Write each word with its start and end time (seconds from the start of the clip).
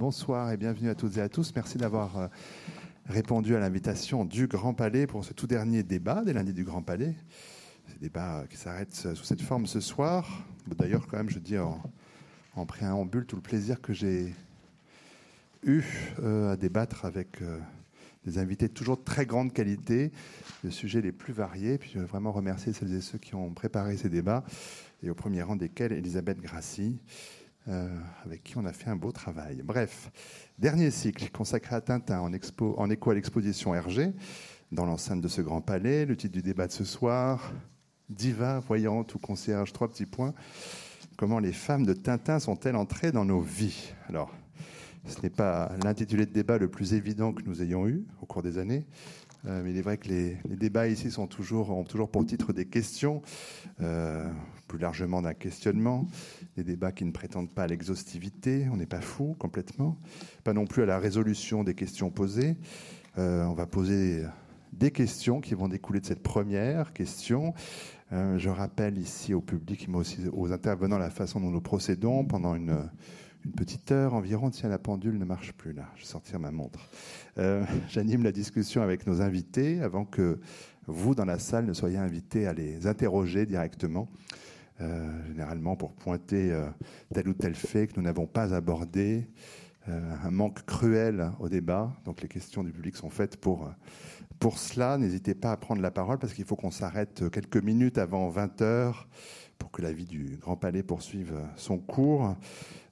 Bonsoir 0.00 0.50
et 0.50 0.56
bienvenue 0.56 0.88
à 0.88 0.94
toutes 0.94 1.18
et 1.18 1.20
à 1.20 1.28
tous. 1.28 1.52
Merci 1.54 1.76
d'avoir 1.76 2.16
euh, 2.16 2.28
répondu 3.04 3.54
à 3.54 3.60
l'invitation 3.60 4.24
du 4.24 4.46
Grand 4.46 4.72
Palais 4.72 5.06
pour 5.06 5.26
ce 5.26 5.34
tout 5.34 5.46
dernier 5.46 5.82
débat 5.82 6.24
des 6.24 6.32
lundis 6.32 6.54
du 6.54 6.64
Grand 6.64 6.80
Palais. 6.80 7.14
Ce 7.86 7.98
débat 7.98 8.44
qui 8.48 8.56
s'arrête 8.56 8.94
sous 8.94 9.24
cette 9.24 9.42
forme 9.42 9.66
ce 9.66 9.78
soir. 9.80 10.42
D'ailleurs, 10.66 11.06
quand 11.06 11.18
même, 11.18 11.28
je 11.28 11.38
dis 11.38 11.58
en, 11.58 11.82
en 12.56 12.64
préambule 12.64 13.26
tout 13.26 13.36
le 13.36 13.42
plaisir 13.42 13.82
que 13.82 13.92
j'ai 13.92 14.34
eu 15.64 15.82
euh, 16.22 16.54
à 16.54 16.56
débattre 16.56 17.04
avec 17.04 17.42
euh, 17.42 17.58
des 18.24 18.38
invités 18.38 18.68
de 18.68 18.72
toujours 18.72 19.04
très 19.04 19.26
grande 19.26 19.52
qualité, 19.52 20.12
de 20.64 20.70
sujets 20.70 21.02
les 21.02 21.12
plus 21.12 21.34
variés. 21.34 21.76
Puis 21.76 21.90
je 21.92 21.98
veux 21.98 22.06
vraiment 22.06 22.32
remercier 22.32 22.72
celles 22.72 22.94
et 22.94 23.02
ceux 23.02 23.18
qui 23.18 23.34
ont 23.34 23.50
préparé 23.50 23.98
ces 23.98 24.08
débats, 24.08 24.44
et 25.02 25.10
au 25.10 25.14
premier 25.14 25.42
rang 25.42 25.56
desquels 25.56 25.92
Elisabeth 25.92 26.40
Grassi, 26.40 26.98
euh, 27.68 27.88
avec 28.24 28.42
qui 28.42 28.56
on 28.56 28.64
a 28.64 28.72
fait 28.72 28.90
un 28.90 28.96
beau 28.96 29.12
travail. 29.12 29.62
Bref, 29.62 30.10
dernier 30.58 30.90
cycle 30.90 31.30
consacré 31.30 31.76
à 31.76 31.80
Tintin 31.80 32.20
en, 32.20 32.32
en 32.32 32.90
écho 32.90 33.10
à 33.10 33.14
l'exposition 33.14 33.74
Hergé, 33.74 34.12
dans 34.72 34.86
l'enceinte 34.86 35.20
de 35.20 35.28
ce 35.28 35.42
grand 35.42 35.60
palais. 35.60 36.06
Le 36.06 36.16
titre 36.16 36.32
du 36.32 36.42
débat 36.42 36.66
de 36.66 36.72
ce 36.72 36.84
soir, 36.84 37.52
Diva, 38.08 38.60
voyante 38.60 39.14
ou 39.14 39.18
concierge, 39.18 39.72
trois 39.72 39.88
petits 39.88 40.06
points. 40.06 40.34
Comment 41.16 41.38
les 41.38 41.52
femmes 41.52 41.84
de 41.84 41.92
Tintin 41.92 42.38
sont-elles 42.38 42.76
entrées 42.76 43.12
dans 43.12 43.24
nos 43.24 43.40
vies? 43.40 43.92
Alors, 44.08 44.34
ce 45.06 45.20
n'est 45.22 45.30
pas 45.30 45.72
l'intitulé 45.84 46.26
de 46.26 46.32
débat 46.32 46.58
le 46.58 46.68
plus 46.68 46.94
évident 46.94 47.32
que 47.32 47.42
nous 47.42 47.62
ayons 47.62 47.86
eu 47.86 48.04
au 48.20 48.26
cours 48.26 48.42
des 48.42 48.58
années. 48.58 48.86
Euh, 49.46 49.62
mais 49.64 49.70
il 49.70 49.78
est 49.78 49.82
vrai 49.82 49.96
que 49.96 50.08
les, 50.08 50.36
débats 50.48 50.88
ici 50.88 51.10
sont 51.10 51.26
toujours, 51.26 51.70
ont 51.70 51.84
toujours 51.84 52.10
pour 52.10 52.24
titre 52.26 52.52
des 52.52 52.66
questions, 52.66 53.22
euh, 53.80 54.28
plus 54.68 54.78
largement 54.78 55.22
d'un 55.22 55.34
questionnement, 55.34 56.06
des 56.56 56.64
débats 56.64 56.92
qui 56.92 57.04
ne 57.04 57.10
prétendent 57.10 57.50
pas 57.50 57.64
à 57.64 57.66
l'exhaustivité, 57.66 58.66
on 58.72 58.76
n'est 58.76 58.86
pas 58.86 59.00
fou 59.00 59.34
complètement, 59.38 59.98
pas 60.44 60.52
non 60.52 60.66
plus 60.66 60.82
à 60.82 60.86
la 60.86 60.98
résolution 60.98 61.64
des 61.64 61.74
questions 61.74 62.10
posées. 62.10 62.56
Euh, 63.18 63.44
on 63.44 63.54
va 63.54 63.66
poser 63.66 64.24
des 64.72 64.90
questions 64.90 65.40
qui 65.40 65.54
vont 65.54 65.68
découler 65.68 66.00
de 66.00 66.06
cette 66.06 66.22
première 66.22 66.92
question. 66.92 67.54
Je 68.12 68.48
rappelle 68.48 68.98
ici 68.98 69.34
au 69.34 69.40
public, 69.40 69.86
mais 69.88 69.98
aussi 69.98 70.18
aux 70.32 70.52
intervenants, 70.52 70.98
la 70.98 71.10
façon 71.10 71.38
dont 71.38 71.50
nous 71.50 71.60
procédons 71.60 72.24
pendant 72.24 72.56
une 72.56 72.90
une 73.44 73.52
petite 73.52 73.90
heure 73.92 74.14
environ. 74.14 74.50
Tiens, 74.50 74.68
la 74.68 74.78
pendule 74.78 75.18
ne 75.18 75.24
marche 75.24 75.52
plus 75.52 75.72
là. 75.72 75.88
Je 75.96 76.02
vais 76.02 76.06
sortir 76.06 76.38
ma 76.38 76.50
montre. 76.50 76.80
Euh, 77.38 77.64
J'anime 77.88 78.22
la 78.22 78.32
discussion 78.32 78.82
avec 78.82 79.06
nos 79.06 79.22
invités 79.22 79.82
avant 79.82 80.04
que 80.04 80.38
vous, 80.86 81.14
dans 81.14 81.24
la 81.24 81.38
salle, 81.38 81.66
ne 81.66 81.72
soyez 81.72 81.98
invités 81.98 82.46
à 82.46 82.52
les 82.52 82.86
interroger 82.86 83.46
directement. 83.46 84.08
Euh, 84.80 85.26
généralement 85.26 85.76
pour 85.76 85.92
pointer 85.92 86.50
euh, 86.52 86.66
tel 87.12 87.28
ou 87.28 87.34
tel 87.34 87.54
fait 87.54 87.86
que 87.86 87.92
nous 87.96 88.02
n'avons 88.02 88.26
pas 88.26 88.54
abordé, 88.54 89.28
un 89.86 90.30
manque 90.30 90.64
cruel 90.66 91.32
au 91.40 91.48
débat. 91.48 91.92
Donc 92.04 92.22
les 92.22 92.28
questions 92.28 92.62
du 92.62 92.70
public 92.70 92.94
sont 92.94 93.10
faites 93.10 93.36
pour, 93.36 93.68
pour 94.38 94.58
cela. 94.58 94.98
N'hésitez 94.98 95.34
pas 95.34 95.50
à 95.50 95.56
prendre 95.56 95.82
la 95.82 95.90
parole 95.90 96.18
parce 96.18 96.32
qu'il 96.32 96.44
faut 96.44 96.54
qu'on 96.54 96.70
s'arrête 96.70 97.28
quelques 97.30 97.56
minutes 97.56 97.98
avant 97.98 98.28
20 98.28 98.62
heures 98.62 99.08
pour 99.60 99.70
que 99.70 99.82
la 99.82 99.92
vie 99.92 100.06
du 100.06 100.38
Grand 100.40 100.56
Palais 100.56 100.82
poursuive 100.82 101.34
son 101.54 101.78
cours. 101.78 102.34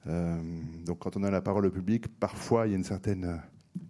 Euh, 0.06 0.40
donc 0.84 1.00
quand 1.00 1.16
on 1.16 1.24
a 1.24 1.30
la 1.30 1.40
parole 1.40 1.66
au 1.66 1.70
public, 1.70 2.06
parfois 2.20 2.66
il 2.66 2.70
y 2.70 2.72
a 2.74 2.76
une 2.76 2.84
certaine 2.84 3.40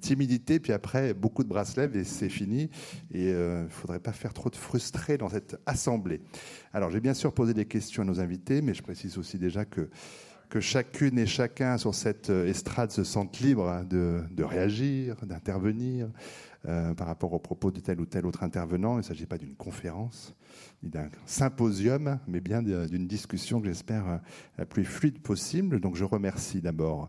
timidité, 0.01 0.61
puis 0.61 0.73
après 0.73 1.13
beaucoup 1.13 1.45
de 1.45 1.55
lèvent 1.77 1.97
et 1.97 2.05
c'est 2.05 2.29
fini. 2.29 2.71
Et 3.13 3.29
il 3.29 3.35
euh, 3.35 3.65
ne 3.65 3.69
faudrait 3.69 4.01
pas 4.01 4.13
faire 4.13 4.33
trop 4.33 4.49
de 4.49 4.57
frustrés 4.57 5.19
dans 5.19 5.29
cette 5.29 5.61
assemblée. 5.67 6.21
Alors 6.73 6.91
j'ai 6.91 7.01
bien 7.01 7.15
sûr 7.15 7.33
posé 7.33 7.53
des 7.53 7.67
questions 7.67 8.03
à 8.03 8.07
nos 8.07 8.21
invités, 8.21 8.63
mais 8.63 8.75
je 8.75 8.83
précise 8.83 9.19
aussi 9.19 9.39
déjà 9.39 9.65
que 9.65 9.91
que 10.49 10.61
chacune 10.61 11.19
et 11.19 11.27
chacun 11.27 11.77
sur 11.77 11.95
cette 11.95 12.31
euh, 12.31 12.47
estrade 12.47 12.91
se 12.91 13.05
sentent 13.05 13.39
libres 13.41 13.85
de, 13.85 14.23
de 14.31 14.45
réagir, 14.45 15.17
d'intervenir 15.27 16.09
par 16.97 17.07
rapport 17.07 17.33
aux 17.33 17.39
propos 17.39 17.71
de 17.71 17.81
tel 17.81 18.01
ou 18.01 18.05
tel 18.05 18.27
autre 18.27 18.43
intervenant. 18.43 18.95
Il 18.95 18.99
ne 18.99 19.03
s'agit 19.03 19.27
pas 19.27 19.39
d'une 19.39 19.55
conférence 19.55 20.35
d'un 20.83 21.09
symposium, 21.27 22.19
mais 22.27 22.41
bien 22.41 22.63
d'une 22.63 23.07
discussion 23.07 23.61
que 23.61 23.67
j'espère 23.67 24.21
la 24.57 24.67
plus 24.67 24.85
fluide 24.85 25.21
possible. 25.21 25.81
Donc 25.81 25.97
je 25.97 26.05
remercie 26.05 26.61
d'abord 26.61 27.09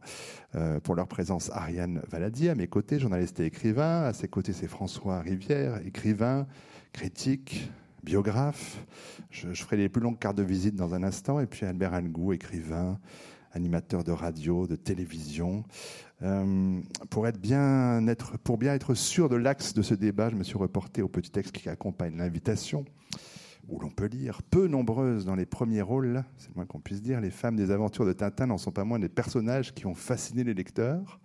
euh, 0.55 0.79
pour 0.79 0.95
leur 0.95 1.07
présence 1.07 1.51
Ariane 1.51 2.01
Valadier 2.09 2.49
à 2.49 2.55
mes 2.55 2.67
côtés, 2.67 2.99
journaliste 2.99 3.39
et 3.39 3.45
écrivain. 3.45 4.03
À 4.03 4.13
ses 4.13 4.27
côtés, 4.27 4.53
c'est 4.53 4.67
François 4.67 5.21
Rivière, 5.21 5.85
écrivain, 5.85 6.47
critique, 6.93 7.71
biographe. 8.03 8.83
Je, 9.29 9.53
ferai 9.53 9.77
les 9.77 9.89
plus 9.89 10.01
longues 10.01 10.19
cartes 10.19 10.37
de 10.37 10.43
visite 10.43 10.75
dans 10.75 10.93
un 10.93 11.03
instant. 11.03 11.39
Et 11.39 11.45
puis 11.45 11.65
Albert 11.65 11.93
Angou, 11.93 12.33
écrivain, 12.33 12.99
animateur 13.53 14.03
de 14.03 14.11
radio, 14.11 14.67
de 14.67 14.75
télévision. 14.75 15.63
Euh, 16.21 16.81
pour 17.09 17.27
bien 17.31 18.07
être 18.07 18.93
sûr 18.93 19.29
de 19.29 19.35
l'axe 19.35 19.73
de 19.73 19.81
ce 19.81 19.93
débat, 19.93 20.29
je 20.29 20.35
me 20.35 20.43
suis 20.43 20.57
reporté 20.57 21.01
au 21.01 21.07
petit 21.07 21.31
texte 21.31 21.53
qui 21.53 21.69
accompagne 21.69 22.17
l'invitation, 22.17 22.85
où 23.69 23.79
l'on 23.79 23.89
peut 23.89 24.07
lire 24.07 24.41
Peu 24.43 24.67
nombreuses 24.67 25.25
dans 25.25 25.35
les 25.35 25.45
premiers 25.45 25.81
rôles, 25.81 26.23
c'est 26.37 26.49
le 26.49 26.55
moins 26.55 26.65
qu'on 26.65 26.79
puisse 26.79 27.01
dire, 27.01 27.21
les 27.21 27.29
femmes 27.29 27.55
des 27.55 27.71
aventures 27.71 28.05
de 28.05 28.13
Tintin 28.13 28.47
n'en 28.47 28.57
sont 28.57 28.71
pas 28.71 28.83
moins 28.83 28.99
des 28.99 29.09
personnages 29.09 29.73
qui 29.73 29.85
ont 29.85 29.95
fasciné 29.95 30.43
les 30.43 30.53
lecteurs. 30.53 31.19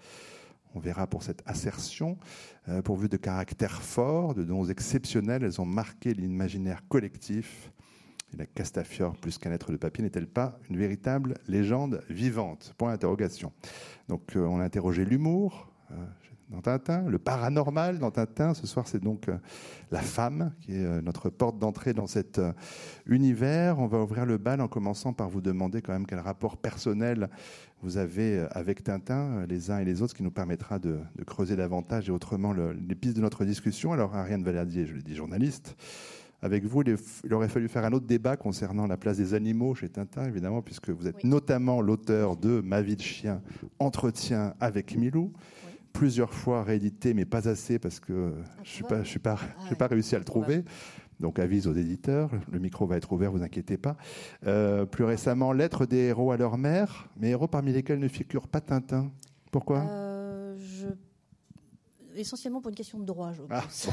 On 0.74 0.80
verra 0.80 1.06
pour 1.06 1.22
cette 1.22 1.42
assertion, 1.46 2.18
euh, 2.68 2.82
de 2.82 3.16
caractères 3.16 3.82
forts, 3.82 4.34
de 4.34 4.42
dons 4.42 4.64
exceptionnels, 4.64 5.44
elles 5.44 5.60
ont 5.60 5.66
marqué 5.66 6.14
l'imaginaire 6.14 6.86
collectif. 6.88 7.70
Et 8.32 8.36
la 8.36 8.46
Castafiore, 8.46 9.16
plus 9.16 9.38
qu'un 9.38 9.52
être 9.52 9.70
de 9.70 9.76
papier, 9.76 10.02
n'est-elle 10.02 10.26
pas 10.26 10.58
une 10.68 10.76
véritable 10.76 11.34
légende 11.46 12.02
vivante? 12.10 12.74
Point 12.76 12.90
d'interrogation. 12.90 13.52
Donc 14.08 14.34
euh, 14.36 14.40
on 14.40 14.58
a 14.58 14.64
interrogé 14.64 15.04
l'humour 15.04 15.72
euh, 15.92 15.94
dans 16.54 16.60
Tintin, 16.60 17.04
le 17.08 17.18
paranormal 17.18 17.98
dans 17.98 18.10
Tintin. 18.10 18.54
Ce 18.54 18.66
soir, 18.66 18.86
c'est 18.86 19.02
donc 19.02 19.28
euh, 19.28 19.36
la 19.90 20.00
femme 20.00 20.52
qui 20.60 20.72
est 20.72 20.84
euh, 20.84 21.00
notre 21.02 21.28
porte 21.30 21.58
d'entrée 21.58 21.92
dans 21.92 22.06
cet 22.06 22.38
euh, 22.38 22.52
univers. 23.06 23.78
On 23.78 23.86
va 23.86 23.98
ouvrir 23.98 24.24
le 24.24 24.38
bal 24.38 24.60
en 24.60 24.68
commençant 24.68 25.12
par 25.12 25.28
vous 25.28 25.40
demander 25.40 25.82
quand 25.82 25.92
même 25.92 26.06
quel 26.06 26.20
rapport 26.20 26.56
personnel 26.56 27.28
vous 27.82 27.98
avez 27.98 28.46
avec 28.52 28.84
Tintin, 28.84 29.44
les 29.46 29.70
uns 29.70 29.78
et 29.78 29.84
les 29.84 30.00
autres, 30.00 30.12
ce 30.12 30.16
qui 30.16 30.22
nous 30.22 30.30
permettra 30.30 30.78
de, 30.78 31.00
de 31.16 31.24
creuser 31.24 31.56
davantage 31.56 32.08
et 32.08 32.12
autrement 32.12 32.52
le, 32.52 32.72
les 32.72 32.94
pistes 32.94 33.16
de 33.16 33.20
notre 33.20 33.44
discussion. 33.44 33.92
Alors 33.92 34.14
Ariane 34.14 34.42
Valadier, 34.42 34.86
je 34.86 34.94
l'ai 34.94 35.02
dit, 35.02 35.14
journaliste. 35.14 35.76
Avec 36.44 36.64
vous, 36.64 36.82
il 37.24 37.32
aurait 37.32 37.48
fallu 37.48 37.68
faire 37.68 37.86
un 37.86 37.92
autre 37.92 38.06
débat 38.06 38.36
concernant 38.36 38.86
la 38.86 38.98
place 38.98 39.16
des 39.16 39.32
animaux 39.32 39.74
chez 39.74 39.88
Tintin, 39.88 40.26
évidemment, 40.26 40.60
puisque 40.60 40.90
vous 40.90 41.08
êtes 41.08 41.16
oui. 41.24 41.30
notamment 41.30 41.80
l'auteur 41.80 42.36
de 42.36 42.60
Ma 42.60 42.82
vie 42.82 42.96
de 42.96 43.02
chien, 43.02 43.40
Entretien 43.78 44.54
avec 44.60 44.94
Milou. 44.94 45.32
Plusieurs 45.94 46.34
fois 46.34 46.62
réédité, 46.62 47.14
mais 47.14 47.24
pas 47.24 47.48
assez 47.48 47.78
parce 47.78 48.00
que 48.00 48.34
ah, 48.36 48.60
je 48.62 48.82
n'ai 48.82 48.88
pas, 48.88 49.02
je 49.02 49.08
suis 49.08 49.18
pas, 49.18 49.38
ah, 49.40 49.70
ouais. 49.70 49.76
pas 49.76 49.86
réussi 49.86 50.14
à 50.14 50.18
le 50.18 50.24
trouver. 50.24 50.64
Donc 51.20 51.38
avise 51.38 51.66
aux 51.68 51.72
éditeurs, 51.72 52.30
le 52.50 52.58
micro 52.58 52.86
va 52.86 52.96
être 52.96 53.12
ouvert, 53.12 53.30
vous 53.30 53.42
inquiétez 53.42 53.76
pas. 53.76 53.96
Euh, 54.46 54.84
plus 54.84 55.04
récemment, 55.04 55.52
Lettre 55.52 55.86
des 55.86 56.08
héros 56.08 56.32
à 56.32 56.36
leur 56.36 56.58
mère, 56.58 57.08
mais 57.16 57.30
héros 57.30 57.46
parmi 57.46 57.72
lesquels 57.72 58.00
ne 58.00 58.08
figure 58.08 58.48
pas 58.48 58.60
Tintin. 58.60 59.10
Pourquoi? 59.50 59.86
Euh, 59.88 60.56
je... 60.58 60.88
Essentiellement 62.18 62.60
pour 62.60 62.70
une 62.70 62.74
question 62.74 62.98
de 62.98 63.04
droit, 63.04 63.32
je 63.32 63.42
pense. 63.42 63.88
Ah, 63.88 63.92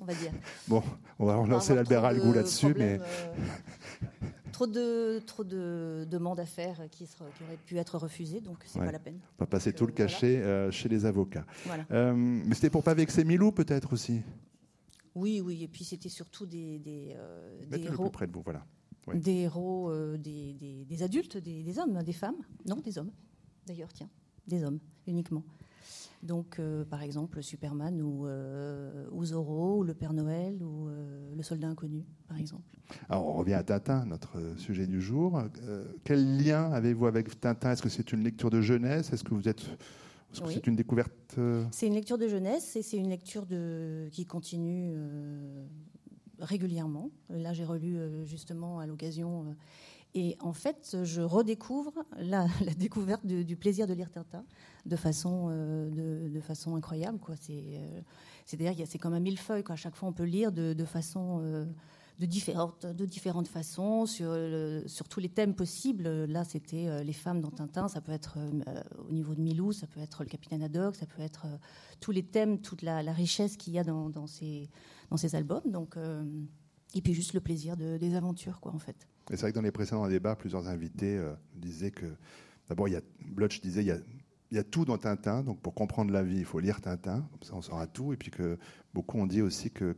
on 0.00 0.04
va 0.04 0.14
dire. 0.14 0.32
Bon, 0.68 0.82
on 1.18 1.26
va 1.26 1.36
relancer 1.36 1.74
l'Albert 1.74 2.04
Algou 2.04 2.32
là-dessus, 2.32 2.74
mais. 2.76 3.00
Euh, 3.00 4.26
trop 4.52 4.66
de, 4.66 5.18
trop 5.20 5.44
de 5.44 6.06
demandes 6.10 6.40
à 6.40 6.46
faire 6.46 6.88
qui, 6.90 7.06
sera, 7.06 7.24
qui 7.36 7.44
auraient 7.44 7.58
pu 7.64 7.78
être 7.78 7.98
refusées, 7.98 8.40
donc 8.40 8.58
c'est 8.66 8.78
ouais. 8.78 8.86
pas 8.86 8.92
la 8.92 8.98
peine. 8.98 9.18
On 9.38 9.44
va 9.44 9.46
passer 9.46 9.70
donc, 9.70 9.78
tout 9.78 9.86
le 9.86 9.92
cachet 9.92 10.36
voilà. 10.36 10.46
euh, 10.50 10.70
chez 10.70 10.88
les 10.88 11.04
avocats. 11.06 11.46
Voilà. 11.64 11.84
Euh, 11.90 12.14
mais 12.14 12.54
c'était 12.54 12.70
pour 12.70 12.82
pas 12.82 12.94
vexer 12.94 13.24
Milou, 13.24 13.52
peut-être 13.52 13.92
aussi 13.92 14.22
Oui, 15.14 15.40
oui, 15.40 15.62
et 15.64 15.68
puis 15.68 15.84
c'était 15.84 16.08
surtout 16.08 16.46
des, 16.46 16.78
des, 16.78 17.14
euh, 17.16 17.64
des 17.66 17.82
héros. 17.84 18.04
Plus 18.04 18.10
près 18.12 18.26
de 18.26 18.32
vous, 18.32 18.42
voilà. 18.42 18.64
Ouais. 19.06 19.18
Des 19.18 19.36
héros, 19.36 19.90
euh, 19.90 20.18
des, 20.18 21.02
adultes, 21.02 21.38
des, 21.38 21.62
des, 21.62 21.78
hommes, 21.78 22.02
des 22.02 22.12
femmes. 22.12 22.36
Non, 22.66 22.76
des 22.76 22.98
hommes. 22.98 23.10
D'ailleurs, 23.66 23.92
tiens, 23.92 24.08
des 24.46 24.64
hommes 24.64 24.78
uniquement. 25.06 25.42
Donc, 26.22 26.58
euh, 26.58 26.84
par 26.84 27.02
exemple, 27.02 27.42
Superman 27.42 28.02
ou, 28.02 28.26
euh, 28.26 29.06
ou, 29.12 29.24
Zorro, 29.24 29.78
ou 29.78 29.82
le 29.84 29.94
Père 29.94 30.12
Noël, 30.12 30.62
ou 30.62 30.88
euh, 30.88 31.34
le 31.34 31.42
Soldat 31.42 31.68
Inconnu, 31.68 32.04
par 32.26 32.38
exemple. 32.38 32.64
Alors, 33.08 33.28
on 33.28 33.34
revient 33.34 33.54
à 33.54 33.62
Tintin, 33.62 34.04
notre 34.06 34.38
sujet 34.56 34.86
du 34.86 35.00
jour. 35.00 35.40
Euh, 35.62 35.84
quel 36.04 36.42
lien 36.42 36.72
avez-vous 36.72 37.06
avec 37.06 37.40
Tintin? 37.40 37.72
Est-ce 37.72 37.82
que 37.82 37.88
c'est 37.88 38.12
une 38.12 38.24
lecture 38.24 38.50
de 38.50 38.60
jeunesse? 38.60 39.12
Est-ce 39.12 39.22
que 39.22 39.34
vous 39.34 39.48
êtes 39.48 39.62
est-ce 40.30 40.42
que 40.42 40.46
oui. 40.46 40.54
c'est 40.54 40.66
une 40.66 40.76
découverte 40.76 41.36
euh? 41.38 41.64
C'est 41.70 41.86
une 41.86 41.94
lecture 41.94 42.18
de 42.18 42.28
jeunesse 42.28 42.76
et 42.76 42.82
c'est 42.82 42.98
une 42.98 43.08
lecture 43.08 43.46
de... 43.46 44.08
qui 44.12 44.26
continue 44.26 44.92
euh, 44.94 45.64
régulièrement. 46.38 47.10
Là, 47.30 47.54
j'ai 47.54 47.64
relu 47.64 47.98
justement 48.26 48.78
à 48.78 48.86
l'occasion 48.86 49.56
et 50.14 50.36
en 50.40 50.52
fait, 50.52 50.96
je 51.04 51.20
redécouvre 51.20 51.92
la, 52.18 52.46
la 52.64 52.74
découverte 52.74 53.26
du, 53.26 53.56
plaisir 53.56 53.86
de 53.86 53.92
lire 53.92 54.10
Tintin 54.10 54.44
de 54.86 54.96
façon, 54.96 55.48
euh, 55.50 56.28
de, 56.30 56.40
façon 56.40 56.76
incroyable. 56.76 57.18
C'est, 57.40 57.52
euh, 57.52 58.00
c'est-à-dire 58.46 58.86
c'est 58.86 58.98
comme 58.98 59.14
un 59.14 59.20
millefeuille. 59.20 59.62
Quoi. 59.62 59.74
À 59.74 59.76
chaque 59.76 59.94
fois, 59.94 60.08
on 60.08 60.12
peut 60.12 60.24
lire 60.24 60.50
de, 60.50 60.72
de 60.72 60.84
façon 60.84 61.40
euh, 61.42 61.66
de 62.18 62.26
différentes, 62.26 62.86
de 62.86 63.04
différentes 63.04 63.48
façons, 63.48 64.06
sur, 64.06 64.34
sur 64.86 65.08
tous 65.08 65.20
les 65.20 65.28
thèmes 65.28 65.54
possibles. 65.54 66.24
Là, 66.24 66.42
c'était 66.42 67.04
les 67.04 67.12
femmes 67.12 67.40
dans 67.40 67.50
Tintin, 67.50 67.86
ça 67.86 68.00
peut 68.00 68.10
être 68.10 68.38
au 69.08 69.12
niveau 69.12 69.36
de 69.36 69.40
Milou, 69.40 69.72
ça 69.72 69.86
peut 69.86 70.00
être 70.00 70.24
le 70.24 70.28
capitaine 70.28 70.62
Haddock, 70.64 70.96
ça 70.96 71.06
peut 71.06 71.22
être 71.22 71.46
tous 72.00 72.10
les 72.10 72.24
thèmes, 72.24 72.60
toute 72.60 72.82
la, 72.82 73.02
richesse 73.12 73.56
qu'il 73.56 73.74
y 73.74 73.78
a 73.78 73.84
dans, 73.84 74.10
dans, 74.10 74.26
ces, 74.26 74.68
dans 75.10 75.16
ces 75.16 75.36
albums. 75.36 75.62
Donc, 75.66 75.96
et 76.94 77.02
puis 77.02 77.14
juste 77.14 77.34
le 77.34 77.40
plaisir 77.40 77.76
de, 77.76 77.98
des 77.98 78.16
aventures, 78.16 78.58
quoi, 78.58 78.74
en 78.74 78.80
fait. 78.80 79.06
C'est 79.30 79.40
vrai 79.40 79.50
que 79.50 79.56
dans 79.56 79.62
les 79.62 79.70
précédents 79.70 80.08
débats, 80.08 80.36
plusieurs 80.36 80.68
invités 80.68 81.20
disaient 81.54 81.90
que, 81.90 82.06
d'abord, 82.68 82.88
il 82.88 83.00
Blotch 83.26 83.60
disait, 83.60 83.82
il 83.82 83.88
y 83.88 83.92
a 83.92 83.98
il 84.50 84.56
y 84.56 84.60
a 84.60 84.64
tout 84.64 84.84
dans 84.84 84.96
Tintin, 84.96 85.42
donc 85.42 85.60
pour 85.60 85.74
comprendre 85.74 86.12
la 86.12 86.22
vie, 86.22 86.38
il 86.38 86.44
faut 86.44 86.60
lire 86.60 86.80
Tintin, 86.80 87.26
comme 87.32 87.42
ça 87.42 87.54
on 87.54 87.62
saura 87.62 87.86
tout. 87.86 88.12
Et 88.12 88.16
puis 88.16 88.30
que 88.30 88.58
beaucoup 88.94 89.18
ont 89.18 89.26
dit 89.26 89.42
aussi 89.42 89.70
que 89.70 89.96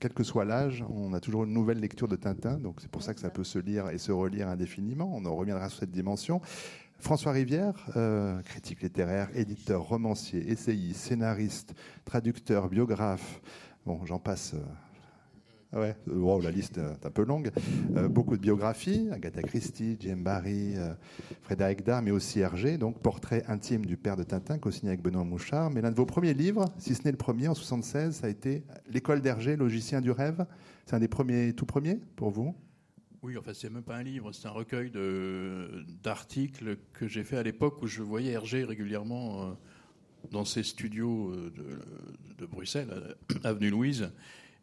quel 0.00 0.12
que 0.12 0.22
soit 0.22 0.44
l'âge, 0.44 0.84
on 0.88 1.12
a 1.12 1.20
toujours 1.20 1.44
une 1.44 1.52
nouvelle 1.52 1.80
lecture 1.80 2.06
de 2.06 2.14
Tintin, 2.14 2.58
donc 2.58 2.80
c'est 2.80 2.90
pour 2.90 3.02
ça 3.02 3.14
que 3.14 3.20
ça 3.20 3.30
peut 3.30 3.42
se 3.42 3.58
lire 3.58 3.88
et 3.90 3.98
se 3.98 4.12
relire 4.12 4.48
indéfiniment. 4.48 5.10
On 5.12 5.24
en 5.24 5.34
reviendra 5.34 5.68
sur 5.68 5.80
cette 5.80 5.90
dimension. 5.90 6.40
François 7.00 7.32
Rivière, 7.32 7.74
euh, 7.96 8.40
critique 8.42 8.82
littéraire, 8.82 9.28
éditeur, 9.34 9.82
romancier, 9.82 10.50
essayiste, 10.50 11.00
scénariste, 11.00 11.74
traducteur, 12.04 12.68
biographe, 12.68 13.40
bon, 13.86 14.04
j'en 14.04 14.18
passe. 14.18 14.54
Euh, 14.54 14.58
Ouais, 15.74 15.94
wow, 16.06 16.40
la 16.40 16.50
liste 16.50 16.78
est 16.78 17.04
un 17.06 17.10
peu 17.10 17.24
longue. 17.24 17.50
Euh, 17.94 18.08
beaucoup 18.08 18.36
de 18.36 18.40
biographies, 18.40 19.08
Agatha 19.12 19.42
Christie, 19.42 19.98
James 20.00 20.22
Barry, 20.22 20.74
euh, 20.76 20.94
Frédéric 21.42 21.84
Dard, 21.84 22.00
mais 22.00 22.10
aussi 22.10 22.40
Hergé, 22.40 22.78
donc 22.78 23.02
portrait 23.02 23.44
intime 23.48 23.84
du 23.84 23.98
père 23.98 24.16
de 24.16 24.22
Tintin, 24.22 24.58
co-signé 24.58 24.92
avec 24.92 25.02
Benoît 25.02 25.24
Mouchard. 25.24 25.70
Mais 25.70 25.82
l'un 25.82 25.90
de 25.90 25.96
vos 25.96 26.06
premiers 26.06 26.32
livres, 26.32 26.64
si 26.78 26.94
ce 26.94 27.02
n'est 27.02 27.10
le 27.10 27.18
premier, 27.18 27.48
en 27.48 27.54
76, 27.54 28.16
ça 28.16 28.28
a 28.28 28.30
été 28.30 28.64
L'école 28.88 29.20
d'Hergé, 29.20 29.56
logicien 29.56 30.00
du 30.00 30.10
rêve. 30.10 30.46
C'est 30.86 30.96
un 30.96 31.00
des 31.00 31.08
premiers, 31.08 31.52
tout 31.52 31.66
premiers 31.66 32.00
pour 32.16 32.30
vous? 32.30 32.54
Oui, 33.22 33.36
enfin, 33.36 33.52
c'est 33.52 33.68
même 33.68 33.82
pas 33.82 33.96
un 33.96 34.02
livre, 34.02 34.32
c'est 34.32 34.48
un 34.48 34.52
recueil 34.52 34.90
d'articles 36.02 36.78
que 36.94 37.06
j'ai 37.06 37.24
fait 37.24 37.36
à 37.36 37.42
l'époque 37.42 37.82
où 37.82 37.86
je 37.86 38.02
voyais 38.02 38.32
Hergé 38.32 38.64
régulièrement 38.64 39.42
euh, 39.42 39.52
dans 40.30 40.46
ses 40.46 40.62
studios 40.62 41.34
de 42.38 42.46
Bruxelles, 42.46 43.16
avenue 43.44 43.68
Louise 43.68 44.10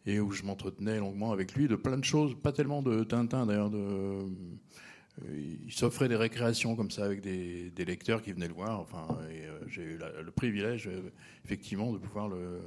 et 0.06 0.20
où 0.20 0.32
je 0.32 0.44
m'entretenais 0.44 1.00
longuement 1.00 1.32
avec 1.32 1.56
lui 1.56 1.68
de 1.68 1.76
plein 1.76 1.98
de 1.98 2.04
choses, 2.04 2.36
pas 2.36 2.52
tellement 2.52 2.82
de 2.82 3.04
Tintin 3.04 3.46
d'ailleurs. 3.46 3.72
Euh, 3.74 5.60
il 5.66 5.72
s'offrait 5.72 6.10
des 6.10 6.16
récréations 6.16 6.76
comme 6.76 6.92
ça 6.92 7.06
avec 7.06 7.22
des, 7.22 7.72
lecteurs 7.86 8.22
qui 8.22 8.34
venaient 8.34 8.48
le 8.48 8.54
voir. 8.54 8.80
Enfin, 8.82 9.08
euh, 9.22 9.60
j'ai 9.68 9.84
eu 9.84 9.98
le 9.98 10.32
privilège 10.32 10.88
euh, 10.88 11.12
effectivement 11.46 11.94
de 11.94 11.98
pouvoir 11.98 12.28
le 12.28 12.62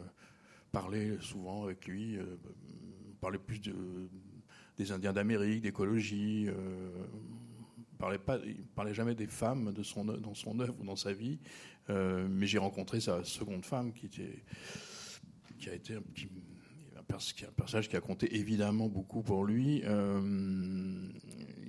parler 0.73 1.17
souvent 1.21 1.65
avec 1.65 1.87
lui, 1.87 2.19
parler 3.23 3.39
plus 3.39 3.61
de, 3.61 3.75
des 4.77 4.93
Indiens 4.93 5.15
d'Amérique, 5.15 5.63
d'écologie. 5.63 6.49
parlait 7.99 8.19
pas, 8.19 8.39
il 8.45 8.65
parlait 8.75 8.93
jamais 8.93 9.15
des 9.15 9.27
femmes 9.27 9.73
de 9.73 9.83
son, 9.83 10.05
dans 10.05 10.35
son 10.35 10.61
œuvre 10.61 10.75
ou 10.79 10.85
dans 10.85 10.95
sa 10.95 11.15
vie, 11.15 11.39
mais 11.89 12.47
j'ai 12.47 12.59
rencontré 12.59 13.01
sa 13.01 13.25
seconde 13.25 13.65
femme 13.65 13.95
qui 13.95 14.11
a 15.71 15.75
été, 15.75 15.99
qui, 16.15 16.29
un 17.15 17.53
personnage 17.57 17.89
qui 17.89 17.97
a 17.97 18.01
compté 18.01 18.37
évidemment 18.37 18.89
beaucoup 18.89 19.23
pour 19.23 19.45
lui, 19.45 19.83
euh, 19.85 20.21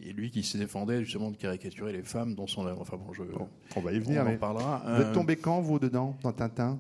et 0.04 0.14
lui 0.14 0.32
qui 0.32 0.44
se 0.44 0.58
défendait 0.58 1.04
justement 1.04 1.32
de 1.32 1.38
caricaturer 1.38 1.94
les 1.94 2.04
femmes 2.04 2.36
dans 2.36 2.48
son 2.48 2.66
œuvre. 2.66 2.82
Enfin 2.82 2.98
bon, 2.98 3.14
je, 3.14 3.24
on 3.76 3.82
va 3.82 3.94
y 3.94 4.00
venir. 4.00 4.24
On 4.26 4.34
en 4.34 4.38
parlera. 4.38 4.84
Vous 4.86 5.02
êtes 5.02 5.08
euh, 5.08 5.14
tombé 5.14 5.36
quand 5.36 5.62
vous 5.62 5.80
dedans 5.80 6.18
dans 6.24 6.34
Tintin? 6.34 6.80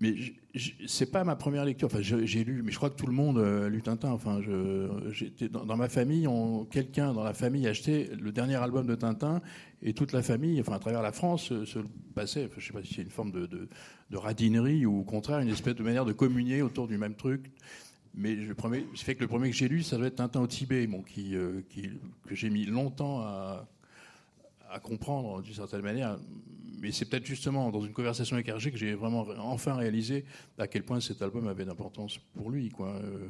Mais 0.00 0.14
c'est 0.86 1.10
pas 1.10 1.24
ma 1.24 1.36
première 1.36 1.64
lecture. 1.64 1.86
Enfin, 1.86 2.00
j'ai 2.00 2.44
lu, 2.44 2.62
mais 2.64 2.72
je 2.72 2.76
crois 2.76 2.90
que 2.90 2.96
tout 2.96 3.06
le 3.06 3.12
monde 3.12 3.38
a 3.38 3.68
lu 3.68 3.80
Tintin. 3.80 4.10
Enfin, 4.10 4.40
je, 4.42 4.88
dans, 5.48 5.76
ma 5.76 5.88
famille, 5.88 6.28
quelqu'un 6.70 7.12
dans 7.12 7.22
la 7.22 7.34
famille 7.34 7.66
achetait 7.68 8.10
le 8.18 8.32
dernier 8.32 8.56
album 8.56 8.86
de 8.86 8.94
Tintin 8.94 9.40
et 9.82 9.92
toute 9.92 10.12
la 10.12 10.22
famille, 10.22 10.60
enfin 10.60 10.74
à 10.74 10.78
travers 10.78 11.02
la 11.02 11.12
France, 11.12 11.44
se, 11.64 11.78
passait. 12.14 12.46
Enfin, 12.46 12.56
je 12.58 12.66
sais 12.66 12.72
pas 12.72 12.82
si 12.82 12.94
c'est 12.94 13.02
une 13.02 13.10
forme 13.10 13.32
de, 13.32 13.68
radinerie 14.12 14.86
ou 14.86 15.00
au 15.00 15.04
contraire 15.04 15.40
une 15.40 15.48
espèce 15.48 15.74
de 15.74 15.82
manière 15.82 16.04
de 16.04 16.12
communier 16.12 16.62
autour 16.62 16.86
du 16.88 16.98
même 16.98 17.14
truc. 17.14 17.50
Mais 18.16 18.34
le 18.34 18.54
premier, 18.54 18.86
fait 18.94 19.16
que 19.16 19.20
le 19.20 19.28
premier 19.28 19.50
que 19.50 19.56
j'ai 19.56 19.66
lu, 19.66 19.82
ça 19.82 19.96
doit 19.96 20.06
être 20.06 20.16
Tintin 20.16 20.40
au 20.40 20.46
Tibet, 20.46 20.86
bon, 20.86 21.02
qui, 21.02 21.34
euh, 21.34 21.62
que 22.26 22.34
j'ai 22.34 22.48
mis 22.48 22.64
longtemps 22.64 23.20
à, 23.20 23.66
à 24.70 24.80
comprendre 24.80 25.42
d'une 25.42 25.54
certaine 25.54 25.82
manière 25.82 26.18
mais 26.84 26.92
c'est 26.92 27.06
peut-être 27.06 27.24
justement 27.24 27.70
dans 27.70 27.80
une 27.80 27.94
conversation 27.94 28.34
avec 28.36 28.46
Hergé 28.46 28.70
que 28.70 28.76
j'ai 28.76 28.92
vraiment 28.92 29.26
enfin 29.38 29.74
réalisé 29.74 30.26
à 30.58 30.66
quel 30.66 30.82
point 30.82 31.00
cet 31.00 31.22
album 31.22 31.48
avait 31.48 31.64
d'importance 31.64 32.18
pour 32.34 32.50
lui. 32.50 32.70
Euh, 32.78 33.26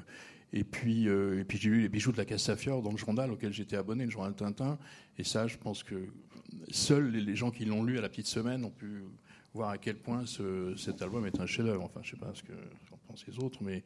et 0.52 0.64
puis, 0.64 1.08
euh, 1.08 1.38
et 1.38 1.44
puis 1.44 1.56
j'ai 1.58 1.70
lu 1.70 1.81
les 1.81 1.88
bijoux 1.88 2.10
de 2.10 2.16
la 2.16 2.25
Castafiore 2.25 2.82
dans 2.82 2.90
le 2.90 2.96
journal 2.96 3.31
auquel 3.31 3.52
j'étais 3.52 3.76
abonné, 3.76 4.06
le 4.06 4.10
journal 4.10 4.34
Tintin. 4.34 4.76
Et 5.19 5.22
ça, 5.22 5.46
je 5.46 5.56
pense 5.56 5.84
que 5.84 5.94
seuls 6.69 7.12
les 7.12 7.37
gens 7.37 7.52
qui 7.52 7.64
l'ont 7.64 7.84
lu 7.84 7.96
à 7.96 8.00
la 8.00 8.08
petite 8.08 8.26
semaine 8.26 8.64
ont 8.64 8.70
pu 8.70 9.04
voir 9.52 9.70
à 9.70 9.78
quel 9.78 9.98
point 9.98 10.26
ce, 10.26 10.75
cet 10.76 11.00
album 11.00 11.25
est 11.25 11.38
un 11.38 11.46
chef-d'œuvre. 11.46 11.84
Enfin, 11.84 12.00
je 12.02 12.10
sais 12.10 12.16
pas 12.16 12.32
ce 12.34 12.42
que 12.42 12.54
j'en 12.90 12.96
pensent 13.06 13.25
les 13.28 13.38
autres, 13.38 13.62
mais 13.62 13.84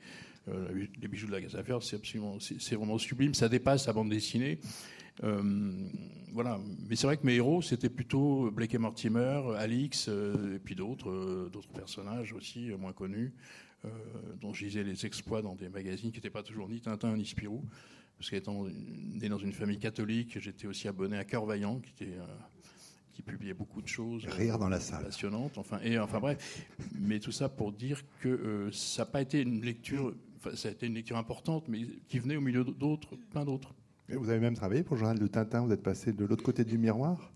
euh, 0.49 0.87
les 0.99 1.09
bijoux 1.09 1.27
de 1.27 1.33
la 1.33 1.43
Castafiore, 1.43 1.83
c'est 1.83 2.01
c'est 2.59 2.75
vraiment 2.75 2.97
sublime. 2.97 3.35
Ça 3.35 3.51
dépasse 3.51 3.87
la 3.87 3.93
bande 3.93 4.09
dessinée. 4.09 4.61
Euh, 5.25 5.43
voilà. 6.33 6.59
Mais 6.89 6.97
c'est 6.97 7.07
vrai 7.07 7.17
que 7.17 7.27
mes 7.27 7.35
héros, 7.35 7.63
c'était 7.63 7.89
plutôt 7.89 8.51
Blake 8.51 8.75
et 8.75 8.79
Mortimer, 8.79 9.43
Alix, 9.57 10.09
euh, 10.09 10.57
et 10.57 10.59
puis 10.59 10.75
d'autres, 10.75 11.11
euh, 11.11 11.51
d'autres 11.53 11.69
personnages 11.69 12.33
aussi 12.33 12.71
moins 12.79 12.93
connus, 12.93 13.33
dont 14.41 14.53
je 14.53 14.65
lisais 14.65 14.83
les 14.83 15.07
exploits 15.07 15.41
dans 15.41 15.55
des 15.55 15.69
magazines 15.69 16.11
qui 16.11 16.17
n'étaient 16.19 16.31
pas 16.31 16.43
toujours 16.43 16.69
ni 16.69 16.81
Tintin 16.81 17.17
ni 17.17 17.25
Spirou. 17.25 17.65
Parce 18.19 18.31
qu'étant 18.31 18.65
né 18.65 19.29
dans 19.29 19.39
une 19.39 19.53
famille 19.53 19.79
catholique, 19.79 20.39
j'étais 20.41 20.67
aussi 20.67 20.89
abonné 20.89 21.17
à 21.17 21.25
Cœur 21.25 21.47
Vaillant, 21.47 21.79
qui 21.79 21.93
était 21.93 22.17
qui 23.13 23.23
publiait 23.23 23.55
beaucoup 23.55 23.83
de 23.83 23.89
choses 23.89 24.25
Rire 24.27 24.59
dans 24.59 24.69
la 24.69 24.79
salle. 24.79 25.05
passionnantes. 25.05 25.59
Enfin, 25.59 25.81
et 25.83 25.99
enfin 25.99 26.21
bref, 26.21 26.67
mais 27.01 27.19
tout 27.19 27.33
ça 27.33 27.49
pour 27.49 27.73
dire 27.73 28.03
que 28.21 28.69
ça 28.73 29.03
n'a 29.03 29.07
pas 29.07 29.23
été 29.23 29.43
une 29.43 29.65
lecture, 29.65 30.15
ça 30.55 30.69
a 30.69 30.73
été 30.73 30.87
une 30.87 30.95
lecture 30.95 31.17
importante, 31.17 31.67
mais 31.69 31.87
qui 32.09 32.19
venait 32.19 32.37
au 32.37 32.41
milieu 32.41 32.65
d'autres, 32.65 33.17
plein 33.31 33.45
d'autres 33.45 33.75
vous 34.17 34.31
avez 34.31 34.41
même 34.41 34.55
travaillé 34.55 34.83
pour 34.83 34.95
le 34.97 35.01
journal 35.01 35.19
de 35.19 35.27
Tintin, 35.27 35.61
vous 35.61 35.73
êtes 35.73 35.83
passé 35.83 36.13
de 36.13 36.25
l'autre 36.25 36.43
côté 36.43 36.65
du 36.65 36.79
miroir? 36.79 37.33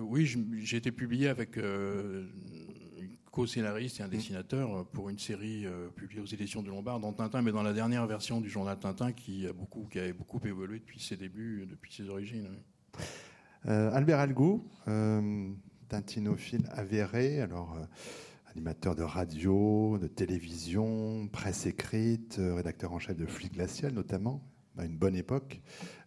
Oui, 0.00 0.26
j'ai 0.62 0.76
été 0.76 0.90
publié 0.90 1.28
avec 1.28 1.58
euh, 1.58 2.26
un 3.00 3.30
co-scénariste 3.30 4.00
et 4.00 4.02
un 4.02 4.08
dessinateur 4.08 4.86
pour 4.86 5.10
une 5.10 5.18
série 5.18 5.66
euh, 5.66 5.88
publiée 5.88 6.20
aux 6.20 6.26
éditions 6.26 6.62
de 6.62 6.68
Lombard 6.68 7.00
dans 7.00 7.12
Tintin, 7.12 7.42
mais 7.42 7.52
dans 7.52 7.62
la 7.62 7.74
dernière 7.74 8.06
version 8.06 8.40
du 8.40 8.48
journal 8.48 8.78
Tintin 8.78 9.12
qui, 9.12 9.46
a 9.46 9.52
beaucoup, 9.52 9.86
qui 9.90 9.98
avait 9.98 10.14
beaucoup 10.14 10.40
évolué 10.44 10.78
depuis 10.78 11.00
ses 11.00 11.16
débuts, 11.16 11.66
depuis 11.70 11.92
ses 11.92 12.08
origines. 12.08 12.48
Euh, 13.66 13.92
Albert 13.92 14.18
Algou, 14.18 14.66
tintinophile 15.88 16.64
avéré, 16.72 17.42
alors 17.42 17.76
animateur 18.52 18.94
de 18.94 19.02
radio, 19.02 19.98
de 19.98 20.06
télévision, 20.06 21.26
presse 21.28 21.66
écrite, 21.66 22.36
euh, 22.38 22.54
rédacteur 22.54 22.92
en 22.92 22.98
chef 22.98 23.16
de 23.16 23.24
Fluide 23.24 23.54
Glacial 23.54 23.92
notamment, 23.92 24.42
à 24.76 24.84
une 24.84 24.96
bonne 24.96 25.16
époque. 25.16 25.62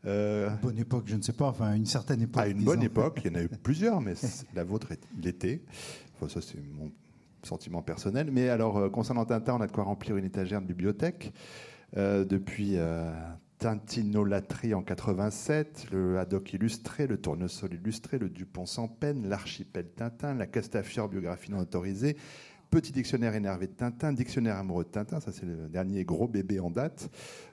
Euh, 0.06 0.50
bonne 0.62 0.78
époque, 0.78 1.06
je 1.08 1.16
ne 1.16 1.22
sais 1.22 1.34
pas, 1.34 1.48
enfin 1.48 1.74
une 1.74 1.88
certaine 1.88 2.22
époque. 2.22 2.44
À 2.44 2.48
une 2.48 2.64
bonne 2.64 2.84
époque, 2.84 3.22
il 3.24 3.32
y 3.32 3.36
en 3.36 3.40
a 3.40 3.44
eu 3.44 3.50
plusieurs, 3.64 4.00
mais 4.00 4.14
la 4.54 4.64
vôtre 4.64 4.90
l'était. 5.22 5.64
Enfin, 6.16 6.30
ça, 6.30 6.40
c'est 6.42 6.62
mon 6.62 6.92
sentiment 7.42 7.82
personnel. 7.82 8.30
Mais 8.32 8.50
alors, 8.50 8.78
euh, 8.78 8.90
concernant 8.90 9.26
Tintin, 9.26 9.56
on 9.56 9.62
a 9.62 9.68
de 9.68 9.72
quoi 9.72 9.84
remplir 9.84 10.16
une 10.18 10.26
étagère 10.26 10.62
de 10.62 10.68
bibliothèque. 10.68 11.34
depuis 11.96 12.78
Tintinolâtrie 13.58 14.74
en 14.74 14.84
87, 14.84 15.88
le 15.92 16.20
Haddock 16.20 16.54
illustré, 16.54 17.08
le 17.08 17.18
Tournesol 17.18 17.74
illustré, 17.74 18.18
le 18.18 18.30
Dupont 18.30 18.66
sans 18.66 18.88
peine, 18.88 19.28
l'archipel 19.30 19.88
Tintin, 19.96 20.34
la 20.34 20.46
Castafiore 20.46 21.08
biographie 21.08 21.52
non 21.52 21.60
autorisée, 21.60 22.18
Petit 22.72 22.92
dictionnaire 22.92 23.36
énervé 23.36 23.68
de 23.68 23.74
Tintin, 23.74 24.12
dictionnaire 24.12 24.58
amoureux 24.58 24.84
de 24.84 24.90
Tintin, 24.90 25.20
ça 25.20 25.32
c'est 25.32 25.46
le 25.46 25.70
dernier 25.70 26.04
gros 26.04 26.28
bébé 26.28 26.60
en 26.60 26.70
date. 26.70 27.10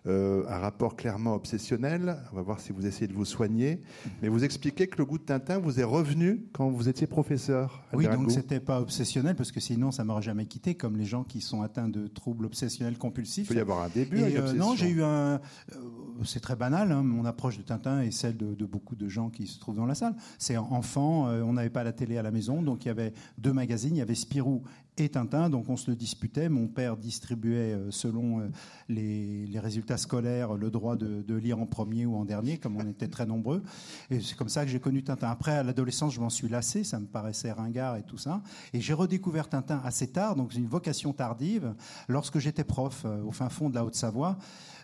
Euh, 0.08 0.42
un 0.48 0.58
rapport 0.58 0.96
clairement 0.96 1.36
obsessionnel. 1.36 2.16
On 2.32 2.36
va 2.36 2.42
voir 2.42 2.58
si 2.58 2.72
vous 2.72 2.86
essayez 2.86 3.06
de 3.06 3.12
vous 3.12 3.24
soigner. 3.24 3.80
Mais 4.20 4.28
vous 4.28 4.42
expliquez 4.42 4.88
que 4.88 4.98
le 4.98 5.04
goût 5.04 5.16
de 5.16 5.22
Tintin 5.22 5.58
vous 5.58 5.78
est 5.78 5.84
revenu 5.84 6.44
quand 6.52 6.68
vous 6.70 6.88
étiez 6.88 7.06
professeur. 7.06 7.84
Oui, 7.92 8.08
donc 8.08 8.32
c'était 8.32 8.58
pas 8.58 8.80
obsessionnel 8.80 9.36
parce 9.36 9.52
que 9.52 9.60
sinon 9.60 9.92
ça 9.92 10.02
m'aurait 10.02 10.22
jamais 10.22 10.46
quitté, 10.46 10.74
comme 10.74 10.96
les 10.96 11.04
gens 11.04 11.22
qui 11.22 11.40
sont 11.40 11.62
atteints 11.62 11.88
de 11.88 12.08
troubles 12.08 12.46
obsessionnels 12.46 12.98
compulsifs. 12.98 13.46
Il 13.46 13.54
peut 13.54 13.54
y 13.54 13.60
avoir 13.60 13.82
un 13.82 13.90
début. 13.90 14.20
Euh, 14.20 14.52
non, 14.54 14.74
j'ai 14.74 14.88
eu 14.88 15.04
un. 15.04 15.06
Euh, 15.06 15.38
c'est 16.24 16.40
très 16.40 16.56
banal. 16.56 16.90
Hein, 16.90 17.04
mon 17.04 17.24
approche 17.24 17.56
de 17.56 17.62
Tintin 17.62 18.02
est 18.02 18.10
celle 18.10 18.36
de, 18.36 18.54
de, 18.54 18.66
beaucoup 18.66 18.96
de 18.96 19.06
gens 19.06 19.30
qui 19.30 19.46
se 19.46 19.60
trouvent 19.60 19.76
dans 19.76 19.86
la 19.86 19.94
salle. 19.94 20.16
C'est 20.36 20.56
enfant, 20.56 21.28
on 21.28 21.52
n'avait 21.52 21.70
pas 21.70 21.84
la 21.84 21.92
télé 21.92 22.18
à 22.18 22.22
la 22.22 22.32
maison, 22.32 22.60
donc 22.60 22.84
il 22.84 22.88
y 22.88 22.90
avait 22.90 23.12
deux 23.38 23.52
magazines. 23.52 23.94
Il 23.94 23.98
y 23.98 24.02
avait 24.02 24.16
Spirou 24.16 24.64
et 24.98 25.08
Tintin, 25.08 25.48
donc 25.48 25.68
on 25.68 25.76
se 25.76 25.90
le 25.90 25.96
disputait. 25.96 26.48
Mon 26.48 26.66
père 26.66 26.96
distribuait, 26.96 27.78
selon 27.90 28.50
les, 28.88 29.60
résultats 29.60 29.91
scolaires, 29.96 30.54
le 30.54 30.70
droit 30.70 30.96
de, 30.96 31.34
lire 31.34 31.58
en 31.58 31.66
premier 31.66 32.06
ou 32.06 32.16
en 32.16 32.24
dernier, 32.24 32.58
comme 32.58 32.76
on 32.76 32.88
était 32.88 33.08
très 33.08 33.26
nombreux. 33.26 33.62
Et 34.10 34.20
c'est 34.20 34.36
comme 34.36 34.48
ça 34.48 34.64
que 34.64 34.70
j'ai 34.70 34.80
connu 34.80 35.02
Tintin. 35.02 35.30
Après, 35.30 35.52
à 35.52 35.62
l'adolescence, 35.62 36.14
je 36.14 36.20
m'en 36.20 36.30
suis 36.30 36.48
lassé, 36.48 36.84
ça 36.84 37.00
me 37.00 37.06
paraissait 37.06 37.52
ringard 37.52 37.96
et 37.96 38.02
tout 38.02 38.18
ça. 38.18 38.42
Et 38.72 38.80
j'ai 38.80 38.92
redécouvert 38.92 39.48
Tintin 39.48 39.80
assez 39.84 40.08
tard, 40.08 40.36
donc 40.36 40.54
une 40.54 40.66
vocation 40.66 41.12
tardive, 41.12 41.74
lorsque 42.08 42.38
j'étais 42.38 42.64
prof 42.64 43.06
au 43.26 43.32
fin 43.32 43.48
fond 43.48 43.70
de 43.70 43.74
la 43.74 43.84
Haute-Savoie. 43.84 44.38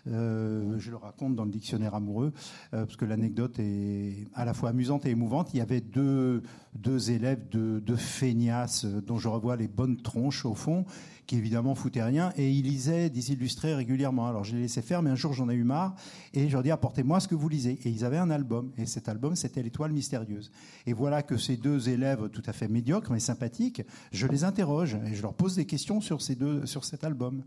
Euh, 0.09 0.77
je 0.79 0.89
le 0.89 0.97
raconte 0.97 1.35
dans 1.35 1.45
le 1.45 1.51
dictionnaire 1.51 1.95
amoureux, 1.95 2.33
euh, 2.73 2.85
parce 2.85 2.95
que 2.95 3.05
l'anecdote 3.05 3.59
est 3.59 4.27
à 4.33 4.45
la 4.45 4.53
fois 4.53 4.69
amusante 4.69 5.05
et 5.05 5.09
émouvante. 5.09 5.53
Il 5.53 5.57
y 5.57 5.61
avait 5.61 5.81
deux, 5.81 6.43
deux 6.73 7.11
élèves 7.11 7.49
de, 7.49 7.79
de 7.79 7.95
feignasses 7.95 8.85
dont 8.85 9.17
je 9.17 9.27
revois 9.27 9.55
les 9.55 9.67
bonnes 9.67 10.01
tronches 10.01 10.45
au 10.45 10.55
fond, 10.55 10.85
qui 11.27 11.37
évidemment 11.37 11.75
foutaient 11.75 12.03
rien, 12.03 12.31
et 12.37 12.51
ils 12.51 12.65
lisaient 12.65 13.09
des 13.09 13.31
illustrés 13.31 13.75
régulièrement. 13.75 14.27
Alors 14.27 14.43
je 14.43 14.55
les 14.55 14.63
laissais 14.63 14.81
faire, 14.81 15.03
mais 15.03 15.11
un 15.11 15.15
jour 15.15 15.33
j'en 15.33 15.49
ai 15.49 15.53
eu 15.53 15.63
marre, 15.63 15.95
et 16.33 16.47
je 16.47 16.53
leur 16.53 16.63
dis 16.63 16.71
apportez-moi 16.71 17.19
ce 17.19 17.27
que 17.27 17.35
vous 17.35 17.49
lisez. 17.49 17.77
Et 17.83 17.89
ils 17.89 18.03
avaient 18.03 18.17
un 18.17 18.31
album, 18.31 18.71
et 18.77 18.85
cet 18.85 19.09
album 19.09 19.35
c'était 19.35 19.61
L'étoile 19.61 19.91
mystérieuse. 19.91 20.51
Et 20.87 20.93
voilà 20.93 21.21
que 21.21 21.37
ces 21.37 21.57
deux 21.57 21.89
élèves 21.89 22.29
tout 22.29 22.43
à 22.47 22.53
fait 22.53 22.67
médiocres 22.67 23.11
mais 23.11 23.19
sympathiques, 23.19 23.83
je 24.11 24.25
les 24.25 24.43
interroge 24.43 24.97
et 25.05 25.13
je 25.13 25.21
leur 25.21 25.33
pose 25.33 25.55
des 25.55 25.65
questions 25.65 26.01
sur 26.01 26.21
ces 26.21 26.35
deux, 26.35 26.65
sur 26.65 26.83
cet 26.83 27.03
album. 27.03 27.43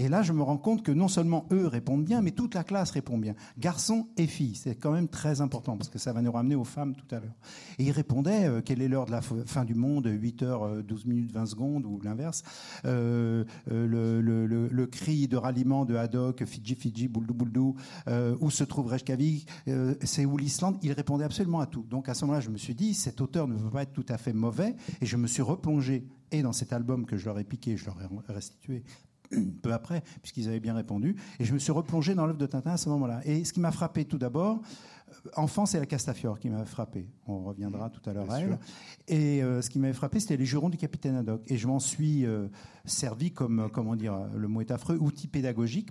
Et 0.00 0.08
là, 0.08 0.22
je 0.22 0.32
me 0.32 0.42
rends 0.42 0.56
compte 0.56 0.82
que 0.82 0.92
non 0.92 1.08
seulement 1.08 1.46
eux 1.52 1.66
répondent 1.66 2.06
bien, 2.06 2.22
mais 2.22 2.30
toute 2.30 2.54
la 2.54 2.64
classe 2.64 2.90
répond 2.90 3.18
bien. 3.18 3.34
Garçons 3.58 4.08
et 4.16 4.26
filles, 4.26 4.54
c'est 4.54 4.74
quand 4.74 4.92
même 4.92 5.08
très 5.08 5.42
important 5.42 5.76
parce 5.76 5.90
que 5.90 5.98
ça 5.98 6.14
va 6.14 6.22
nous 6.22 6.32
ramener 6.32 6.54
aux 6.54 6.64
femmes 6.64 6.94
tout 6.96 7.14
à 7.14 7.20
l'heure. 7.20 7.34
Et 7.78 7.84
ils 7.84 7.90
répondaient 7.90 8.46
euh, 8.46 8.62
quelle 8.62 8.80
est 8.80 8.88
l'heure 8.88 9.04
de 9.04 9.10
la 9.10 9.20
fin 9.20 9.66
du 9.66 9.74
monde 9.74 10.06
8 10.06 10.42
h 10.42 10.80
12 10.80 11.04
minutes 11.04 11.32
20 11.32 11.44
secondes 11.44 11.84
ou 11.84 12.00
l'inverse. 12.00 12.42
Euh, 12.86 13.44
euh, 13.70 14.68
le, 14.72 14.86
cri 14.86 15.28
de 15.28 15.36
ralliement 15.36 15.84
de 15.84 15.94
Haddock, 15.94 16.46
Fidji, 16.46 16.76
Fidji, 16.76 17.06
Bouldou, 17.06 17.34
Bouldou, 17.34 17.76
où 18.40 18.50
se 18.50 18.64
trouve 18.64 18.86
Reykjavik, 18.86 19.46
c'est 20.02 20.24
où 20.24 20.38
l'Islande. 20.38 20.78
Ils 20.80 20.92
répondaient 20.92 21.26
absolument 21.26 21.60
à 21.60 21.66
tout. 21.66 21.84
Donc 21.90 22.08
à 22.08 22.14
ce 22.14 22.24
moment-là, 22.24 22.40
je 22.40 22.48
me 22.48 22.56
suis 22.56 22.74
dit, 22.74 22.94
cet 22.94 23.20
auteur 23.20 23.46
ne 23.46 23.54
veut 23.54 23.68
pas 23.68 23.82
être 23.82 23.92
tout 23.92 24.06
à 24.08 24.16
fait 24.16 24.32
mauvais. 24.32 24.76
Et 25.02 25.06
je 25.06 25.18
me 25.18 25.26
suis 25.26 25.42
replongé 25.42 26.08
et 26.32 26.40
dans 26.40 26.52
cet 26.52 26.72
album 26.72 27.04
que 27.04 27.18
je 27.18 27.26
leur 27.26 27.38
ai 27.38 27.44
piqué, 27.44 27.76
je 27.76 27.84
leur 27.84 27.98
ai 28.00 28.32
restitué 28.32 28.82
peu 29.62 29.72
après, 29.72 30.02
puisqu'ils 30.22 30.48
avaient 30.48 30.60
bien 30.60 30.74
répondu. 30.74 31.16
Et 31.38 31.44
je 31.44 31.52
me 31.52 31.58
suis 31.58 31.72
replongé 31.72 32.14
dans 32.14 32.26
l'œuvre 32.26 32.38
de 32.38 32.46
Tintin 32.46 32.72
à 32.72 32.76
ce 32.76 32.88
moment-là. 32.88 33.20
Et 33.24 33.44
ce 33.44 33.52
qui 33.52 33.60
m'a 33.60 33.72
frappé 33.72 34.04
tout 34.04 34.18
d'abord, 34.18 34.60
euh, 35.10 35.30
enfant, 35.36 35.66
c'est 35.66 35.78
la 35.78 35.86
Castafiore 35.86 36.38
qui 36.38 36.50
m'a 36.50 36.64
frappé. 36.64 37.06
On 37.26 37.44
reviendra 37.44 37.90
tout 37.90 38.08
à 38.08 38.12
l'heure 38.12 38.30
à 38.30 38.40
elle. 38.40 38.58
Et 39.08 39.42
euh, 39.42 39.62
ce 39.62 39.70
qui 39.70 39.78
m'avait 39.78 39.92
frappé, 39.92 40.20
c'était 40.20 40.36
les 40.36 40.46
jurons 40.46 40.68
du 40.68 40.76
capitaine 40.76 41.16
Haddock. 41.16 41.42
Et 41.48 41.56
je 41.56 41.66
m'en 41.66 41.80
suis 41.80 42.26
euh, 42.26 42.48
servi 42.84 43.32
comme, 43.32 43.68
comment 43.72 43.96
dire, 43.96 44.18
le 44.34 44.48
mot 44.48 44.60
est 44.60 44.70
affreux, 44.70 44.96
outil 44.98 45.28
pédagogique 45.28 45.90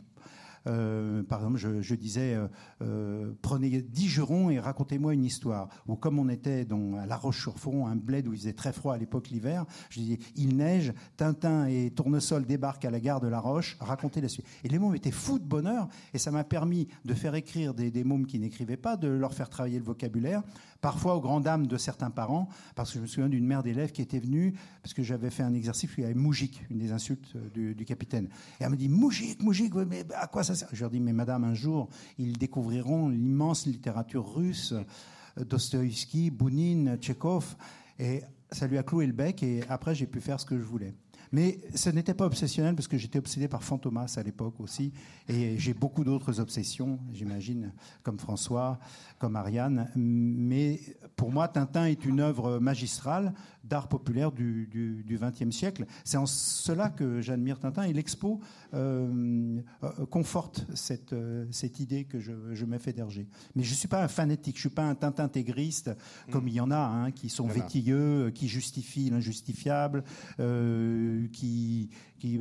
euh, 0.70 1.24
par 1.24 1.40
exemple, 1.40 1.58
je, 1.82 1.96
disais, 1.96 2.36
euh, 2.36 2.48
euh, 2.82 3.34
prenez 3.42 3.82
dix 3.82 4.08
jurons 4.08 4.50
et 4.50 4.60
racontez-moi 4.60 5.14
une 5.14 5.26
histoire. 5.26 5.70
Ou 5.88 5.96
comme 5.96 6.20
on 6.20 6.30
était 6.30 6.66
dans, 6.66 6.96
à 6.96 7.06
La 7.06 7.18
Roche-sur-Fonds, 7.18 7.88
un 7.88 7.96
bled 7.96 8.28
où 8.28 8.34
il 8.34 8.40
faisait 8.40 8.54
très 8.54 8.72
froid 8.72 8.94
à 8.94 8.98
l'époque 8.98 9.30
l'hiver, 9.30 9.66
je 9.90 10.00
disais, 10.00 10.20
il 10.36 10.58
neige, 10.58 10.94
Tintin 11.18 11.68
et 11.68 11.92
Tournesol 11.92 12.46
débarquent 12.46 12.86
à 12.86 12.92
la 12.92 13.00
gare 13.00 13.20
de 13.20 13.28
La 13.28 13.40
Roche, 13.40 13.78
racontez 13.80 14.22
la 14.22 14.30
suite. 14.30 14.46
Et 14.64 14.70
les 14.70 14.80
mômes 14.80 14.96
étaient 14.96 15.12
fous 15.12 15.40
de 15.40 15.46
bonheur, 15.46 15.88
et 16.14 16.18
ça 16.18 16.32
m'a 16.32 16.44
permis 16.44 16.88
de 17.06 17.14
faire 17.14 17.36
écrire 17.36 17.74
des, 17.74 17.90
des 17.92 18.04
mômes 18.04 18.26
qui 18.26 18.40
n'écrivaient 18.40 18.78
pas, 18.78 18.98
de 18.98 19.08
leur 19.08 19.34
faire 19.34 19.50
travailler 19.50 19.80
le 19.80 19.86
vocabulaire, 19.86 20.44
parfois 20.82 21.16
aux 21.16 21.22
grandes 21.22 21.44
dames 21.44 21.68
de 21.68 21.78
certains 21.78 22.10
parents, 22.10 22.48
parce 22.76 22.92
que 22.92 22.98
je 22.98 23.02
me 23.02 23.08
souviens 23.08 23.30
d'une 23.30 23.46
mère 23.46 23.64
d'élève 23.64 23.92
qui 23.92 24.02
était 24.02 24.20
venue, 24.20 24.54
parce 24.82 24.94
que 24.94 25.04
j'avais 25.04 25.30
fait 25.30 25.44
un 25.44 25.54
exercice 25.54 25.90
où 25.92 25.96
il 26.00 26.02
y 26.02 26.06
avait 26.06 26.14
Moujik, 26.14 26.66
une 26.70 26.78
des 26.78 26.92
insultes 26.92 27.36
du, 27.54 27.76
du 27.76 27.86
capitaine. 27.86 28.30
Et 28.60 28.64
elle 28.64 28.70
me 28.70 28.78
dit, 28.78 28.90
Moujik, 28.90 29.42
Moujik, 29.42 29.74
mais 29.76 30.06
à 30.16 30.28
quoi 30.28 30.44
ça 30.44 30.56
sert? 30.56 30.70
Je 30.72 30.82
leur 30.82 30.90
dis, 30.90 31.00
mais 31.00 31.14
madame, 31.14 31.44
un 31.44 31.54
jour, 31.54 31.90
ils 32.18 32.38
découvriront 32.38 33.10
l'immense 33.10 33.66
littérature 33.66 34.34
russe, 34.34 34.74
Dostoïevski, 35.38 36.32
Bounine, 36.32 36.98
Tchekhov, 36.98 37.56
et 37.98 38.22
ça 38.52 38.68
lui 38.68 38.78
a 38.78 38.84
cloué 38.84 39.06
le 39.06 39.14
bec, 39.14 39.44
et 39.44 39.64
après, 39.70 39.96
j'ai 39.96 40.08
pu 40.08 40.22
faire 40.22 40.40
ce 40.40 40.46
que 40.46 40.58
je 40.58 40.64
voulais. 40.64 40.94
Mais 41.32 41.60
ce 41.76 41.90
n'était 41.90 42.14
pas 42.14 42.26
obsessionnel 42.26 42.76
parce 42.76 42.88
que 42.88 42.98
j'étais 42.98 43.20
obsédé 43.20 43.48
par 43.48 43.64
Fantomas 43.64 44.16
à 44.18 44.24
l'époque 44.24 44.60
aussi. 44.60 44.92
Et 45.28 45.58
j'ai 45.58 45.74
beaucoup 45.74 46.04
d'autres 46.04 46.40
obsessions, 46.40 47.00
j'imagine, 47.14 47.72
comme 48.04 48.20
François, 48.20 48.80
comme 49.20 49.36
Ariane. 49.36 49.90
Mais 49.96 50.80
pour 51.16 51.32
moi, 51.32 51.48
Tintin 51.48 51.86
est 51.86 52.06
une 52.06 52.20
œuvre 52.20 52.60
magistrale 52.60 53.34
d'art 53.64 53.88
populaire 53.88 54.32
du 54.32 55.06
XXe 55.08 55.56
siècle. 55.56 55.86
C'est 56.04 56.18
en 56.18 56.26
cela 56.26 56.90
que 56.90 57.22
j'admire 57.22 57.60
Tintin 57.60 57.84
et 57.84 57.94
l'expo 57.94 58.40
euh, 58.74 59.60
euh, 59.84 60.06
conforte 60.08 60.66
cette, 60.74 61.14
euh, 61.14 61.46
cette 61.52 61.80
idée 61.80 62.06
que 62.06 62.20
je, 62.20 62.32
je 62.54 62.66
m'ai 62.66 62.80
fait 62.80 62.94
d'Hergé. 62.94 63.28
Mais 63.56 63.64
je 63.64 63.72
ne 63.72 63.76
suis 63.76 63.88
pas 63.88 64.04
un 64.04 64.08
fanatique, 64.08 64.56
je 64.56 64.60
ne 64.60 64.70
suis 64.70 64.76
pas 64.76 64.84
un 64.84 64.96
Tintin 64.96 65.26
intégriste 65.26 65.92
comme 66.32 66.48
il 66.48 66.54
y 66.54 66.62
en 66.62 66.72
a, 66.72 66.78
hein, 66.78 67.12
qui 67.12 67.30
sont 67.30 67.48
vétilleux, 67.48 68.32
qui 68.32 68.48
justifient 68.48 69.10
l'injustifiable, 69.10 70.04
qui, 71.28 71.90
qui 72.20 72.40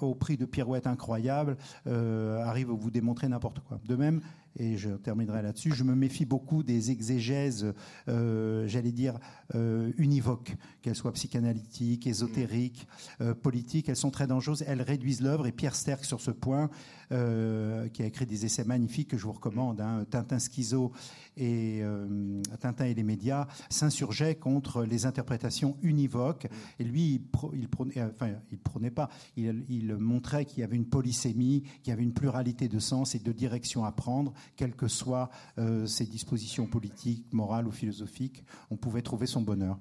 au 0.00 0.14
prix 0.14 0.36
de 0.36 0.44
pirouettes 0.44 0.86
incroyables, 0.86 1.56
arrivent 1.86 2.70
à 2.70 2.74
vous 2.74 2.90
démontrer 2.90 3.28
n'importe 3.28 3.60
quoi. 3.60 3.80
De 3.86 3.96
même, 3.96 4.20
et 4.58 4.76
je 4.76 4.90
terminerai 4.90 5.42
là-dessus, 5.42 5.72
je 5.74 5.84
me 5.84 5.94
méfie 5.94 6.24
beaucoup 6.24 6.62
des 6.62 6.90
exégèses, 6.90 7.72
euh, 8.08 8.66
j'allais 8.66 8.92
dire, 8.92 9.18
euh, 9.54 9.92
univoques, 9.98 10.56
qu'elles 10.82 10.94
soient 10.94 11.12
psychanalytiques, 11.12 12.06
ésotériques, 12.06 12.86
euh, 13.20 13.34
politiques, 13.34 13.88
elles 13.88 13.96
sont 13.96 14.10
très 14.10 14.26
dangereuses, 14.26 14.64
elles 14.66 14.82
réduisent 14.82 15.20
l'œuvre, 15.20 15.46
et 15.46 15.52
Pierre 15.52 15.74
Sterck, 15.74 16.04
sur 16.04 16.20
ce 16.20 16.30
point, 16.30 16.70
euh, 17.12 17.88
qui 17.88 18.02
a 18.02 18.06
écrit 18.06 18.26
des 18.26 18.44
essais 18.44 18.64
magnifiques 18.64 19.08
que 19.08 19.16
je 19.16 19.24
vous 19.24 19.32
recommande, 19.32 19.80
hein, 19.80 20.04
Tintin 20.10 20.38
Schizo 20.38 20.92
et 21.36 21.80
euh, 21.82 22.42
Tintin 22.60 22.86
et 22.86 22.94
les 22.94 23.02
médias, 23.02 23.46
s'insurgeait 23.70 24.36
contre 24.36 24.84
les 24.84 25.06
interprétations 25.06 25.76
univoques. 25.82 26.48
Et 26.78 26.84
lui, 26.84 27.14
il, 27.14 27.22
il 27.54 27.68
prenait, 27.68 28.02
enfin, 28.02 28.30
il 28.50 28.58
prenait 28.58 28.90
pas, 28.90 29.08
il, 29.36 29.64
il 29.68 29.94
montrait 29.96 30.44
qu'il 30.44 30.60
y 30.60 30.64
avait 30.64 30.76
une 30.76 30.86
polysémie, 30.86 31.62
qu'il 31.82 31.90
y 31.90 31.92
avait 31.92 32.02
une 32.02 32.14
pluralité 32.14 32.68
de 32.68 32.78
sens 32.78 33.14
et 33.14 33.18
de 33.18 33.32
directions 33.32 33.84
à 33.84 33.92
prendre, 33.92 34.32
quelles 34.56 34.74
que 34.74 34.88
soient 34.88 35.30
euh, 35.58 35.86
ses 35.86 36.06
dispositions 36.06 36.66
politiques, 36.66 37.32
morales 37.32 37.66
ou 37.68 37.72
philosophiques. 37.72 38.44
On 38.70 38.76
pouvait 38.76 39.02
trouver 39.02 39.26
son 39.26 39.42
bonheur. 39.42 39.78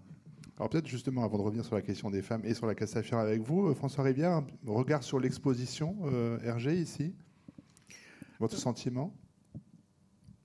Alors 0.57 0.69
peut-être 0.69 0.87
justement, 0.87 1.23
avant 1.23 1.37
de 1.37 1.43
revenir 1.43 1.65
sur 1.65 1.75
la 1.75 1.81
question 1.81 2.09
des 2.09 2.21
femmes 2.21 2.41
et 2.45 2.53
sur 2.53 2.65
la 2.65 2.75
Castafiore 2.75 3.19
avec 3.19 3.41
vous, 3.41 3.67
euh, 3.67 3.73
François 3.73 4.05
Rivière, 4.05 4.41
regard 4.65 5.03
sur 5.03 5.19
l'exposition 5.19 5.97
euh, 6.05 6.39
Hergé 6.43 6.75
ici? 6.75 7.13
Votre 8.39 8.57
sentiment? 8.57 9.13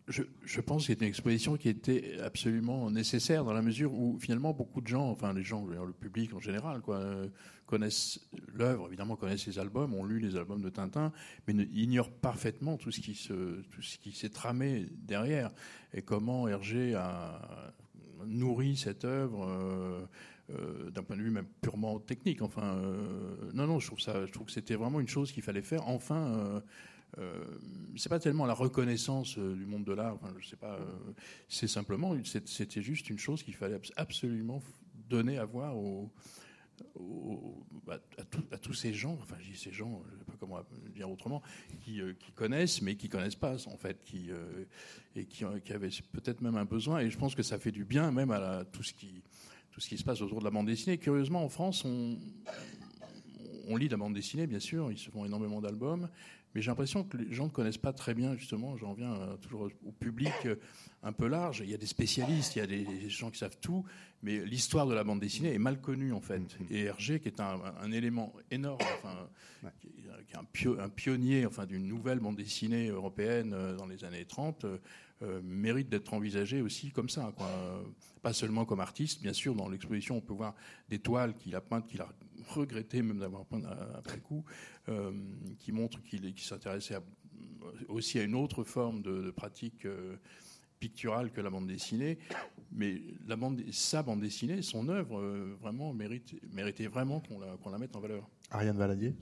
Je, 0.09 0.25
je, 0.45 0.61
pense 0.61 0.83
que 0.83 0.87
c'est 0.89 1.01
une 1.01 1.07
exposition 1.07 1.57
qui 1.57 1.69
était 1.69 2.19
absolument 2.19 2.91
nécessaire 2.91 3.45
dans 3.45 3.53
la 3.53 3.63
mesure 3.63 3.95
où 3.95 4.19
finalement 4.19 4.53
beaucoup 4.53 4.81
de 4.81 4.89
gens, 4.89 5.09
enfin 5.09 5.33
les 5.33 5.45
gens, 5.45 5.65
le 5.65 5.93
public 5.93 6.35
en 6.35 6.41
général, 6.41 6.81
quoi, 6.81 6.97
euh, 6.97 7.29
connaissent 7.67 8.19
l'œuvre, 8.53 8.89
évidemment 8.89 9.15
connaissent 9.15 9.47
les 9.47 9.61
albums, 9.61 9.95
ont 9.95 10.05
lu 10.05 10.19
les 10.19 10.35
albums 10.35 10.61
de 10.61 10.71
Tintin, 10.71 11.13
mais 11.47 11.55
ignorent 11.73 12.11
parfaitement 12.11 12.77
tout 12.77 12.91
ce 12.91 13.01
qui 13.01 13.15
se, 13.15 13.63
tout 13.71 13.83
ce 13.83 13.99
qui 13.99 14.11
s'est 14.11 14.31
tramé 14.31 14.89
derrière 14.91 15.53
et 15.95 16.03
comment 16.03 16.49
Hergé 16.49 16.97
a 16.97 17.73
nourrit 18.27 18.77
cette 18.77 19.05
œuvre 19.05 19.47
euh, 19.47 20.01
euh, 20.51 20.91
d'un 20.91 21.03
point 21.03 21.17
de 21.17 21.23
vue 21.23 21.31
même 21.31 21.47
purement 21.61 21.99
technique. 21.99 22.43
Enfin, 22.43 22.77
euh, 22.77 23.51
non, 23.53 23.67
non, 23.67 23.79
je 23.79 23.87
trouve 23.87 24.01
ça, 24.01 24.27
je 24.27 24.33
trouve 24.33 24.47
que 24.47 24.53
c'était 24.53 24.77
vraiment 24.77 25.01
une 25.01 25.09
chose 25.09 25.33
qu'il 25.33 25.43
fallait 25.43 25.63
faire. 25.63 25.87
Enfin, 25.89 26.63
c'est 27.97 28.09
pas 28.09 28.21
tellement 28.21 28.47
la 28.47 28.55
reconnaissance 28.55 29.39
du 29.39 29.67
monde 29.67 29.85
de 29.85 29.93
l'art. 29.93 30.19
Je 30.39 30.49
sais 30.49 30.57
pas. 30.57 30.79
c'est 31.49 31.69
simplement, 31.69 32.15
c'était 32.25 32.83
juste 32.83 33.11
une 33.11 33.19
chose 33.19 33.43
qu'il 33.43 33.55
fallait 33.55 33.81
absolument 33.97 34.63
donner 35.09 35.39
à 35.39 35.45
voir 35.45 35.77
aux 35.77 36.11
bah, 37.87 37.99
à, 38.53 38.59
tous 38.59 38.75
ces 38.75 38.95
gens, 38.95 39.19
enfin 39.23 39.37
je 39.41 39.51
dis 39.51 39.59
ces 39.59 39.73
gens, 39.73 40.03
comment 40.41 40.61
dire 40.95 41.11
autrement, 41.11 41.43
qui, 41.83 42.01
euh, 42.01 42.15
qui, 42.19 42.33
connaissent 42.33 42.83
mais 42.83 42.97
qui 42.97 43.09
connaissent 43.09 43.37
pas 43.37 43.57
en 43.69 43.77
fait, 43.77 44.03
qui 44.05 44.31
euh, 44.31 44.65
et 45.15 45.27
qui, 45.27 45.45
qui 45.65 45.73
avaient 45.73 45.91
peut-être 46.13 46.41
même 46.41 46.57
un 46.57 46.65
besoin. 46.65 47.01
Et 47.01 47.11
je 47.11 47.19
pense 47.19 47.35
que 47.35 47.43
ça 47.43 47.59
fait 47.59 47.73
du 47.73 47.85
bien 47.85 48.11
même 48.11 48.31
à 48.31 48.65
tout 48.65 48.83
ce 48.83 48.93
qui 48.93 49.23
tout 49.71 49.81
ce 49.81 49.89
qui 49.89 49.99
se 49.99 50.05
passe 50.05 50.21
autour 50.21 50.41
de 50.41 50.45
la 50.45 50.51
bande 50.51 50.67
dessinée. 50.67 50.99
Curieusement, 50.99 51.45
en 51.45 51.49
France, 51.49 51.85
on, 51.85 52.19
on 53.71 53.77
lit 53.77 53.89
la 53.89 53.97
bande 53.97 54.15
dessinée, 54.15 54.47
bien 54.47 54.59
sûr, 54.59 54.91
ils 54.91 54.99
se 54.99 55.11
font 55.11 55.25
énormément 55.25 55.61
d'albums, 55.61 56.09
mais 56.55 56.63
j'ai 56.63 56.71
l'impression 56.71 57.05
que 57.05 57.17
les 57.17 57.33
gens 57.33 57.45
ne 57.45 57.51
connaissent 57.51 57.79
pas 57.79 57.93
très 57.93 58.13
bien, 58.13 58.37
justement, 58.37 58.77
j'en 58.77 58.93
viens 58.93 59.15
euh, 59.15 59.37
toujours 59.37 59.69
au 59.87 59.93
public 59.93 60.33
euh, 60.47 60.57
un 61.05 61.13
peu 61.13 61.29
large. 61.29 61.61
Il 61.65 61.71
y 61.71 61.75
a 61.75 61.79
des 61.79 61.87
spécialistes, 61.87 62.57
il 62.57 62.59
y 62.59 62.63
a 62.63 62.67
des 62.67 63.09
gens 63.09 63.31
qui 63.31 63.39
savent 63.39 63.59
tout, 63.61 63.85
mais 64.23 64.45
l'histoire 64.45 64.87
de 64.87 64.95
la 64.95 65.05
bande 65.05 65.21
dessinée 65.21 65.55
est 65.55 65.59
mal 65.59 65.81
connue, 65.81 66.13
en 66.13 66.21
fait. 66.21 66.41
Mm-hmm. 66.41 66.73
Et 66.73 66.81
Hergé, 66.85 67.21
qui 67.21 67.29
est 67.29 67.41
un, 67.41 67.93
élément 67.93 68.33
énorme, 68.51 68.81
enfin, 68.99 69.29
qui 69.81 70.33
est 70.33 70.37
un, 70.81 70.89
pionnier 70.89 71.47
enfin, 71.47 71.67
d'une 71.67 71.87
nouvelle 71.87 72.19
bande 72.19 72.37
dessinée 72.37 72.89
européenne 72.89 73.53
euh, 73.55 73.77
dans 73.77 73.87
les 73.87 74.05
années 74.05 74.25
30, 74.25 74.67
mérite 75.43 75.91
d'être 75.91 76.15
envisagé 76.15 76.63
aussi 76.63 76.93
comme 76.93 77.11
ça. 77.11 77.31
Quoi. 77.37 77.47
Pas 78.23 78.33
seulement 78.33 78.65
comme 78.65 78.81
artiste, 78.81 79.21
bien 79.21 79.35
sûr, 79.35 79.55
dans 79.55 79.69
l'exposition, 79.69 80.17
on 80.17 80.23
peut 80.23 80.33
voir 80.33 80.55
des 80.89 80.99
toiles 80.99 81.35
qu'il 81.35 81.55
a 81.55 81.61
peintes, 81.61 81.87
qu'il 81.87 82.01
a 82.01 82.09
regretté 82.49 83.03
même 83.03 83.19
d'avoir 83.19 83.45
peintes 83.45 83.65
après 83.95 84.21
coup, 84.21 84.45
qui 85.59 85.73
montrent 85.73 86.03
qu'il 86.03 86.39
s'intéressait 86.39 86.99
aussi 87.89 88.19
à 88.19 88.23
une 88.23 88.35
autre 88.35 88.65
forme 88.65 89.03
de, 89.03 89.31
pratique 89.31 89.87
picturale 90.79 91.31
que 91.31 91.41
la 91.41 91.51
bande 91.51 91.67
dessinée, 91.67 92.19
mais 92.73 93.01
la 93.27 93.37
bande, 93.37 93.63
sa 93.71 94.03
bande 94.03 94.21
dessinée, 94.21 94.63
son 94.63 94.89
œuvre, 94.89 95.21
vraiment 95.61 95.93
mérite, 95.93 96.35
méritait 96.53 96.87
vraiment 96.87 97.21
qu'on 97.21 97.39
la, 97.39 97.57
qu'on 97.59 97.71
la 97.71 97.79
mette 97.79 97.95
en 97.97 98.01
valeur. 98.01 98.29
Ariane 98.51 98.77
Valadier? 98.77 99.15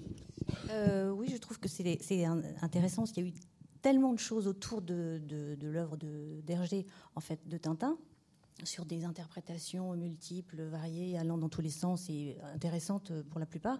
Euh, 0.71 1.11
Oui, 1.11 1.29
je 1.31 1.37
trouve 1.37 1.59
que 1.59 1.69
c'est 1.69 2.25
intéressant 2.63 3.03
parce 3.03 3.13
qu'il 3.13 3.25
y 3.25 3.27
a 3.27 3.31
eu 3.31 3.35
tellement 3.83 4.13
de 4.13 4.19
choses 4.19 4.47
autour 4.47 4.83
de, 4.83 5.21
de, 5.27 5.69
l'œuvre 5.69 5.97
d'Hergé, 5.97 6.87
en 7.15 7.21
fait, 7.21 7.47
de 7.47 7.57
Tintin, 7.59 7.99
sur 8.65 8.85
des 8.85 9.05
interprétations 9.05 9.95
multiples, 9.95 10.63
variées, 10.63 11.19
allant 11.19 11.39
dans 11.39 11.49
tous 11.49 11.61
les 11.61 11.71
sens 11.71 12.09
et 12.11 12.39
intéressantes 12.55 13.13
pour 13.31 13.41
la 13.41 13.47
plupart, 13.47 13.79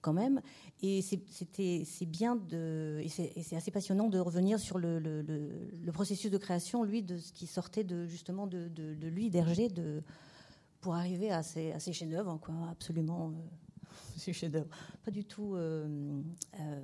quand 0.00 0.12
même. 0.12 0.40
Et 0.82 1.02
c'est 1.02 2.06
bien 2.06 2.36
de, 2.36 3.00
et 3.02 3.08
c'est 3.08 3.56
assez 3.56 3.70
passionnant 3.70 4.08
de 4.08 4.18
revenir 4.18 4.58
sur 4.58 4.78
le, 4.78 4.98
le, 4.98 5.92
processus 5.92 6.30
de 6.30 6.38
création, 6.38 6.84
lui, 6.84 7.02
de 7.02 7.18
ce 7.18 7.32
qui 7.32 7.46
sortait 7.46 7.84
de 7.84 8.06
justement 8.06 8.46
de, 8.46 8.68
de 8.68 9.08
lui, 9.08 9.30
d'Hergé, 9.30 9.68
de 9.68 10.02
pour 10.84 10.94
arriver 10.94 11.30
à 11.30 11.42
ces, 11.42 11.72
à 11.72 11.80
ces 11.80 11.94
chefs-d'œuvre, 11.94 12.38
quoi, 12.42 12.54
absolument. 12.70 13.30
Euh, 13.30 13.32
ce 14.18 14.32
chef-d'œuvre. 14.32 14.68
Pas 15.02 15.10
du 15.10 15.24
tout 15.24 15.54
euh, 15.54 16.20
euh, 16.60 16.80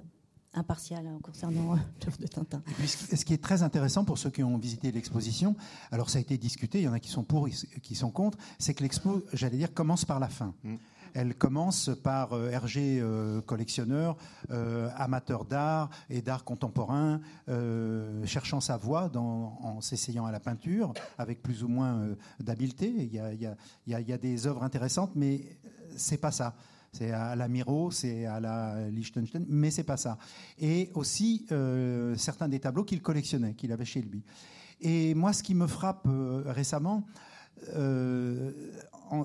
impartial 0.55 1.07
hein, 1.07 1.19
concernant 1.23 1.75
l'œuvre 2.05 2.19
de 2.19 2.27
Tintin. 2.27 2.63
ce 2.85 3.25
qui 3.25 3.35
est 3.35 3.43
très 3.43 3.63
intéressant 3.63 4.05
pour 4.05 4.19
ceux 4.19 4.31
qui 4.31 4.43
ont 4.43 4.59
visité 4.59 4.91
l'exposition, 4.93 5.57
alors 5.91 6.11
ça 6.11 6.19
a 6.19 6.21
été 6.21 6.39
discuté, 6.39 6.81
il 6.81 6.85
y 6.85 6.89
en 6.89 6.93
a 6.93 7.01
qui 7.01 7.11
sont 7.11 7.25
pour, 7.25 7.49
qui 7.83 7.95
sont 7.95 8.11
contre, 8.11 8.39
c'est 8.59 8.75
que 8.75 8.83
l'expo, 8.83 9.23
j'allais 9.33 9.57
dire, 9.57 9.73
commence 9.73 10.05
par 10.05 10.21
la 10.21 10.29
fin. 10.29 10.55
Mm. 10.65 10.77
Elle 11.13 11.35
commence 11.35 11.91
par 12.05 12.35
euh, 12.35 12.51
Hergé, 12.51 13.03
collectionneur, 13.47 14.17
amateur 14.97 15.45
d'art 15.45 15.91
et 16.09 16.23
d'art 16.23 16.45
contemporain, 16.45 17.21
cherchant 18.25 18.61
sa 18.61 18.77
voie 18.77 19.09
dans, 19.09 19.59
en 19.61 19.81
s'essayant 19.81 20.27
à 20.27 20.31
la 20.31 20.39
peinture, 20.39 20.93
avec 21.19 21.43
plus 21.43 21.65
ou 21.65 21.69
moins 21.69 22.15
d'habileté. 22.39 22.89
Il 22.89 23.13
y, 23.13 23.19
a, 23.19 23.33
il, 23.33 23.41
y 23.41 23.47
a, 23.47 23.57
il 23.87 24.09
y 24.09 24.13
a, 24.13 24.19
des 24.19 24.47
œuvres 24.47 24.63
intéressantes, 24.63 25.11
mais 25.17 25.59
c'est 25.97 26.19
pas 26.19 26.31
ça 26.31 26.55
c'est 26.93 27.13
à 27.13 27.37
la 27.37 27.49
Miro, 27.49 27.91
c'est 27.91 28.27
à 28.27 28.41
la 28.41 28.89
Liechtenstein, 28.91 29.45
mais 29.49 29.71
c'est 29.71 29.85
pas 29.85 29.97
ça. 29.97 30.19
Et 30.59 30.91
aussi 30.95 31.47
euh, 31.53 32.17
certains 32.17 32.49
des 32.49 32.61
tableaux 32.61 32.85
qu'il 32.85 33.01
collectionnait, 33.01 33.55
qu'il 33.55 33.73
avait 33.73 33.85
chez 33.85 34.03
lui. 34.03 34.23
Et 34.81 35.15
moi, 35.15 35.33
ce 35.33 35.43
qui 35.43 35.55
me 35.55 35.67
frappe 35.67 36.07
euh, 36.07 36.43
récemment, 36.47 37.07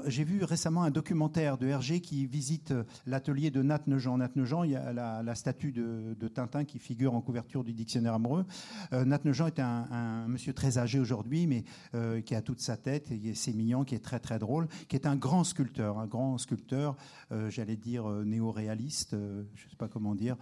j'ai 0.08 0.24
vu 0.24 0.44
récemment 0.44 0.84
un 0.84 0.92
documentaire 0.92 1.58
de 1.58 1.68
Hergé 1.68 2.00
qui 2.00 2.26
visite 2.26 2.74
l'atelier 3.06 3.52
de 3.52 3.62
Nat 3.62 3.82
Nejean. 3.88 4.18
Nat 4.18 4.32
Nejean, 4.36 4.64
il 4.64 4.72
y 4.72 4.76
a 4.76 4.94
la, 4.94 5.36
statue 5.36 5.72
de, 5.72 6.28
Tintin 6.28 6.66
qui 6.66 6.80
figure 6.80 7.14
en 7.14 7.22
couverture 7.22 7.64
du 7.64 7.74
dictionnaire 7.74 8.16
amoureux. 8.16 8.46
Euh, 8.94 9.06
Nat 9.06 9.20
Nejean 9.24 9.48
est 9.48 9.60
un, 9.60 10.28
monsieur 10.28 10.54
très 10.54 10.78
âgé 10.78 11.00
aujourd'hui, 11.00 11.48
mais 11.48 11.64
euh, 11.94 12.22
qui 12.22 12.36
a 12.36 12.42
toute 12.42 12.60
sa 12.60 12.78
tête, 12.78 13.12
et 13.12 13.36
c'est 13.36 13.54
mignon, 13.54 13.84
qui 13.84 13.96
est 13.96 14.04
très 14.04 14.20
très 14.20 14.40
drôle, 14.40 14.68
qui 14.88 14.96
est 14.96 15.06
un 15.06 15.16
grand 15.16 15.44
sculpteur, 15.44 16.00
un 16.00 16.08
grand 16.08 16.38
sculpteur, 16.38 16.96
euh, 17.32 17.50
j'allais 17.50 17.76
dire 17.76 18.08
néo-réaliste, 18.10 19.12
je 19.12 19.66
ne 19.66 19.70
sais 19.70 19.78
pas 19.78 19.88
comment 19.88 20.16
dire, 20.16 20.36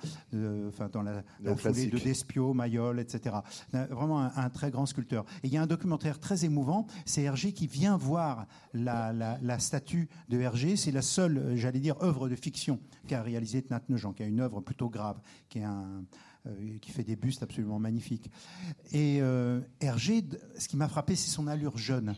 enfin 0.67 0.89
dans 0.91 1.01
la, 1.01 1.23
foulée 1.55 1.87
de 1.87 1.99
Despio, 1.99 2.53
Mayol, 2.53 2.99
etc. 2.99 3.35
Vraiment 3.71 4.21
un, 4.21 4.49
très 4.49 4.71
grand 4.71 4.85
sculpteur. 4.85 5.25
Et 5.43 5.47
il 5.47 5.53
y 5.53 5.57
a 5.57 5.61
un 5.61 5.67
documentaire 5.67 6.19
très 6.19 6.45
émouvant, 6.45 6.87
c'est 7.05 7.23
Hergé 7.23 7.51
qui 7.51 7.67
vient 7.67 7.82
voir 7.91 8.47
la 8.73 9.59
statue 9.59 10.09
de 10.29 10.39
Hergé, 10.39 10.75
c'est 10.75 10.91
la 10.91 11.01
seule, 11.01 11.37
euh, 11.37 11.55
j'allais 11.55 11.79
dire, 11.79 12.01
œuvre 12.01 12.29
de 12.29 12.35
fiction 12.35 12.79
qu'a 13.07 13.21
réalisée 13.21 13.63
Nejean, 13.89 14.13
qui 14.13 14.23
a 14.23 14.25
une 14.25 14.39
œuvre 14.39 14.61
plutôt 14.61 14.89
grave, 14.89 15.19
qui, 15.49 15.59
euh, 15.61 16.79
fait 16.87 17.03
des 17.03 17.15
bustes 17.15 17.43
absolument 17.43 17.79
magnifiques. 17.79 18.29
Et 18.91 19.19
euh, 19.21 19.61
Hergé, 19.79 20.23
ce 20.57 20.67
qui 20.67 20.77
m'a 20.77 20.87
frappé, 20.87 21.15
c'est 21.15 21.29
son 21.29 21.47
allure 21.47 21.77
jeune. 21.77 22.15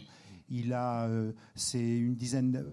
Il 0.50 0.74
a, 0.74 1.06
euh, 1.06 1.32
c'est 1.56 1.98
une 1.98 2.16
dizaine, 2.16 2.66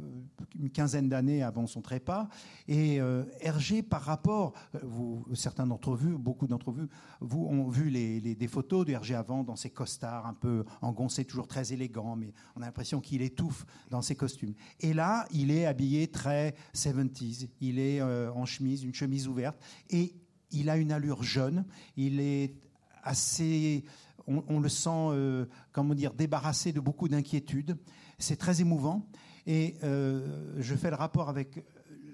une 0.58 0.70
quinzaine 0.70 1.08
d'années 1.08 1.42
avant 1.42 1.66
son 1.66 1.80
trépas. 1.80 2.28
Et 2.68 3.00
euh, 3.00 3.24
Hergé, 3.40 3.82
par 3.82 4.02
rapport, 4.02 4.52
euh, 4.74 4.78
vous, 4.82 5.24
certains 5.34 5.66
d'entre 5.66 5.94
vous, 5.94 6.18
beaucoup 6.18 6.46
d'entre 6.46 6.74
vous, 7.20 7.46
ont 7.46 7.68
vu 7.68 7.88
les, 7.88 8.20
des 8.20 8.48
photos 8.48 8.84
de 8.84 8.92
Hergé 8.92 9.14
avant 9.14 9.42
dans 9.42 9.56
ses 9.56 9.70
costards 9.70 10.26
un 10.26 10.34
peu 10.34 10.64
engoncés, 10.82 11.24
toujours 11.24 11.48
très 11.48 11.72
élégant, 11.72 12.16
mais 12.16 12.32
on 12.56 12.62
a 12.62 12.66
l'impression 12.66 13.00
qu'il 13.00 13.22
étouffe 13.22 13.64
dans 13.90 14.02
ses 14.02 14.16
costumes. 14.16 14.54
Et 14.80 14.92
là, 14.92 15.26
il 15.30 15.50
est 15.50 15.64
habillé 15.64 16.08
très 16.08 16.54
70s. 16.74 17.48
Il 17.60 17.78
est 17.78 18.02
en 18.02 18.44
chemise, 18.44 18.82
une 18.84 18.94
chemise 18.94 19.28
ouverte, 19.28 19.58
et 19.90 20.14
il 20.50 20.68
a 20.68 20.76
une 20.76 20.92
allure 20.92 21.22
jeune. 21.22 21.64
Il 21.96 22.20
est 22.20 22.54
assez 23.02 23.84
on, 24.26 24.60
le 24.60 24.68
sent, 24.68 24.90
euh, 24.90 25.46
comment 25.72 25.94
dire, 25.94 26.14
débarrassé 26.14 26.72
de 26.72 26.80
beaucoup 26.80 27.08
d'inquiétudes. 27.08 27.76
C'est 28.18 28.36
très 28.36 28.60
émouvant. 28.60 29.06
Et 29.46 29.76
euh, 29.82 30.54
je 30.58 30.74
fais 30.74 30.90
le 30.90 30.96
rapport 30.96 31.28
avec, 31.28 31.64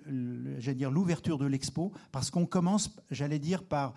euh, 0.09 0.57
j'allais 0.59 0.77
dire, 0.77 0.91
l'ouverture 0.91 1.39
de 1.39 1.47
l'expo, 1.47 1.93
parce 2.13 2.31
qu'on 2.31 2.47
commence, 2.47 2.97
j'allais 3.11 3.39
dire, 3.39 3.65
par 3.65 3.95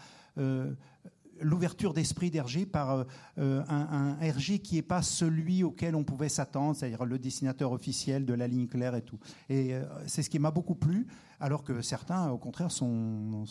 l'ouverture 1.42 1.94
d'esprit 1.94 2.32
d'Hergé 2.32 2.66
par 2.66 3.06
un, 3.38 4.18
Hergé 4.22 4.60
qui 4.60 4.76
n'est 4.76 4.82
pas 4.82 5.02
celui 5.02 5.62
auquel 5.62 5.94
on 5.94 6.06
pouvait 6.06 6.30
s'attendre, 6.30 6.76
c'est-à-dire 6.76 7.04
le 7.04 7.20
dessinateur 7.20 7.74
officiel 7.74 8.26
de 8.26 8.34
la 8.34 8.48
ligne 8.48 8.68
claire 8.68 8.96
et 8.96 9.02
tout. 9.02 9.20
Et 9.50 9.74
c'est 10.08 10.24
ce 10.24 10.30
qui 10.30 10.40
m'a 10.40 10.52
beaucoup 10.52 10.76
plu, 10.76 11.08
alors 11.42 11.66
que 11.66 11.82
certains, 11.82 12.30
au 12.30 12.38
contraire, 12.38 12.72
sont, 12.72 13.44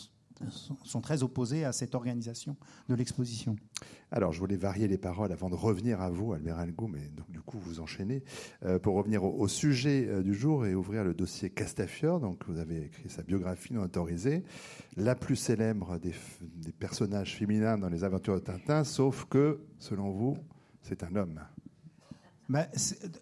sont 0.49 1.01
très 1.01 1.23
opposés 1.23 1.65
à 1.65 1.71
cette 1.71 1.95
organisation 1.95 2.55
de 2.89 2.95
l'exposition. 2.95 3.55
Alors, 4.11 4.33
je 4.33 4.39
voulais 4.39 4.57
varier 4.57 4.87
les 4.87 4.97
paroles 4.97 5.31
avant 5.31 5.49
de 5.49 5.55
revenir 5.55 6.01
à 6.01 6.09
vous, 6.09 6.33
Albert 6.33 6.59
Algou, 6.59 6.87
mais 6.87 7.07
donc, 7.15 7.31
du 7.31 7.39
coup, 7.41 7.57
vous 7.59 7.79
enchaînez. 7.79 8.23
Euh, 8.63 8.79
pour 8.79 8.95
revenir 8.95 9.23
au, 9.23 9.47
sujet 9.47 10.07
euh, 10.07 10.21
du 10.21 10.33
jour 10.33 10.65
et 10.65 10.75
ouvrir 10.75 11.03
le 11.03 11.13
dossier 11.13 11.49
Castafiore, 11.49 12.19
donc 12.19 12.43
vous 12.47 12.59
avez 12.59 12.85
écrit 12.85 13.09
sa 13.09 13.23
biographie 13.23 13.73
non 13.73 13.83
autorisée, 13.83 14.43
la 14.97 15.15
plus 15.15 15.35
célèbre 15.35 15.97
des, 15.97 16.13
des 16.41 16.71
personnages 16.71 17.35
féminins 17.35 17.77
dans 17.77 17.89
les 17.89 18.03
aventures 18.03 18.35
de 18.35 18.39
Tintin, 18.39 18.83
sauf 18.83 19.25
que, 19.25 19.61
selon 19.79 20.11
vous, 20.11 20.37
c'est 20.81 21.03
un 21.03 21.15
homme. 21.15 21.39
Ben, 22.49 22.67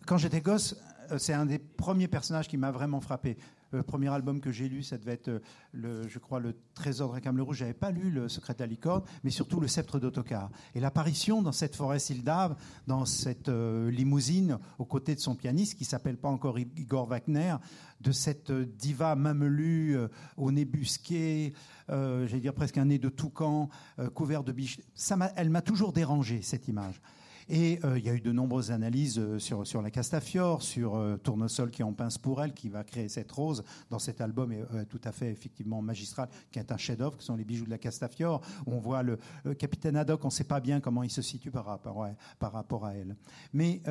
quand 0.08 0.17
j'étais 0.17 0.41
gosse, 0.41 0.75
euh, 1.12 1.17
c'est 1.17 1.34
un 1.34 1.45
des 1.45 1.60
premiers 1.60 2.08
personnages 2.08 2.47
qui 2.47 2.58
m'a 2.58 2.71
vraiment 2.71 3.01
frappé. 3.01 3.38
Le 3.71 3.84
premier 3.84 4.10
album 4.10 4.41
que 4.41 4.51
j'ai 4.51 4.67
lu, 4.67 4.84
ça 4.84 4.97
devait 4.97 5.13
être, 5.13 5.27
euh, 5.27 5.39
le, 5.71 6.08
je 6.08 6.17
crois, 6.19 6.39
Le 6.39 6.55
Trésor 6.73 7.10
de 7.10 7.13
Récam 7.15 7.38
le 7.38 7.43
Rouge. 7.43 7.58
J'avais 7.58 7.73
pas 7.73 7.91
lu 7.91 8.10
Le 8.10 8.27
Secret 8.27 8.53
de 8.53 8.60
la 8.60 8.67
licorne, 8.67 9.03
mais 9.23 9.29
surtout 9.29 9.60
Le 9.60 9.67
Sceptre 9.67 9.99
d'Autocar. 9.99 10.49
Et 10.75 10.79
l'apparition 10.79 11.41
dans 11.41 11.51
cette 11.51 11.75
forêt 11.75 11.99
sildave, 11.99 12.55
dans 12.88 13.05
cette 13.05 13.49
euh, 13.49 13.91
limousine, 13.91 14.58
aux 14.79 14.86
côtés 14.86 15.15
de 15.15 15.19
son 15.19 15.36
pianiste, 15.36 15.77
qui 15.77 15.86
s'appelle 15.86 16.17
pas 16.17 16.29
encore 16.29 16.58
Igor 16.58 17.05
Wagner, 17.05 17.55
de 18.01 18.12
cette 18.12 18.51
diva 18.51 19.15
mamelue 19.15 19.97
au 20.38 20.51
nez 20.53 20.63
busqué, 20.63 21.53
j'allais 21.89 22.39
dire 22.39 22.53
presque 22.53 22.77
un 22.77 22.86
nez 22.86 22.97
de 22.97 23.10
toucan, 23.10 23.67
couvert 24.13 24.45
de 24.45 24.53
biches. 24.53 24.79
Ça 24.95 25.17
elle 25.36 25.49
m'a 25.49 25.62
toujours 25.62 25.91
dérangé, 25.91 26.41
cette 26.41 26.69
image. 26.69 27.01
Et 27.49 27.79
euh, 27.83 27.97
il 27.97 28.05
y 28.05 28.09
a 28.09 28.13
eu 28.13 28.21
de 28.21 28.31
nombreuses 28.31 28.69
analyses 28.69 29.17
euh, 29.17 29.39
sur, 29.39 29.81
la 29.81 29.89
Castafiore, 29.89 30.62
sur 30.62 30.95
euh, 30.95 31.17
Tournesol 31.17 31.71
qui 31.71 31.81
en 31.81 31.93
pince 31.93 32.19
pour 32.19 32.43
elle, 32.43 32.53
qui 32.53 32.69
va 32.69 32.83
créer 32.83 33.09
cette 33.09 33.31
rose 33.31 33.63
dans 33.89 33.97
cet 33.97 34.21
album 34.21 34.53
tout 34.89 35.01
à 35.03 35.12
fait 35.12 35.31
effectivement 35.31 35.81
magistral, 35.81 36.29
qui 36.51 36.59
est 36.59 36.71
un 36.71 36.77
chef-d'œuvre, 36.77 37.17
qui 37.17 37.25
sont 37.25 37.35
les 37.35 37.43
bijoux 37.43 37.65
de 37.65 37.71
la 37.71 37.79
Castafiore, 37.79 38.41
on 38.67 38.77
voit 38.77 39.01
le, 39.01 39.17
capitaine 39.57 39.95
Haddock, 39.95 40.23
on 40.23 40.27
ne 40.27 40.31
sait 40.31 40.43
pas 40.43 40.59
bien 40.59 40.79
comment 40.79 41.01
il 41.01 41.09
se 41.09 41.21
situe 41.21 41.49
par 41.49 41.65
rapport, 41.65 42.07
par 42.38 42.51
rapport 42.51 42.85
à 42.85 42.93
elle. 42.93 43.15
Mais 43.53 43.81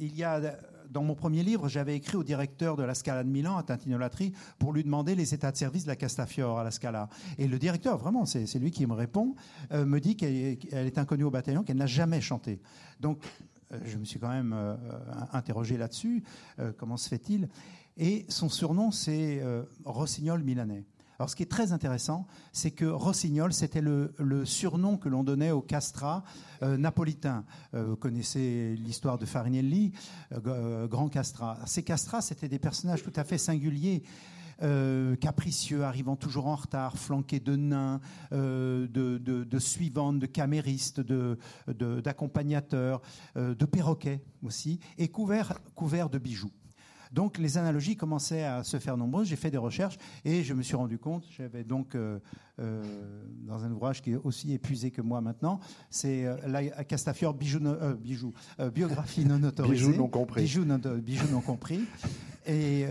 il 0.00 0.16
y 0.16 0.22
a 0.22 0.56
dans 0.90 1.02
mon 1.02 1.14
premier 1.14 1.42
livre, 1.42 1.68
j'avais 1.68 1.96
écrit 1.96 2.16
au 2.16 2.24
directeur 2.24 2.76
de 2.76 2.82
la 2.82 2.94
Scala 2.94 3.24
de 3.24 3.28
Milan, 3.28 3.56
à 3.56 3.62
Tintinollatri, 3.62 4.32
pour 4.58 4.72
lui 4.72 4.84
demander 4.84 5.14
les 5.14 5.34
états 5.34 5.52
de 5.52 5.56
service 5.56 5.84
de 5.84 5.88
la 5.88 5.96
Castafiore 5.96 6.58
à 6.58 6.64
la 6.64 6.70
Scala. 6.70 7.08
Et 7.38 7.46
le 7.46 7.58
directeur, 7.58 7.98
vraiment, 7.98 8.24
c'est 8.24 8.58
lui 8.58 8.70
qui 8.70 8.86
me 8.86 8.94
répond, 8.94 9.34
me 9.70 9.98
dit 9.98 10.16
qu'elle 10.16 10.58
est 10.72 10.98
inconnue 10.98 11.24
au 11.24 11.30
bataillon, 11.30 11.62
qu'elle 11.62 11.76
n'a 11.76 11.86
jamais 11.86 12.20
chanté. 12.20 12.60
Donc, 13.00 13.20
euh, 13.72 13.78
je 13.84 13.98
me 13.98 14.04
suis 14.04 14.18
quand 14.18 14.30
même 14.30 14.52
euh, 14.52 14.76
interrogé 15.32 15.76
là-dessus. 15.76 16.22
Euh, 16.58 16.72
comment 16.76 16.96
se 16.96 17.08
fait-il? 17.08 17.48
Et 17.96 18.26
son 18.28 18.48
surnom, 18.48 18.92
c'est 18.92 19.42
Rossignol 19.84 20.44
milanais. 20.44 20.84
Alors, 21.18 21.30
ce 21.30 21.34
qui 21.34 21.42
est 21.42 21.46
très 21.46 21.72
intéressant, 21.72 22.28
c'est 22.52 22.70
que 22.70 22.84
Rossignol, 22.84 23.52
c'était 23.52 23.80
le, 23.80 24.14
surnom 24.44 24.96
que 24.96 25.08
l'on 25.08 25.24
donnait 25.24 25.50
aux 25.50 25.62
castrats 25.62 26.22
napolitains. 26.62 27.44
vous 27.72 27.96
connaissez 27.96 28.76
l'histoire 28.76 29.18
de 29.18 29.26
Farinelli, 29.26 29.90
grand 30.30 31.08
castrat. 31.08 31.58
Ces 31.66 31.82
castrats, 31.82 32.20
c'était 32.20 32.48
des 32.48 32.60
personnages 32.60 33.02
tout 33.02 33.12
à 33.16 33.24
fait 33.24 33.38
singuliers. 33.38 34.04
euh, 34.62 35.16
capricieux, 35.16 35.84
arrivant 35.84 36.16
toujours 36.16 36.46
en 36.46 36.56
retard, 36.56 36.96
flanqué 36.96 37.40
de 37.40 37.56
nains, 37.56 38.00
euh, 38.32 38.86
de, 38.88 39.18
de, 39.18 39.44
de, 39.44 39.58
suivantes, 39.58 40.18
de 40.18 40.26
caméristes, 40.26 41.00
d'accompagnateurs, 41.00 43.00
de, 43.36 43.54
de, 43.54 43.64
perroquets 43.64 44.22
aussi, 44.42 44.80
et 44.96 45.08
couvert, 45.08 45.58
couvert 45.74 46.10
de 46.10 46.18
bijoux. 46.18 46.50
Donc 47.12 47.38
les 47.38 47.58
analogies 47.58 47.96
commençaient 47.96 48.44
à 48.44 48.64
se 48.64 48.78
faire 48.78 48.96
nombreuses. 48.96 49.28
J'ai 49.28 49.36
fait 49.36 49.50
des 49.50 49.58
recherches 49.58 49.98
et 50.24 50.42
je 50.42 50.54
me 50.54 50.62
suis 50.62 50.76
rendu 50.76 50.98
compte, 50.98 51.24
j'avais 51.36 51.64
donc 51.64 51.94
euh, 51.94 52.18
euh, 52.60 52.82
dans 53.46 53.64
un 53.64 53.70
ouvrage 53.70 54.02
qui 54.02 54.12
est 54.12 54.16
aussi 54.16 54.52
épuisé 54.52 54.90
que 54.90 55.02
moi 55.02 55.20
maintenant, 55.20 55.60
c'est 55.90 56.24
euh, 56.24 56.36
la 56.46 56.84
Castafiore 56.84 57.34
bijou, 57.34 57.60
bijou 58.00 58.32
biographie 58.74 59.24
non 59.24 59.42
autorisée. 59.42 59.86
Bijoux 59.86 59.98
non 59.98 60.08
compris. 60.08 60.42
Bijoux 60.42 60.64
non, 60.64 60.78
bijoux 60.78 61.28
non 61.30 61.40
compris. 61.40 61.80
Et 62.46 62.86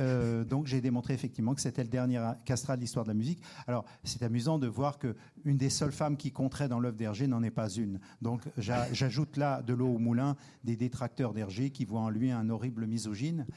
donc 0.48 0.68
j'ai 0.68 0.82
démontré 0.82 1.16
effectivement 1.16 1.56
que 1.56 1.62
c'était 1.62 1.82
le 1.82 1.90
dernier 1.90 2.22
castrat 2.46 2.76
de 2.76 2.82
l'histoire 2.82 3.06
de 3.06 3.10
la 3.10 3.16
musique. 3.16 3.42
Alors 3.66 3.86
c'est 4.04 4.22
amusant 4.22 4.60
de 4.60 4.68
voir 4.68 5.00
que 5.00 5.16
une 5.46 5.58
des 5.58 5.72
seules 5.72 5.92
femmes 5.92 6.16
qui 6.16 6.32
compterait 6.32 6.68
dans 6.68 6.80
l'œuvre 6.80 6.96
d'Hergé 6.96 7.26
n'en 7.26 7.42
est 7.42 7.50
pas 7.50 7.70
une. 7.70 8.00
Donc 8.22 8.42
j'ajoute 8.58 9.36
là 9.36 9.64
de 9.64 9.74
l'eau 9.74 9.88
au 9.88 9.98
moulin 9.98 10.36
des 10.64 10.76
détracteurs 10.76 11.34
d'Hergé 11.34 11.72
qui 11.72 11.86
voient 11.86 12.02
en 12.02 12.10
lui 12.10 12.30
un 12.30 12.50
horrible 12.52 12.86
misogyne. 12.86 13.48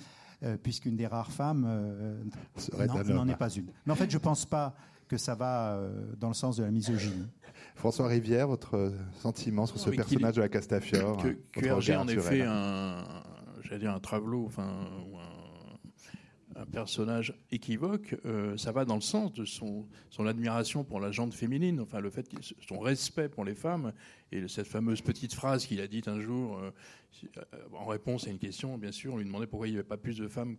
Euh, 0.42 0.56
puisqu'une 0.56 0.96
des 0.96 1.06
rares 1.06 1.30
femmes 1.30 1.66
euh, 1.68 2.24
n'en 3.12 3.28
est 3.28 3.36
pas 3.36 3.50
une. 3.50 3.66
Mais 3.84 3.92
en 3.92 3.94
fait, 3.94 4.10
je 4.10 4.16
ne 4.16 4.22
pense 4.22 4.46
pas 4.46 4.74
que 5.06 5.18
ça 5.18 5.34
va 5.34 5.74
euh, 5.74 6.14
dans 6.18 6.28
le 6.28 6.34
sens 6.34 6.56
de 6.56 6.64
la 6.64 6.70
misogynie. 6.70 7.28
François 7.74 8.06
Rivière, 8.06 8.48
votre 8.48 8.90
sentiment 9.20 9.66
sur 9.66 9.78
ce 9.78 9.90
personnage 9.90 10.36
de 10.36 10.40
la 10.40 10.48
Castafiore 10.48 11.18
Que, 11.18 11.36
que 11.52 11.66
Hergé 11.66 11.94
en 11.94 12.08
effet 12.08 12.40
un, 12.40 13.04
j'allais 13.62 13.80
dire 13.80 13.92
un 13.92 14.00
travelot, 14.00 14.46
enfin, 14.46 14.66
un 14.66 15.29
personnage 16.66 17.34
équivoque, 17.50 18.16
euh, 18.24 18.56
ça 18.56 18.72
va 18.72 18.84
dans 18.84 18.94
le 18.94 19.00
sens 19.00 19.32
de 19.32 19.44
son, 19.44 19.86
admiration 20.18 20.84
pour 20.84 21.00
la 21.00 21.10
gente 21.10 21.34
féminine, 21.34 21.80
enfin 21.80 22.00
le 22.00 22.10
fait 22.10 22.28
son 22.66 22.78
respect 22.78 23.28
pour 23.28 23.44
les 23.44 23.54
femmes. 23.54 23.92
Et 24.32 24.46
cette 24.48 24.66
fameuse 24.66 25.00
petite 25.00 25.34
phrase 25.34 25.66
qu'il 25.66 25.80
a 25.80 25.86
dite 25.86 26.08
un 26.08 26.20
jour 26.20 26.58
euh, 26.58 26.70
en 27.72 27.86
réponse 27.86 28.26
à 28.26 28.30
une 28.30 28.38
question, 28.38 28.78
bien 28.78 28.92
sûr, 28.92 29.14
on 29.14 29.16
lui 29.16 29.24
demandait 29.24 29.46
pourquoi 29.46 29.68
il 29.68 29.72
n'y 29.72 29.78
avait 29.78 29.88
pas 29.88 29.96
plus 29.96 30.18
de 30.18 30.28
femmes 30.28 30.56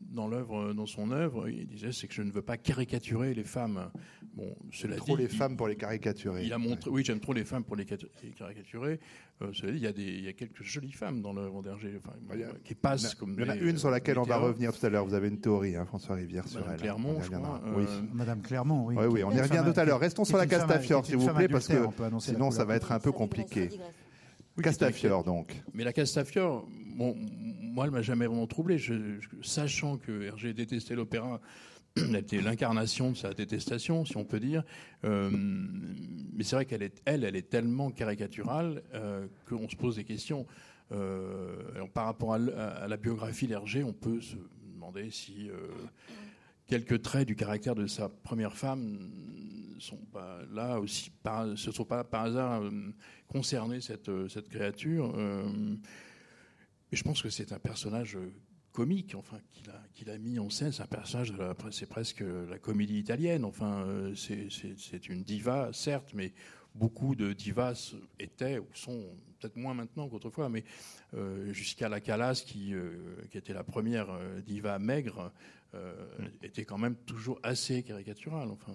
dans 0.00 0.28
l'œuvre, 0.28 0.72
dans 0.72 0.86
son 0.86 1.10
œuvre, 1.10 1.48
il 1.48 1.66
disait 1.66 1.92
c'est 1.92 2.08
que 2.08 2.14
je 2.14 2.22
ne 2.22 2.32
veux 2.32 2.42
pas 2.42 2.56
caricaturer 2.56 3.34
les 3.34 3.44
femmes. 3.44 3.90
Bon, 4.34 4.54
cela 4.72 4.96
trop 4.96 5.16
les 5.16 5.28
femmes 5.28 5.56
pour 5.56 5.68
les 5.68 5.76
caricaturer. 5.76 6.44
Il 6.44 6.52
a 6.52 6.58
montré, 6.58 6.90
oui, 6.90 7.04
j'aime 7.04 7.20
trop 7.20 7.32
les 7.32 7.44
femmes 7.44 7.64
pour 7.64 7.76
les 7.76 7.84
caricaturer. 7.84 9.00
Euh, 9.42 9.50
cela 9.52 9.72
dit, 9.72 9.78
il 9.78 9.84
y 9.84 9.86
a 9.86 9.92
des, 9.92 10.02
il 10.02 10.24
y 10.24 10.28
a 10.28 10.32
quelques 10.32 10.62
jolies 10.62 10.92
femmes 10.92 11.22
dans 11.22 11.32
l'œuvre 11.32 11.62
d'Hergé, 11.62 11.94
enfin, 11.96 12.12
qui 12.64 12.74
passent 12.74 13.14
comme. 13.14 13.34
Il 13.38 13.44
y 13.44 13.48
en 13.48 13.52
a 13.52 13.56
une 13.56 13.78
sur 13.78 13.90
laquelle 13.90 14.18
on 14.18 14.22
va 14.22 14.36
revenir 14.36 14.72
tout 14.72 14.84
à 14.84 14.88
l'heure. 14.88 15.04
Vous 15.04 15.14
avez 15.14 15.28
une 15.28 15.40
théorie, 15.40 15.76
hein, 15.76 15.84
François 15.86 16.16
Rivière, 16.16 16.46
sur 16.46 16.68
elle. 16.70 16.78
Clermont, 16.78 17.20
je 17.20 17.30
crois. 17.30 17.60
Oui. 17.74 17.84
Euh, 17.88 18.00
Madame 18.12 18.42
Clermont, 18.42 18.86
oui. 18.86 18.94
Oui, 18.98 19.06
oui, 19.06 19.24
on 19.24 19.32
y 19.32 19.40
revient 19.40 19.62
tout 19.64 19.78
à 19.78 19.84
l'heure. 19.84 20.00
Restons 20.00 20.24
sur 20.24 20.36
la 20.36 20.46
Castafiore, 20.46 21.04
s'il 21.04 21.16
vous 21.16 21.32
plaît, 21.34 21.48
parce 21.48 21.68
que 21.68 21.74
sinon 22.20 22.50
ça 22.50 22.64
va 22.64 22.76
être 22.76 22.92
un 22.92 23.00
peu 23.00 23.12
compliqué. 23.12 23.70
Castafiore, 24.62 25.24
donc. 25.24 25.62
Mais 25.72 25.84
la 25.84 25.92
Castafiore, 25.92 26.66
bon, 26.96 27.16
moi, 27.60 27.86
elle 27.86 27.90
m'a 27.90 28.02
jamais 28.02 28.26
vraiment 28.26 28.46
troublé. 28.46 28.78
sachant 29.42 29.96
que 29.96 30.22
Hergé 30.22 30.52
détestait 30.52 30.94
l'opéra, 30.94 31.40
elle 31.96 32.16
était 32.16 32.40
l'incarnation 32.40 33.10
de 33.10 33.16
sa 33.16 33.32
détestation, 33.32 34.04
si 34.04 34.16
on 34.16 34.24
peut 34.24 34.40
dire. 34.40 34.64
Euh, 35.04 35.30
mais 35.32 36.44
c'est 36.44 36.56
vrai 36.56 36.64
qu'elle 36.64 36.82
est, 36.82 37.00
elle, 37.04 37.24
elle 37.24 37.36
est 37.36 37.48
tellement 37.48 37.90
caricaturale 37.90 38.82
euh, 38.94 39.26
qu'on 39.48 39.68
se 39.68 39.76
pose 39.76 39.96
des 39.96 40.04
questions. 40.04 40.46
Euh, 40.92 41.86
par 41.94 42.06
rapport 42.06 42.34
à, 42.34 42.38
la 42.88 42.96
biographie 42.96 43.46
d'Hergé, 43.46 43.84
on 43.84 43.92
peut 43.92 44.20
se 44.20 44.36
demander 44.74 45.10
si 45.10 45.48
quelques 46.70 47.02
traits 47.02 47.26
du 47.26 47.36
caractère 47.36 47.74
de 47.74 47.86
sa 47.86 48.08
première 48.08 48.56
femme 48.56 49.10
sont 49.78 50.04
pas 50.12 50.40
là 50.52 50.78
aussi, 50.78 51.10
se 51.56 51.72
sont 51.72 51.84
pas 51.84 52.04
par 52.04 52.24
hasard 52.24 52.62
concernés 53.28 53.80
cette, 53.80 54.10
cette 54.28 54.48
créature. 54.48 55.14
Et 56.92 56.96
je 56.96 57.02
pense 57.02 57.22
que 57.22 57.30
c'est 57.30 57.52
un 57.52 57.58
personnage 57.58 58.16
euh, 58.16 58.32
comique, 58.72 59.14
enfin, 59.14 59.38
qu'il 59.52 59.70
a, 59.70 59.82
qu'il 59.94 60.10
a, 60.10 60.18
mis 60.18 60.38
en 60.38 60.50
scène. 60.50 60.72
C'est 61.70 61.88
presque 61.88 62.24
la 62.48 62.58
comédie 62.58 62.98
italienne. 62.98 63.44
Enfin, 63.44 63.84
euh, 63.84 64.14
c'est 64.14 65.08
une 65.08 65.22
diva, 65.22 65.70
certes, 65.72 66.12
mais 66.14 66.32
beaucoup 66.74 67.14
de 67.14 67.32
divas 67.32 67.94
étaient 68.18 68.58
ou 68.58 68.66
sont 68.74 69.04
peut-être 69.38 69.56
moins 69.56 69.74
maintenant 69.74 70.08
qu'autrefois, 70.08 70.48
mais 70.48 70.64
euh, 71.14 71.52
jusqu'à 71.52 71.88
la 71.88 72.00
Calas, 72.00 72.42
qui, 72.46 72.74
qui 73.30 73.38
était 73.38 73.54
la 73.54 73.64
première 73.64 74.08
diva 74.44 74.78
maigre. 74.78 75.32
Était 76.42 76.64
quand 76.64 76.78
même 76.78 76.96
toujours 77.06 77.38
assez 77.42 77.82
caricaturale. 77.82 78.48
Enfin, 78.50 78.74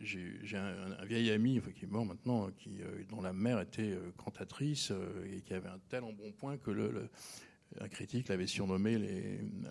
j'ai 0.00 0.56
un, 0.56 1.04
vieil 1.04 1.30
ami 1.30 1.60
qui 1.74 1.84
est 1.84 1.88
mort 1.88 2.04
maintenant, 2.04 2.50
qui, 2.58 2.82
euh, 2.82 3.04
dont 3.08 3.20
la 3.20 3.32
mère 3.32 3.60
était 3.60 3.92
euh, 3.92 4.12
cantatrice 4.16 4.90
euh, 4.90 5.32
et 5.32 5.40
qui 5.40 5.54
avait 5.54 5.68
un 5.68 5.80
tel 5.88 6.04
embonpoint 6.04 6.56
que 6.58 6.70
le, 6.70 7.08
un 7.80 7.88
critique 7.88 8.28
l'avait 8.28 8.46
surnommé 8.46 8.98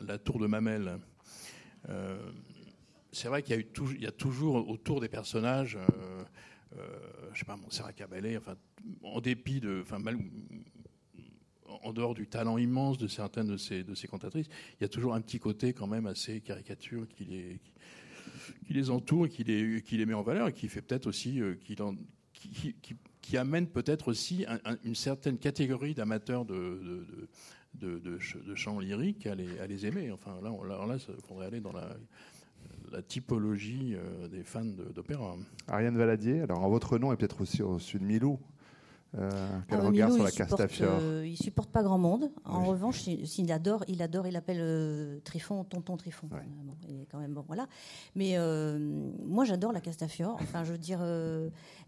la 0.01 0.17
tour 0.17 0.39
de 0.39 0.47
Mamel. 0.47 0.99
c'est 3.11 3.27
vrai 3.27 3.43
qu'il 3.43 3.65
y, 3.99 4.05
a 4.05 4.11
toujours 4.11 4.67
autour 4.67 4.99
des 4.99 5.07
personnages, 5.07 5.77
je 7.31 7.39
sais 7.39 7.45
pas, 7.45 7.55
Montserrat 7.55 7.93
Caballé, 7.93 8.37
enfin, 8.37 8.57
en 9.03 9.21
dépit 9.21 9.61
de, 9.61 9.81
enfin, 9.83 9.99
mal, 9.99 10.17
en 11.83 11.93
dehors 11.93 12.13
du 12.13 12.27
talent 12.27 12.57
immense 12.57 12.97
de 12.97 13.07
certaines 13.07 13.47
de 13.47 13.57
ces, 13.57 14.07
cantatrices, 14.07 14.47
il 14.79 14.83
y 14.83 14.85
a 14.85 14.89
toujours 14.89 15.13
un 15.13 15.21
petit 15.21 15.39
côté 15.39 15.73
quand 15.73 15.87
même 15.87 16.05
assez 16.05 16.41
caricature 16.41 17.07
qui 17.07 17.25
les, 17.25 17.59
qui 18.65 18.73
les 18.73 18.89
entoure 18.89 19.27
qui 19.29 19.43
les, 19.43 19.81
qui 19.81 19.97
les 19.97 20.05
met 20.05 20.13
en 20.13 20.23
valeur 20.23 20.47
et 20.47 20.53
qui 20.53 20.67
fait 20.67 20.81
peut-être 20.81 21.07
aussi, 21.07 21.41
euh, 21.41 21.55
qui, 23.21 23.37
amène 23.37 23.67
peut-être 23.67 24.09
aussi 24.09 24.45
une 24.83 24.95
certaine 24.95 25.37
catégorie 25.37 25.93
d'amateurs 25.93 26.45
de, 26.45 27.05
chants 28.55 28.79
lyriques 28.79 29.25
à 29.25 29.35
les, 29.35 29.85
aimer. 29.85 30.11
Enfin, 30.11 30.39
là, 30.43 30.51
là, 30.67 30.85
là, 30.85 30.95
il 30.95 31.21
faudrait 31.25 31.47
aller 31.47 31.61
dans 31.61 31.71
la, 31.71 31.95
la 32.93 33.01
typologie 33.01 33.95
euh, 33.95 34.27
des 34.27 34.43
fans 34.43 34.63
d'opéra. 34.63 35.35
Ariane 35.67 35.97
Valadier, 35.97 36.41
alors 36.41 36.63
en 36.63 36.69
votre 36.69 36.97
nom 36.97 37.11
et 37.11 37.17
peut-être 37.17 37.41
aussi 37.41 37.61
au 37.61 37.79
sud 37.79 38.01
de 38.01 38.05
Milou, 38.05 38.39
euh, 39.15 39.29
quel 39.69 39.79
ah, 39.79 39.85
regard 39.85 40.11
sur 40.11 40.23
la 40.23 40.31
Castafiore 40.31 40.97
euh, 40.99 41.27
Il 41.27 41.37
supporte 41.37 41.69
pas 41.69 41.83
grand 41.83 41.99
monde. 41.99 42.31
En 42.45 42.65
revanche, 42.65 43.05
il, 43.07 43.51
adore, 43.51 43.83
il 43.87 44.01
adore, 44.01 44.25
il 44.25 44.35
appelle 44.35 44.59
euh, 44.59 45.19
Trifon 45.23 45.63
tonton 45.63 45.97
Trifon. 45.97 46.27
il 46.89 47.01
est 47.01 47.05
quand 47.05 47.19
même 47.19 47.33
bon, 47.33 47.43
voilà. 47.47 47.67
Mais 48.15 48.37
moi, 49.23 49.45
j'adore 49.45 49.71
la 49.71 49.81
Castafiore. 49.81 50.37
Enfin, 50.41 50.63
je 50.63 50.71
veux 50.71 50.77
dire, 50.77 51.01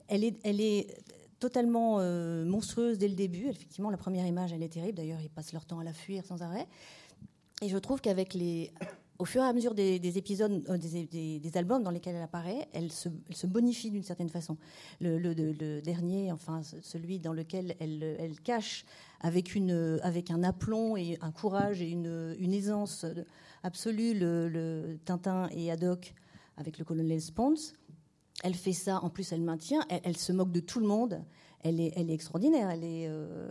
elle 0.07 0.23
est, 0.23 0.37
elle 0.43 0.61
est 0.61 1.03
totalement 1.39 1.97
monstrueuse 2.45 2.97
dès 2.97 3.07
le 3.07 3.15
début. 3.15 3.47
Effectivement, 3.47 3.89
la 3.89 3.97
première 3.97 4.25
image, 4.25 4.53
elle 4.53 4.63
est 4.63 4.69
terrible. 4.69 4.97
D'ailleurs, 4.97 5.21
ils 5.21 5.29
passent 5.29 5.53
leur 5.53 5.65
temps 5.65 5.79
à 5.79 5.83
la 5.83 5.93
fuir 5.93 6.25
sans 6.25 6.41
arrêt. 6.41 6.67
Et 7.61 7.69
je 7.69 7.77
trouve 7.77 8.01
qu'avec 8.01 8.33
les 8.33 8.71
au 9.17 9.25
fur 9.25 9.41
et 9.41 9.45
à 9.45 9.53
mesure 9.53 9.73
des, 9.73 10.17
épisodes, 10.17 10.63
euh, 10.69 10.77
des, 10.77 11.51
albums 11.55 11.83
dans 11.83 11.91
lesquels 11.91 12.15
elle 12.15 12.21
apparaît, 12.21 12.67
elle 12.73 12.91
se, 12.91 13.09
bonifie 13.45 13.89
d'une 13.91 14.03
certaine 14.03 14.29
façon. 14.29 14.57
Le, 14.99 15.81
dernier, 15.81 16.31
enfin 16.31 16.61
celui 16.81 17.19
dans 17.19 17.33
lequel 17.33 17.75
elle, 17.79 18.39
cache 18.43 18.85
avec, 19.21 19.55
une, 19.55 19.99
avec 20.03 20.31
un 20.31 20.43
aplomb 20.43 20.97
et 20.97 21.17
un 21.21 21.31
courage 21.31 21.81
et 21.81 21.89
une, 21.89 22.53
aisance 22.53 23.05
absolue 23.63 24.17
le, 24.17 24.97
Tintin 25.05 25.49
et 25.51 25.71
Haddock 25.71 26.13
avec 26.57 26.77
le 26.77 26.85
colonel 26.85 27.21
Spence. 27.21 27.73
Elle 28.43 28.55
fait 28.55 28.73
ça, 28.73 28.99
en 29.01 29.09
plus 29.09 29.31
elle 29.31 29.41
maintient, 29.41 29.85
elle, 29.89 30.17
se 30.17 30.33
moque 30.33 30.51
de 30.51 30.59
tout 30.59 30.81
le 30.81 30.87
monde, 30.87 31.23
elle 31.61 31.79
est, 31.79 31.93
elle 31.95 32.09
est 32.09 32.13
extraordinaire, 32.13 32.69
elle 32.69 32.83
est... 32.83 33.07
Euh, 33.07 33.49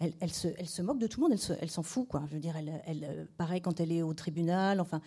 elle, 0.00 0.32
se, 0.32 0.82
moque 0.82 0.98
de 0.98 1.06
tout 1.06 1.20
le 1.20 1.28
monde, 1.28 1.38
elle 1.60 1.70
s'en 1.70 1.82
fout. 1.82 2.06
Je 2.28 2.34
veux 2.34 2.40
dire, 2.40 2.56
elle, 2.56 3.04
euh, 3.04 3.24
pareil 3.36 3.60
quand 3.60 3.80
elle 3.80 3.92
est 3.92 4.02
au 4.02 4.14
tribunal, 4.14 4.80
enfin, 4.80 5.00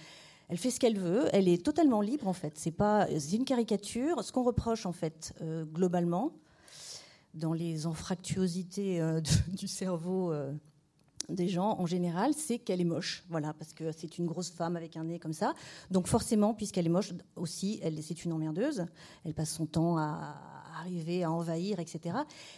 elle 0.50 0.58
fait 0.58 0.70
ce 0.70 0.80
qu'elle 0.80 0.98
veut, 0.98 1.28
elle 1.32 1.48
est 1.48 1.64
totalement 1.64 2.02
libre, 2.02 2.28
en 2.28 2.34
fait. 2.34 2.54
C'est 2.58 2.72
pas, 2.72 3.08
une 3.32 3.46
caricature. 3.46 4.24
Ce 4.24 4.32
qu'on 4.32 4.44
reproche, 4.44 4.86
en 4.86 4.92
fait, 4.92 5.34
euh, 5.42 5.64
globalement, 5.64 6.34
dans 7.34 7.54
les 7.54 7.88
anfractuosités 7.88 9.00
euh, 9.00 9.22
du 9.48 9.68
cerveau 9.68 10.34
des 11.30 11.48
gens 11.48 11.78
en 11.80 11.86
général, 11.86 12.34
c'est 12.34 12.60
qu'elle 12.60 12.82
est 12.82 12.86
moche. 12.86 13.24
Voilà, 13.30 13.54
parce 13.54 13.74
que 13.74 13.92
c'est 13.92 14.18
une 14.18 14.26
grosse 14.26 14.50
femme 14.50 14.76
avec 14.76 14.98
un 14.98 15.06
nez 15.06 15.20
comme 15.20 15.34
ça. 15.34 15.54
Donc 15.90 16.08
forcément, 16.08 16.54
puisqu'elle 16.54 16.86
est 16.86 16.90
moche 16.90 17.14
aussi, 17.36 17.80
elle, 17.82 18.02
c'est 18.04 18.26
une 18.26 18.34
emmerdeuse. 18.34 18.86
Elle 19.26 19.34
passe 19.34 19.52
son 19.52 19.66
temps 19.66 19.98
à, 19.98 20.36
arriver 20.80 21.24
à 21.24 21.32
envahir, 21.32 21.80
etc. 21.80 22.16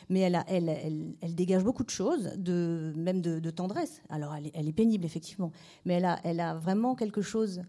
Mais 0.10 0.19
elle, 0.21 0.43
elle, 0.47 1.15
elle, 1.21 1.36
dégage 1.36 1.63
beaucoup 1.63 1.84
de 1.84 1.89
choses, 1.89 2.32
de, 2.38 2.93
même 2.95 3.21
de, 3.21 3.49
tendresse. 3.49 4.02
Alors 4.10 4.36
elle 4.36 4.67
est, 4.67 4.73
pénible, 4.73 5.06
effectivement, 5.06 5.52
mais 5.86 5.95
elle 5.95 6.06
a, 6.06 6.19
elle 6.23 6.39
a 6.39 6.56
vraiment 6.56 6.95
quelque 6.95 7.21
chose 7.21 7.62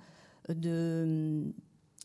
de 0.49 1.45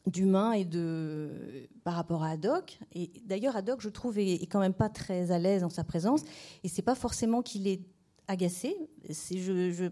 d'humain 0.07 0.53
et 0.53 0.65
de 0.65 1.67
par 1.83 1.93
rapport 1.93 2.23
à 2.23 2.29
Haddock. 2.29 2.79
Et 2.93 3.11
d'ailleurs, 3.25 3.55
Haddock, 3.55 3.81
je 3.81 3.89
trouve, 3.89 4.17
est, 4.17 4.41
quand 4.47 4.59
même 4.59 4.73
pas 4.73 4.89
très 4.89 5.31
à 5.31 5.39
l'aise 5.39 5.61
dans 5.61 5.69
sa 5.69 5.83
présence. 5.83 6.21
Et 6.63 6.67
c'est 6.67 6.81
pas 6.81 6.95
forcément 6.95 7.41
qu'il 7.41 7.67
est 7.67 7.81
agacé. 8.27 8.75
C'est 9.11 9.37
je, 9.37 9.91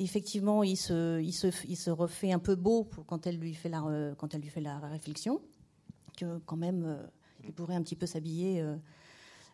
Effectivement, 0.00 0.64
il 0.64 0.76
se, 0.76 1.20
il, 1.20 1.32
se, 1.32 1.46
il 1.68 1.76
se 1.76 1.90
refait 1.90 2.32
un 2.32 2.40
peu 2.40 2.56
beau 2.56 2.88
quand, 3.06 3.26
elle 3.26 3.38
lui 3.38 3.54
fait 3.54 3.68
la, 3.68 3.82
quand 4.18 4.34
elle 4.34 4.40
lui 4.40 4.48
fait 4.48 4.60
la 4.60 4.78
réflexion, 4.80 5.40
que 6.16 6.38
quand 6.38 6.56
même, 6.56 6.98
il 7.46 7.52
pourrait 7.52 7.74
un 7.74 7.82
petit 7.82 7.96
peu 7.96 8.06
s'habiller 8.06 8.64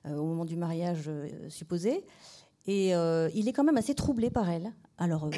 au 0.04 0.24
moment 0.24 0.44
du 0.44 0.56
mariage 0.56 1.10
supposé. 1.48 2.04
Et 2.66 2.90
il 2.90 3.48
est 3.48 3.52
quand 3.52 3.64
même 3.64 3.76
assez 3.76 3.94
troublé 3.94 4.30
par 4.30 4.48
elle. 4.48 4.72
Alors, 4.98 5.28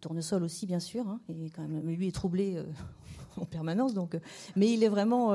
Tournesol 0.00 0.42
aussi, 0.42 0.66
bien 0.66 0.80
sûr, 0.80 1.06
hein, 1.08 1.20
et 1.28 1.50
quand 1.50 1.66
même, 1.66 1.86
lui 1.88 2.08
est 2.08 2.12
troublé 2.12 2.62
en 3.36 3.44
permanence. 3.44 3.94
Donc, 3.94 4.18
mais 4.56 4.72
il 4.72 4.82
est 4.84 4.88
vraiment, 4.88 5.32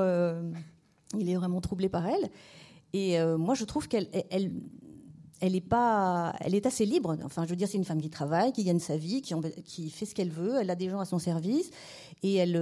il 1.16 1.28
est 1.28 1.36
vraiment 1.36 1.60
troublé 1.60 1.88
par 1.88 2.06
elle. 2.06 2.30
Et 2.92 3.18
moi, 3.36 3.54
je 3.54 3.64
trouve 3.64 3.88
qu'elle, 3.88 4.08
elle, 4.30 4.52
elle 5.40 5.54
est 5.54 5.60
pas, 5.60 6.34
elle 6.40 6.54
est 6.54 6.66
assez 6.66 6.84
libre. 6.84 7.16
Enfin, 7.24 7.44
je 7.44 7.50
veux 7.50 7.56
dire, 7.56 7.68
c'est 7.68 7.78
une 7.78 7.84
femme 7.84 8.00
qui 8.00 8.10
travaille, 8.10 8.52
qui 8.52 8.64
gagne 8.64 8.80
sa 8.80 8.96
vie, 8.96 9.22
qui, 9.22 9.34
qui 9.64 9.90
fait 9.90 10.06
ce 10.06 10.14
qu'elle 10.14 10.30
veut. 10.30 10.56
Elle 10.60 10.70
a 10.70 10.74
des 10.74 10.88
gens 10.88 11.00
à 11.00 11.04
son 11.04 11.18
service 11.18 11.70
et 12.22 12.34
elle, 12.34 12.56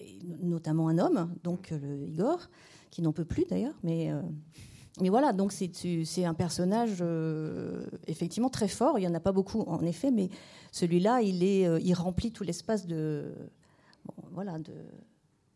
euh, 0.00 0.04
notamment 0.42 0.88
un 0.88 0.98
homme, 0.98 1.34
donc 1.42 1.70
le 1.70 2.06
Igor, 2.06 2.48
qui 2.90 3.02
n'en 3.02 3.12
peut 3.12 3.24
plus 3.24 3.44
d'ailleurs, 3.48 3.78
mais. 3.82 4.10
Euh, 4.10 4.20
mais 5.00 5.08
voilà, 5.08 5.32
donc 5.32 5.52
c'est 5.52 6.24
un 6.24 6.34
personnage 6.34 6.98
euh, 7.00 7.86
effectivement 8.08 8.50
très 8.50 8.66
fort. 8.66 8.98
Il 8.98 9.02
y 9.02 9.06
en 9.06 9.14
a 9.14 9.20
pas 9.20 9.30
beaucoup 9.30 9.60
en 9.62 9.80
effet, 9.86 10.10
mais 10.10 10.28
celui-là, 10.72 11.22
il 11.22 11.44
est, 11.44 11.64
il 11.82 11.94
remplit 11.94 12.32
tout 12.32 12.42
l'espace 12.42 12.86
de, 12.86 13.32
voilà, 14.32 14.58
de. 14.58 14.72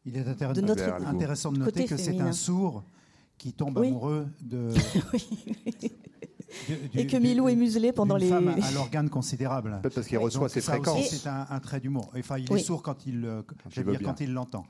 Il 0.07 0.17
est 0.17 0.27
intéressant 0.27 1.51
de 1.53 1.59
noter 1.59 1.85
que 1.85 1.97
c'est 1.97 2.19
un 2.21 2.33
sourd 2.33 2.85
qui 3.37 3.53
tombe 3.53 3.77
amoureux 3.77 4.29
de. 4.41 4.71
et 6.95 7.07
que 7.07 7.17
Milou 7.17 7.49
est 7.49 7.57
muselé 7.57 7.93
pendant 7.93 8.17
les. 8.17 8.29
Femme 8.29 8.49
à 8.49 8.71
l'organe 8.73 9.11
considérable. 9.11 9.79
Peut-être 9.83 9.95
parce 9.95 10.07
qu'il 10.07 10.19
reçoit 10.19 10.49
ses 10.49 10.61
fréquences. 10.61 11.09
C'est 11.09 11.29
un, 11.29 11.61
trait 11.61 11.81
d'humour. 11.81 12.11
Enfin, 12.17 12.39
il 12.39 12.53
est 12.53 12.59
sourd 12.59 12.83
quand 12.83 13.07
il, 13.07 13.25
euh, 13.25 13.43
quand 14.05 14.21
il 14.21 14.33
l'entend. 14.33 14.65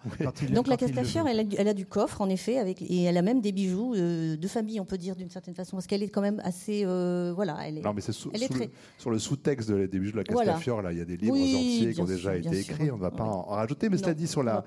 Donc 0.50 0.66
la 0.66 0.76
Castafiore, 0.76 1.28
elle, 1.28 1.48
elle, 1.56 1.68
a 1.68 1.74
du 1.74 1.86
coffre 1.86 2.20
en 2.20 2.28
effet, 2.28 2.58
avec 2.58 2.82
et 2.82 3.04
elle 3.04 3.16
a 3.16 3.22
même 3.22 3.40
des 3.40 3.52
bijoux 3.52 3.94
euh, 3.94 4.36
de 4.36 4.48
famille, 4.48 4.80
on 4.80 4.84
peut 4.84 4.98
dire 4.98 5.16
d'une 5.16 5.30
certaine 5.30 5.54
façon, 5.54 5.76
parce 5.76 5.86
qu'elle 5.86 6.02
est 6.02 6.08
quand 6.08 6.20
même 6.20 6.40
assez, 6.44 6.82
euh, 6.84 7.32
voilà, 7.34 7.58
elle 7.66 7.78
est. 7.78 7.82
Non, 7.82 7.92
mais 7.92 8.00
c'est 8.00 8.12
sur, 8.12 8.30
le 9.10 9.18
sous-texte 9.18 9.70
des 9.70 9.98
bijoux 9.98 10.12
de 10.12 10.18
la 10.18 10.24
Castafiore, 10.24 10.82
là, 10.82 10.92
il 10.92 10.98
y 10.98 11.02
a 11.02 11.04
des 11.04 11.16
livres 11.16 11.34
entiers 11.34 11.92
qui 11.92 12.00
ont 12.00 12.04
déjà 12.04 12.36
été 12.36 12.58
écrits. 12.58 12.90
On 12.90 12.96
ne 12.96 13.02
va 13.02 13.10
pas 13.10 13.24
en 13.24 13.42
rajouter, 13.42 13.88
mais 13.88 13.98
cela 13.98 14.14
dit 14.14 14.26
sur 14.26 14.42
la 14.42 14.62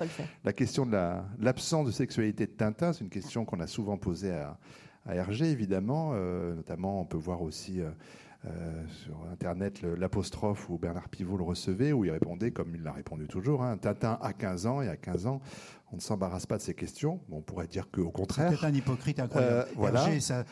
question 0.55 0.85
de 0.85 0.97
l'absence 1.39 1.85
de 1.85 1.91
sexualité 1.91 2.45
de 2.45 2.51
Tintin, 2.51 2.93
c'est 2.93 3.03
une 3.03 3.09
question 3.09 3.45
qu'on 3.45 3.59
a 3.59 3.67
souvent 3.67 3.97
posée 3.97 4.31
à 4.31 4.57
à 5.07 5.15
Hergé, 5.15 5.49
évidemment. 5.49 6.11
Euh, 6.13 6.55
notamment, 6.55 7.01
on 7.01 7.05
peut 7.05 7.17
voir 7.17 7.41
aussi 7.41 7.81
euh, 7.81 7.89
euh, 8.45 8.83
sur 8.87 9.25
Internet 9.31 9.81
l'apostrophe 9.81 10.69
où 10.69 10.77
Bernard 10.77 11.09
Pivot 11.09 11.37
le 11.37 11.43
recevait, 11.43 11.93
où 11.93 12.05
il 12.05 12.11
répondait, 12.11 12.51
comme 12.51 12.75
il 12.75 12.83
l'a 12.83 12.91
répondu 12.91 13.27
toujours, 13.27 13.63
hein, 13.63 13.77
Tintin 13.77 14.19
a 14.21 14.33
15 14.33 14.65
ans, 14.67 14.81
et 14.81 14.89
à 14.89 14.97
15 14.97 15.27
ans, 15.27 15.41
on 15.91 15.95
ne 15.95 16.01
s'embarrasse 16.01 16.45
pas 16.45 16.57
de 16.57 16.61
ces 16.61 16.73
questions. 16.73 17.21
on 17.31 17.41
pourrait 17.41 17.67
dire 17.67 17.89
qu'au 17.89 18.11
contraire. 18.11 18.53
C'est 18.59 18.65
un 18.65 18.73
hypocrite 18.73 19.19
incroyable. 19.19 19.69
Hergé, 19.81 20.19
ça, 20.19 20.43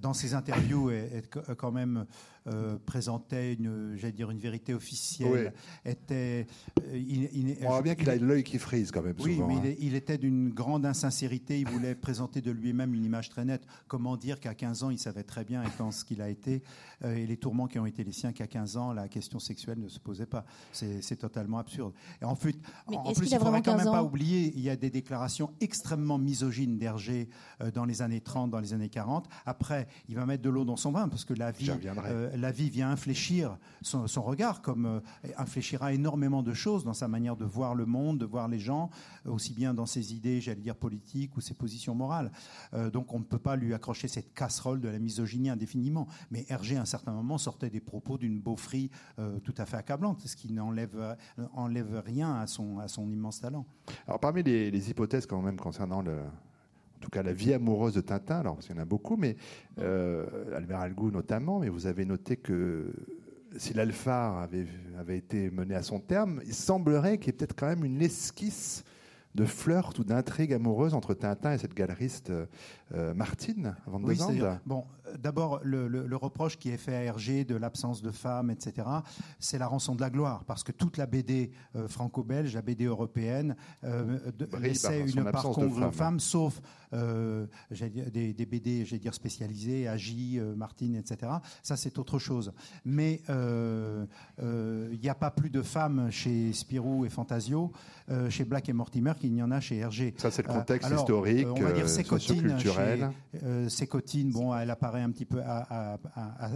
dans 0.00 0.14
ses 0.14 0.34
interviews, 0.34 0.90
est, 0.90 1.28
quand 1.56 1.72
même 1.72 2.06
euh, 2.46 2.78
présentait 2.86 3.52
une, 3.52 3.96
j'allais 3.96 4.14
dire 4.14 4.30
une 4.30 4.38
vérité 4.38 4.72
officielle. 4.72 5.52
Était, 5.84 6.46
euh, 6.88 6.96
il, 6.96 7.56
On 7.62 7.68
voit 7.68 7.82
bien 7.82 7.94
qu'il 7.94 8.08
a 8.08 8.16
l'œil 8.16 8.44
qui 8.44 8.58
frise 8.58 8.90
quand 8.90 9.02
même. 9.02 9.14
Oui, 9.20 9.38
mais 9.46 9.56
hein. 9.56 9.74
il, 9.78 9.94
était 9.94 10.16
d'une 10.16 10.48
grande 10.48 10.86
insincérité. 10.86 11.60
Il 11.60 11.68
voulait 11.68 11.94
présenter 12.00 12.40
de 12.40 12.50
lui-même 12.50 12.94
une 12.94 13.04
image 13.04 13.28
très 13.28 13.44
nette. 13.44 13.66
Comment 13.88 14.16
dire 14.16 14.40
qu'à 14.40 14.54
15 14.54 14.84
ans, 14.84 14.90
il 14.90 14.98
savait 14.98 15.22
très 15.22 15.44
bien, 15.44 15.62
étant 15.62 15.90
ce 15.90 16.02
qu'il 16.02 16.22
a 16.22 16.30
été, 16.30 16.62
euh, 17.04 17.14
et 17.14 17.26
les 17.26 17.36
tourments 17.36 17.66
qui 17.66 17.78
ont 17.78 17.84
été 17.84 18.04
les 18.04 18.12
siens, 18.12 18.32
qu'à 18.32 18.46
15 18.46 18.78
ans, 18.78 18.92
la 18.94 19.08
question 19.08 19.38
sexuelle 19.38 19.78
ne 19.78 19.88
se 19.88 19.98
posait 19.98 20.26
pas. 20.26 20.46
C'est 20.72 21.16
totalement 21.16 21.58
absurde. 21.58 21.92
Et 22.22 22.24
en, 22.24 22.34
fait, 22.34 22.56
en 22.86 23.12
plus, 23.12 23.30
il 23.30 23.34
ne 23.34 23.38
faudrait 23.38 23.62
quand 23.62 23.76
même 23.76 23.84
pas 23.84 24.02
oublier, 24.02 24.52
il 24.56 24.62
y 24.62 24.70
a 24.70 24.76
des 24.76 24.90
déclarations 24.90 25.50
extrêmement 25.60 26.16
misogynes 26.16 26.78
d'Hergé 26.78 27.28
dans 27.74 27.84
les 27.84 28.00
années 28.00 28.22
30, 28.22 28.50
dans 28.50 28.60
les 28.60 28.72
années 28.72 28.88
40. 28.88 29.28
Après, 29.44 29.88
il 30.08 30.14
va 30.14 30.24
mettre 30.24 30.42
de 30.42 30.48
l'eau 30.48 30.64
dans 30.64 30.76
son 30.76 30.92
vin, 30.92 31.08
parce 31.08 31.26
que 31.26 31.34
la 31.34 31.50
vie, 31.50 31.70
la 32.34 32.52
vie 32.52 32.70
vient 32.70 32.90
infléchir 32.90 33.58
son, 33.82 34.22
regard, 34.22 34.62
comme 34.62 34.86
euh, 34.86 35.00
infléchira 35.36 35.92
énormément 35.92 36.42
de 36.42 36.52
choses 36.52 36.84
dans 36.84 36.92
sa 36.92 37.08
manière 37.08 37.36
de 37.36 37.44
voir 37.44 37.74
le 37.74 37.86
monde, 37.86 38.18
de 38.18 38.26
voir 38.26 38.48
les 38.48 38.58
gens, 38.58 38.90
aussi 39.24 39.52
bien 39.54 39.74
dans 39.74 39.86
ses 39.86 40.14
idées, 40.14 40.40
j'allais 40.40 40.60
dire 40.60 40.76
politiques 40.76 41.36
ou 41.36 41.40
ses 41.40 41.54
positions 41.54 41.94
morales. 41.94 42.30
Euh, 42.74 42.90
donc 42.90 43.12
on 43.14 43.18
ne 43.18 43.24
peut 43.24 43.38
pas 43.38 43.56
lui 43.56 43.74
accrocher 43.74 44.08
cette 44.08 44.34
casserole 44.34 44.80
de 44.80 44.88
la 44.88 44.98
misogynie 44.98 45.50
indéfiniment. 45.50 46.06
Mais 46.30 46.46
Hergé, 46.48 46.76
à 46.76 46.82
un 46.82 46.86
certain 46.86 47.12
moment, 47.12 47.38
sortait 47.38 47.70
des 47.70 47.80
propos 47.80 48.18
d'une 48.18 48.40
beaufrie 48.40 48.90
euh, 49.18 49.38
tout 49.40 49.54
à 49.58 49.66
fait 49.66 49.76
accablante, 49.76 50.26
ce 50.26 50.36
qui 50.36 50.52
n'enlève 50.52 51.16
enlève 51.54 52.02
rien 52.04 52.34
à 52.34 52.46
son, 52.46 52.80
immense 53.10 53.40
talent. 53.40 53.66
Alors 54.06 54.20
parmi 54.20 54.42
les 54.42 54.90
hypothèses 54.90 55.26
quand 55.26 55.40
même 55.40 55.56
concernant 55.56 56.02
le, 56.02 56.20
en 57.00 57.02
tout 57.02 57.10
cas 57.10 57.22
la 57.22 57.32
vie 57.32 57.54
amoureuse 57.54 57.94
de 57.94 58.02
Tintin, 58.02 58.40
alors 58.40 58.56
parce 58.56 58.66
qu'il 58.66 58.76
y 58.76 58.78
en 58.78 58.82
a 58.82 58.86
beaucoup, 58.86 59.16
mais 59.16 59.36
euh, 59.78 60.54
Albert 60.54 60.80
Algou 60.80 61.10
notamment, 61.10 61.60
mais 61.60 61.70
vous 61.70 61.86
avez 61.86 62.04
noté 62.04 62.36
que 62.36 62.92
si 63.56 63.72
l'Alphard 63.72 64.38
avait, 64.38 64.66
avait 64.98 65.16
été 65.16 65.50
mené 65.50 65.74
à 65.74 65.82
son 65.82 65.98
terme, 65.98 66.42
il 66.44 66.52
semblerait 66.52 67.16
qu'il 67.16 67.28
y 67.28 67.30
ait 67.30 67.38
peut-être 67.38 67.56
quand 67.56 67.68
même 67.68 67.86
une 67.86 68.02
esquisse 68.02 68.84
de 69.34 69.46
flirt 69.46 69.98
ou 69.98 70.04
d'intrigue 70.04 70.52
amoureuse 70.52 70.92
entre 70.92 71.14
Tintin 71.14 71.54
et 71.54 71.58
cette 71.58 71.72
galeriste 71.72 72.32
euh, 72.94 73.14
Martine 73.14 73.76
Van 73.86 74.02
oui, 74.02 74.18
Bon, 74.66 74.84
d'abord, 75.18 75.60
le, 75.62 76.16
reproche 76.16 76.58
qui 76.58 76.70
est 76.70 76.76
fait 76.76 76.94
à 76.94 77.02
Hergé 77.02 77.44
de 77.44 77.56
l'absence 77.56 78.02
de 78.02 78.10
femmes, 78.10 78.50
etc., 78.50 78.86
c'est 79.38 79.58
la 79.58 79.66
rançon 79.66 79.94
de 79.94 80.00
la 80.00 80.10
gloire, 80.10 80.44
parce 80.44 80.62
que 80.62 80.72
toute 80.72 80.96
la 80.96 81.06
BD 81.06 81.50
euh, 81.76 81.88
franco-belge, 81.88 82.54
la 82.54 82.62
BD 82.62 82.84
européenne, 82.84 83.56
laissait 84.60 85.00
une 85.00 85.24
part 85.30 85.42
congrue 85.42 85.84
aux 85.84 85.92
femmes, 85.92 86.20
sauf 86.20 86.60
des, 86.92 88.34
des, 88.34 88.46
BD, 88.46 88.84
dire 88.84 89.14
spécialisées, 89.14 89.88
Agi, 89.88 90.40
Martine, 90.56 90.96
etc. 90.96 91.32
Ça, 91.62 91.76
c'est 91.76 91.98
autre 91.98 92.18
chose. 92.18 92.52
Mais 92.84 93.22
il 93.28 94.98
n'y 95.00 95.08
a 95.08 95.14
pas 95.14 95.30
plus 95.30 95.50
de 95.50 95.62
femmes 95.62 96.10
chez 96.10 96.52
Spirou 96.52 97.04
et 97.04 97.08
Fantasio, 97.08 97.72
chez 98.28 98.44
Black 98.44 98.68
et 98.68 98.72
Mortimer 98.72 99.12
qu'il 99.18 99.32
n'y 99.32 99.42
en 99.42 99.50
a 99.50 99.60
chez 99.60 99.78
Hergé. 99.78 100.14
Ça, 100.18 100.30
c'est 100.30 100.46
le 100.46 100.52
contexte 100.52 100.90
historique, 100.90 101.46
on 101.48 101.60
va 101.60 101.72
dire 101.72 101.88
socioculturel. 101.88 103.10
Chez, 103.68 103.86
bon, 104.24 104.54
elle 104.54 104.70
apparaît 104.70 104.99
un 105.02 105.10
petit 105.10 105.24
peu 105.24 105.42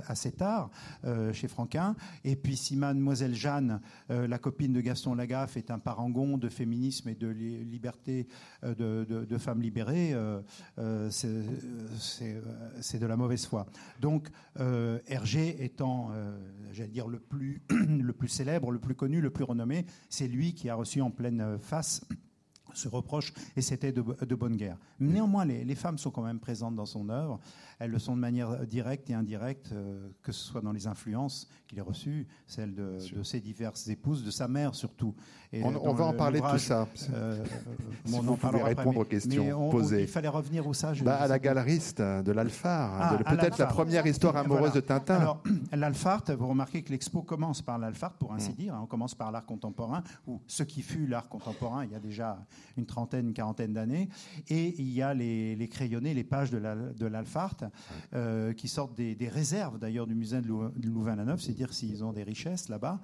assez 0.08 0.32
tard 0.32 0.70
euh, 1.04 1.32
chez 1.32 1.48
Franquin. 1.48 1.96
Et 2.24 2.36
puis 2.36 2.56
si 2.56 2.76
Mademoiselle 2.76 3.34
Jeanne, 3.34 3.80
euh, 4.10 4.26
la 4.26 4.38
copine 4.38 4.72
de 4.72 4.80
Gaston 4.80 5.14
Lagaffe, 5.14 5.56
est 5.56 5.70
un 5.70 5.78
parangon 5.78 6.38
de 6.38 6.48
féminisme 6.48 7.08
et 7.08 7.14
de 7.14 7.28
liberté 7.28 8.26
euh, 8.64 9.04
de, 9.04 9.38
femmes 9.38 9.62
libérées, 9.62 10.14
c'est 11.10 11.28
de 12.98 13.06
la 13.06 13.16
mauvaise 13.16 13.46
foi. 13.46 13.66
Donc 14.00 14.28
Hergé 15.06 15.64
étant, 15.64 16.10
j'allais 16.72 16.90
dire, 16.90 17.08
le 17.08 17.18
plus, 17.18 17.62
le 17.70 18.12
plus 18.12 18.28
célèbre, 18.28 18.70
le 18.70 18.78
plus 18.78 18.94
connu, 18.94 19.20
le 19.20 19.30
plus 19.30 19.44
renommé, 19.44 19.86
c'est 20.08 20.28
lui 20.28 20.54
qui 20.54 20.70
a 20.70 20.74
reçu 20.74 21.00
en 21.00 21.10
pleine 21.10 21.58
face 21.58 22.06
ce 22.76 22.88
reproche, 22.88 23.32
et 23.56 23.62
c'était 23.62 23.92
de, 23.92 24.34
bonne 24.34 24.56
guerre. 24.56 24.78
Néanmoins, 25.00 25.44
les, 25.44 25.74
femmes 25.74 25.98
sont 25.98 26.10
quand 26.10 26.22
même 26.22 26.38
présentes 26.38 26.76
dans 26.76 26.86
son 26.86 27.08
œuvre. 27.08 27.40
Elles 27.78 27.90
le 27.90 27.98
sont 27.98 28.14
de 28.14 28.20
manière 28.20 28.66
directe 28.66 29.10
et 29.10 29.14
indirecte, 29.14 29.72
euh, 29.72 30.08
que 30.22 30.30
ce 30.30 30.44
soit 30.44 30.60
dans 30.60 30.72
les 30.72 30.86
influences 30.86 31.48
qu'il 31.66 31.80
a 31.80 31.82
reçues, 31.82 32.26
celles 32.46 32.74
de, 32.74 32.98
ses 33.22 33.40
diverses 33.40 33.88
épouses, 33.88 34.24
de 34.24 34.30
sa 34.30 34.46
mère 34.48 34.74
surtout. 34.74 35.14
Et 35.52 35.62
on, 35.62 35.92
va 35.92 36.06
en 36.06 36.12
parler 36.12 36.40
de 36.40 36.50
tout 36.50 36.58
ça. 36.58 36.88
Euh, 37.12 37.44
si 38.04 38.14
on 38.14 38.22
vous 38.22 38.38
répondre 38.64 39.00
aux 39.00 39.04
questions 39.04 39.70
posées. 39.70 40.02
il 40.02 40.08
fallait 40.08 40.28
revenir 40.28 40.66
où 40.66 40.74
ça 40.74 40.92
bah, 41.02 41.16
À 41.16 41.28
la 41.28 41.38
galeriste 41.38 42.00
de 42.00 42.32
l'Alphard, 42.32 43.20
ah, 43.24 43.36
peut-être 43.36 43.58
la 43.58 43.66
première 43.66 44.06
histoire 44.06 44.36
amoureuse 44.36 44.72
de 44.72 44.80
Tintin. 44.80 45.20
Alors, 45.20 45.42
l'Alphard, 45.72 46.24
vous 46.36 46.48
remarquez 46.48 46.82
que 46.82 46.90
l'expo 46.90 47.22
commence 47.22 47.62
par 47.62 47.78
l'Alphard, 47.78 48.14
pour 48.14 48.32
ainsi 48.32 48.50
mm. 48.50 48.54
dire. 48.54 48.74
Hein. 48.74 48.80
On 48.82 48.86
commence 48.86 49.14
par 49.14 49.30
l'art 49.30 49.46
contemporain, 49.46 50.02
ou 50.26 50.40
ce 50.46 50.62
qui 50.64 50.82
fut 50.82 51.06
l'art 51.06 51.28
contemporain 51.28 51.84
il 51.84 51.92
y 51.92 51.94
a 51.94 52.00
déjà 52.00 52.38
une 52.76 52.86
trentaine, 52.86 53.28
une 53.28 53.34
quarantaine 53.34 53.72
d'années. 53.72 54.08
Et 54.48 54.74
il 54.78 54.90
y 54.92 55.02
a 55.02 55.14
les, 55.14 55.56
les 55.56 55.68
crayonnés, 55.68 56.14
les 56.14 56.24
pages 56.24 56.50
de 56.50 57.06
l'Alphard, 57.06 57.56
euh, 58.14 58.52
qui 58.52 58.68
sortent 58.68 58.94
des, 58.94 59.16
réserves 59.28 59.78
d'ailleurs 59.78 60.06
du 60.06 60.14
musée 60.14 60.40
de 60.40 60.48
Louvain-la-Neuve, 60.48 61.40
c'est 61.40 61.52
dire 61.52 61.72
s'ils 61.72 62.04
ont 62.04 62.12
des 62.12 62.22
richesses 62.22 62.68
là-bas. 62.68 63.00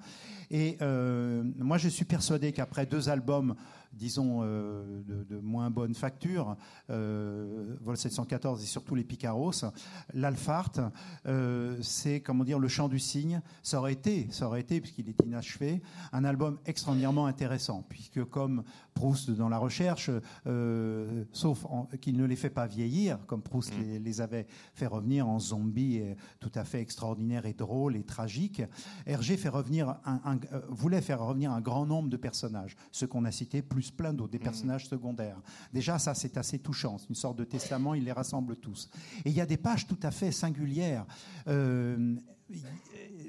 Et 0.49 0.77
euh, 0.81 1.43
moi, 1.57 1.77
je 1.77 1.89
suis 1.89 2.05
persuadé 2.05 2.51
qu'après 2.51 2.85
deux 2.85 3.09
albums 3.09 3.55
disons, 3.93 4.39
euh, 4.43 5.01
de, 5.05 5.39
moins 5.39 5.69
bonne 5.69 5.93
facture, 5.93 6.55
Vol 6.87 7.97
714 7.97 8.63
et 8.63 8.65
surtout 8.65 8.95
les 8.95 9.03
Picaros, 9.03 9.65
l'Alphart, 10.13 10.91
euh, 11.25 11.77
c'est, 11.81 12.21
comment 12.21 12.43
dire, 12.43 12.59
le 12.59 12.67
chant 12.67 12.87
du 12.87 12.99
cygne. 12.99 13.41
Ça 13.63 13.79
aurait 13.79 13.93
été, 13.93 14.27
ça 14.31 14.47
aurait 14.47 14.61
été, 14.61 14.81
puisqu'il 14.81 15.09
est 15.09 15.21
inachevé, 15.25 15.81
un 16.11 16.23
album 16.23 16.59
extraordinairement 16.65 17.25
intéressant, 17.25 17.85
puisque 17.89 18.23
comme 18.25 18.63
Proust 18.93 19.31
dans 19.31 19.49
la 19.49 19.57
recherche, 19.57 20.09
euh, 20.47 21.23
sauf 21.31 21.65
qu'il 22.01 22.17
ne 22.17 22.25
les 22.25 22.35
fait 22.35 22.49
pas 22.49 22.67
vieillir, 22.67 23.19
comme 23.25 23.41
Proust 23.41 23.73
mm. 23.77 24.03
les, 24.03 24.21
avait 24.21 24.47
fait 24.73 24.87
revenir 24.87 25.27
en 25.27 25.39
zombies 25.39 26.01
tout 26.39 26.51
à 26.55 26.63
fait 26.63 26.81
extraordinaires 26.81 27.45
et 27.45 27.53
drôles 27.53 27.95
et 27.95 28.03
tragiques. 28.03 28.61
Hergé 29.05 29.37
fait 29.37 29.49
revenir 29.49 29.95
un, 30.05 30.39
voulait 30.69 31.01
faire 31.01 31.25
revenir 31.25 31.51
un 31.51 31.61
grand 31.61 31.85
nombre 31.85 32.09
de 32.09 32.17
personnages, 32.17 32.75
ceux 32.91 33.07
qu'on 33.07 33.25
a 33.25 33.31
cités, 33.31 33.61
plus 33.61 33.91
plein 33.91 34.13
d'autres, 34.13 34.31
des 34.31 34.39
mm. 34.39 34.43
personnages 34.43 34.87
secondaires. 34.87 35.41
Déjà, 35.73 35.99
ça, 35.99 36.13
c'est 36.13 36.37
assez 36.37 36.59
touchant. 36.59 36.97
C'est 36.97 37.09
une 37.09 37.15
sorte 37.15 37.37
de 37.37 37.43
testament, 37.43 37.93
il 37.93 38.03
les 38.03 38.11
rassemble 38.11 38.55
tous. 38.57 38.89
Et 39.25 39.29
il 39.29 39.35
y 39.35 39.41
a 39.41 39.45
des 39.45 39.57
pages 39.57 39.87
tout 39.87 39.99
à 40.03 40.11
fait 40.11 40.31
singulières. 40.31 41.05
Euh, 41.47 42.15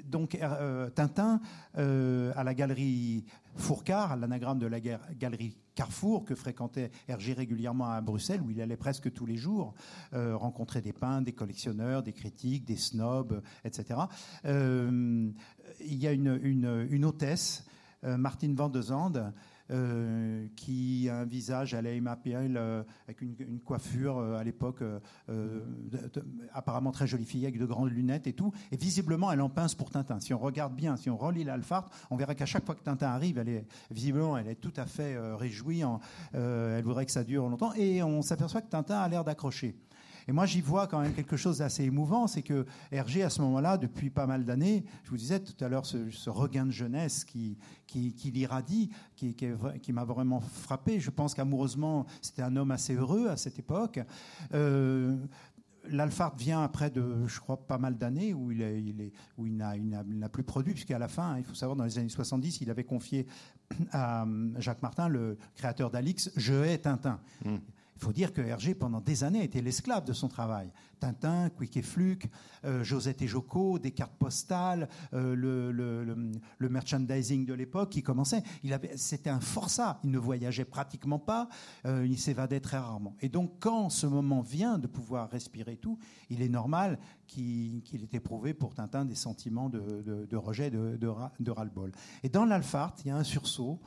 donc 0.05 0.35
euh, 0.35 0.89
Tintin 0.89 1.39
euh, 1.77 2.33
à 2.35 2.43
la 2.43 2.53
galerie 2.53 3.25
Fourcard, 3.55 4.17
l'anagramme 4.17 4.59
de 4.59 4.67
la 4.67 4.79
galerie 4.79 5.57
Carrefour 5.75 6.25
que 6.25 6.35
fréquentait 6.35 6.91
Hergé 7.07 7.33
régulièrement 7.33 7.91
à 7.91 8.01
Bruxelles, 8.01 8.41
où 8.41 8.51
il 8.51 8.61
allait 8.61 8.77
presque 8.77 9.11
tous 9.11 9.25
les 9.25 9.37
jours 9.37 9.73
rencontrer 10.11 10.81
des 10.81 10.93
peintres, 10.93 11.25
des 11.25 11.33
collectionneurs, 11.33 12.03
des 12.03 12.13
critiques, 12.13 12.65
des 12.65 12.75
snobs, 12.75 13.41
etc. 13.63 14.01
il 14.45 15.33
y 15.79 16.07
a 16.07 16.11
une, 16.11 17.05
hôtesse, 17.05 17.65
Martine 18.03 18.55
Van 18.55 18.69
de 18.69 18.81
Zande, 18.81 19.33
euh, 19.71 20.45
qui 20.57 21.07
a 21.09 21.19
un 21.19 21.25
visage 21.25 21.73
à 21.73 21.81
la 21.81 21.91
euh, 21.91 22.83
avec 23.07 23.21
une, 23.21 23.59
coiffure 23.63 24.17
euh, 24.17 24.37
à 24.37 24.43
l'époque 24.43 24.83
apparemment 26.51 26.91
très 26.91 27.07
jolie 27.07 27.23
fille 27.23 27.45
avec 27.45 27.57
de 27.57 27.65
grandes 27.65 27.89
lunettes 27.89 28.27
et 28.27 28.33
tout. 28.33 28.51
Et 28.73 28.77
visiblement, 28.77 29.31
elle 29.31 29.39
en 29.39 29.49
pince 29.49 29.73
pour 29.73 29.89
Tintin. 29.89 30.19
Si 30.19 30.33
on 30.33 30.37
regarde 30.37 30.75
bien, 30.75 30.97
si 30.97 31.09
on 31.09 31.15
relit 31.15 31.45
l'Alphard, 31.45 31.89
on 32.11 32.17
verra 32.17 32.35
qu'à 32.35 32.45
chaque 32.45 32.65
fois 32.65 32.75
que 32.75 32.83
Tintin 32.83 33.07
arrive, 33.07 33.37
elle 33.37 33.49
est 33.49 33.65
visiblement, 33.89 34.37
elle 34.37 34.49
est 34.49 34.55
tout 34.55 34.73
à 34.75 34.85
fait 34.85 35.17
réjouie. 35.35 35.83
elle 36.33 36.83
voudrait 36.83 37.05
que 37.05 37.11
ça 37.11 37.23
dure 37.23 37.47
longtemps. 37.47 37.73
Et 37.73 38.03
on 38.03 38.21
s'aperçoit 38.21 38.61
que 38.61 38.69
Tintin 38.69 38.99
a 38.99 39.07
l'air 39.07 39.23
d'accrocher. 39.23 39.75
Et 40.27 40.31
moi, 40.31 40.45
j'y 40.45 40.61
vois 40.61 40.87
quand 40.87 40.99
même 40.99 41.13
quelque 41.13 41.37
chose 41.37 41.59
d'assez 41.59 41.83
émouvant, 41.83 42.27
c'est 42.27 42.41
que 42.41 42.65
Hergé, 42.91 43.23
à 43.23 43.29
ce 43.29 43.41
moment-là, 43.41 43.77
depuis 43.77 44.09
pas 44.09 44.25
mal 44.25 44.45
d'années, 44.45 44.85
je 45.03 45.09
vous 45.09 45.17
disais 45.17 45.39
tout 45.39 45.63
à 45.63 45.67
l'heure, 45.67 45.85
ce, 45.85 46.29
regain 46.29 46.65
de 46.65 46.71
jeunesse 46.71 47.25
qui, 47.25 47.57
qui, 47.87 48.13
qui 48.13 48.31
l'irradie, 48.31 48.89
qui, 49.15 49.35
qui, 49.35 49.93
m'a 49.93 50.03
vraiment 50.03 50.39
frappé. 50.39 50.99
Je 50.99 51.09
pense 51.09 51.33
qu'amoureusement, 51.33 52.05
c'était 52.21 52.41
un 52.41 52.55
homme 52.55 52.71
assez 52.71 52.95
heureux 52.95 53.27
à 53.27 53.37
cette 53.37 53.59
époque. 53.59 53.99
Euh, 54.53 55.15
L'Alphard 55.89 56.37
vient 56.37 56.63
après 56.63 56.89
de, 56.89 57.27
je 57.27 57.39
crois, 57.41 57.57
pas 57.67 57.77
mal 57.77 57.97
d'années 57.97 58.33
où 58.33 58.51
il, 58.51 58.61
il, 58.61 59.01
est, 59.01 59.11
il 59.37 59.57
n'a 59.57 60.29
plus 60.29 60.43
produit, 60.43 60.73
puisqu'à 60.73 60.97
la 60.97 61.09
fin, 61.09 61.37
il 61.37 61.43
faut 61.43 61.55
savoir, 61.55 61.75
dans 61.75 61.83
les 61.83 61.99
années 61.99 62.07
70, 62.07 62.61
il 62.61 62.69
avait 62.69 62.85
confié 62.85 63.27
à 63.91 64.25
Jacques 64.59 64.81
Martin, 64.81 65.09
le 65.09 65.37
créateur 65.55 65.91
d'Alix, 65.91 66.31
Je 66.37 66.53
hais 66.53 66.77
Tintin. 66.77 67.19
Mmh. 67.43 67.57
Il 67.95 68.01
faut 68.01 68.13
dire 68.13 68.33
que 68.33 68.41
Hergé, 68.41 68.75
pendant 68.75 69.01
des 69.01 69.23
années, 69.23 69.43
était 69.43 69.61
l'esclave 69.61 70.05
de 70.05 70.13
son 70.13 70.27
travail. 70.27 70.71
Tintin, 71.03 71.49
Quick 71.49 71.75
et 71.77 71.81
Fluke, 71.81 72.29
euh, 72.63 72.81
Josette 72.81 73.21
et 73.21 73.27
Joko, 73.27 73.77
des 73.77 73.91
cartes 73.91 74.15
postales, 74.17 74.87
euh, 75.13 75.35
le, 75.35 76.69
merchandising 76.69 77.45
de 77.45 77.53
l'époque 77.53 77.89
qui 77.89 78.01
commençait. 78.01 78.41
C'était 78.95 79.29
un 79.29 79.41
forçat. 79.41 79.99
Il 80.03 80.11
ne 80.11 80.17
voyageait 80.17 80.65
pratiquement 80.65 81.19
pas. 81.19 81.49
Euh, 81.85 82.07
il 82.07 82.17
s'évadait 82.17 82.61
très 82.61 82.77
rarement. 82.77 83.15
Et 83.21 83.27
donc, 83.27 83.51
quand 83.59 83.89
ce 83.89 84.07
moment 84.07 84.41
vient 84.41 84.77
de 84.77 84.87
pouvoir 84.87 85.29
respirer 85.29 85.75
tout, 85.75 85.99
il 86.29 86.41
est 86.41 86.49
normal 86.49 86.99
qu'il 87.27 87.83
ait 87.93 88.15
éprouvé 88.15 88.53
pour 88.53 88.73
Tintin 88.73 89.03
des 89.03 89.15
sentiments 89.15 89.69
de, 89.69 90.35
rejet, 90.35 90.71
de, 90.71 90.97
de 90.97 91.51
ras-le-bol. 91.51 91.91
Et 92.23 92.29
dans 92.29 92.45
l'Alphart, 92.45 92.95
il 93.03 93.09
y 93.09 93.11
a 93.11 93.17
un 93.17 93.23
sursaut. 93.23 93.81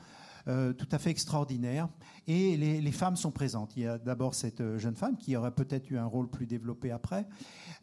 Euh, 0.48 0.72
tout 0.72 0.86
à 0.92 0.98
fait 0.98 1.10
extraordinaire. 1.10 1.88
Et 2.28 2.56
les, 2.56 2.92
femmes 2.92 3.16
sont 3.16 3.32
présentes. 3.32 3.72
Il 3.76 3.82
y 3.82 3.86
a 3.86 3.98
d'abord 3.98 4.34
cette 4.34 4.60
euh, 4.60 4.78
jeune 4.78 4.94
femme 4.94 5.16
qui 5.16 5.36
aurait 5.36 5.50
peut-être 5.50 5.90
eu 5.90 5.98
un 5.98 6.06
rôle 6.06 6.28
plus 6.30 6.46
développé 6.46 6.92
après. 6.92 7.26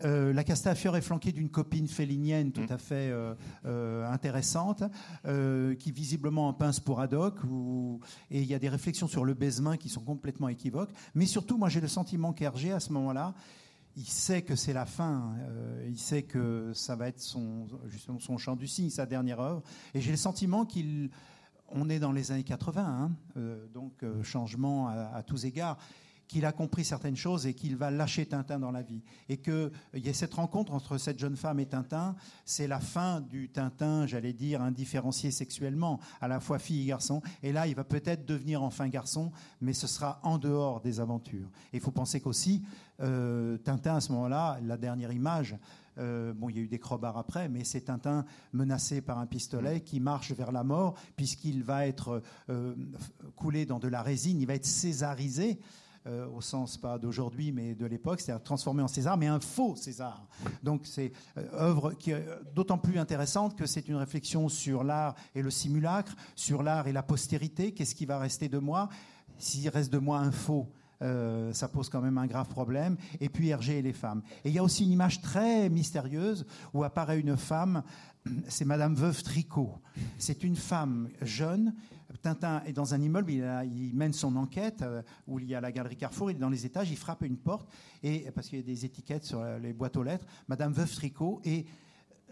Euh, 0.05 0.31
la 0.31 0.45
Castafiore 0.45 0.95
est 0.95 1.01
flanquée 1.01 1.33
d'une 1.33 1.49
copine 1.49 1.87
félinienne 1.89 2.51
tout 2.51 2.65
à 2.69 2.77
fait 2.77 3.13
intéressante, 3.65 4.83
qui 5.79 5.91
visiblement 5.91 6.47
en 6.47 6.53
pince 6.53 6.79
pour 6.79 7.01
Haddock. 7.01 7.35
Et 8.31 8.41
il 8.41 8.47
y 8.47 8.53
a 8.53 8.59
des 8.59 8.69
réflexions 8.69 9.07
sur 9.07 9.25
le 9.25 9.33
baisement 9.33 9.75
qui 9.75 9.89
sont 9.89 10.01
complètement 10.01 10.47
équivoques. 10.47 10.91
Mais 11.15 11.25
surtout, 11.25 11.57
moi 11.57 11.69
j'ai 11.69 11.81
le 11.81 11.87
sentiment 11.87 12.33
qu'Hergé, 12.33 12.71
à 12.71 12.79
ce 12.79 12.91
moment-là, 12.93 13.33
il 13.95 14.05
sait 14.05 14.41
que 14.41 14.55
c'est 14.55 14.73
la 14.73 14.85
fin, 14.85 15.35
il 15.87 15.99
sait 15.99 16.23
que 16.23 16.71
ça 16.73 16.95
va 16.95 17.09
être 17.09 17.19
son, 17.19 17.67
justement 17.87 18.19
son 18.19 18.37
chant 18.37 18.55
du 18.55 18.67
cygne, 18.67 18.89
sa 18.89 19.05
dernière 19.05 19.39
œuvre, 19.39 19.61
et 19.93 20.01
j'ai 20.01 20.11
le 20.11 20.17
sentiment 20.17 20.65
qu'il 20.65 21.11
on 21.73 21.89
est 21.89 21.99
dans 21.99 22.11
les 22.11 22.31
années 22.31 22.43
80, 22.43 22.83
hein, 22.85 23.11
euh, 23.37 23.67
donc 23.73 24.03
euh, 24.03 24.23
changement 24.23 24.87
à, 24.87 25.23
tous 25.23 25.45
égards, 25.45 25.77
qu'il 26.27 26.45
a 26.45 26.51
compris 26.51 26.85
certaines 26.85 27.15
choses 27.15 27.45
et 27.45 27.53
qu'il 27.53 27.75
va 27.75 27.91
lâcher 27.91 28.25
Tintin 28.25 28.59
dans 28.59 28.71
la 28.71 28.81
vie. 28.81 29.03
Et 29.27 29.37
qu'il 29.37 29.53
euh, 29.53 29.69
y 29.93 30.07
a 30.07 30.13
cette 30.13 30.33
rencontre 30.33 30.73
entre 30.73 30.97
cette 30.97 31.19
jeune 31.19 31.35
femme 31.35 31.59
et 31.59 31.65
Tintin, 31.65 32.15
c'est 32.45 32.67
la 32.67 32.79
fin 32.79 33.21
du 33.21 33.49
Tintin, 33.49 34.07
j'allais 34.07 34.33
dire, 34.33 34.61
indifférencié 34.61 35.31
sexuellement, 35.31 35.99
à 36.21 36.27
la 36.27 36.39
fois 36.39 36.59
fille 36.59 36.83
et 36.83 36.85
garçon. 36.85 37.21
Et 37.41 37.51
là, 37.51 37.67
il 37.67 37.75
va 37.75 37.83
peut-être 37.83 38.25
devenir 38.25 38.63
enfin 38.63 38.87
garçon, 38.87 39.31
mais 39.59 39.73
ce 39.73 39.87
sera 39.87 40.19
en 40.23 40.37
dehors 40.37 40.79
des 40.79 40.99
aventures. 40.99 41.49
il 41.73 41.81
faut 41.81 41.91
penser 41.91 42.21
qu'aussi, 42.21 42.63
Tintin, 42.99 43.95
à 43.95 44.01
ce 44.01 44.13
moment-là, 44.13 44.59
la 44.63 44.77
dernière 44.77 45.11
image, 45.11 45.57
euh, 45.97 46.33
bon, 46.33 46.49
il 46.49 46.57
y 46.57 46.59
a 46.59 46.61
eu 46.61 46.67
des 46.67 46.79
crobards 46.79 47.17
après, 47.17 47.49
mais 47.49 47.63
c'est 47.63 47.81
Tintin 47.81 48.25
menacé 48.51 49.01
par 49.01 49.19
un 49.19 49.25
pistolet 49.25 49.81
qui 49.81 49.99
marche 49.99 50.31
vers 50.31 50.51
la 50.51 50.63
mort, 50.63 50.95
puisqu'il 51.15 51.63
va 51.63 51.87
être 51.87 52.21
euh, 52.49 52.75
coulé 53.35 53.65
dans 53.65 53.79
de 53.79 53.87
la 53.87 54.01
résine, 54.01 54.39
il 54.41 54.47
va 54.47 54.55
être 54.55 54.65
césarisé. 54.65 55.59
Euh, 56.05 56.27
au 56.27 56.41
sens 56.41 56.75
pas 56.75 56.99
d'aujourd'hui, 56.99 57.53
mais 57.53 57.75
de 57.75 57.85
l'époque, 57.85 58.19
c'est-à-dire 58.19 58.43
transformé 58.43 58.83
en 58.83 58.89
César, 58.89 59.15
mais 59.17 59.27
un 59.27 59.39
faux 59.39 59.77
César. 59.77 60.27
Donc 60.61 60.81
c'est 60.85 61.13
œuvre 61.53 61.93
qui 61.93 62.11
est 62.11 62.27
d'autant 62.53 62.77
plus 62.77 62.99
intéressante 62.99 63.55
que 63.55 63.65
c'est 63.65 63.87
une 63.87 63.95
réflexion 63.95 64.49
sur 64.49 64.83
l'art 64.83 65.15
et 65.33 65.41
le 65.41 65.49
simulacre, 65.49 66.13
sur 66.35 66.61
l'art 66.61 66.89
et 66.89 66.91
la 66.91 67.03
postérité. 67.03 67.73
Qu'est-ce 67.73 67.95
qui 67.95 68.05
va 68.05 68.19
rester 68.19 68.49
de 68.49 68.57
moi? 68.57 68.89
S'il 69.37 69.69
reste 69.69 69.93
de 69.93 69.97
moi 69.97 70.19
un 70.19 70.33
faux, 70.33 70.69
euh, 71.03 71.53
ça 71.53 71.67
pose 71.67 71.89
quand 71.89 72.01
même 72.01 72.17
un 72.17 72.27
grave 72.27 72.47
problème. 72.47 72.97
Et 73.19 73.29
puis 73.29 73.49
Hergé 73.49 73.79
et 73.79 73.81
les 73.81 73.93
femmes. 73.93 74.21
Et 74.43 74.49
il 74.49 74.55
y 74.55 74.59
a 74.59 74.63
aussi 74.63 74.85
une 74.85 74.91
image 74.91 75.21
très 75.21 75.69
mystérieuse 75.69 76.45
où 76.73 76.83
apparaît 76.83 77.19
une 77.19 77.37
femme, 77.37 77.83
c'est 78.47 78.65
Madame 78.65 78.95
Veuve 78.95 79.21
Tricot. 79.23 79.73
C'est 80.17 80.43
une 80.43 80.55
femme 80.55 81.09
jeune. 81.21 81.73
Tintin 82.21 82.61
est 82.65 82.73
dans 82.73 82.93
un 82.93 83.01
immeuble, 83.01 83.31
il, 83.31 83.91
mène 83.95 84.13
son 84.13 84.35
enquête 84.35 84.81
euh, 84.81 85.01
où 85.27 85.39
il 85.39 85.47
y 85.47 85.55
a 85.55 85.61
la 85.61 85.71
galerie 85.71 85.97
Carrefour, 85.97 86.31
il 86.31 86.37
est 86.37 86.39
dans 86.39 86.49
les 86.49 86.65
étages, 86.65 86.89
il 86.89 86.95
frappe 86.95 87.23
une 87.23 87.37
porte, 87.37 87.67
et, 88.01 88.31
parce 88.31 88.47
qu'il 88.47 88.59
y 88.59 88.61
a 88.61 88.65
des 88.65 88.85
étiquettes 88.85 89.25
sur 89.25 89.43
les 89.43 89.73
boîtes 89.73 89.97
aux 89.97 90.03
lettres, 90.03 90.25
Madame 90.47 90.73
Veuve 90.73 90.93
Tricot, 90.93 91.41
et 91.43 91.65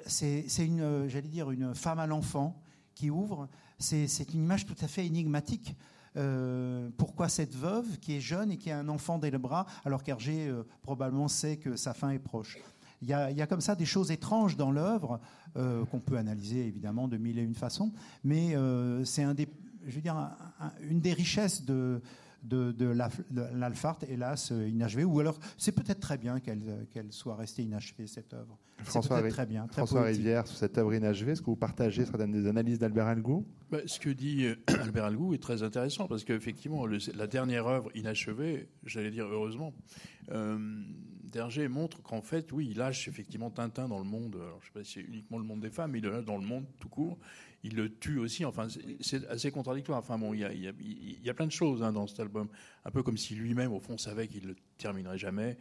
c'est 0.06 0.46
une, 0.60 1.10
j'allais 1.10 1.28
dire, 1.28 1.52
une 1.52 1.74
femme 1.74 2.00
à 2.00 2.08
l'enfant 2.08 2.62
qui 2.94 3.10
ouvre. 3.10 3.50
C'est 3.80 4.34
une 4.34 4.44
image 4.44 4.66
tout 4.66 4.76
à 4.82 4.88
fait 4.88 5.06
énigmatique 5.06 5.76
euh, 6.18 6.90
pourquoi 6.98 7.30
cette 7.30 7.56
veuve 7.56 8.00
qui 8.00 8.18
est 8.18 8.20
jeune 8.20 8.52
et 8.52 8.58
qui 8.58 8.70
a 8.72 8.78
un 8.78 8.90
enfant 8.90 9.18
dès 9.18 9.32
le 9.32 9.38
bras, 9.38 9.66
alors 9.86 10.04
qu'Hergé 10.04 10.48
euh, 10.48 10.64
probablement 10.82 11.28
sait 11.28 11.58
que 11.58 11.76
sa 11.76 11.94
fin 11.94 12.10
est 12.10 12.20
proche? 12.20 12.58
Il 13.02 13.10
y, 13.10 13.14
a, 13.14 13.48
comme 13.48 13.62
ça 13.62 13.74
des 13.74 13.86
choses 13.86 14.12
étranges 14.12 14.58
dans 14.58 14.70
l'œuvre 14.70 15.20
euh, 15.58 15.84
qu'on 15.86 16.00
peut 16.00 16.18
analyser 16.18 16.68
évidemment 16.68 17.08
de 17.08 17.18
mille 17.18 17.40
et 17.40 17.42
une 17.42 17.56
façons, 17.56 17.92
mais 18.24 18.56
c'est 19.06 19.24
une 19.24 21.02
des 21.02 21.14
richesses 21.14 21.66
de, 21.66 22.00
de, 22.44 22.72
de 22.72 22.86
l'Alphart, 23.54 24.00
hélas, 24.08 24.52
inachevée. 24.52 25.04
Ou 25.04 25.20
alors, 25.20 25.40
c'est 25.58 25.72
peut-être 25.72 26.00
très 26.00 26.18
bien 26.18 26.40
qu'elle 26.40 27.12
soit 27.12 27.36
restée 27.36 27.64
inachevée, 27.64 28.08
cette 28.08 28.34
œuvre. 28.34 28.58
François, 28.84 29.22
très 29.30 29.46
bien, 29.46 29.68
François 29.68 30.04
Rivière, 30.04 30.48
sur 30.48 30.58
cette 30.58 30.78
œuvre 30.78 30.94
inachevée, 30.94 31.34
est-ce 31.34 31.42
que 31.42 31.48
vous 31.48 31.56
partagez 31.56 32.06
certaines 32.06 32.32
des 32.32 32.48
analyses 32.48 32.80
d'Albert 32.80 33.08
Algou 33.08 33.46
bah, 33.70 33.80
Ce 33.86 34.00
que 34.00 34.10
dit 34.10 34.46
euh, 34.46 34.56
Albert 34.82 35.06
Algou 35.06 35.34
est 35.34 35.42
très 35.42 35.64
intéressant, 35.64 36.08
parce 36.08 36.24
qu'effectivement, 36.24 36.86
la 36.88 37.28
dernière 37.28 37.68
œuvre 37.68 37.90
inachevée, 37.96 38.70
j'allais 38.86 39.12
dire 39.12 39.26
heureusement, 39.26 39.74
euh, 40.32 40.84
Derger 41.24 41.68
montre 41.70 42.02
qu'en 42.02 42.22
fait, 42.22 42.52
oui, 42.52 42.70
il 42.72 42.78
lâche 42.78 43.08
effectivement 43.08 43.50
Tintin 43.50 43.88
dans 43.88 44.00
le 44.00 44.06
monde, 44.06 44.36
alors, 44.36 44.60
je 44.62 44.66
ne 44.66 44.74
sais 44.74 44.80
pas 44.80 44.84
si 44.84 44.94
c'est 44.94 45.02
uniquement 45.02 45.38
le 45.38 45.46
monde 45.46 45.62
des 45.62 45.70
femmes, 45.70 45.92
mais 45.92 46.00
il 46.00 46.04
le 46.04 46.12
lâche 46.12 46.26
dans 46.26 46.38
le 46.38 46.46
monde 46.46 46.66
tout 46.80 46.90
court, 46.90 47.18
il 47.64 47.76
le 47.76 47.94
tue 47.98 48.18
aussi. 48.18 48.46
Enfin, 48.46 48.68
c'est 49.00 49.28
assez 49.28 49.52
contradictoire. 49.52 50.00
Enfin 50.00 50.18
bon, 50.18 50.34
il 50.34 50.40
y 50.40 50.46
a, 50.46 50.52
il 50.52 51.24
y 51.24 51.30
a, 51.30 51.34
plein 51.34 51.48
de 51.48 51.52
choses 51.52 51.84
hein, 51.84 51.92
dans 51.92 52.08
cet 52.08 52.20
album. 52.20 52.48
Un 52.86 52.92
peu 52.92 53.04
comme 53.04 53.18
si 53.18 53.36
lui-même, 53.36 53.72
au 53.72 53.80
fond, 53.80 53.98
savait 53.98 54.28
qu'il 54.28 54.48
le 54.48 54.56
terminerait 54.78 55.18
jamais 55.18 55.58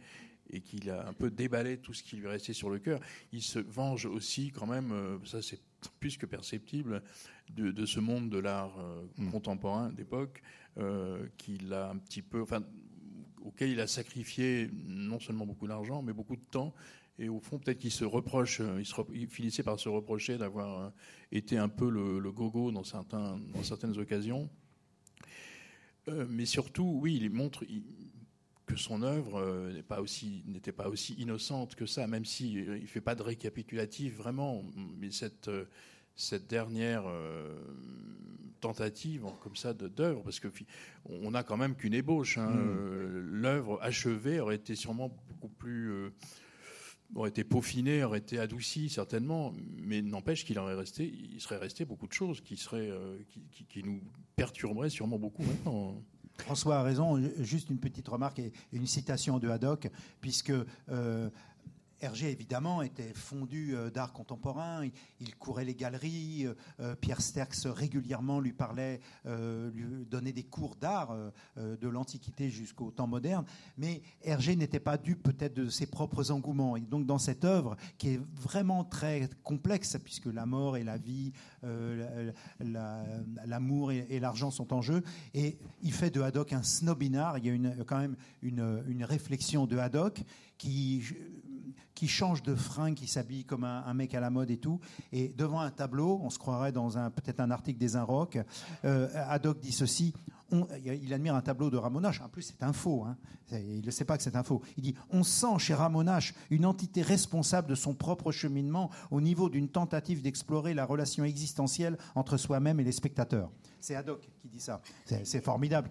et 0.51 0.61
qu'il 0.61 0.89
a 0.89 1.07
un 1.07 1.13
peu 1.13 1.31
déballé 1.31 1.77
tout 1.77 1.93
ce 1.93 2.03
qui 2.03 2.17
lui 2.17 2.27
restait 2.27 2.53
sur 2.53 2.69
le 2.69 2.79
cœur. 2.79 2.99
Il 3.31 3.41
se 3.41 3.59
venge 3.59 4.05
aussi, 4.05 4.51
quand 4.51 4.67
même, 4.67 4.91
euh, 4.91 5.17
ça 5.25 5.41
c'est 5.41 5.61
plus 5.99 6.17
que 6.17 6.25
perceptible, 6.25 7.01
de, 7.49 7.85
ce 7.85 7.99
monde 7.99 8.29
de 8.29 8.37
l'art 8.37 8.77
euh, 8.79 9.03
mm. 9.17 9.31
contemporain 9.31 9.89
d'époque, 9.91 10.41
euh, 10.77 11.25
qu'il 11.37 11.73
a 11.73 11.89
un 11.89 11.97
petit 11.97 12.21
peu, 12.21 12.41
enfin, 12.41 12.63
auquel 13.41 13.69
il 13.69 13.79
a 13.79 13.87
sacrifié 13.87 14.69
non 14.73 15.19
seulement 15.19 15.45
beaucoup 15.45 15.67
d'argent, 15.67 16.01
mais 16.01 16.13
beaucoup 16.13 16.35
de 16.35 16.45
temps 16.51 16.73
et 17.19 17.29
au 17.29 17.39
fond, 17.39 17.59
peut-être 17.59 17.79
qu'il 17.79 17.91
se 17.91 18.05
reproche, 18.05 18.61
euh, 18.61 18.81
il, 19.13 19.27
finissait 19.27 19.63
par 19.63 19.79
se 19.79 19.89
reprocher 19.89 20.37
d'avoir 20.37 20.79
euh, 20.79 20.89
été 21.31 21.57
un 21.57 21.69
peu 21.69 21.89
le, 21.89 22.31
gogo 22.31 22.71
dans, 22.71 22.83
certains, 22.83 23.39
dans 23.53 23.63
certaines 23.63 23.97
occasions. 23.97 24.49
Euh, 26.07 26.25
mais 26.27 26.45
surtout, 26.45 26.99
oui, 27.01 27.19
il 27.21 27.29
montre 27.29 27.63
que 28.65 28.75
son 28.75 29.03
œuvre 29.03 29.71
pas 29.87 30.01
n'était 30.47 30.71
pas 30.71 30.89
aussi 30.89 31.13
innocente 31.15 31.75
que 31.75 31.85
ça, 31.85 32.07
même 32.07 32.25
si 32.25 32.57
euh, 32.57 32.77
il 32.79 32.87
fait 32.87 33.01
pas 33.01 33.15
de 33.15 33.21
récapitulatif 33.21 34.15
vraiment. 34.15 34.63
Mais 34.97 35.11
cette 35.11 35.49
cette 36.15 36.47
dernière 36.47 37.05
tentative 38.59 39.25
comme 39.41 39.55
ça 39.55 39.73
d'œuvre, 39.73 40.23
parce 40.23 40.39
que 40.39 40.49
on 41.05 41.31
n'a 41.31 41.43
quand 41.43 41.57
même 41.57 41.75
qu'une 41.75 41.93
ébauche. 41.93 42.37
Hein, 42.37 42.49
mm. 42.49 43.19
L'œuvre 43.31 43.79
achevée 43.81 44.39
aurait 44.39 44.55
été 44.55 44.75
sûrement 44.75 45.09
beaucoup 45.29 45.49
plus 45.49 46.11
aurait 47.15 47.29
été 47.29 47.43
peaufiné, 47.43 48.03
aurait 48.03 48.19
été 48.19 48.39
adouci 48.39 48.89
certainement, 48.89 49.53
mais 49.81 50.01
n'empêche 50.01 50.45
qu'il 50.45 50.57
aurait 50.59 50.75
resté, 50.75 51.13
serait 51.39 51.57
resté 51.57 51.85
beaucoup 51.85 52.07
de 52.07 52.13
choses 52.13 52.41
qui 52.41 52.57
seraient, 52.57 52.89
euh, 52.89 53.17
qui, 53.69 53.83
nous 53.83 54.01
perturberaient 54.35 54.89
sûrement 54.89 55.19
beaucoup 55.19 55.43
maintenant. 55.43 56.01
François 56.37 56.77
a 56.77 56.83
raison. 56.83 57.21
Juste 57.39 57.69
une 57.69 57.79
petite 57.79 58.07
remarque 58.07 58.39
et 58.39 58.51
une 58.71 58.87
citation 58.87 59.39
de 59.39 59.49
Haddock, 59.49 59.89
puisque 60.21 60.53
euh, 60.89 61.29
Hergé, 62.01 62.31
évidemment, 62.31 62.81
était 62.81 63.13
fondu 63.13 63.75
euh, 63.75 63.91
d'art 63.91 64.11
contemporain. 64.11 64.89
Il, 65.19 65.35
courait 65.35 65.65
les 65.65 65.75
galeries. 65.75 66.47
Euh, 66.47 66.55
euh, 66.79 66.95
Pierre 66.95 67.21
Sterckx 67.21 67.67
régulièrement 67.67 68.39
lui 68.39 68.53
parlait, 68.53 68.99
lui 69.25 70.05
donnait 70.05 70.33
des 70.33 70.43
cours 70.43 70.75
d'art 70.75 71.15
de 71.57 71.87
l'Antiquité 71.87 72.49
jusqu'au 72.49 72.89
temps 72.91 73.07
moderne. 73.07 73.45
Mais 73.77 74.01
Hergé 74.23 74.55
n'était 74.55 74.79
pas 74.79 74.97
dû 74.97 75.15
peut-être 75.15 75.53
de 75.53 75.69
ses 75.69 75.85
propres 75.85 76.31
engouements. 76.31 76.75
Et 76.75 76.81
donc, 76.81 77.05
dans 77.05 77.19
cette 77.19 77.45
œuvre, 77.45 77.75
qui 77.97 78.09
est 78.09 78.21
vraiment 78.35 78.83
très 78.83 79.29
complexe, 79.43 79.97
puisque 80.03 80.25
la 80.25 80.45
mort 80.45 80.77
et 80.77 80.83
la 80.83 80.97
vie, 80.97 81.33
l'amour 83.45 83.91
et, 83.91 84.19
l'argent 84.19 84.51
sont 84.51 84.73
en 84.73 84.81
jeu, 84.81 85.03
et 85.33 85.57
il 85.81 85.93
fait 85.93 86.09
de 86.09 86.21
Haddock 86.21 86.53
un 86.53 86.63
snobinard. 86.63 87.37
Il 87.37 87.45
y 87.45 87.67
a 87.67 87.83
quand 87.83 87.99
même 87.99 88.15
une, 88.41 88.83
une 88.87 89.03
réflexion 89.03 89.67
de 89.67 89.77
Haddock 89.77 90.23
qui 90.57 91.03
qui 92.01 92.07
change 92.07 92.41
de 92.41 92.55
fringue, 92.55 92.95
qui 92.95 93.05
s'habille 93.05 93.45
comme 93.45 93.63
un, 93.63 93.93
mec 93.93 94.15
à 94.15 94.19
la 94.19 94.31
mode 94.31 94.49
et 94.49 94.57
tout. 94.57 94.79
Et 95.11 95.29
devant 95.37 95.59
un 95.59 95.69
tableau, 95.69 96.19
on 96.23 96.31
se 96.31 96.39
croirait 96.39 96.71
dans 96.71 96.97
un 96.97 97.11
peut-être 97.11 97.39
un 97.39 97.51
article 97.51 97.77
des 97.77 97.95
Inrocks. 97.95 98.39
Euh, 98.85 99.07
Haddock 99.13 99.59
dit 99.59 99.71
ceci. 99.71 100.11
Il 100.83 101.13
admire 101.13 101.35
un 101.35 101.41
tableau 101.41 101.69
de 101.69 101.77
Ramonache. 101.77 102.21
En 102.21 102.29
plus, 102.29 102.41
c'est 102.41 102.63
un 102.63 102.73
faux. 102.73 103.05
Hein. 103.05 103.17
Il 103.51 103.85
ne 103.85 103.91
sait 103.91 104.05
pas 104.05 104.17
que 104.17 104.23
c'est 104.23 104.35
un 104.35 104.43
faux. 104.43 104.61
Il 104.77 104.83
dit 104.83 104.95
On 105.09 105.23
sent 105.23 105.59
chez 105.59 105.73
Ramonache 105.73 106.33
une 106.49 106.65
entité 106.65 107.01
responsable 107.01 107.67
de 107.67 107.75
son 107.75 107.93
propre 107.93 108.31
cheminement 108.31 108.89
au 109.09 109.21
niveau 109.21 109.49
d'une 109.49 109.69
tentative 109.69 110.21
d'explorer 110.21 110.73
la 110.73 110.85
relation 110.85 111.23
existentielle 111.23 111.97
entre 112.15 112.37
soi-même 112.37 112.79
et 112.79 112.83
les 112.83 112.91
spectateurs. 112.91 113.51
C'est 113.79 113.95
Haddock 113.95 114.29
qui 114.39 114.47
dit 114.47 114.59
ça. 114.59 114.81
C'est 115.23 115.43
formidable 115.43 115.89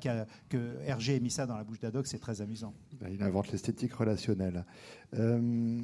que 0.49 0.77
Hergé 0.85 1.17
ait 1.17 1.21
mis 1.21 1.31
ça 1.31 1.47
dans 1.47 1.57
la 1.57 1.65
bouche 1.65 1.81
d'Haddock, 1.81 2.07
c'est 2.07 2.21
très 2.21 2.41
amusant. 2.41 2.73
Il 3.11 3.23
invente 3.23 3.51
l'esthétique 3.51 3.93
relationnelle. 3.95 4.65
Euh, 5.15 5.81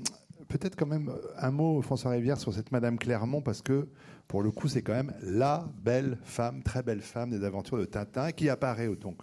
peut-être 0.48 0.76
quand 0.76 0.86
même 0.86 1.12
un 1.36 1.50
mot, 1.50 1.82
François 1.82 2.12
Rivière, 2.12 2.38
sur 2.38 2.54
cette 2.54 2.70
Madame 2.70 2.98
Clermont, 2.98 3.42
parce 3.42 3.60
que 3.60 3.88
pour 4.28 4.42
le 4.42 4.50
coup, 4.50 4.68
c'est 4.68 4.82
quand 4.82 4.92
même 4.92 5.14
la 5.22 5.68
belle 5.84 6.18
femme, 6.24 6.62
très 6.62 6.82
belle 6.82 7.00
femme 7.00 7.30
des 7.30 7.44
aventures 7.44 7.78
de 7.78 7.84
Tintin, 7.84 8.32
qui 8.32 8.48
apparaît 8.48 8.88
donc, 8.96 9.22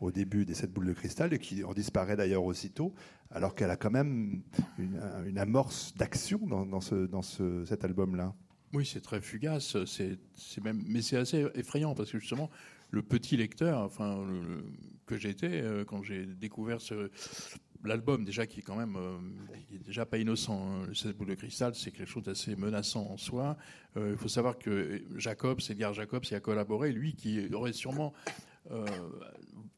au 0.00 0.10
début 0.10 0.44
des 0.44 0.54
Sept 0.54 0.72
boules 0.72 0.86
de 0.86 0.92
cristal 0.92 1.32
et 1.34 1.38
qui 1.38 1.64
en 1.64 1.72
disparaît 1.72 2.16
d'ailleurs 2.16 2.44
aussitôt, 2.44 2.94
alors 3.30 3.54
qu'elle 3.54 3.70
a 3.70 3.76
quand 3.76 3.90
même 3.90 4.42
une, 4.78 5.38
amorce 5.38 5.94
d'action 5.96 6.38
dans, 6.46 6.80
ce, 6.80 7.06
dans 7.06 7.22
cet 7.22 7.84
album-là. 7.84 8.32
Oui, 8.74 8.84
c'est 8.84 9.00
très 9.00 9.20
fugace. 9.20 9.76
C'est, 9.84 10.18
même, 10.62 10.82
mais 10.86 11.02
c'est 11.02 11.16
assez 11.16 11.46
effrayant 11.54 11.94
parce 11.94 12.10
que 12.10 12.18
justement, 12.18 12.50
le 12.90 13.02
petit 13.02 13.36
lecteur, 13.36 13.80
enfin, 13.80 14.24
que 15.06 15.16
j'étais 15.16 15.62
euh, 15.62 15.84
quand 15.84 16.02
j'ai 16.02 16.26
découvert 16.26 16.80
ce, 16.80 17.10
l'album 17.84 18.24
déjà 18.24 18.46
qui 18.46 18.60
est 18.60 18.62
quand 18.62 18.76
même 18.76 18.96
euh, 18.96 20.04
pas 20.04 20.18
innocent. 20.18 20.58
Hein. 20.58 20.86
Le 21.04 21.12
boule 21.12 21.28
de 21.28 21.34
cristal, 21.34 21.74
c'est 21.74 21.90
quelque 21.90 22.08
chose 22.08 22.24
d'assez 22.24 22.56
menaçant 22.56 23.06
en 23.10 23.16
soi. 23.16 23.56
Euh, 23.96 24.10
il 24.12 24.18
faut 24.18 24.28
savoir 24.28 24.58
que 24.58 25.02
Jacobs, 25.16 25.60
Edgar 25.68 25.94
Jacobs, 25.94 26.24
y 26.30 26.34
a 26.34 26.40
collaboré, 26.40 26.92
lui 26.92 27.14
qui 27.14 27.52
aurait 27.52 27.72
sûrement 27.72 28.12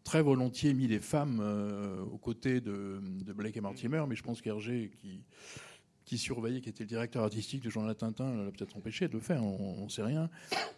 très 0.04 0.22
volontiers 0.22 0.72
mis 0.72 0.86
des 0.86 1.00
femmes 1.00 1.40
aux 2.12 2.18
côtés 2.18 2.60
de, 2.60 3.00
de 3.02 3.32
Blake 3.32 3.56
et 3.56 3.60
Mortimer, 3.60 4.04
mais 4.08 4.14
je 4.14 4.22
pense 4.22 4.40
qu'Hergé 4.40 4.92
qui 5.00 5.24
qui 6.06 6.18
surveillait, 6.18 6.60
qui 6.60 6.68
était 6.68 6.84
le 6.84 6.88
directeur 6.88 7.24
artistique 7.24 7.60
du 7.60 7.70
journal 7.70 7.94
Tintin, 7.96 8.44
l'a 8.44 8.50
peut-être 8.52 8.76
empêché 8.76 9.08
de 9.08 9.14
le 9.14 9.20
faire, 9.20 9.42
on 9.42 9.84
ne 9.84 9.88
sait 9.88 10.04
rien. 10.04 10.30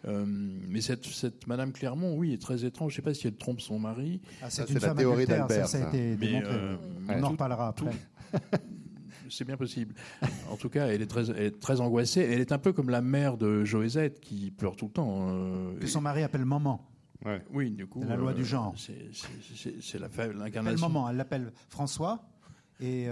Euh, 0.07 0.25
mais 0.27 0.81
cette, 0.81 1.05
cette 1.05 1.45
Madame 1.45 1.71
Clermont, 1.71 2.17
oui, 2.17 2.33
est 2.33 2.41
très 2.41 2.65
étrange. 2.65 2.93
Je 2.93 2.95
ne 2.95 3.03
sais 3.03 3.09
pas 3.09 3.13
si 3.13 3.27
elle 3.27 3.35
trompe 3.35 3.61
son 3.61 3.77
mari. 3.77 4.21
Ah, 4.41 4.49
c'est 4.49 4.67
une 4.67 4.79
la 4.79 4.95
théorie 4.95 5.27
d'Albert. 5.27 5.67
Ça, 5.67 5.85
a 5.85 5.87
été 5.87 6.15
démontré. 6.15 6.51
Euh, 6.51 6.75
on 7.07 7.23
en 7.23 7.29
reparlera 7.29 7.67
après. 7.67 7.91
c'est 9.29 9.45
bien 9.45 9.55
possible. 9.55 9.93
En 10.49 10.57
tout 10.57 10.69
cas, 10.69 10.87
elle 10.87 11.03
est 11.03 11.07
très, 11.07 11.29
elle 11.29 11.43
est 11.43 11.59
très 11.59 11.79
angoissée. 11.79 12.21
Elle 12.21 12.41
est 12.41 12.51
un 12.51 12.57
peu 12.57 12.73
comme 12.73 12.89
la 12.89 13.01
mère 13.01 13.37
de 13.37 13.63
Joëzette 13.63 14.19
qui 14.19 14.49
pleure 14.49 14.75
tout 14.75 14.87
le 14.87 14.91
temps. 14.93 15.27
Euh, 15.29 15.77
que 15.79 15.85
son 15.85 16.01
mari 16.01 16.23
appelle 16.23 16.45
maman. 16.45 16.83
Ouais. 17.23 17.43
Oui, 17.53 17.69
du 17.69 17.85
coup. 17.85 18.03
la 18.03 18.15
loi 18.15 18.33
du 18.33 18.45
genre. 18.45 18.73
C'est 18.77 19.99
l'incarnation. 19.99 20.87
Elle 20.87 20.91
maman. 20.91 21.07
Elle 21.07 21.17
l'appelle 21.17 21.51
François 21.67 22.23
et 22.79 23.07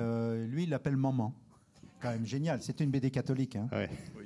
lui, 0.47 0.63
il 0.63 0.69
l'appelle 0.71 0.97
maman 0.97 1.35
quand 2.01 2.09
même 2.09 2.25
génial. 2.25 2.61
C'est 2.61 2.79
une 2.79 2.91
BD 2.91 3.11
catholique. 3.11 3.55
Hein. 3.55 3.67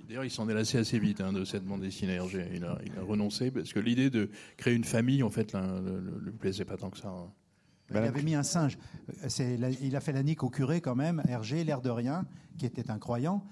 D'ailleurs, 0.07 0.25
il 0.25 0.31
s'en 0.31 0.47
est 0.49 0.53
lassé 0.53 0.77
assez 0.77 0.99
vite 0.99 1.21
hein, 1.21 1.31
de 1.31 1.45
cette 1.45 1.63
bande 1.63 1.81
dessinée. 1.81 2.19
Il 2.53 2.63
a, 2.65 2.77
il 2.83 2.93
a, 2.97 3.01
renoncé 3.03 3.51
parce 3.51 3.71
que 3.73 3.79
l'idée 3.79 4.09
de 4.09 4.29
créer 4.57 4.73
une 4.73 4.83
famille, 4.83 5.23
en 5.23 5.29
fait, 5.29 5.53
ne 5.53 6.19
lui 6.19 6.31
plaisait 6.31 6.65
pas 6.65 6.77
tant 6.77 6.89
que 6.89 6.97
ça. 6.97 7.09
Hein. 7.09 7.31
Il 7.91 7.97
avait 7.97 8.23
mis 8.23 8.35
un 8.35 8.43
singe. 8.43 8.77
il 9.39 9.95
a 9.95 9.99
fait 9.99 10.13
la 10.13 10.23
nique 10.23 10.43
au 10.43 10.49
curé 10.49 10.81
quand 10.81 10.95
même, 10.95 11.21
Hergé, 11.27 11.63
l'air 11.63 11.81
de 11.81 11.89
rien, 11.89 12.25
qui 12.57 12.65
était 12.65 12.89
un 12.89 12.99
croyant. 12.99 13.43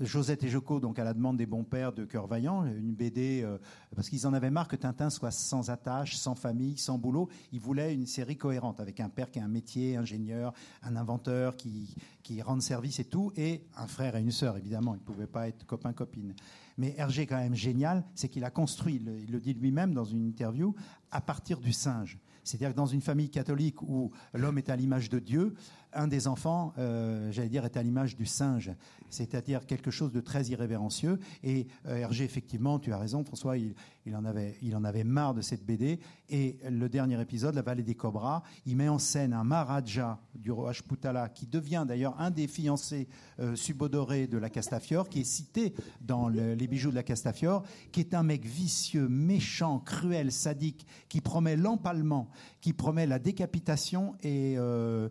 Josette 0.00 0.42
et 0.42 0.48
Jocko, 0.48 0.80
donc 0.80 0.98
à 0.98 1.04
la 1.04 1.14
demande 1.14 1.36
des 1.36 1.46
bons 1.46 1.64
pères 1.64 1.92
de 1.92 2.04
Cœur 2.04 2.26
Vaillant, 2.26 2.64
une 2.64 2.94
BD, 2.94 3.42
euh, 3.42 3.58
parce 3.94 4.08
qu'ils 4.08 4.26
en 4.26 4.32
avaient 4.32 4.50
marre 4.50 4.66
que 4.66 4.76
Tintin 4.76 5.10
soit 5.10 5.30
sans 5.30 5.70
attache, 5.70 6.16
sans 6.16 6.34
famille, 6.34 6.76
sans 6.76 6.98
boulot. 6.98 7.28
Ils 7.52 7.60
voulaient 7.60 7.94
une 7.94 8.06
série 8.06 8.36
cohérente, 8.36 8.80
avec 8.80 9.00
un 9.00 9.08
père 9.08 9.30
qui 9.30 9.38
a 9.38 9.44
un 9.44 9.48
métier, 9.48 9.96
ingénieur, 9.96 10.52
un 10.82 10.96
inventeur, 10.96 11.56
qui, 11.56 11.94
rende 12.42 12.62
service 12.62 12.98
et 12.98 13.04
tout, 13.04 13.32
et 13.36 13.66
un 13.76 13.86
frère 13.86 14.16
et 14.16 14.20
une 14.20 14.32
sœur, 14.32 14.56
évidemment. 14.56 14.94
Ils 14.94 14.98
ne 14.98 15.04
pouvaient 15.04 15.26
pas 15.26 15.48
être 15.48 15.64
copain-copine. 15.66 16.34
Mais 16.76 16.94
Hergé, 16.96 17.26
quand 17.26 17.36
même 17.36 17.54
génial, 17.54 18.04
c'est 18.14 18.28
qu'il 18.28 18.44
a 18.44 18.50
construit, 18.50 18.96
il 18.96 19.30
le 19.30 19.40
dit 19.40 19.54
lui-même 19.54 19.94
dans 19.94 20.04
une 20.04 20.26
interview, 20.26 20.74
à 21.12 21.20
partir 21.20 21.60
du 21.60 21.72
singe. 21.72 22.18
C'est-à-dire 22.44 22.70
que 22.70 22.76
dans 22.76 22.86
une 22.86 23.00
famille 23.00 23.30
catholique 23.30 23.80
où 23.82 24.10
l'homme 24.34 24.58
est 24.58 24.68
à 24.68 24.76
l'image 24.76 25.08
de 25.08 25.18
Dieu, 25.18 25.54
un 25.94 26.08
des 26.08 26.26
enfants, 26.26 26.72
euh, 26.78 27.30
j'allais 27.32 27.48
dire, 27.48 27.64
est 27.64 27.76
à 27.76 27.82
l'image 27.82 28.16
du 28.16 28.26
singe, 28.26 28.72
c'est-à-dire 29.10 29.66
quelque 29.66 29.90
chose 29.90 30.12
de 30.12 30.20
très 30.20 30.46
irrévérencieux. 30.46 31.18
Et 31.42 31.66
euh, 31.86 31.96
Hergé, 31.96 32.24
effectivement, 32.24 32.78
tu 32.78 32.92
as 32.92 32.98
raison, 32.98 33.24
François, 33.24 33.56
il, 33.56 33.74
en 34.14 34.24
avait, 34.24 34.56
il 34.62 34.74
en 34.76 34.84
avait 34.84 35.04
marre 35.04 35.34
de 35.34 35.40
cette 35.40 35.64
BD. 35.64 36.00
Et 36.28 36.58
le 36.68 36.88
dernier 36.88 37.20
épisode, 37.20 37.54
La 37.54 37.62
vallée 37.62 37.82
des 37.82 37.94
cobras, 37.94 38.42
il 38.66 38.76
met 38.76 38.88
en 38.88 38.98
scène 38.98 39.32
un 39.32 39.44
Maharaja 39.44 40.20
du 40.34 40.50
roi 40.50 40.70
Ashputala, 40.70 41.28
qui 41.28 41.46
devient 41.46 41.84
d'ailleurs 41.86 42.18
un 42.18 42.30
des 42.30 42.46
fiancés 42.46 43.08
euh, 43.40 43.54
subodorés 43.54 44.26
de 44.26 44.38
la 44.38 44.50
Castafiore, 44.50 45.08
qui 45.08 45.20
est 45.20 45.24
cité 45.24 45.74
dans 46.00 46.28
les 46.28 46.66
bijoux 46.66 46.90
de 46.90 46.94
la 46.94 47.02
Castafiore, 47.02 47.62
qui 47.92 48.00
est 48.00 48.14
un 48.14 48.22
mec 48.22 48.44
vicieux, 48.44 49.08
méchant, 49.08 49.78
cruel, 49.78 50.32
sadique, 50.32 50.86
qui 51.08 51.20
promet 51.20 51.56
l'empalement, 51.56 52.28
qui 52.60 52.72
promet 52.72 53.06
la 53.06 53.18
décapitation 53.18 54.14
et 54.22 54.54
euh, 54.56 55.08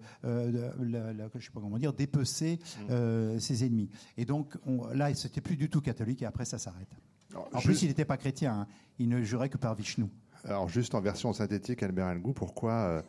euh, 0.80 1.30
je 1.36 1.45
sais 1.45 1.51
pas 1.51 1.61
comment 1.61 1.78
dire, 1.78 1.93
dépecer 1.93 2.59
mmh. 2.89 3.39
ses 3.39 3.65
ennemis. 3.65 3.89
Et 4.17 4.26
donc 4.26 4.57
on, 4.65 4.88
là, 4.88 5.13
c'était 5.13 5.41
plus 5.41 5.57
du 5.57 5.69
tout 5.69 5.82
catholique, 5.82 6.21
et 6.21 6.26
après 6.26 6.45
ça 6.45 6.57
s'arrête. 6.57 6.89
En 7.36 7.61
plus, 7.61 7.82
il 7.82 7.88
n'était 7.88 8.05
pas 8.05 8.17
chrétien, 8.17 8.53
hein. 8.61 8.67
il 8.99 9.09
ne 9.09 9.21
jurait 9.24 9.49
que 9.49 9.57
par 9.57 9.76
Vishnu. 9.76 10.05
Alors 10.45 10.67
juste 10.67 10.93
en 10.93 11.01
version 11.01 11.32
synthétique, 11.32 11.84
Albert 11.84 12.07
Algou, 12.07 12.34
pourquoi 12.34 12.74
euh, 12.74 13.01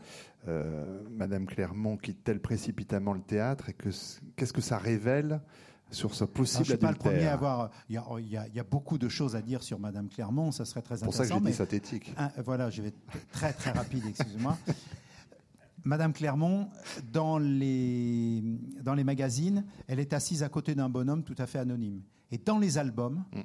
euh, 0.49 1.03
Madame 1.11 1.47
Clermont 1.47 1.97
quitte-t-elle 1.97 2.41
précipitamment 2.41 3.13
le 3.13 3.21
théâtre 3.21 3.71
et 3.71 3.75
qu'est-ce 4.37 4.53
que 4.53 4.61
ça 4.61 4.79
révèle 4.79 5.41
sur 5.91 6.15
ce 6.15 6.25
possible 6.25 6.65
Je 6.65 6.73
ne 6.73 6.77
suis 6.79 6.87
pas 6.87 6.93
le 6.93 6.97
premier 6.97 7.27
à 7.27 7.33
avoir. 7.33 7.71
Il 7.89 7.97
y, 7.97 7.99
a, 8.59 8.65
beaucoup 8.65 8.99
de 8.99 9.09
choses 9.09 9.35
à 9.35 9.43
dire 9.43 9.63
sur 9.63 9.81
Madame 9.81 10.09
Clermont. 10.09 10.53
Ça 10.53 10.65
serait 10.65 10.83
très 10.83 11.03
intéressant. 11.03 11.25
C'est 11.25 11.29
pour 11.29 11.37
ça 11.37 11.41
que 11.41 11.45
j'ai 11.45 11.51
dit 11.51 11.57
synthétique. 11.57 12.15
voilà, 12.45 12.71
je 12.71 12.83
vais 12.83 12.89
être 12.89 13.31
très 13.33 13.53
très 13.53 13.73
rapide. 13.73 14.05
Excusez-moi. 14.09 14.57
Madame 15.85 16.13
Clermont, 16.13 16.71
dans 17.13 17.39
les, 17.39 18.43
dans 18.83 18.95
les 18.95 19.05
magazines, 19.05 19.65
elle 19.87 20.01
est 20.01 20.13
assise 20.13 20.43
à 20.43 20.49
côté 20.49 20.75
d'un 20.75 20.89
bonhomme 20.89 21.23
tout 21.23 21.35
à 21.39 21.47
fait 21.47 21.59
anonyme. 21.59 22.03
Et 22.31 22.39
dans 22.39 22.59
les 22.59 22.79
albums, 22.79 23.25
mm 23.33 23.41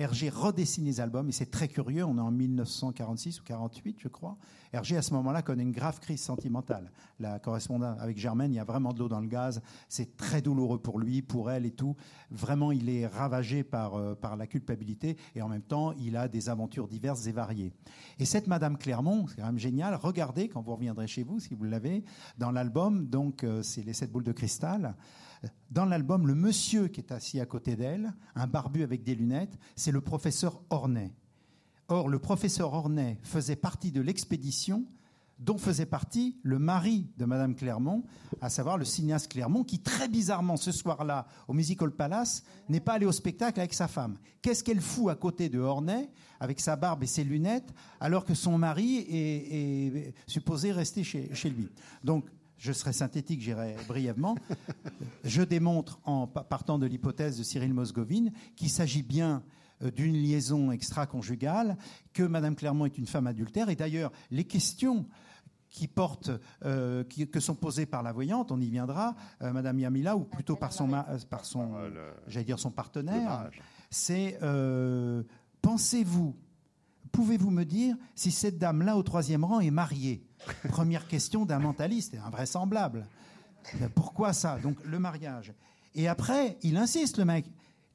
Hergé 0.00 0.30
redessine 0.30 0.86
les 0.86 0.98
albums 0.98 1.28
et 1.28 1.32
c'est 1.32 1.50
très 1.50 1.68
curieux. 1.68 2.06
On 2.06 2.16
est 2.16 2.22
en 2.22 2.30
1946 2.30 3.40
ou 3.40 3.44
48, 3.44 3.98
je 4.00 4.08
crois. 4.08 4.38
Hergé, 4.72 4.96
à 4.96 5.02
ce 5.02 5.12
moment-là, 5.12 5.42
connaît 5.42 5.62
une 5.62 5.72
grave 5.72 6.00
crise 6.00 6.22
sentimentale. 6.22 6.90
La 7.18 7.38
correspondance 7.38 8.00
avec 8.00 8.16
Germaine, 8.16 8.50
il 8.50 8.56
y 8.56 8.60
a 8.60 8.64
vraiment 8.64 8.94
de 8.94 8.98
l'eau 8.98 9.08
dans 9.08 9.20
le 9.20 9.26
gaz. 9.26 9.60
C'est 9.90 10.16
très 10.16 10.40
douloureux 10.40 10.78
pour 10.78 10.98
lui, 10.98 11.20
pour 11.20 11.50
elle 11.50 11.66
et 11.66 11.70
tout. 11.72 11.96
Vraiment, 12.30 12.72
il 12.72 12.88
est 12.88 13.06
ravagé 13.06 13.62
par, 13.62 13.96
euh, 13.96 14.14
par 14.14 14.36
la 14.36 14.46
culpabilité 14.46 15.18
et 15.34 15.42
en 15.42 15.48
même 15.48 15.60
temps, 15.60 15.92
il 15.92 16.16
a 16.16 16.28
des 16.28 16.48
aventures 16.48 16.88
diverses 16.88 17.26
et 17.26 17.32
variées. 17.32 17.74
Et 18.18 18.24
cette 18.24 18.46
Madame 18.46 18.78
Clermont, 18.78 19.26
c'est 19.28 19.36
quand 19.36 19.46
même 19.46 19.58
génial. 19.58 19.94
Regardez 19.96 20.48
quand 20.48 20.62
vous 20.62 20.76
reviendrez 20.76 21.08
chez 21.08 21.24
vous, 21.24 21.40
si 21.40 21.54
vous 21.54 21.64
l'avez, 21.64 22.04
dans 22.38 22.52
l'album. 22.52 23.06
Donc, 23.06 23.44
euh, 23.44 23.62
c'est 23.62 23.82
les 23.82 23.92
sept 23.92 24.10
boules 24.10 24.24
de 24.24 24.32
cristal. 24.32 24.94
Dans 25.70 25.84
l'album, 25.84 26.26
le 26.26 26.34
monsieur 26.34 26.88
qui 26.88 27.00
est 27.00 27.12
assis 27.12 27.40
à 27.40 27.46
côté 27.46 27.76
d'elle, 27.76 28.12
un 28.34 28.46
barbu 28.46 28.82
avec 28.82 29.02
des 29.02 29.14
lunettes, 29.14 29.58
c'est 29.76 29.92
le 29.92 30.00
professeur 30.00 30.62
Ornay. 30.70 31.12
Or, 31.88 32.08
le 32.08 32.18
professeur 32.18 32.72
Ornay 32.72 33.18
faisait 33.22 33.56
partie 33.56 33.92
de 33.92 34.00
l'expédition 34.00 34.84
dont 35.40 35.56
faisait 35.56 35.86
partie 35.86 36.36
le 36.42 36.58
mari 36.58 37.06
de 37.16 37.24
Madame 37.24 37.54
Clermont, 37.54 38.04
à 38.40 38.50
savoir 38.50 38.76
le 38.76 38.84
cinéaste 38.84 39.32
Clermont, 39.32 39.64
qui 39.64 39.80
très 39.80 40.06
bizarrement 40.06 40.56
ce 40.56 40.70
soir-là 40.70 41.26
au 41.48 41.54
Musical 41.54 41.90
Palace 41.90 42.44
n'est 42.68 42.80
pas 42.80 42.94
allé 42.94 43.06
au 43.06 43.12
spectacle 43.12 43.58
avec 43.58 43.72
sa 43.72 43.88
femme. 43.88 44.18
Qu'est-ce 44.42 44.62
qu'elle 44.62 44.82
fout 44.82 45.08
à 45.08 45.14
côté 45.14 45.48
de 45.48 45.58
Ornay 45.58 46.10
avec 46.40 46.60
sa 46.60 46.76
barbe 46.76 47.02
et 47.02 47.06
ses 47.06 47.24
lunettes 47.24 47.72
alors 48.00 48.24
que 48.24 48.34
son 48.34 48.58
mari 48.58 49.06
est, 49.08 50.14
supposé 50.26 50.72
rester 50.72 51.02
chez, 51.04 51.34
chez 51.34 51.48
lui? 51.48 51.70
Donc 52.04 52.26
je 52.60 52.72
serai 52.72 52.92
synthétique, 52.92 53.40
j'irai 53.40 53.74
brièvement. 53.88 54.36
Je 55.24 55.42
démontre, 55.42 55.98
en 56.04 56.26
partant 56.26 56.78
de 56.78 56.86
l'hypothèse 56.86 57.38
de 57.38 57.42
Cyril 57.42 57.72
Mosgovine, 57.72 58.32
qu'il 58.54 58.68
s'agit 58.68 59.02
bien 59.02 59.42
euh, 59.82 59.90
d'une 59.90 60.14
liaison 60.14 60.70
extra-conjugale, 60.70 61.78
que 62.12 62.22
Madame 62.22 62.54
Clermont 62.54 62.84
est 62.84 62.98
une 62.98 63.06
femme 63.06 63.26
adultère. 63.26 63.70
Et 63.70 63.76
d'ailleurs, 63.76 64.12
les 64.30 64.44
questions 64.44 65.06
qui 65.70 65.88
portent, 65.88 66.32
euh, 66.64 67.02
que 67.04 67.40
sont 67.40 67.54
posées 67.54 67.86
par 67.86 68.02
la 68.02 68.12
voyante, 68.12 68.52
on 68.52 68.60
y 68.60 68.68
viendra, 68.68 69.14
euh, 69.40 69.52
Madame 69.52 69.78
Yamila, 69.78 70.16
ou 70.16 70.24
plutôt 70.24 70.56
par 70.56 70.72
son, 70.72 70.90
par 71.30 71.44
son, 71.44 71.72
j'allais 72.26 72.44
dire 72.44 72.58
son 72.58 72.72
partenaire, 72.72 73.48
c'est 73.88 74.38
pensez-vous, 75.62 76.36
pouvez-vous 77.12 77.50
me 77.50 77.64
dire 77.64 77.96
si 78.16 78.32
cette 78.32 78.58
dame-là 78.58 78.96
au 78.96 79.02
troisième 79.02 79.44
rang 79.44 79.60
est 79.60 79.70
mariée? 79.70 80.26
Première 80.68 81.06
question 81.06 81.44
d'un 81.44 81.58
mentaliste, 81.58 82.16
invraisemblable. 82.24 83.06
Pourquoi 83.94 84.32
ça 84.32 84.58
Donc 84.58 84.76
le 84.84 84.98
mariage? 84.98 85.52
Et 85.94 86.08
après, 86.08 86.56
il 86.62 86.76
insiste, 86.76 87.18
le 87.18 87.24
mec. 87.24 87.46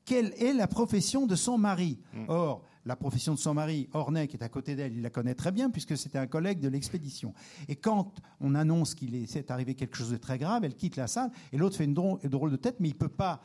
Quelle 0.04 0.34
est 0.38 0.54
la 0.54 0.68
profession 0.68 1.26
de 1.26 1.36
son 1.36 1.58
mari? 1.58 2.00
Mm. 2.14 2.26
Or, 2.28 2.62
la 2.86 2.96
profession 2.96 3.34
de 3.34 3.40
son 3.40 3.56
mari, 3.56 3.90
Ornay, 3.94 4.28
qui 4.28 4.38
est 4.38 4.44
à 4.44 4.50
côté 4.50 4.76
d'elle, 4.76 4.94
il 4.94 5.02
la 5.02 5.10
connaît 5.10 5.34
très 5.34 5.52
bien 5.52 5.72
puisque 5.72 5.98
c'était 5.98 6.20
un 6.20 6.28
collègue 6.28 6.60
de 6.60 6.68
l'expédition. 6.68 7.34
Et 7.68 7.76
quand 7.76 8.14
on 8.40 8.54
annonce 8.54 8.94
qu'il 8.94 9.16
est, 9.16 9.52
arrivé 9.52 9.74
quelque 9.74 9.98
chose 9.98 10.12
de 10.12 10.18
très 10.18 10.38
grave, 10.38 10.64
elle 10.64 10.76
quitte 10.76 10.96
la 10.96 11.08
salle 11.08 11.32
et 11.52 11.58
l'autre 11.58 11.78
fait 11.78 11.86
une 11.86 11.96
drôle, 11.96 12.52
de 12.52 12.56
tête, 12.58 12.76
mais 12.80 12.90
il 12.90 12.94
ne 12.94 13.00
peut 13.00 13.10
pas 13.10 13.42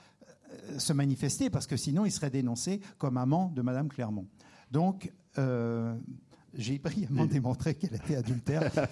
euh, 0.52 0.78
se 0.78 0.92
manifester 0.92 1.48
parce 1.48 1.66
que 1.66 1.76
sinon 1.76 2.04
il 2.04 2.12
serait 2.12 2.30
dénoncé 2.30 2.80
comme 2.98 3.16
amant 3.16 3.50
de 3.54 3.62
Madame 3.62 3.88
Clermont. 3.88 4.26
Donc, 4.70 5.10
euh, 5.38 5.96
j'ai 6.54 6.78
brillamment 6.78 7.26
démontré 7.26 7.74
qu'elle 7.74 7.94
était 7.94 8.16
adultère. 8.16 8.70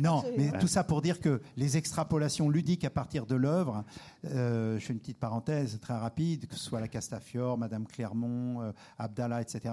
Non, 0.00 0.24
mais 0.36 0.50
tout 0.58 0.66
ça 0.66 0.82
pour 0.82 1.02
dire 1.02 1.20
que 1.20 1.40
les 1.56 1.76
extrapolations 1.76 2.48
ludiques 2.48 2.84
à 2.84 2.90
partir 2.90 3.26
de 3.26 3.36
l'œuvre, 3.36 3.84
euh, 4.24 4.78
je 4.78 4.86
fais 4.86 4.92
une 4.92 4.98
petite 4.98 5.18
parenthèse 5.18 5.78
très 5.80 5.94
rapide, 5.94 6.46
que 6.46 6.54
ce 6.56 6.64
soit 6.64 6.80
la 6.80 6.88
Castafiore, 6.88 7.58
Madame 7.58 7.86
Clermont, 7.86 8.62
euh, 8.62 8.72
Abdallah, 8.98 9.40
etc., 9.40 9.72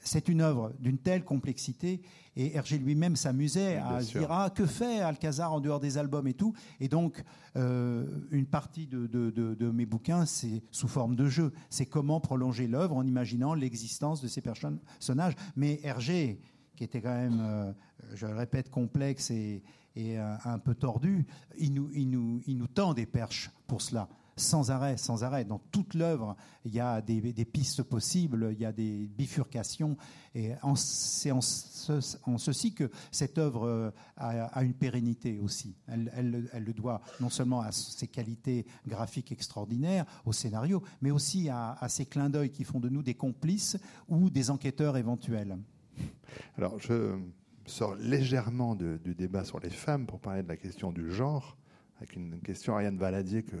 c'est 0.00 0.28
une 0.28 0.40
œuvre 0.40 0.72
d'une 0.80 0.98
telle 0.98 1.24
complexité 1.24 2.00
et 2.34 2.56
Hergé 2.56 2.78
lui-même 2.78 3.14
s'amusait 3.14 3.76
à 3.76 4.00
se 4.00 4.18
dire 4.18 4.32
ah, 4.32 4.50
que 4.50 4.64
fait 4.64 5.00
Alcazar 5.00 5.52
en 5.52 5.60
dehors 5.60 5.80
des 5.80 5.98
albums 5.98 6.26
et 6.26 6.32
tout? 6.32 6.54
Et 6.80 6.88
donc 6.88 7.22
euh, 7.56 8.06
une 8.30 8.46
partie 8.46 8.86
de, 8.86 9.06
de, 9.06 9.70
mes 9.70 9.84
bouquins 9.84 10.24
c'est 10.24 10.62
sous 10.70 10.88
forme 10.88 11.14
de 11.14 11.26
jeu. 11.26 11.52
C'est 11.68 11.86
comment 11.86 12.20
prolonger 12.20 12.66
l'œuvre 12.66 12.96
en 12.96 13.06
imaginant 13.06 13.54
l'existence 13.54 14.22
de 14.22 14.28
ces 14.28 14.40
personnages. 14.40 15.34
Mais 15.56 15.78
Hergé 15.82 16.40
qui 16.76 16.84
était 16.84 17.00
quand 17.00 17.14
même, 17.14 17.40
euh, 17.40 17.72
je 18.14 18.26
le 18.26 18.34
répète, 18.34 18.70
complexe 18.70 19.30
et, 19.30 19.62
euh, 19.96 20.36
un 20.44 20.58
peu 20.58 20.74
tordu, 20.74 21.26
il 21.58 21.72
nous, 21.74 22.66
tend 22.68 22.94
des 22.94 23.06
perches 23.06 23.50
pour 23.66 23.82
cela 23.82 24.08
sans 24.36 24.70
arrêt, 24.70 24.96
sans 24.96 25.24
arrêt. 25.24 25.44
Dans 25.44 25.58
toute 25.70 25.94
l'œuvre, 25.94 26.36
il 26.64 26.74
y 26.74 26.80
a 26.80 27.00
des, 27.00 27.44
pistes 27.44 27.82
possibles, 27.82 28.48
il 28.52 28.60
y 28.60 28.64
a 28.64 28.72
des 28.72 29.06
bifurcations. 29.06 29.96
Et 30.34 30.52
c'est 30.76 31.30
en, 31.30 31.40
ceci 31.42 32.74
que 32.74 32.90
cette 33.10 33.38
œuvre 33.38 33.66
euh, 33.66 33.90
a, 34.16 34.62
une 34.62 34.74
pérennité 34.74 35.38
aussi. 35.38 35.76
Elle, 35.86 36.10
elle, 36.52 36.64
le 36.64 36.72
doit 36.72 37.02
non 37.20 37.28
seulement 37.28 37.60
à 37.60 37.72
ses 37.72 38.08
qualités 38.08 38.66
graphiques 38.86 39.32
extraordinaires, 39.32 40.06
au 40.24 40.32
scénario, 40.32 40.82
mais 41.00 41.10
aussi 41.10 41.48
à, 41.48 41.72
à 41.80 41.88
ces 41.88 42.06
clins 42.06 42.30
d'œil 42.30 42.50
qui 42.50 42.64
font 42.64 42.80
de 42.80 42.88
nous 42.88 43.02
des 43.02 43.14
complices 43.14 43.76
ou 44.08 44.30
des 44.30 44.50
enquêteurs 44.50 44.96
éventuels. 44.96 45.58
Alors, 46.56 46.78
je 46.78 47.18
sors 47.66 47.94
légèrement 47.96 48.74
du 48.74 49.14
débat 49.14 49.44
sur 49.44 49.60
les 49.60 49.70
femmes 49.70 50.06
pour 50.06 50.20
parler 50.20 50.42
de 50.42 50.48
la 50.48 50.56
question 50.56 50.92
du 50.92 51.10
genre, 51.10 51.56
avec 51.96 52.16
une 52.16 52.40
question 52.40 52.74
Ariane 52.74 52.98
Valadier 52.98 53.42
que 53.42 53.56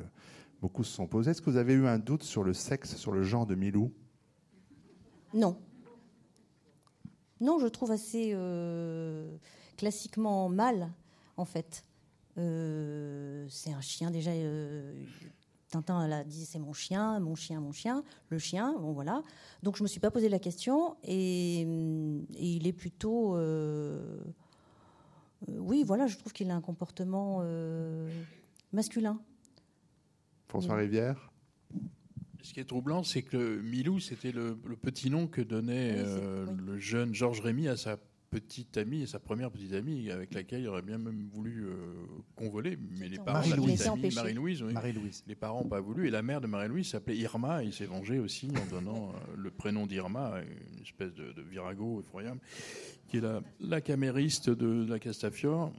beaucoup 0.60 0.84
se 0.84 0.92
sont 0.92 1.06
posées. 1.06 1.30
Est-ce 1.32 1.42
que 1.42 1.50
vous 1.50 1.56
avez 1.56 1.74
eu 1.74 1.86
un 1.86 1.98
doute 1.98 2.22
sur 2.22 2.44
le 2.44 2.52
sexe, 2.52 2.96
sur 2.96 3.12
le 3.12 3.22
genre 3.22 3.46
de 3.46 3.54
Milou? 3.54 3.92
Non. 5.34 5.58
Non, 7.40 7.58
je 7.58 7.66
trouve 7.66 7.90
assez 7.90 8.32
euh, 8.34 9.36
classiquement 9.76 10.48
mal, 10.48 10.92
en 11.36 11.44
fait. 11.44 11.84
Euh, 12.38 13.46
c'est 13.48 13.72
un 13.72 13.80
chien 13.80 14.10
déjà. 14.10 14.30
Euh, 14.30 15.04
Tintin 15.72 16.04
elle 16.04 16.12
a 16.12 16.22
dit 16.22 16.44
c'est 16.44 16.58
mon 16.58 16.72
chien, 16.72 17.18
mon 17.18 17.34
chien, 17.34 17.60
mon 17.60 17.72
chien, 17.72 18.04
le 18.28 18.38
chien, 18.38 18.74
bon 18.78 18.92
voilà. 18.92 19.22
Donc 19.62 19.76
je 19.76 19.82
me 19.82 19.88
suis 19.88 20.00
pas 20.00 20.10
posé 20.10 20.28
la 20.28 20.38
question 20.38 20.96
et, 21.02 21.62
il 21.62 22.66
est 22.66 22.72
plutôt, 22.72 23.36
euh, 23.36 24.20
euh, 25.48 25.58
oui 25.58 25.82
voilà, 25.84 26.06
je 26.06 26.16
trouve 26.18 26.32
qu'il 26.32 26.50
a 26.50 26.54
un 26.54 26.60
comportement 26.60 27.38
euh, 27.40 28.08
masculin. 28.72 29.20
François 30.48 30.76
Rivière? 30.76 31.32
Ce 32.42 32.52
qui 32.52 32.60
est 32.60 32.64
troublant, 32.64 33.02
c'est 33.02 33.22
que 33.22 33.60
Milou, 33.60 33.98
c'était 34.00 34.32
le, 34.32 34.56
petit 34.56 35.08
nom 35.10 35.26
que 35.26 35.40
donnait 35.40 36.02
le 36.04 36.78
jeune 36.78 37.14
Georges 37.14 37.40
Rémy 37.40 37.68
à 37.68 37.76
sa 37.76 37.96
petite 38.32 38.78
amie, 38.78 39.06
sa 39.06 39.18
première 39.18 39.50
petite 39.50 39.74
amie 39.74 40.10
avec 40.10 40.32
laquelle 40.32 40.62
il 40.62 40.68
aurait 40.68 40.80
bien 40.80 40.96
même 40.96 41.28
voulu 41.34 41.66
euh, 41.66 41.74
convoler, 42.34 42.78
mais 42.98 43.10
les 43.10 43.18
parents, 43.18 43.46
Marie-Louise, 43.46 44.62
Marie-Louise, 44.72 45.22
les 45.26 45.34
parents 45.34 45.62
n'ont 45.62 45.68
pas 45.68 45.82
voulu, 45.82 46.08
et 46.08 46.10
la 46.10 46.22
mère 46.22 46.40
de 46.40 46.46
Marie-Louise 46.46 46.88
s'appelait 46.88 47.18
Irma, 47.18 47.62
et 47.62 47.66
il 47.66 47.74
s'est 47.74 47.84
vengé 47.84 48.18
aussi 48.18 48.50
en 48.56 48.74
donnant 48.74 49.10
euh, 49.10 49.36
le 49.36 49.50
prénom 49.50 49.86
d'Irma, 49.86 50.36
une 50.40 50.82
espèce 50.82 51.12
de, 51.12 51.42
virago 51.42 52.00
effroyable, 52.00 52.40
qui 53.06 53.18
est 53.18 53.20
la, 53.20 53.42
la 53.60 53.82
camériste 53.82 54.48
de, 54.48 54.90
la 54.90 54.98
Castafiore, 54.98 55.70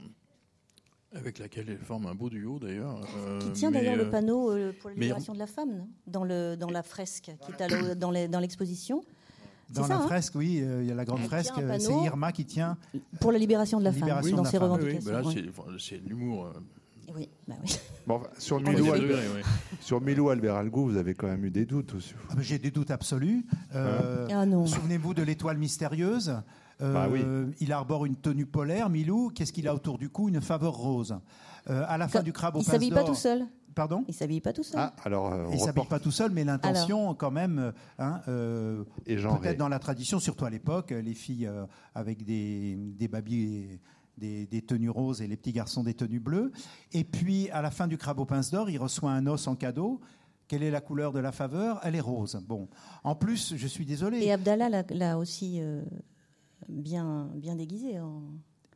avec 1.15 1.39
laquelle 1.39 1.69
elle 1.69 1.79
forme 1.79 2.05
un 2.05 2.13
beau 2.13 2.29
duo 2.29 2.59
d'ailleurs. 2.59 3.01
Euh, 3.17 3.39
qui 3.39 3.51
tient 3.53 3.71
d'ailleurs 3.71 3.95
le 3.95 4.11
panneau 4.11 4.55
pour 4.79 4.91
la 4.91 4.95
libération 4.95 5.33
de 5.33 5.39
la 5.39 5.47
femme 5.47 5.87
dans, 6.05 6.23
le, 6.23 6.55
dans 6.55 6.69
la 6.69 6.83
fresque 6.83 7.31
qui 7.41 7.51
est 7.51 7.95
dans 7.95 8.39
l'exposition. 8.39 9.03
Dans 9.70 9.88
la 9.88 9.95
hein 9.95 10.07
fresque, 10.07 10.36
oui, 10.36 10.59
euh, 10.61 10.84
il 10.84 10.89
y 10.89 10.91
a 10.91 10.95
la 10.95 11.05
grande 11.05 11.22
fresque. 11.22 11.57
Euh, 11.57 11.78
c'est 11.80 11.93
Irma 11.93 12.32
qui 12.32 12.45
tient. 12.45 12.78
Pour 13.20 13.32
la 13.32 13.38
libération 13.38 13.80
de 13.80 13.84
la 13.84 13.91
femme, 13.91 14.09
dans 14.09 14.43
ses 14.43 14.57
revendications. 14.57 15.24
Oui, 15.26 15.51
bah 15.55 15.64
c'est 15.80 16.01
l'humour. 16.05 16.45
Euh. 16.45 16.59
Oui, 17.16 17.30
bah 17.47 17.55
oui. 17.64 17.76
Bon, 18.07 18.22
sur 18.38 18.59
Milou, 18.59 18.91
Albert, 18.91 19.18
sur 19.80 20.01
Milou 20.01 20.30
Alberalgo, 20.30 20.86
vous 20.86 20.97
avez 20.97 21.14
quand 21.14 21.28
même 21.28 21.45
eu 21.45 21.51
des 21.51 21.66
doutes 21.66 21.93
aussi. 21.95 22.14
Ah, 22.30 22.34
J'ai 22.39 22.59
des 22.59 22.72
doutes 22.72 22.91
absolus. 22.91 23.45
Euh, 23.74 24.28
ah 24.30 24.68
Souvenez-vous 24.68 25.14
de 25.14 25.24
l'étoile 25.24 25.57
mystérieuse. 25.57 26.36
bah 26.80 27.07
oui. 27.09 27.24
Il 27.61 27.72
arbore 27.72 28.05
une 28.05 28.18
tenue 28.18 28.45
polaire, 28.45 28.89
Milou. 28.89 29.32
Qu'est-ce 29.34 29.53
qu'il 29.53 29.68
a 29.68 29.74
autour 29.74 29.97
du 29.97 30.09
cou? 30.09 30.28
Une 30.28 30.41
faveur 30.41 30.74
rose. 30.74 31.18
à 31.66 31.97
la 31.97 32.07
fin 32.07 32.22
du 32.22 32.34
crabe 32.34 32.57
au 32.57 32.59
Il 32.59 32.66
s'habille 32.66 32.91
pas 32.91 33.03
tout 33.03 33.16
seul. 33.16 33.45
Pardon 33.74 34.05
Il 34.07 34.13
s'habille 34.13 34.41
pas 34.41 34.53
tout 34.53 34.63
seul. 34.63 34.80
Ah, 34.80 34.93
alors, 35.03 35.32
euh, 35.32 35.47
il 35.51 35.59
s'habille 35.59 35.88
pas 35.88 35.99
tout 35.99 36.11
seul, 36.11 36.32
mais 36.32 36.43
l'intention, 36.43 37.13
quand 37.15 37.32
même, 37.32 37.59
euh, 37.59 37.71
hein, 37.99 38.21
euh, 38.28 38.84
peut-être 39.05 39.57
dans 39.57 39.69
la 39.69 39.80
tradition, 39.80 40.19
surtout 40.19 40.45
à 40.45 40.49
l'époque, 40.49 40.91
les 40.91 41.13
filles 41.13 41.49
avec 41.95 42.24
des, 42.24 42.76
des 42.76 43.07
babies. 43.07 43.80
Des, 44.15 44.45
des, 44.45 44.61
tenues 44.61 44.91
roses 44.91 45.24
et 45.24 45.28
les 45.28 45.36
petits 45.36 45.53
garçons 45.53 45.82
des 45.82 45.95
tenues 45.95 46.19
bleues. 46.19 46.51
Et 46.91 47.03
puis, 47.03 47.49
à 47.49 47.63
la 47.63 47.71
fin 47.71 47.88
du 47.88 47.97
crabe 47.97 48.19
aux 48.19 48.26
pinces 48.26 48.51
d'or, 48.51 48.69
il 48.69 48.78
reçoit 48.78 49.09
un 49.09 49.26
os 49.26 49.47
en 49.47 49.55
cadeau. 49.55 50.01
Quelle 50.47 50.61
est 50.61 50.69
la 50.69 50.82
couleur 50.82 51.13
de 51.13 51.17
la 51.17 51.32
faveur? 51.32 51.80
Elle 51.82 51.95
est 51.95 51.99
rose. 51.99 52.39
Bon. 52.47 52.69
En 53.03 53.15
plus, 53.15 53.55
je 53.57 53.67
suis 53.67 53.88
désolé. 53.88 54.19
Et 54.19 54.32
Abdallah 54.32 54.84
l'a 54.88 55.17
aussi 55.17 55.59
bien, 56.69 57.32
bien 57.34 57.55
déguisé. 57.55 57.99
En... 57.99 58.21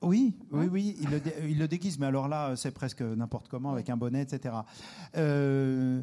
Oui, 0.01 0.35
oui, 0.51 0.67
oui, 0.71 0.95
il 1.01 1.57
le, 1.59 1.67
déguise, 1.67 1.99
mais 1.99 2.05
alors 2.05 2.27
là, 2.27 2.55
c'est 2.55 2.71
presque 2.71 3.01
n'importe 3.01 3.47
comment, 3.47 3.71
avec 3.71 3.89
un 3.89 3.97
bonnet, 3.97 4.21
etc. 4.21 4.55
Euh, 5.15 6.01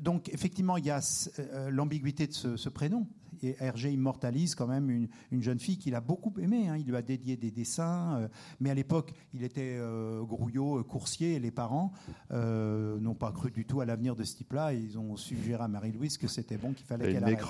donc, 0.00 0.28
effectivement, 0.30 0.76
il 0.76 0.86
y 0.86 0.90
a 0.90 1.00
euh, 1.38 1.70
l'ambiguïté 1.70 2.26
de 2.26 2.32
ce, 2.32 2.68
prénom. 2.68 3.06
Et 3.42 3.56
Hergé 3.60 3.90
immortalise 3.92 4.54
quand 4.54 4.66
même 4.66 4.90
une, 4.90 5.08
une 5.30 5.42
jeune 5.42 5.58
fille 5.58 5.78
qu'il 5.78 5.94
a 5.94 6.00
beaucoup 6.00 6.32
aimée. 6.40 6.68
hein. 6.68 6.76
Il 6.78 6.86
lui 6.86 6.96
a 6.96 7.02
dédié 7.02 7.36
des 7.36 7.50
dessins, 7.50 8.16
euh, 8.20 8.28
mais 8.60 8.70
à 8.70 8.74
l'époque, 8.74 9.12
il 9.34 9.42
était 9.44 9.76
euh, 9.78 10.22
grouillot, 10.22 10.78
euh, 10.78 10.82
coursier, 10.82 11.34
et 11.34 11.40
les 11.40 11.50
parents 11.50 11.92
euh, 12.32 12.98
n'ont 13.00 13.14
pas 13.14 13.32
cru 13.32 13.50
du 13.50 13.64
tout 13.64 13.80
à 13.80 13.84
l'avenir 13.84 14.16
de 14.16 14.24
ce 14.24 14.36
type-là. 14.36 14.72
Ils 14.72 14.98
ont 14.98 15.16
suggéré 15.16 15.62
à 15.62 15.68
Marie-Louise 15.68 16.18
que 16.18 16.28
c'était 16.28 16.56
bon, 16.56 16.72
qu'il 16.72 16.86
fallait 16.86 17.06
qu'elle 17.14 17.22
arrête. 17.24 17.40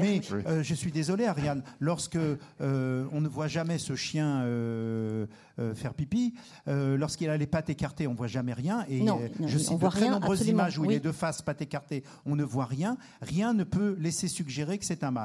Mais 0.00 0.20
oui. 0.32 0.42
euh, 0.46 0.62
je 0.62 0.74
suis 0.74 0.92
désolé, 0.92 1.26
Ariane, 1.26 1.62
lorsque 1.80 2.16
euh, 2.16 3.06
on 3.12 3.20
ne 3.20 3.28
voit 3.28 3.48
jamais 3.48 3.78
ce 3.78 3.94
chien 3.96 4.42
euh, 4.42 5.26
euh, 5.58 5.74
faire 5.74 5.94
pipi, 5.94 6.34
euh, 6.68 6.96
lorsqu'il 6.96 7.28
a 7.30 7.36
les 7.36 7.46
pattes 7.46 7.70
écartées, 7.70 8.06
on 8.06 8.14
voit 8.14 8.26
jamais 8.26 8.52
rien. 8.52 8.84
Et 8.88 9.00
Non, 9.02 9.20
euh, 9.22 9.28
non, 9.40 9.48
je 9.48 9.58
cite 9.58 9.78
de 9.80 9.86
très 9.88 10.00
rien, 10.00 10.12
nombreuses 10.12 10.40
absolument, 10.40 10.62
images 10.62 10.78
où 10.78 10.84
il 10.84 10.92
est 10.92 11.00
de 11.00 11.12
face, 11.12 11.42
pattes 11.42 11.62
écartées, 11.62 12.02
on 12.26 12.36
ne 12.36 12.44
voit 12.44 12.64
rien. 12.66 12.96
Rien 13.20 13.52
ne 13.54 13.64
peut 13.64 13.96
laisser 13.98 14.28
suggérer 14.28 14.78
que 14.78 14.84
c'est 14.84 15.04
un 15.04 15.10
mâle. 15.10 15.23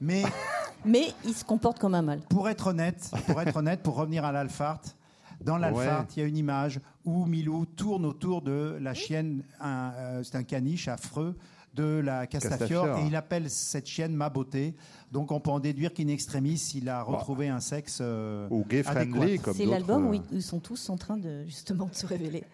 Mais 0.00 0.22
Mais 0.84 1.12
il 1.24 1.32
se 1.34 1.44
comporte 1.44 1.78
comme 1.78 1.94
un 1.94 2.02
mâle. 2.02 2.20
pour 2.28 2.48
être 2.48 2.66
honnête, 2.68 3.10
pour 3.26 3.40
être 3.40 3.56
honnête, 3.56 3.82
pour 3.82 3.94
revenir 3.96 4.24
à 4.24 4.32
l'Alphart, 4.32 4.82
dans 5.42 5.56
Ouais. 5.56 6.06
il 6.16 6.20
y 6.20 6.22
a 6.24 6.28
une 6.28 6.36
image 6.36 6.80
où 7.04 7.24
Milou 7.26 7.64
tourne 7.66 8.04
autour 8.04 8.42
de 8.42 8.76
la 8.80 8.92
chienne, 8.94 9.42
un, 9.60 9.92
euh, 9.96 10.22
c'est 10.22 10.36
un 10.36 10.42
caniche 10.42 10.88
affreux 10.88 11.36
de 11.74 12.00
la 12.04 12.26
Castafiore, 12.26 12.84
Castafiore. 12.84 12.98
et 12.98 13.06
il 13.08 13.16
appelle 13.16 13.50
cette 13.50 13.86
chienne 13.86 14.14
ma 14.14 14.28
beauté. 14.30 14.74
Donc 15.10 15.32
on 15.32 15.40
peut 15.40 15.50
en 15.50 15.58
déduire 15.58 15.92
qu'in 15.92 16.06
extremis, 16.08 16.60
il 16.74 16.88
a 16.88 17.02
retrouvé 17.02 17.48
un 17.48 17.60
sexe 17.60 17.98
euh, 18.00 18.46
Ou 18.50 18.64
gay 18.64 18.82
friendly, 18.82 19.22
adéquat. 19.22 19.42
comme 19.42 19.54
C'est 19.54 19.64
d'autres, 19.64 19.76
l'album 19.78 20.06
où 20.06 20.12
euh, 20.12 20.16
ils- 20.30 20.36
ils 20.36 20.42
sont 20.42 20.60
tous 20.60 20.88
en 20.90 20.96
train 20.96 21.16
de 21.16 21.44
justement 21.46 21.86
de 21.86 21.94
se 21.94 22.06
révéler. 22.06 22.44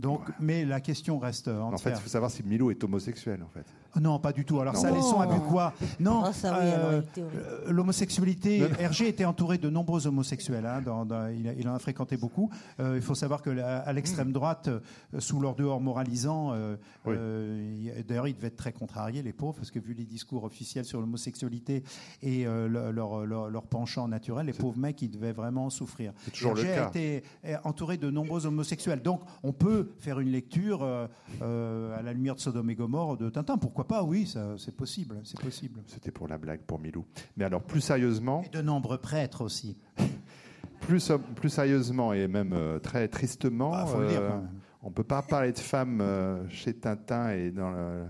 Donc, 0.00 0.22
mais 0.40 0.64
la 0.64 0.80
question 0.80 1.18
reste 1.20 1.46
euh, 1.46 1.60
En 1.60 1.70
fait, 1.70 1.74
entière. 1.90 1.98
il 1.98 2.02
faut 2.02 2.08
savoir 2.08 2.30
si 2.30 2.42
Milou 2.42 2.70
est 2.72 2.82
homosexuel, 2.82 3.42
en 3.44 3.48
fait. 3.48 3.64
Non, 4.00 4.18
pas 4.18 4.32
du 4.32 4.44
tout. 4.44 4.58
Alors 4.58 4.74
Non. 4.74 4.80
ça, 4.80 4.90
laissons 4.90 5.20
à 5.20 5.26
quoi 5.28 5.72
Non. 6.00 6.24
Ah, 6.24 6.32
euh, 6.60 7.00
euh, 7.18 7.70
L'homosexualité, 7.70 8.58
Hergé 8.80 9.06
était 9.08 9.24
entouré 9.24 9.56
de 9.56 9.70
nombreux 9.70 10.08
homosexuels. 10.08 10.66
hein, 10.66 10.82
dans- 10.84 11.04
dans- 11.06 11.28
il, 11.28 11.46
a- 11.48 11.52
il 11.52 11.68
en 11.68 11.74
a 11.74 11.78
fréquenté 11.78 12.16
beaucoup. 12.16 12.50
Euh, 12.80 12.94
il 12.96 13.02
faut 13.02 13.14
savoir 13.14 13.40
que 13.40 13.50
la- 13.50 13.78
à 13.78 13.92
l'extrême 13.92 14.32
droite, 14.32 14.66
euh, 14.68 14.80
sous 15.20 15.38
leur 15.38 15.54
dehors 15.54 15.80
moralisant, 15.80 16.52
euh, 16.52 16.74
Oui. 17.06 17.14
euh, 17.16 18.02
d'ailleurs, 18.06 18.26
ils 18.26 18.34
devaient 18.34 18.48
être 18.48 18.56
très 18.56 18.72
contrariés, 18.72 19.22
les 19.22 19.32
pauvres, 19.32 19.54
parce 19.54 19.70
que 19.70 19.78
vu 19.78 19.94
les 19.94 20.04
discours 20.06 20.42
officiels 20.42 20.84
sur 20.84 21.00
l'homosexualité 21.00 21.84
et 22.20 22.46
euh, 22.48 22.66
le- 22.66 22.90
leur, 22.90 23.24
leur- 23.26 23.48
leur 23.48 23.66
penchant 23.66 24.08
naturel, 24.08 24.46
les 24.46 24.52
pauvres 24.52 24.78
mecs, 24.78 25.00
ils 25.02 25.10
devaient 25.10 25.32
vraiment 25.32 25.70
souffrir. 25.70 26.12
C'est 26.24 26.32
toujours 26.32 26.54
le 26.54 26.64
Hergé 26.64 26.80
a 26.80 26.88
été 26.88 27.22
entouré 27.62 27.96
de 27.96 28.10
nombreux 28.10 28.44
homosexuels. 28.46 29.02
Donc, 29.02 29.20
on 29.44 29.52
peut 29.52 29.83
faire 29.98 30.20
une 30.20 30.30
lecture 30.30 30.82
euh, 30.82 31.06
euh, 31.42 31.96
à 31.98 32.02
la 32.02 32.12
lumière 32.12 32.34
de 32.34 32.40
Sodome 32.40 32.70
et 32.70 32.74
Gomorre 32.74 33.16
de 33.16 33.28
Tintin. 33.30 33.58
Pourquoi 33.58 33.86
pas 33.86 34.02
Oui, 34.02 34.32
c'est 34.56 34.74
possible. 34.76 35.20
C'est 35.24 35.40
possible. 35.40 35.80
C'était 35.86 36.10
pour 36.10 36.28
la 36.28 36.38
blague, 36.38 36.60
pour 36.60 36.78
Milou. 36.78 37.04
Mais 37.36 37.44
alors, 37.44 37.62
plus 37.62 37.80
sérieusement, 37.80 38.42
Et 38.44 38.48
de 38.56 38.62
nombreux 38.62 38.98
prêtres 38.98 39.42
aussi. 39.42 39.76
plus, 40.80 41.12
plus 41.36 41.48
sérieusement 41.50 42.12
et 42.12 42.28
même 42.28 42.52
euh, 42.52 42.78
très 42.78 43.08
tristement, 43.08 43.72
Ah, 43.74 43.86
faut 43.86 44.00
le 44.00 44.08
dire, 44.08 44.20
euh, 44.20 44.28
quand 44.28 44.36
même. 44.36 44.50
on 44.82 44.88
ne 44.88 44.94
peut 44.94 45.04
pas 45.04 45.22
parler 45.22 45.52
de 45.52 45.58
femmes 45.58 46.00
euh, 46.00 46.48
chez 46.48 46.74
Tintin 46.74 47.30
et 47.30 47.50
dans 47.50 47.70
le, 47.70 48.04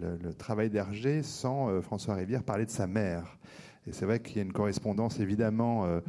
le- 0.00 0.16
le 0.22 0.34
travail 0.34 0.70
d'Hergé 0.70 1.22
sans 1.22 1.68
euh, 1.68 1.80
François 1.80 2.14
Rivière 2.14 2.42
parler 2.44 2.64
de 2.66 2.70
sa 2.70 2.86
mère. 2.86 3.38
Et 3.86 3.92
c'est 3.92 4.06
vrai 4.06 4.20
qu'il 4.20 4.36
y 4.36 4.38
a 4.38 4.42
une 4.42 4.52
correspondance 4.52 5.18
évidemment 5.18 5.84
euh, 5.86 6.00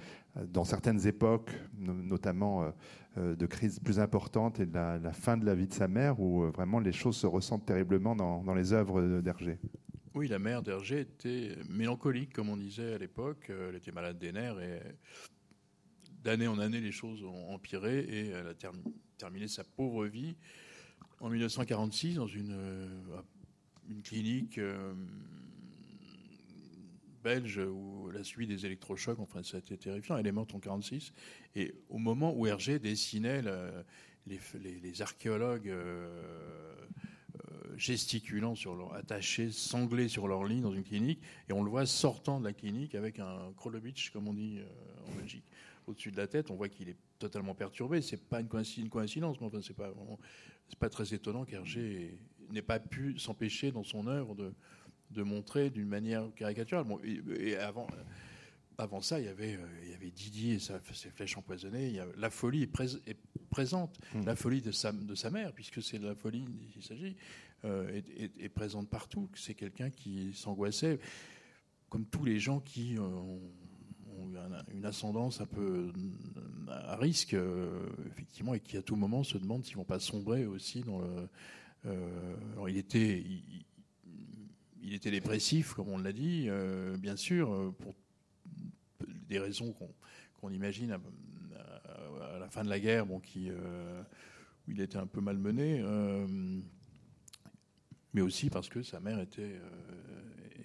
dans 0.52 0.64
certaines 0.64 1.08
époques, 1.08 1.52
no- 1.80 1.94
notamment 1.94 2.62
euh, 2.64 2.66
euh, 2.68 2.72
de 3.18 3.46
crises 3.46 3.80
plus 3.80 4.00
importantes 4.00 4.60
et 4.60 4.66
de 4.66 4.74
la, 4.74 5.14
fin 5.14 5.38
de 5.38 5.46
la 5.46 5.54
vie 5.56 5.68
de 5.68 5.74
sa 5.74 5.88
mère, 5.88 6.20
où 6.20 6.44
euh, 6.44 6.50
vraiment 6.50 6.80
les 6.80 6.92
choses 6.92 7.16
se 7.18 7.28
ressentent 7.28 7.66
terriblement 7.66 8.16
dans, 8.16 8.44
dans 8.44 8.54
les 8.56 8.74
œuvres 8.74 9.22
d'Hergé. 9.22 9.60
Oui, 10.16 10.28
la 10.28 10.40
mère 10.40 10.62
d'Hergé 10.62 11.02
était 11.02 11.56
mélancolique, 11.70 12.34
comme 12.34 12.50
on 12.50 12.58
disait 12.58 12.94
à 12.94 12.98
l'époque. 12.98 13.48
Euh, 13.50 13.70
Elle 13.70 13.76
était 13.76 13.92
malade 13.92 14.18
des 14.20 14.32
nerfs 14.32 14.60
et 14.60 14.80
d'année 16.24 16.48
en 16.48 16.60
année, 16.60 16.80
les 16.82 16.92
choses 16.92 17.24
ont 17.24 17.50
empiré 17.54 18.00
et 18.00 18.28
elle 18.30 18.48
a 18.48 18.54
termi- 18.54 18.94
terminé 19.18 19.48
sa 19.48 19.64
pauvre 19.64 20.06
vie 20.06 20.36
en 21.20 21.30
1946 21.30 22.16
dans 22.16 22.28
une, 22.28 22.52
euh, 22.52 22.88
une 23.90 24.02
clinique 24.02 24.58
euh, 24.58 24.94
belge 27.24 27.58
où 27.60 28.10
elle 28.12 28.18
a 28.20 28.24
subi 28.24 28.46
des 28.48 28.66
électrochocs. 28.66 29.20
Enfin, 29.20 29.42
ça 29.44 29.58
a 29.58 29.60
été 29.60 29.78
terrifiant. 29.78 30.22
Morte 30.34 30.54
en 30.56 30.60
46 30.60 31.14
et 31.56 31.74
au 31.90 31.98
moment 31.98 32.34
où 32.36 32.46
Hergé 32.48 32.80
dessinait 32.80 33.42
la- 33.42 33.84
les, 34.28 35.02
archéologues. 35.02 35.70
euh, 35.70 36.76
euh, 37.50 37.78
gesticulant 37.78 38.54
sur 38.54 38.76
leur, 38.76 38.94
attachés, 38.94 39.50
sanglés 39.52 40.08
sur 40.08 40.28
leur 40.28 40.44
lit 40.44 40.62
dans 40.62 40.72
une 40.72 40.84
clinique, 40.84 41.20
et 41.50 41.54
on 41.54 41.64
le 41.64 41.70
voit 41.72 41.88
sortant 41.88 42.40
de 42.40 42.46
la 42.46 42.54
clinique 42.54 42.94
avec 42.94 43.18
un 43.18 43.52
Krolobitch, 43.58 44.12
comme 44.12 44.28
on 44.28 44.34
dit 44.36 44.60
euh, 44.60 45.12
en 45.12 45.16
Belgique, 45.16 45.44
au-dessus 45.88 46.12
de 46.12 46.18
la 46.18 46.28
tête. 46.28 46.52
On 46.52 46.56
voit 46.56 46.70
qu'il 46.70 46.90
est 46.90 46.98
totalement 47.18 47.56
perturbé. 47.56 48.02
C'est 48.02 48.18
pas 48.24 48.40
une 48.40 48.48
coïnci- 48.48 48.82
une 48.82 48.90
coïncidence, 48.90 49.42
mais 49.42 49.48
enfin, 49.48 49.62
c'est 49.64 49.76
pas 49.76 49.92
pas 50.80 50.90
très 50.90 51.14
étonnant 51.16 51.44
qu'Hergé 51.44 52.20
n'ait 52.52 52.62
pas 52.62 52.80
pu 52.80 53.18
s'empêcher 53.18 53.72
dans 53.72 53.84
son 53.84 54.06
œuvre 54.08 54.36
de, 54.36 54.54
de 55.14 55.24
montrer 55.24 55.70
d'une 55.70 55.88
manière 55.88 56.24
caricaturale. 56.36 56.86
Bon, 56.86 57.00
et, 57.04 57.22
et 57.52 57.58
avant. 57.58 57.88
Avant 58.80 59.02
ça, 59.02 59.20
il 59.20 59.26
y 59.28 59.30
avait, 59.30 59.54
euh, 59.54 59.68
il 59.84 59.92
y 59.92 59.94
avait 59.94 60.10
Didier 60.10 60.56
et 60.56 60.60
sa- 60.60 60.82
ses 60.94 61.12
flèches 61.12 61.38
empoisonnées. 61.38 61.90
Il 61.90 61.94
y 61.94 62.00
a- 62.00 62.08
la 62.18 62.32
folie 62.32 62.64
est, 62.64 62.68
prés- 62.68 62.98
est 63.06 63.18
présente. 63.52 64.00
La 64.26 64.36
folie 64.36 64.62
de 64.62 64.72
sa, 64.72 64.92
de 64.92 65.14
sa 65.14 65.30
mère, 65.30 65.54
puisque 65.54 65.84
c'est 65.84 66.00
de 66.00 66.08
la 66.08 66.16
folie 66.16 66.44
il 66.76 66.82
s'agit, 66.82 67.16
euh, 67.66 67.88
est, 67.90 68.10
est- 68.20 68.32
est 68.44 68.50
présente 68.50 68.90
partout. 68.90 69.30
C'est 69.36 69.54
quelqu'un 69.54 69.92
qui 69.92 70.34
s'angoissait, 70.34 71.00
comme 71.88 72.08
tous 72.08 72.26
les 72.26 72.40
gens 72.40 72.62
qui 72.62 72.98
euh, 72.98 73.02
ont, 73.02 73.42
ont 74.18 74.30
eu 74.32 74.38
un- 74.40 74.66
une 74.74 74.86
ascendance 74.86 75.40
un 75.40 75.46
peu 75.46 75.94
à 76.68 76.96
risque, 76.96 77.36
euh, 77.36 77.88
effectivement, 78.12 78.56
et 78.56 78.60
qui 78.60 78.76
à 78.78 78.82
tout 78.82 78.96
moment 78.96 79.24
se 79.24 79.38
demandent 79.38 79.64
s'ils 79.64 79.78
vont 79.78 79.84
pas 79.86 80.00
sombrer 80.00 80.48
aussi 80.48 80.82
dans 80.82 81.00
le. 81.00 81.30
alors 82.54 82.70
il 82.70 82.78
était, 82.78 83.20
il, 83.22 83.66
il 84.84 84.94
était 84.94 85.12
dépressif, 85.12 85.74
comme 85.74 85.90
on 85.90 85.98
l'a 85.98 86.12
dit, 86.14 86.46
euh, 86.50 86.98
bien 86.98 87.16
sûr, 87.16 87.52
euh, 87.54 87.72
pour 87.80 87.96
des 89.30 89.40
raisons 89.40 89.72
qu'on 89.74 89.90
qu'on 90.40 90.50
imagine 90.52 90.92
à, 90.92 91.00
à- 91.56 92.36
à 92.36 92.40
la 92.40 92.50
fin 92.50 92.66
de 92.66 92.70
la 92.70 92.78
guerre, 92.78 93.06
bon, 93.06 93.20
qui, 93.22 93.50
euh, 93.50 94.04
où 94.68 94.72
il 94.72 94.82
était 94.82 94.98
un 94.98 95.08
peu 95.08 95.22
malmené, 95.22 95.80
euh, 95.82 96.28
mais 98.14 98.20
aussi 98.22 98.50
parce 98.50 98.68
que 98.68 98.84
sa 98.84 99.00
mère 99.00 99.20
était 99.22 99.60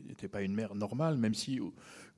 n'était 0.09 0.27
pas 0.29 0.43
une 0.43 0.55
mère 0.55 0.75
normale, 0.75 1.17
même 1.17 1.35
si 1.35 1.61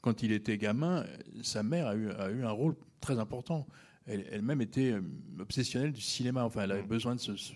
quand 0.01 0.23
il 0.23 0.33
était 0.33 0.57
gamin, 0.57 1.05
sa 1.43 1.63
mère 1.63 1.87
a 1.89 1.95
eu, 1.97 2.11
a 2.13 2.31
eu 2.31 2.45
un 2.45 2.51
rôle 2.51 2.77
très 3.01 3.19
important. 3.19 3.67
Elle- 4.07 4.27
Elle-même 4.31 4.63
était 4.63 4.95
obsessionnelle 5.39 5.93
du 5.93 6.01
cinéma. 6.01 6.45
Enfin, 6.45 6.63
elle 6.63 6.73
avait 6.73 6.83
besoin 6.89 7.15
de 7.17 7.21
se- 7.21 7.53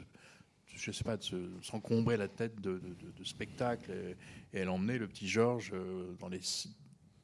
je 0.75 0.91
sais 0.93 1.05
pas, 1.05 1.17
de 1.17 1.23
se- 1.23 1.51
s'encombrer 1.63 2.17
la 2.17 2.29
tête 2.29 2.61
de, 2.61 2.81
spectacles. 3.25 3.91
Et, 3.93 4.57
et 4.57 4.61
elle 4.61 4.69
emmenait 4.69 4.99
le 4.99 5.09
petit 5.09 5.29
Georges 5.29 5.73
euh, 5.75 6.15
dans 6.19 6.29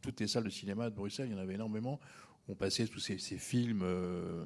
toutes 0.02 0.20
les 0.20 0.26
salles 0.28 0.44
de 0.44 0.50
cinéma 0.50 0.88
de 0.90 0.94
Bruxelles. 0.94 1.28
Il 1.28 1.32
y 1.32 1.34
en 1.34 1.38
avait 1.42 1.54
énormément. 1.54 2.00
On 2.48 2.54
passait 2.54 2.86
tous 2.86 2.98
ces, 3.00 3.18
films, 3.38 3.82
euh, 3.84 4.44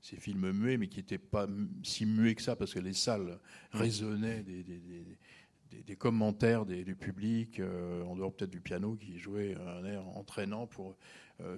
ces 0.00 0.16
films 0.16 0.52
muets, 0.52 0.78
mais 0.78 0.86
qui 0.86 0.98
n'étaient 1.00 1.18
pas 1.18 1.46
si 1.82 2.06
muets 2.06 2.34
que 2.34 2.42
ça, 2.42 2.56
parce 2.56 2.72
que 2.72 2.78
les 2.78 2.94
salles 2.94 3.38
résonnaient 3.72 4.42
des, 4.42 4.62
des- 4.62 4.78
des- 4.78 5.82
des- 5.84 5.96
commentaires 5.96 6.64
du 6.66 6.94
public, 6.94 7.58
euh, 7.60 8.02
en 8.04 8.16
dehors 8.16 8.32
peut-être 8.34 8.50
du 8.50 8.60
piano 8.60 8.94
qui 8.94 9.18
jouait 9.18 9.56
un 9.56 9.84
air 9.84 10.06
entraînant 10.16 10.66
pour 10.66 10.96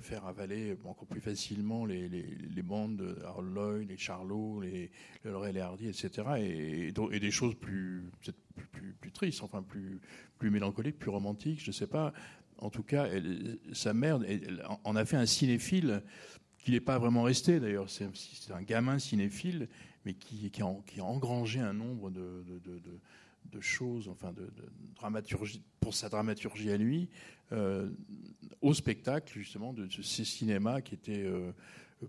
faire 0.01 0.27
avaler 0.27 0.77
encore 0.85 1.07
plus 1.07 1.21
facilement 1.21 1.85
les, 1.87 2.09
les- 2.09 2.37
les 2.55 2.63
bandes 2.63 2.97
de 2.97 3.23
Harold 3.25 3.55
Lloyd, 3.55 3.89
les 3.89 3.97
Charlots, 3.97 4.61
les 4.61 4.91
le 5.25 5.33
Laurel 5.33 5.57
et 5.57 5.61
Hardy, 5.61 5.89
etc. 5.89 6.11
Et, 6.39 6.93
des 7.21 7.31
choses 7.31 7.55
plus 7.55 8.05
plus, 9.01 9.13
tristes, 9.13 9.43
enfin 9.43 9.63
plus 9.63 10.01
plus 10.39 10.51
mélancoliques, 10.51 10.99
plus 10.99 11.11
romantiques, 11.11 11.61
je 11.63 11.69
ne 11.69 11.73
sais 11.73 11.87
pas. 11.87 12.13
En 12.59 12.71
tout 12.71 12.83
cas, 12.83 13.09
sa 13.73 13.95
mère 13.95 14.21
en 14.85 14.97
a 14.97 15.05
fait 15.05 15.17
un 15.17 15.27
cinéphile 15.27 16.03
qui 16.59 16.71
n'est 16.71 16.81
pas 16.81 16.99
vraiment 16.99 17.23
resté 17.23 17.61
d'ailleurs. 17.61 17.91
C'est 17.91 18.53
un 18.53 18.63
gamin 18.63 18.99
cinéphile, 18.99 19.69
mais 20.05 20.15
qui, 20.15 20.51
qui, 20.51 20.63
a, 20.63 21.05
engrangé 21.05 21.61
un 21.61 21.73
nombre 21.75 22.11
de- 22.11 22.45
de 23.53 23.61
choses, 23.61 24.09
enfin 24.09 24.33
de, 24.33 24.43
de 24.43 24.69
dramaturgie, 24.97 25.63
pour 25.81 25.95
sa 25.95 26.09
dramaturgie 26.09 26.71
à 26.71 26.77
lui, 26.77 27.09
euh, 27.53 27.89
au 28.63 28.75
spectacle 28.75 29.33
justement 29.39 29.73
de, 29.73 29.87
de 29.87 30.03
ces 30.03 30.25
cinémas 30.25 30.81
qui 30.81 30.95
étaient 30.95 31.23
euh, 31.25 31.53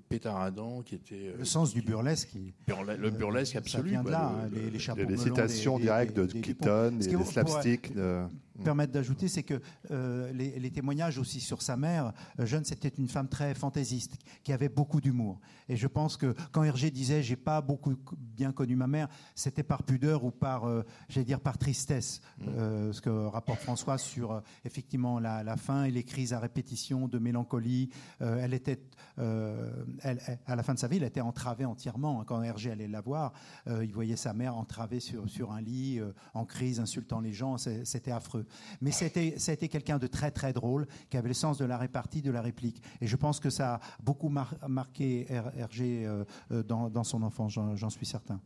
pétaradants, 0.10 0.82
qui 0.82 0.96
étaient 0.96 1.30
euh, 1.30 1.38
Le 1.38 1.46
sens 1.46 1.74
du 1.74 1.82
burlesque. 1.82 2.30
qui- 2.30 2.54
le 2.68 3.10
burlesque 3.12 3.54
ça 3.54 3.60
absolu. 3.60 3.90
vient 3.90 4.04
de 4.04 4.10
quoi, 4.10 4.18
là, 4.18 4.32
le- 4.32 4.40
hein, 4.46 4.50
le- 4.52 4.58
les, 4.58 4.64
les 4.64 4.70
Il 4.70 4.76
y 4.76 4.80
chapeaux 4.80 5.02
a 5.02 5.06
des 5.06 5.12
melons 5.14 5.24
citations 5.24 5.80
directes 5.80 6.16
de 6.16 6.26
Keaton, 6.26 6.92
Dupont. 6.98 7.18
des, 7.20 7.26
slapsticks. 7.26 7.94
de- 7.94 8.26
permettre 8.64 8.94
d'ajouter, 8.94 9.28
c'est 9.28 9.44
que 9.44 9.62
euh, 9.92 10.32
les, 10.32 10.72
témoignages 10.72 11.18
aussi 11.18 11.40
sur 11.40 11.62
sa 11.62 11.78
mère, 11.78 12.14
euh, 12.40 12.46
jeune, 12.46 12.66
c'était 12.66 12.90
une 12.90 13.08
femme 13.08 13.28
très 13.28 13.54
fantaisiste, 13.54 14.18
qui 14.44 14.54
avait 14.54 14.70
beaucoup 14.70 15.02
d'humour. 15.02 15.40
Et 15.70 15.76
je 15.76 15.88
pense 15.88 16.18
que 16.18 16.36
quand 16.52 16.64
Hergé 16.64 16.92
disait 16.92 17.24
j'ai 17.24 17.36
pas 17.36 17.62
beaucoup 17.62 17.96
bien 18.18 18.52
connu 18.52 18.76
ma 18.76 18.88
mère, 18.88 19.08
c'était 19.36 19.64
par 19.64 19.84
pudeur 19.84 20.24
ou 20.24 20.32
par, 20.32 20.66
euh, 20.66 20.84
j'allais 21.10 21.26
dire, 21.26 21.40
par 21.40 21.58
tristesse. 21.58 22.22
Mm. 22.40 22.92
ce 22.92 23.02
que 23.02 23.10
rapporte 23.10 23.62
François 23.62 23.98
sur 23.98 24.42
effectivement 24.64 25.20
la, 25.20 25.58
fin 25.58 25.86
et 25.86 25.92
les 25.92 26.04
crises 26.04 26.34
à 26.34 26.40
répétition 26.40 27.08
de 27.08 27.20
mélancolie. 27.20 27.90
elle 28.20 28.54
était, 28.54 28.82
elle, 29.18 30.20
à 30.46 30.56
la 30.56 30.64
fin 30.64 30.74
de 30.74 30.80
sa 30.80 30.88
vie, 30.88 30.98
elle 30.98 31.04
était 31.04 31.22
entravée 31.22 31.66
entièrement. 31.66 32.24
Quand 32.26 32.42
Hergé 32.42 32.72
allait 32.72 32.88
la 32.88 33.02
voir, 33.02 33.34
il 33.68 33.92
voyait 33.92 34.16
sa 34.16 34.34
mère 34.34 34.58
entravée 34.58 35.00
sur, 35.00 35.30
sur 35.30 35.52
un 35.52 35.62
lit, 35.62 36.00
en 36.34 36.46
crise, 36.46 36.80
insultant 36.80 37.20
les 37.20 37.34
gens. 37.34 37.58
C'était 37.58 38.12
affreux. 38.12 38.45
Mais 38.82 38.92
c'était, 38.92 39.36
ça 39.38 39.52
a 39.52 39.54
été 39.54 39.68
quelqu'un 39.68 39.98
de 39.98 40.08
très 40.08 40.32
très 40.32 40.54
drôle, 40.54 40.88
qui 41.10 41.18
avait 41.18 41.28
le 41.28 41.34
sens 41.34 41.58
de 41.58 41.66
la 41.66 41.78
répartie, 41.78 42.22
de 42.22 42.32
la 42.32 42.42
réplique. 42.42 42.82
Et 43.02 43.08
je 43.08 43.16
pense 43.16 43.40
que 43.40 43.50
ça 43.50 43.76
a 43.76 43.80
beaucoup 44.04 44.30
marqué 44.30 45.28
Hergé 45.30 46.06
euh, 46.06 46.24
euh, 46.52 46.64
dans, 46.64 47.04
son 47.04 47.24
enfance, 47.24 47.54
j'en, 47.54 47.90
suis 47.90 48.06
certain. 48.06 48.40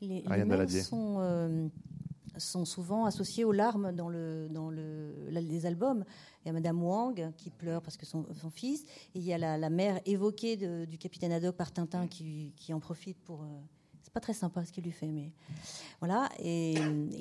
Les, 0.00 0.22
les 0.22 0.82
sont, 0.82 1.16
euh, 1.20 1.68
sont 2.36 2.64
souvent 2.64 3.04
associés 3.04 3.44
aux 3.44 3.52
larmes 3.52 3.92
dans, 3.92 4.08
le, 4.08 4.48
dans 4.50 4.70
le, 4.70 5.28
les 5.28 5.66
albums. 5.66 6.04
Il 6.44 6.48
y 6.48 6.50
a 6.50 6.52
Madame 6.52 6.82
Wang 6.82 7.32
qui 7.36 7.50
pleure 7.50 7.82
parce 7.82 7.96
que 7.96 8.06
son, 8.06 8.26
son 8.34 8.50
fils, 8.50 8.84
et 9.14 9.18
il 9.18 9.24
y 9.24 9.32
a 9.32 9.38
la, 9.38 9.70
mère 9.70 10.00
évoquée 10.06 10.56
du 10.86 10.98
capitaine 10.98 11.32
Haddock 11.32 11.56
par 11.56 11.72
Tintin 11.72 12.08
qui, 12.08 12.52
qui 12.56 12.74
en 12.74 12.80
profite 12.80 13.18
pour 13.18 13.44
pas 14.12 14.20
très 14.20 14.34
sympa 14.34 14.64
ce 14.64 14.72
qu'il 14.72 14.84
lui 14.84 14.92
fait, 14.92 15.06
mais 15.06 15.30
voilà. 16.00 16.28
Et, 16.38 16.74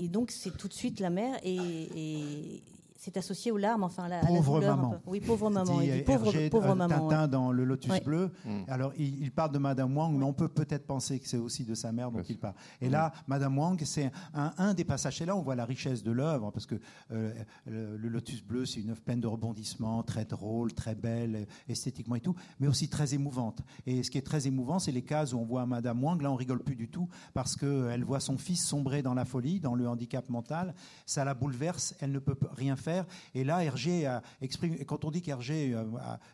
donc 0.09 0.31
c'est 0.31 0.55
tout 0.57 0.67
de 0.67 0.73
suite 0.73 0.99
la 0.99 1.09
mère 1.09 1.39
et, 1.43 2.61
c'est 3.03 3.17
associé 3.17 3.51
aux 3.51 3.57
larmes, 3.57 3.83
enfin 3.83 4.07
la, 4.07 4.19
pauvre 4.19 4.61
la 4.61 4.75
maman. 4.75 5.01
Oui, 5.07 5.19
pauvre 5.21 5.49
maman. 5.49 5.81
Il 5.81 5.91
dit, 5.91 6.01
pauvre, 6.03 6.31
pauvre 6.49 6.75
maman. 6.75 7.07
Tintin 7.07 7.27
dans 7.27 7.51
le 7.51 7.65
Lotus 7.65 7.99
bleu. 8.03 8.29
Mm. 8.45 8.61
Alors 8.67 8.93
il, 8.95 9.31
parle 9.31 9.51
de 9.51 9.57
Madame 9.57 9.97
Wang, 9.97 10.15
mais 10.15 10.23
on 10.23 10.33
peut 10.33 10.47
peut-être 10.47 10.85
penser 10.85 11.19
que 11.19 11.27
c'est 11.27 11.37
aussi 11.37 11.65
de 11.65 11.73
sa 11.73 11.91
mère 11.91 12.11
dont 12.11 12.21
il 12.21 12.37
parle. 12.37 12.53
Et 12.79 12.89
là, 12.89 13.11
Madame 13.25 13.57
Wang, 13.57 13.81
c'est 13.85 14.11
un, 14.35 14.75
des 14.75 14.83
passages. 14.83 15.19
Et 15.19 15.25
là, 15.25 15.35
on 15.35 15.41
voit 15.41 15.55
la 15.55 15.65
richesse 15.65 16.03
de 16.03 16.11
l'œuvre, 16.11 16.51
parce 16.51 16.67
que 16.67 16.75
euh, 17.11 17.33
le, 17.65 18.07
Lotus 18.07 18.43
bleu, 18.43 18.67
c'est 18.67 18.81
une 18.81 18.91
œuvre 18.91 19.01
pleine 19.01 19.19
de 19.19 19.25
rebondissements, 19.25 20.03
très 20.03 20.25
drôle, 20.25 20.71
très 20.71 20.93
belle, 20.93 21.47
esthétiquement 21.67 22.13
et 22.13 22.21
tout, 22.21 22.35
mais 22.59 22.67
aussi 22.67 22.87
très 22.87 23.15
émouvante. 23.15 23.63
Et 23.87 24.03
ce 24.03 24.11
qui 24.11 24.19
est 24.19 24.25
très 24.27 24.45
émouvant, 24.45 24.77
c'est 24.77 24.91
les 24.91 25.03
cases 25.03 25.33
où 25.33 25.39
on 25.39 25.45
voit 25.45 25.65
Madame 25.65 26.03
Wang. 26.03 26.21
Là, 26.21 26.31
on 26.31 26.35
rigole 26.35 26.61
plus 26.61 26.75
du 26.75 26.87
tout 26.87 27.09
parce 27.33 27.55
qu'elle 27.55 28.03
voit 28.03 28.19
son 28.19 28.37
fils 28.37 28.63
sombrer 28.63 29.01
dans 29.01 29.15
la 29.15 29.25
folie, 29.25 29.59
dans 29.59 29.73
le 29.73 29.89
handicap 29.89 30.29
mental. 30.29 30.75
Ça 31.07 31.25
la 31.25 31.33
bouleverse. 31.33 31.95
Elle 31.99 32.11
ne 32.11 32.19
peut 32.19 32.37
rien 32.53 32.75
faire 32.75 32.90
et 33.35 33.43
là, 33.43 33.63
Hergé 33.63 34.05
a 34.05 34.21
exprimé, 34.41 34.83
quand 34.85 35.05
on 35.05 35.11
dit 35.11 35.21
qu'Hergé, 35.21 35.73
euh, 35.73 35.85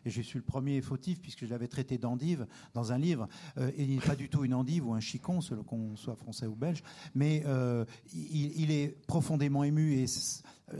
et 0.04 0.10
je 0.10 0.22
suis 0.22 0.38
le 0.38 0.44
premier 0.44 0.80
fautif 0.80 1.20
puisque 1.20 1.44
je 1.44 1.50
l'avais 1.50 1.68
traité 1.68 1.98
d'endive 1.98 2.46
dans 2.74 2.92
un 2.92 2.98
livre, 2.98 3.28
euh, 3.58 3.70
il 3.76 3.94
n'est 3.94 4.00
pas 4.00 4.16
du 4.16 4.28
tout 4.28 4.44
une 4.44 4.54
endive 4.54 4.86
ou 4.86 4.94
un 4.94 5.00
chicon, 5.00 5.40
selon 5.40 5.62
qu'on 5.62 5.96
soit 5.96 6.16
français 6.16 6.46
ou 6.46 6.54
belge, 6.54 6.82
mais 7.14 7.42
euh, 7.46 7.84
il, 8.14 8.70
est 8.70 8.96
profondément 9.06 9.64
ému 9.64 9.94
et 9.94 10.06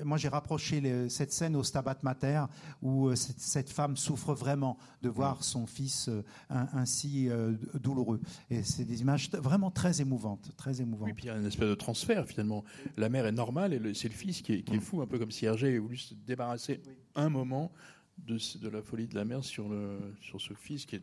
moi, 0.05 0.19
j'ai 0.19 0.29
rapproché 0.29 1.09
cette 1.09 1.33
scène 1.33 1.57
au 1.57 1.63
Stabat 1.63 1.99
Mater 2.03 2.45
où 2.83 3.15
cette, 3.15 3.71
femme 3.71 3.97
souffre 3.97 4.35
vraiment 4.35 4.79
de 5.03 5.09
voir 5.09 5.45
son 5.45 5.67
fils 5.67 6.11
ainsi 6.51 7.29
douloureux. 7.75 8.21
Et 8.51 8.63
c'est 8.63 8.85
des 8.85 9.01
images 9.01 9.31
vraiment 9.31 9.71
très 9.71 10.01
émouvantes, 10.01 10.51
très 10.57 10.81
émouvantes. 10.81 11.09
Oui, 11.09 11.15
puis 11.15 11.25
il 11.25 11.29
y 11.29 11.31
a 11.31 11.37
une 11.37 11.47
espèce 11.47 11.69
de 11.69 11.75
transfert 11.75 12.27
finalement. 12.27 12.65
La 12.97 13.09
mère 13.09 13.27
est 13.27 13.33
normale 13.33 13.73
et 13.73 13.95
c'est 13.95 14.09
le 14.09 14.15
fils 14.15 14.43
qui 14.43 14.55
est, 14.55 14.63
qui 14.63 14.75
est, 14.75 14.81
fou, 14.81 15.01
un 15.01 15.07
peu 15.07 15.19
comme 15.19 15.31
si 15.31 15.47
Hergé 15.47 15.79
voulu 15.79 15.97
se 15.97 16.15
débarrasser 16.15 16.81
un 17.15 17.29
moment 17.29 17.73
de, 18.19 18.39
de, 18.59 18.69
la 18.69 18.83
folie 18.83 19.07
de 19.07 19.15
la 19.15 19.25
mère 19.25 19.45
sur, 19.45 19.69
le, 19.69 19.99
sur 20.21 20.41
ce 20.41 20.55
fils 20.55 20.87
qui 20.87 20.97
est. 20.97 21.03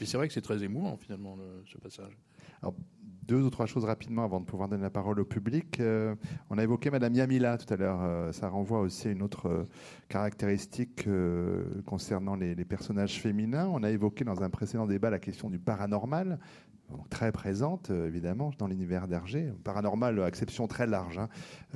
Et 0.00 0.06
c'est 0.06 0.16
vrai 0.16 0.28
que 0.28 0.34
c'est 0.34 0.42
très 0.42 0.62
émouvant 0.62 0.96
finalement 0.96 1.36
ce 1.66 1.78
passage. 1.78 2.16
Alors, 2.62 2.74
deux 3.26 3.42
ou 3.42 3.50
trois 3.50 3.66
choses 3.66 3.84
rapidement 3.84 4.24
avant 4.24 4.40
de 4.40 4.44
pouvoir 4.44 4.68
donner 4.68 4.82
la 4.82 4.90
parole 4.90 5.20
au 5.20 5.24
public. 5.24 5.80
Euh, 5.80 6.14
on 6.50 6.58
a 6.58 6.62
évoqué 6.62 6.90
Madame 6.90 7.14
Yamila 7.14 7.58
tout 7.58 7.72
à 7.72 7.76
l'heure. 7.76 8.00
Euh, 8.02 8.32
ça 8.32 8.48
renvoie 8.48 8.80
aussi 8.80 9.08
à 9.08 9.10
une 9.10 9.22
autre 9.22 9.48
euh, 9.48 9.64
caractéristique 10.08 11.08
concernant 11.86 12.36
les, 12.36 12.54
personnages 12.64 13.20
féminins. 13.20 13.68
On 13.72 13.82
a 13.82 13.90
évoqué 13.90 14.24
dans 14.24 14.42
un 14.42 14.50
précédent 14.50 14.86
débat 14.86 15.10
la 15.10 15.18
question 15.18 15.50
du 15.50 15.58
paranormal 15.58 16.38
très 17.10 17.32
présente, 17.32 17.90
évidemment, 17.90 18.52
dans 18.58 18.66
l'univers 18.66 19.08
d'Hergé. 19.08 19.52
Paranormal, 19.64 20.22
acception 20.22 20.66
très 20.66 20.86
large. 20.86 21.18
Hein. 21.18 21.28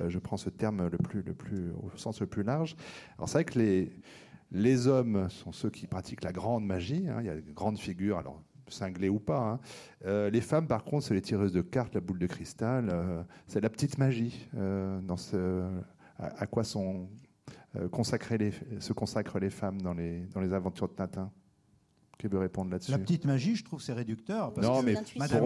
Je 0.06 0.18
prends 0.18 0.36
ce 0.36 0.50
terme 0.50 0.90
au 1.82 1.96
sens 1.96 2.20
le 2.20 2.26
plus 2.26 2.42
large. 2.42 2.76
Alors, 3.16 3.28
c'est 3.28 3.38
vrai 3.38 3.44
que 3.44 3.58
les, 3.58 3.90
les 4.50 4.86
hommes 4.86 5.28
sont 5.30 5.52
ceux 5.52 5.70
qui 5.70 5.86
pratiquent 5.86 6.24
la 6.24 6.32
grande 6.32 6.64
magie. 6.64 7.06
Hein. 7.08 7.16
Il 7.20 7.26
y 7.26 7.30
a 7.30 7.36
de 7.36 7.52
grandes 7.52 7.78
figures, 7.78 8.18
alors 8.18 8.42
cinglées 8.72 9.08
ou 9.08 9.18
pas. 9.18 9.38
Hein. 9.38 9.60
Euh, 10.04 10.30
les 10.30 10.40
femmes, 10.40 10.66
par 10.66 10.84
contre, 10.84 11.06
c'est 11.06 11.14
les 11.14 11.22
tireuses 11.22 11.52
de 11.52 11.62
cartes, 11.62 11.94
la 11.94 12.00
boule 12.00 12.18
de 12.18 12.26
cristal. 12.26 12.92
c'est 13.46 13.60
la 13.60 13.70
petite 13.70 13.98
magie. 13.98 14.48
dans 14.52 15.16
ce, 15.16 15.64
à, 16.18 16.46
quoi 16.46 16.64
sont 16.64 17.08
consacrées 17.90 18.38
les, 18.38 18.52
se 18.80 18.92
consacrent 18.92 19.38
les 19.38 19.50
femmes 19.50 19.80
dans 19.82 19.94
les, 19.94 20.20
dans 20.34 20.40
les 20.40 20.52
aventures 20.52 20.88
de 20.88 20.94
Tintin 20.94 21.30
qui 22.18 22.26
veut 22.26 22.38
répondre 22.38 22.70
là-dessus? 22.70 22.90
La 22.90 22.98
petite 22.98 23.24
magie, 23.24 23.56
je 23.56 23.64
trouve 23.64 23.80
c'est 23.80 23.92
réducteur. 23.92 24.52
Parce 24.52 24.66
non, 24.66 24.80
que 24.80 24.86
mais 24.86 24.94
Madame 25.16 25.44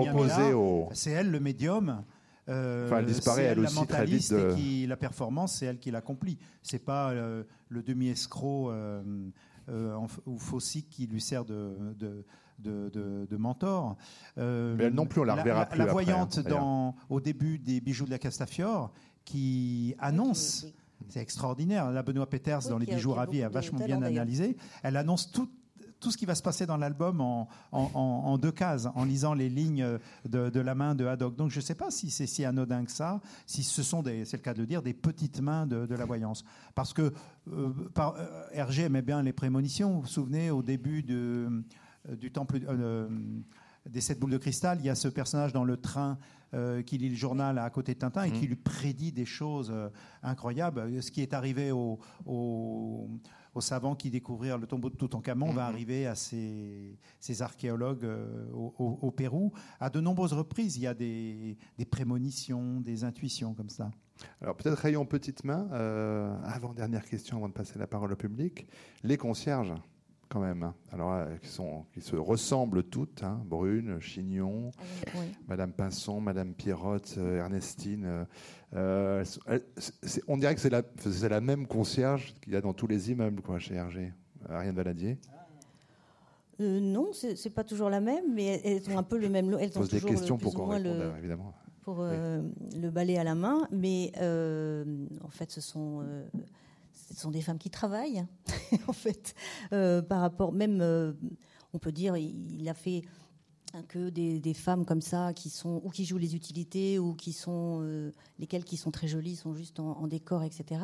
au... 0.55 0.89
C'est 0.93 1.11
elle 1.11 1.31
le 1.31 1.41
médium. 1.41 2.03
Euh, 2.49 2.87
enfin, 2.87 2.99
elle 2.99 3.07
disparaît 3.07 3.45
elle, 3.45 3.61
aussi 3.61 3.87
très 3.87 4.05
vite. 4.05 4.33
De... 4.33 4.51
Et 4.51 4.55
qui, 4.55 4.87
la 4.87 4.97
performance, 4.97 5.59
c'est 5.59 5.67
elle 5.67 5.79
qui 5.79 5.91
l'accomplit. 5.91 6.39
C'est 6.63 6.85
pas 6.85 7.11
euh, 7.11 7.45
le 7.69 7.83
demi-escroc 7.83 8.71
euh, 8.71 9.03
euh 9.69 9.97
ou 10.27 10.39
faussique 10.39 10.89
qui 10.91 11.07
lui 11.07 11.21
sert 11.21 11.45
de, 11.45 11.95
de 11.97 12.25
de, 12.59 12.91
de, 13.29 13.37
mentor. 13.37 13.97
Euh, 14.39 14.75
mais 14.77 14.85
elle 14.85 14.95
non 14.95 15.07
plus, 15.07 15.21
on 15.21 15.25
la 15.25 15.35
reverra 15.35 15.67
plus. 15.67 15.79
La 15.79 15.87
voyante 15.87 16.39
hein, 16.39 16.49
dans, 16.49 16.95
au 17.09 17.21
début 17.21 17.59
des 17.59 17.81
bijoux 17.81 18.07
de 18.07 18.11
la 18.11 18.19
Castafiore 18.19 18.93
qui 19.25 19.95
annonce, 19.99 20.67
c'est 21.09 21.21
extraordinaire, 21.21 21.91
la 21.91 22.03
Benoît 22.03 22.29
Peters 22.29 22.69
dans 22.69 22.79
Les 22.79 22.87
bijoux 22.87 23.13
ravis 23.13 23.43
a 23.43 23.49
vachement 23.49 23.85
bien 23.85 24.03
analysé, 24.03 24.57
elle 24.83 24.97
annonce 24.97 25.31
tout, 25.31 25.49
tout 26.03 26.11
ce 26.11 26.19
qui 26.19 26.27
va 26.27 26.35
se 26.35 26.43
passer 26.43 26.67
dans 26.67 26.77
l'album 26.77 27.21
en, 27.71 28.39
deux 28.39 28.53
cases, 28.53 28.89
en 28.95 29.05
lisant 29.05 29.33
les 29.33 29.49
lignes 29.49 29.99
de, 30.29 30.61
la 30.61 30.75
main 30.75 30.95
de 30.95 31.07
Haddock. 31.07 31.37
Donc 31.37 31.51
je 31.51 31.59
ne 31.59 31.63
sais 31.63 31.77
pas 31.77 31.91
si 31.91 32.11
c'est 32.11 32.27
si 32.27 32.45
anodin 32.45 32.85
que 32.85 32.91
ça, 32.91 33.21
si 33.47 33.63
ce 33.63 33.83
sont, 33.83 34.03
c'est 34.05 34.37
le 34.37 34.43
cas 34.43 34.53
de 34.53 34.61
le 34.61 34.67
dire, 34.67 34.83
des 34.83 34.93
petites 34.93 35.41
mains 35.41 35.67
de, 35.67 35.95
la 35.95 36.05
voyance. 36.05 36.45
Parce 36.75 36.93
que 36.93 37.13
euh, 37.53 37.71
par, 37.95 38.17
euh, 38.17 38.27
Hergé 38.53 38.83
aimait 38.85 39.03
bien 39.03 39.23
les 39.23 39.33
prémonitions. 39.33 39.95
Vous 39.95 40.01
vous 40.03 40.07
souvenez, 40.07 40.51
au 40.51 40.63
début 40.63 41.03
de, 41.03 41.15
euh, 41.15 41.63
du 42.09 42.33
temple 42.33 42.61
des 43.87 44.01
sept 44.01 44.19
boules 44.19 44.31
de 44.31 44.39
cristal, 44.39 44.79
il 44.81 44.87
y 44.87 44.91
a 44.91 44.95
ce 44.95 45.09
personnage 45.09 45.53
dans 45.53 45.65
le 45.65 45.77
train 45.77 46.19
qui 46.87 46.99
lit 46.99 47.09
le 47.09 47.17
journal 47.17 47.59
à 47.59 47.69
côté 47.71 47.95
de 47.95 47.99
Tintin 47.99 48.25
et 48.25 48.31
qui 48.31 48.45
mmh. 48.45 48.49
lui 48.49 48.57
prédit 48.57 49.13
des 49.13 49.25
choses 49.25 49.73
incroyables. 50.23 51.03
Ce 51.03 51.11
qui 51.11 51.23
est 51.23 51.33
arrivé 51.33 51.73
au, 51.73 51.99
aux 53.55 53.61
savants 53.61 53.95
qui 53.95 54.11
découvrirent 54.11 54.59
le 54.59 54.67
tombeau 54.67 54.91
de 54.91 54.97
Toutankhamon 54.97 55.53
va 55.53 55.69
mhm. 55.69 55.75
arriver 55.75 56.07
à 56.07 56.15
ces, 56.15 56.97
archéologues 57.41 58.05
euh, 58.05 58.51
au, 58.53 59.11
Pérou. 59.11 59.53
À 59.81 59.91
de 59.91 60.01
nombreuses 60.01 60.33
reprises, 60.33 60.77
il 60.77 60.83
y 60.83 60.87
a 60.87 60.95
des, 60.95 61.57
prémonitions, 61.91 62.81
des 62.81 63.05
intuitions 63.05 63.55
comme 63.55 63.69
ça. 63.69 63.91
Alors 64.41 64.57
peut-être 64.57 64.79
rayon 64.79 65.05
petite 65.05 65.45
main, 65.45 65.69
euh, 65.73 66.35
avant 66.45 66.73
dernière 66.73 67.05
question, 67.05 67.39
avant 67.39 67.49
de 67.49 67.55
passer 67.55 67.79
la 67.79 67.87
parole 67.87 68.13
au 68.13 68.17
public, 68.17 68.67
les 69.03 69.17
concierges 69.17 69.75
quand 70.33 70.41
même. 70.41 70.63
Hein. 70.63 70.75
Alors, 70.91 71.13
euh, 71.13 71.37
qui, 71.43 71.49
sont, 71.49 71.85
qui 71.93 72.01
se 72.01 72.17
ressemblent 72.17 72.85
toutes, 72.85 73.23
hein. 73.23 73.43
Brune, 73.45 74.01
Chignon, 74.01 74.71
Madame 75.47 75.73
Pinson, 75.73 76.21
Madame 76.21 76.55
Pierrotte, 76.55 77.19
Ernestine. 77.19 78.27
Euh, 78.75 79.25
on 80.29 80.39
dirait 80.39 80.55
que 80.55 80.61
c'est 80.61 80.71
la, 80.71 80.83
la, 81.29 81.41
même 81.41 81.67
concierge 81.67 82.35
qu'il 82.41 82.55
y 82.55 82.57
a 82.57 82.63
dans 82.63 82.73
tous 82.73 82.87
les 82.87 83.11
immeubles 83.11 83.43
quoi, 83.43 83.59
chez 83.59 83.75
Hergé. 83.75 84.13
Ariane 84.49 84.75
Valadier 84.75 85.19
euh, 86.61 86.81
Non, 86.81 87.11
c'est 87.13 87.55
pas 87.55 87.65
toujours 87.65 87.91
la 87.91 88.01
même, 88.01 88.33
mais 88.35 88.61
elles 88.65 88.89
ont 88.91 88.99
un 88.99 89.03
peu 89.03 89.19
le 89.19 89.29
même. 89.29 89.55
Elles 89.61 89.71
pose 89.71 89.91
des 89.91 90.01
questions 90.01 90.39
pour 90.39 90.55
qu'on 90.55 90.67
réponde, 90.67 91.13
évidemment. 91.19 91.53
Pour 91.83 91.99
euh, 92.01 92.41
le 92.81 92.91
balai 92.91 93.19
à 93.19 93.25
la 93.25 93.35
main, 93.35 93.69
mais 93.71 94.13
en 94.17 95.31
fait, 95.31 95.51
ce 95.51 95.61
sont, 95.61 96.03
ce 97.13 97.21
sont 97.21 97.31
des 97.31 97.43
femmes 97.43 97.59
qui 97.59 97.71
travaillent, 97.71 98.25
en 98.89 98.93
fait, 98.93 99.35
par 99.71 100.21
rapport, 100.21 100.53
même, 100.53 100.81
on 101.73 101.79
peut 101.79 101.93
dire, 101.93 102.17
il 102.17 102.69
a 102.69 102.75
fait 102.75 103.03
que 103.89 104.11
des, 104.11 104.55
femmes 104.55 104.85
comme 104.85 105.01
ça 105.01 105.33
qui 105.33 105.49
sont 105.49 105.81
ou 105.85 105.91
qui 105.91 106.05
jouent 106.05 106.19
les 106.19 106.37
utilités 106.37 106.99
ou 106.99 107.15
qui 107.15 107.33
sont 107.33 107.81
euh, 107.81 108.13
lesquelles 108.39 108.65
qui 108.65 108.77
sont 108.77 108.91
très 108.91 109.09
jolies 109.09 109.37
sont 109.37 109.55
juste 109.55 109.81
en, 109.81 110.07
décor 110.07 110.43
etc 110.43 110.81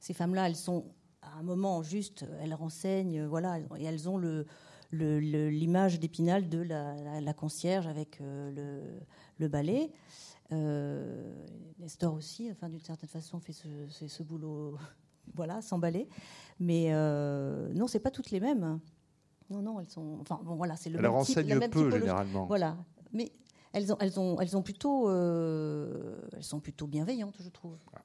ces 0.00 0.12
femmes 0.12 0.34
là 0.34 0.46
elles 0.46 0.56
sont 0.56 0.84
à 1.22 1.38
un 1.38 1.42
moment 1.42 1.82
juste 1.82 2.26
elles 2.40 2.54
renseignent 2.54 3.24
voilà 3.24 3.58
et 3.78 3.84
elles 3.84 4.08
ont 4.08 4.20
l'image 4.92 5.98
d'Épinal 5.98 6.48
de 6.48 6.58
la, 6.58 7.32
concierge 7.32 7.86
avec 7.86 8.18
le, 8.20 9.00
le, 9.38 9.48
balai. 9.48 9.90
Nestor 10.50 12.14
aussi, 12.14 12.48
enfin, 12.52 12.68
d'une 12.68 12.80
certaine 12.80 13.08
façon, 13.08 13.40
fait 13.40 13.52
ce 13.52 14.22
boulot 14.22 14.78
voilà, 15.34 15.62
sans 15.62 15.78
balai. 15.78 16.08
Mais 16.60 16.90
non, 16.92 17.86
c'est 17.86 18.00
pas 18.00 18.10
toutes 18.10 18.30
les 18.30 18.40
mêmes. 18.40 18.80
Non, 19.50 19.62
non, 19.62 19.80
elles 19.80 19.88
sont. 19.88 20.18
Enfin, 20.20 20.40
bon, 20.44 20.56
voilà, 20.56 20.76
c'est 20.76 20.90
le 20.90 20.98
Elles 20.98 21.06
renseignent 21.06 21.68
peu 21.68 21.90
généralement. 21.90 22.46
Voilà, 22.46 22.76
mais 23.12 23.32
elles 23.72 23.92
ont, 23.92 23.96
elles 24.00 24.18
ont, 24.18 24.40
elles 24.40 24.56
ont 24.56 24.62
plutôt, 24.62 25.08
euh, 25.08 26.16
elles 26.34 26.42
sont 26.42 26.60
plutôt 26.60 26.86
bienveillantes, 26.86 27.36
je 27.40 27.48
trouve. 27.48 27.76
Ah. 27.94 28.00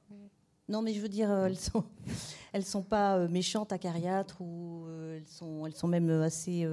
Non, 0.68 0.82
mais 0.82 0.94
je 0.94 1.00
veux 1.00 1.08
dire, 1.08 1.30
euh, 1.30 1.46
elles 1.46 1.58
sont, 1.58 1.84
elles 2.52 2.64
sont 2.64 2.82
pas 2.82 3.16
euh, 3.16 3.28
méchantes 3.28 3.72
à 3.72 3.78
cariâtre 3.78 4.40
ou 4.40 4.86
elles 5.14 5.26
sont, 5.26 5.66
elles 5.66 5.74
sont 5.74 5.88
même 5.88 6.10
assez. 6.10 6.66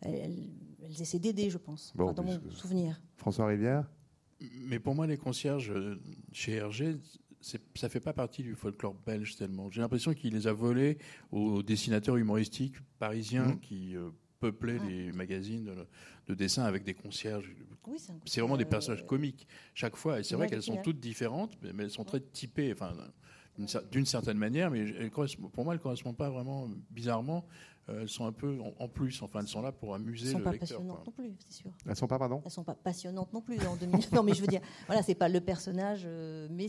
Elles, 0.00 0.42
essaient 1.00 1.18
d'aider, 1.18 1.50
je 1.50 1.58
pense, 1.58 1.94
dans 1.96 2.22
mon 2.22 2.40
souvenir. 2.50 3.00
François 3.16 3.46
Rivière? 3.46 3.90
Mais 4.66 4.78
pour 4.78 4.94
moi, 4.94 5.06
les 5.06 5.16
concierges 5.16 5.72
chez 6.32 6.54
Hergé, 6.54 6.96
ça 7.74 7.88
fait 7.88 8.00
pas 8.00 8.12
partie 8.12 8.42
du 8.42 8.54
folklore 8.54 8.94
belge 9.06 9.36
tellement. 9.36 9.70
J'ai 9.70 9.80
l'impression 9.80 10.14
qu'il 10.14 10.34
les 10.34 10.46
a 10.46 10.52
volés 10.52 10.98
aux 11.30 11.62
dessinateurs 11.62 12.16
humoristiques 12.16 12.76
parisiens 12.98 13.46
mmh. 13.46 13.60
qui 13.60 13.96
peuplaient 14.40 14.78
ah. 14.80 14.86
les 14.86 15.12
magazines 15.12 15.64
de, 15.64 15.86
de, 16.26 16.34
dessin 16.34 16.64
avec 16.64 16.84
des 16.84 16.94
concierges. 16.94 17.50
c'est 18.26 18.40
vraiment 18.40 18.56
des 18.56 18.64
personnages 18.64 19.06
comiques 19.06 19.46
chaque 19.74 19.96
fois. 19.96 20.20
Et 20.20 20.22
c'est 20.22 20.34
vrai 20.36 20.48
qu'elles 20.48 20.62
sont 20.62 20.82
toutes 20.82 21.00
différentes, 21.00 21.56
mais 21.62 21.84
elles 21.84 21.90
sont 21.90 22.04
très 22.04 22.20
typées. 22.20 22.72
Enfin, 22.72 22.92
d'une 23.90 24.06
certaine 24.06 24.38
manière, 24.38 24.70
mais 24.70 25.10
pour 25.52 25.64
moi, 25.64 25.74
elles 25.74 25.78
ne 25.78 25.82
correspondent 25.82 26.16
pas 26.16 26.30
vraiment 26.30 26.68
bizarrement. 26.90 27.46
Euh, 27.88 28.02
elles 28.02 28.08
sont 28.08 28.24
un 28.24 28.32
peu 28.32 28.58
en, 28.78 28.88
plus, 28.88 29.22
enfin, 29.22 29.40
elles 29.40 29.48
sont 29.48 29.60
là 29.60 29.70
pour 29.70 29.94
amuser 29.94 30.32
le 30.32 30.38
lecteur. 30.38 30.52
Elles 30.52 30.60
ne 30.60 30.66
sont 30.66 30.86
pas 30.86 30.92
passionnantes 30.94 31.06
non 31.06 31.12
plus, 31.12 31.34
c'est 31.38 31.52
sûr. 31.52 31.70
Elles 31.86 31.96
sont 31.96 32.06
pas, 32.06 32.18
pardon? 32.18 32.42
Elles 32.44 32.50
sont 32.50 32.64
pas 32.64 32.74
passionnantes 32.74 33.32
non 33.32 33.42
plus 33.42 33.58
en 33.66 33.76
non, 34.12 34.22
mais 34.22 34.34
je 34.34 34.40
veux 34.40 34.46
dire, 34.46 34.62
voilà, 34.86 35.02
c'est 35.02 35.14
pas 35.14 35.28
le 35.28 35.40
personnage, 35.40 36.02
euh, 36.06 36.48
mais 36.50 36.68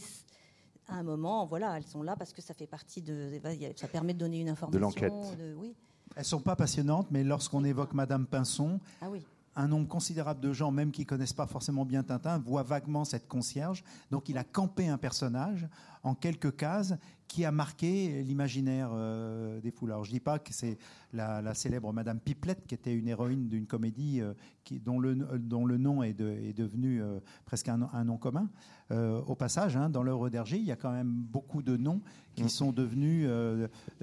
à 0.87 0.95
un 0.95 1.03
moment, 1.03 1.45
voilà, 1.45 1.77
elles 1.77 1.85
sont 1.85 2.03
là 2.03 2.15
parce 2.15 2.33
que 2.33 2.41
ça 2.41 2.53
fait 2.53 2.67
partie 2.67 3.01
de, 3.01 3.31
ça 3.75 3.87
permet 3.87 4.13
de 4.13 4.19
donner 4.19 4.41
une 4.41 4.49
information. 4.49 4.77
De 4.77 4.83
l'enquête. 4.83 5.13
Oui. 5.57 5.75
Elles 6.15 6.25
sont 6.25 6.39
pas 6.39 6.55
passionnantes, 6.55 7.07
mais 7.11 7.23
lorsqu'on 7.23 7.63
évoque 7.63 7.93
Madame 7.93 8.25
Pinson, 8.25 8.79
ah 9.01 9.09
oui 9.09 9.25
un 9.55 9.67
nombre 9.67 9.87
considérable 9.87 10.41
de 10.41 10.51
gens, 10.51 10.71
même 10.71 10.91
qui 10.91 11.05
connaissent 11.05 11.33
pas 11.33 11.47
forcément 11.47 11.85
bien 11.85 12.03
Tintin, 12.03 12.39
voient 12.39 12.63
vaguement 12.63 13.05
cette 13.05 13.27
concierge. 13.27 13.83
Donc 14.11 14.29
il 14.29 14.37
a 14.37 14.43
campé 14.43 14.87
un 14.87 14.97
personnage 14.97 15.67
en 16.05 16.13
quelques 16.13 16.55
cases 16.55 16.95
qui 17.27 17.45
a 17.45 17.51
marqué 17.51 18.23
l'imaginaire 18.23 18.91
euh, 18.93 19.59
des 19.59 19.71
foules. 19.71 19.91
Alors 19.91 20.03
je 20.03 20.11
dis 20.11 20.19
pas 20.19 20.39
que 20.39 20.53
c'est 20.53 20.77
la, 21.13 21.53
célèbre 21.53 21.91
Madame 21.93 22.19
Pipelette, 22.19 22.65
qui 22.67 22.75
était 22.75 22.93
une 22.93 23.07
héroïne 23.07 23.47
d'une 23.47 23.65
comédie 23.65 24.21
euh, 24.21 24.33
qui, 24.63 24.79
dont, 24.79 24.99
le, 24.99 25.15
dont 25.15 25.65
le 25.65 25.77
nom 25.77 26.03
est, 26.03 26.13
devenu 26.13 27.01
euh, 27.01 27.19
presque 27.45 27.69
un, 27.69 28.03
nom 28.03 28.17
commun. 28.17 28.49
au 28.91 29.35
passage, 29.35 29.75
hein, 29.77 29.89
dans 29.89 30.03
l'œuvre 30.03 30.29
d'Hergé, 30.29 30.57
il 30.57 30.65
y 30.65 30.71
a 30.71 30.75
quand 30.75 30.91
même 30.91 31.11
beaucoup 31.11 31.63
de 31.63 31.77
noms 31.77 32.01
qui 32.35 32.43
mm. 32.43 32.49
sont 32.49 32.71
devenus 32.71 33.29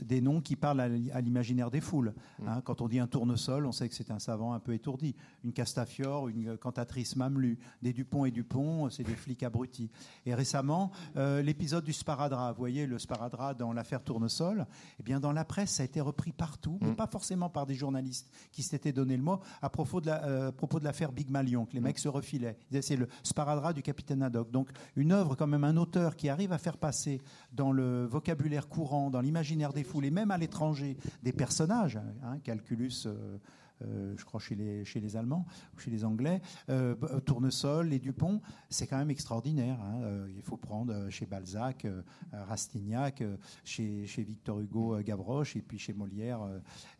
des 0.00 0.20
noms 0.20 0.40
qui 0.40 0.56
parlent 0.56 0.80
à, 0.80 1.20
l'imaginaire 1.20 1.70
des 1.70 1.80
foules. 1.80 2.14
Mm. 2.38 2.48
Hein. 2.48 2.60
Quand 2.64 2.80
on 2.80 2.88
dit 2.88 2.98
un 2.98 3.06
tournesol, 3.06 3.66
on 3.66 3.72
sait 3.72 3.88
que 3.88 3.94
c'est 3.94 4.10
un 4.10 4.18
savant 4.18 4.54
un 4.54 4.60
peu 4.60 4.72
étourdi. 4.72 5.14
Une 5.44 5.52
Castafiore, 5.52 6.28
une 6.28 6.56
cantatrice 6.56 7.16
Mamelu, 7.16 7.58
des 7.82 7.92
Dupont 7.92 8.24
et 8.24 8.30
Dupont, 8.30 8.90
c'est 8.90 9.04
des 9.04 9.14
flics 9.14 9.42
abrutis. 9.42 9.90
Et 10.26 10.34
récemment, 10.34 10.90
l'épisode 11.14 11.84
du 11.84 11.91
sparadrap, 11.92 12.54
vous 12.54 12.60
voyez 12.60 12.86
le 12.86 12.98
sparadrap 12.98 13.56
dans 13.56 13.72
l'affaire 13.72 14.02
Tournesol, 14.02 14.66
eh 14.98 15.02
bien 15.02 15.20
dans 15.20 15.32
la 15.32 15.44
presse, 15.44 15.72
ça 15.72 15.82
a 15.82 15.86
été 15.86 16.00
repris 16.00 16.32
partout, 16.32 16.78
mais 16.80 16.90
mm. 16.90 16.96
pas 16.96 17.06
forcément 17.06 17.50
par 17.50 17.66
des 17.66 17.74
journalistes 17.74 18.30
qui 18.50 18.62
s'étaient 18.62 18.92
donné 18.92 19.16
le 19.16 19.22
mot 19.22 19.40
à 19.60 19.70
propos 19.70 20.00
de 20.00 20.10
euh, 20.10 20.50
l'affaire 20.82 21.12
Big 21.12 21.30
Malion, 21.30 21.66
que 21.66 21.74
les 21.74 21.80
mm. 21.80 21.84
mecs 21.84 21.98
se 21.98 22.08
refilaient. 22.08 22.58
C'est 22.80 22.96
le 22.96 23.08
sparadrap 23.22 23.74
du 23.74 23.82
capitaine 23.82 24.22
Haddock. 24.22 24.50
Donc 24.50 24.70
une 24.96 25.12
œuvre 25.12 25.34
quand 25.34 25.46
même, 25.46 25.64
un 25.64 25.76
auteur 25.76 26.16
qui 26.16 26.28
arrive 26.28 26.52
à 26.52 26.58
faire 26.58 26.76
passer 26.76 27.20
dans 27.52 27.72
le 27.72 28.06
vocabulaire 28.06 28.68
courant, 28.68 29.10
dans 29.10 29.20
l'imaginaire 29.20 29.72
des 29.72 29.84
foules 29.84 30.06
et 30.06 30.10
même 30.10 30.30
à 30.30 30.38
l'étranger 30.38 30.96
des 31.22 31.32
personnages, 31.32 31.98
hein, 32.22 32.38
Calculus. 32.42 33.06
Euh, 33.06 33.38
euh, 33.86 34.14
je 34.16 34.24
crois 34.24 34.40
chez 34.40 34.54
les, 34.54 35.16
Allemands 35.16 35.46
ou 35.74 35.80
chez 35.80 35.90
les 35.90 36.04
Anglais. 36.04 36.40
Euh, 36.68 36.94
Tournesol, 37.20 37.88
les 37.88 37.98
Dupont, 37.98 38.40
c'est 38.68 38.86
quand 38.86 38.98
même 38.98 39.10
extraordinaire. 39.10 39.78
Hein. 39.80 40.00
Euh, 40.02 40.28
il 40.34 40.42
faut 40.42 40.56
prendre 40.56 41.08
chez 41.10 41.26
Balzac, 41.26 41.86
Rastignac, 42.32 43.22
chez, 43.64 44.06
Victor 44.18 44.60
Hugo, 44.60 44.98
Gavroche, 45.02 45.56
et 45.56 45.62
puis 45.62 45.78
chez 45.78 45.92
Molière, 45.92 46.40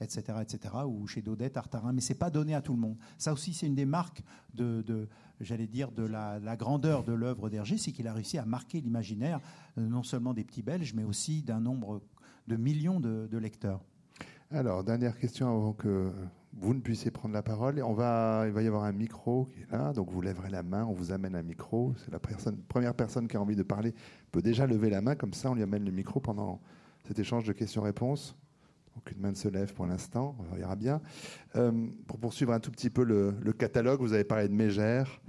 etc., 0.00 0.38
etc., 0.42 0.74
ou 0.86 1.06
chez 1.06 1.22
Daudet, 1.22 1.50
Tartarin. 1.50 1.92
Mais 1.92 2.00
c'est 2.00 2.14
pas 2.14 2.30
donné 2.30 2.54
à 2.54 2.62
tout 2.62 2.72
le 2.72 2.80
monde. 2.80 2.96
Ça 3.18 3.32
aussi, 3.32 3.52
c'est 3.52 3.66
une 3.66 3.74
des 3.74 3.84
marques 3.84 4.22
de, 4.54 5.08
j'allais 5.40 5.66
dire, 5.66 5.90
de 5.92 6.04
la, 6.04 6.56
grandeur 6.56 7.04
de 7.04 7.12
l'œuvre 7.12 7.48
d'Hergé, 7.48 7.78
c'est 7.78 7.92
qu'il 7.92 8.08
a 8.08 8.12
réussi 8.12 8.38
à 8.38 8.44
marquer 8.44 8.80
l'imaginaire 8.80 9.40
non 9.76 10.02
seulement 10.02 10.34
des 10.34 10.44
petits 10.44 10.62
Belges, 10.62 10.94
mais 10.94 11.04
aussi 11.04 11.42
d'un 11.42 11.60
nombre 11.60 12.02
de 12.48 12.56
millions 12.56 13.00
de 13.00 13.38
lecteurs. 13.38 13.80
Alors, 14.50 14.84
dernière 14.84 15.18
question 15.18 15.48
avant 15.48 15.72
que 15.72 16.12
vous 16.54 16.74
ne 16.74 16.80
puissiez 16.80 17.10
prendre 17.10 17.34
la 17.34 17.42
parole. 17.42 17.82
On 17.82 17.94
va, 17.94 18.44
il 18.46 18.52
va 18.52 18.62
y 18.62 18.66
avoir 18.66 18.84
un 18.84 18.92
micro 18.92 19.46
qui 19.46 19.60
est 19.62 19.72
là, 19.72 19.92
donc 19.92 20.10
vous 20.10 20.20
lèverez 20.20 20.50
la 20.50 20.62
main, 20.62 20.84
on 20.84 20.92
vous 20.92 21.12
amène 21.12 21.34
un 21.34 21.42
micro. 21.42 21.94
C'est 21.98 22.12
la 22.12 22.18
première 22.68 22.94
personne 22.94 23.26
qui 23.26 23.36
a 23.36 23.40
envie 23.40 23.56
de 23.56 23.62
parler 23.62 23.94
peut 24.30 24.42
déjà 24.42 24.66
lever 24.66 24.90
la 24.90 25.00
main, 25.00 25.14
comme 25.14 25.32
ça 25.32 25.50
on 25.50 25.54
lui 25.54 25.62
amène 25.62 25.84
le 25.84 25.90
micro 25.90 26.20
pendant 26.20 26.60
cet 27.06 27.18
échange 27.18 27.44
de 27.44 27.52
questions-réponses. 27.52 28.36
Aucune 28.96 29.18
main 29.18 29.30
ne 29.30 29.36
se 29.36 29.48
lève 29.48 29.72
pour 29.72 29.86
l'instant, 29.86 30.36
on 30.38 30.54
verra 30.54 30.76
bien. 30.76 31.00
Euh, 31.56 31.88
pour 32.06 32.18
poursuivre 32.18 32.52
un 32.52 32.60
tout 32.60 32.70
petit 32.70 32.90
peu 32.90 33.04
le, 33.04 33.52
catalogue, 33.52 34.00
vous 34.00 34.12
avez 34.12 34.24
parlé 34.24 34.48
de 34.48 34.52
Mégère, 34.52 35.22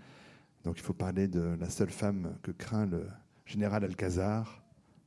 donc 0.65 0.77
il 0.77 0.83
faut 0.83 0.93
parler 0.93 1.29
de 1.29 1.55
la 1.59 1.69
seule 1.69 1.89
femme 1.89 2.35
que 2.41 2.51
craint 2.51 2.85
le 2.85 3.07
général 3.45 3.85
Alcazar, 3.85 4.61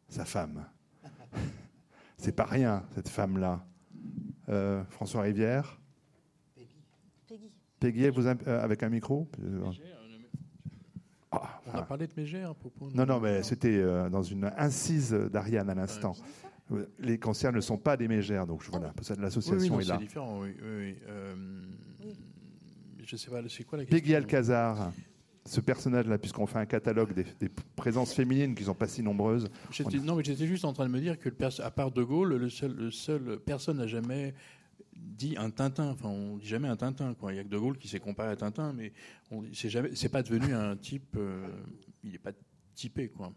sa 0.08 0.24
femme. 0.24 0.64
C'est 2.16 2.32
pas 2.32 2.44
rien, 2.44 2.84
cette 2.94 3.10
femme-là. 3.10 3.66
Euh, 4.48 4.82
François 4.88 5.22
Rivière 5.22 5.78
Peggy, 7.80 8.08
vous, 8.08 8.26
euh, 8.26 8.34
avec 8.46 8.82
un 8.82 8.88
micro 8.88 9.28
ah, 11.30 11.60
On 11.66 11.78
a 11.78 11.82
parlé 11.82 12.06
de 12.06 12.12
Mégère 12.16 12.50
à 12.50 12.54
propos. 12.54 12.88
Non, 12.94 13.04
non, 13.04 13.20
mais 13.20 13.42
c'était 13.42 13.76
euh, 13.76 14.08
dans 14.08 14.22
une 14.22 14.50
incise 14.56 15.12
d'Ariane 15.12 15.68
à 15.68 15.74
l'instant. 15.74 16.14
les 16.98 17.18
cancers 17.18 17.52
ne 17.52 17.60
sont 17.60 17.78
pas 17.78 17.96
des 17.96 18.08
mégères, 18.08 18.46
donc 18.46 18.62
voilà, 18.70 18.92
l'association 19.18 19.80
est 19.80 19.88
là. 19.88 19.96
C'est 19.98 20.04
différent, 20.04 20.40
oui. 20.40 20.54
oui, 20.60 20.96
euh, 21.08 21.34
je 23.04 23.16
sais 23.16 23.30
pas, 23.30 23.40
c'est 23.48 23.64
quoi 23.64 23.78
la 23.78 23.84
question? 23.84 23.98
Peggy 23.98 24.14
Alcazar, 24.14 24.92
ce 25.44 25.60
personnage-là, 25.60 26.18
puisqu'on 26.18 26.46
fait 26.46 26.58
un 26.58 26.66
catalogue 26.66 27.12
des, 27.12 27.50
présences 27.76 28.12
féminines 28.14 28.54
qui 28.54 28.62
ne 28.62 28.66
sont 28.66 28.74
pas 28.74 28.88
si 28.88 29.02
nombreuses. 29.02 29.48
Non, 30.02 30.16
mais 30.16 30.24
j'étais 30.24 30.46
juste 30.46 30.64
en 30.64 30.72
train 30.72 30.86
de 30.86 30.92
me 30.92 31.00
dire 31.00 31.18
que, 31.18 31.28
à 31.62 31.70
part 31.70 31.92
De 31.92 32.02
Gaulle, 32.02 32.36
le 32.36 32.48
seul, 32.48 32.72
le 32.72 32.90
seul 32.90 33.38
personne 33.44 33.76
n'a 33.76 33.86
jamais 33.86 34.34
dit 34.97 35.36
un 35.38 35.51
Tintin. 35.51 35.90
Enfin, 35.90 36.09
on 36.09 36.36
dit 36.36 36.47
jamais 36.47 36.68
un 36.68 36.76
Tintin. 36.76 37.14
Quoi. 37.14 37.32
Il 37.32 37.36
y 37.36 37.38
a 37.38 37.44
que 37.44 37.49
De 37.49 37.59
Gaulle 37.59 37.78
qui 37.78 37.88
s'est 37.88 38.01
comparé 38.01 38.30
à 38.30 38.36
Tintin, 38.36 38.72
mais 38.72 38.92
c'est 39.53 39.70
jamais, 39.70 39.94
c'est 39.94 40.09
pas 40.09 40.22
devenu 40.22 40.55
un 40.55 40.76
type. 40.76 41.16
Euh, 41.16 41.49
il 42.03 42.12
n'est 42.12 42.18
pas 42.18 42.32
typé, 42.74 43.09
quoi. 43.09 43.32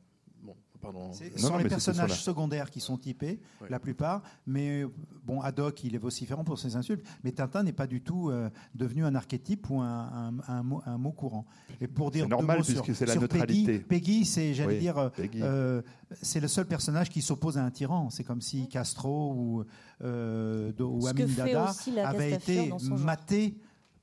Ce 1.11 1.39
sont 1.39 1.57
les 1.57 1.67
personnages 1.67 2.21
secondaires 2.21 2.69
qui 2.69 2.79
sont 2.79 2.97
typés, 2.97 3.39
la 3.69 3.79
plupart. 3.79 4.21
Mais 4.47 4.85
bon, 5.25 5.41
Haddock, 5.41 5.83
il 5.83 5.95
est 5.95 5.99
vociférant 5.99 6.43
pour 6.43 6.57
ses 6.57 6.75
insultes. 6.75 7.05
Mais 7.23 7.31
Tintin 7.31 7.63
n'est 7.63 7.73
pas 7.73 7.87
du 7.87 8.01
tout 8.01 8.29
euh, 8.29 8.49
devenu 8.75 9.05
un 9.05 9.15
archétype 9.15 9.69
ou 9.69 9.81
un, 9.81 10.33
un, 10.47 10.63
mot, 10.63 10.81
un, 10.85 10.97
mot, 10.97 11.11
courant. 11.11 11.45
Et 11.81 11.87
pour 11.87 12.11
dire 12.11 12.27
normal 12.27 12.61
puisque 12.63 12.95
c'est 12.95 13.05
la 13.05 13.15
neutralité. 13.15 13.79
Peggy, 13.79 14.25
c'est, 14.25 14.53
j'allais 14.53 14.79
dire, 14.79 14.97
euh, 14.97 15.09
euh, 15.35 15.81
c'est 16.21 16.39
le 16.39 16.47
seul 16.47 16.65
personnage 16.65 17.09
qui 17.09 17.21
s'oppose 17.21 17.57
à 17.57 17.63
un 17.63 17.71
tyran. 17.71 18.09
C'est 18.09 18.23
comme 18.23 18.41
si 18.41 18.67
Castro 18.67 19.33
ou, 19.33 19.65
euh, 20.03 20.71
ou 20.79 21.07
Amin 21.07 21.25
Dada 21.25 21.73
avaient 22.05 22.31
été 22.31 22.71
matés 22.89 23.57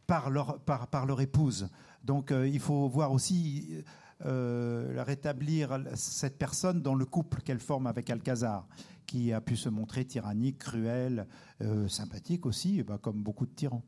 par 0.06 0.30
leur, 0.30 0.58
par, 0.60 0.88
par 0.88 1.06
leur 1.06 1.20
épouse. 1.20 1.68
Donc 2.04 2.32
il 2.32 2.60
faut 2.60 2.88
voir 2.88 3.10
aussi 3.10 3.82
euh, 4.24 5.02
rétablir 5.06 5.78
cette 5.94 6.38
personne 6.38 6.80
dans 6.80 6.94
le 6.94 7.04
couple 7.04 7.42
qu'elle 7.42 7.58
forme 7.58 7.86
avec 7.86 8.08
Alcazar, 8.08 8.66
qui 9.06 9.32
a 9.32 9.42
pu 9.42 9.56
se 9.56 9.68
montrer 9.68 10.06
tyrannique, 10.06 10.58
cruel, 10.58 11.26
euh, 11.60 11.86
sympathique 11.88 12.46
aussi, 12.46 12.82
bah, 12.82 12.98
comme 13.00 13.22
beaucoup 13.22 13.44
de 13.44 13.52
tyrans. 13.52 13.84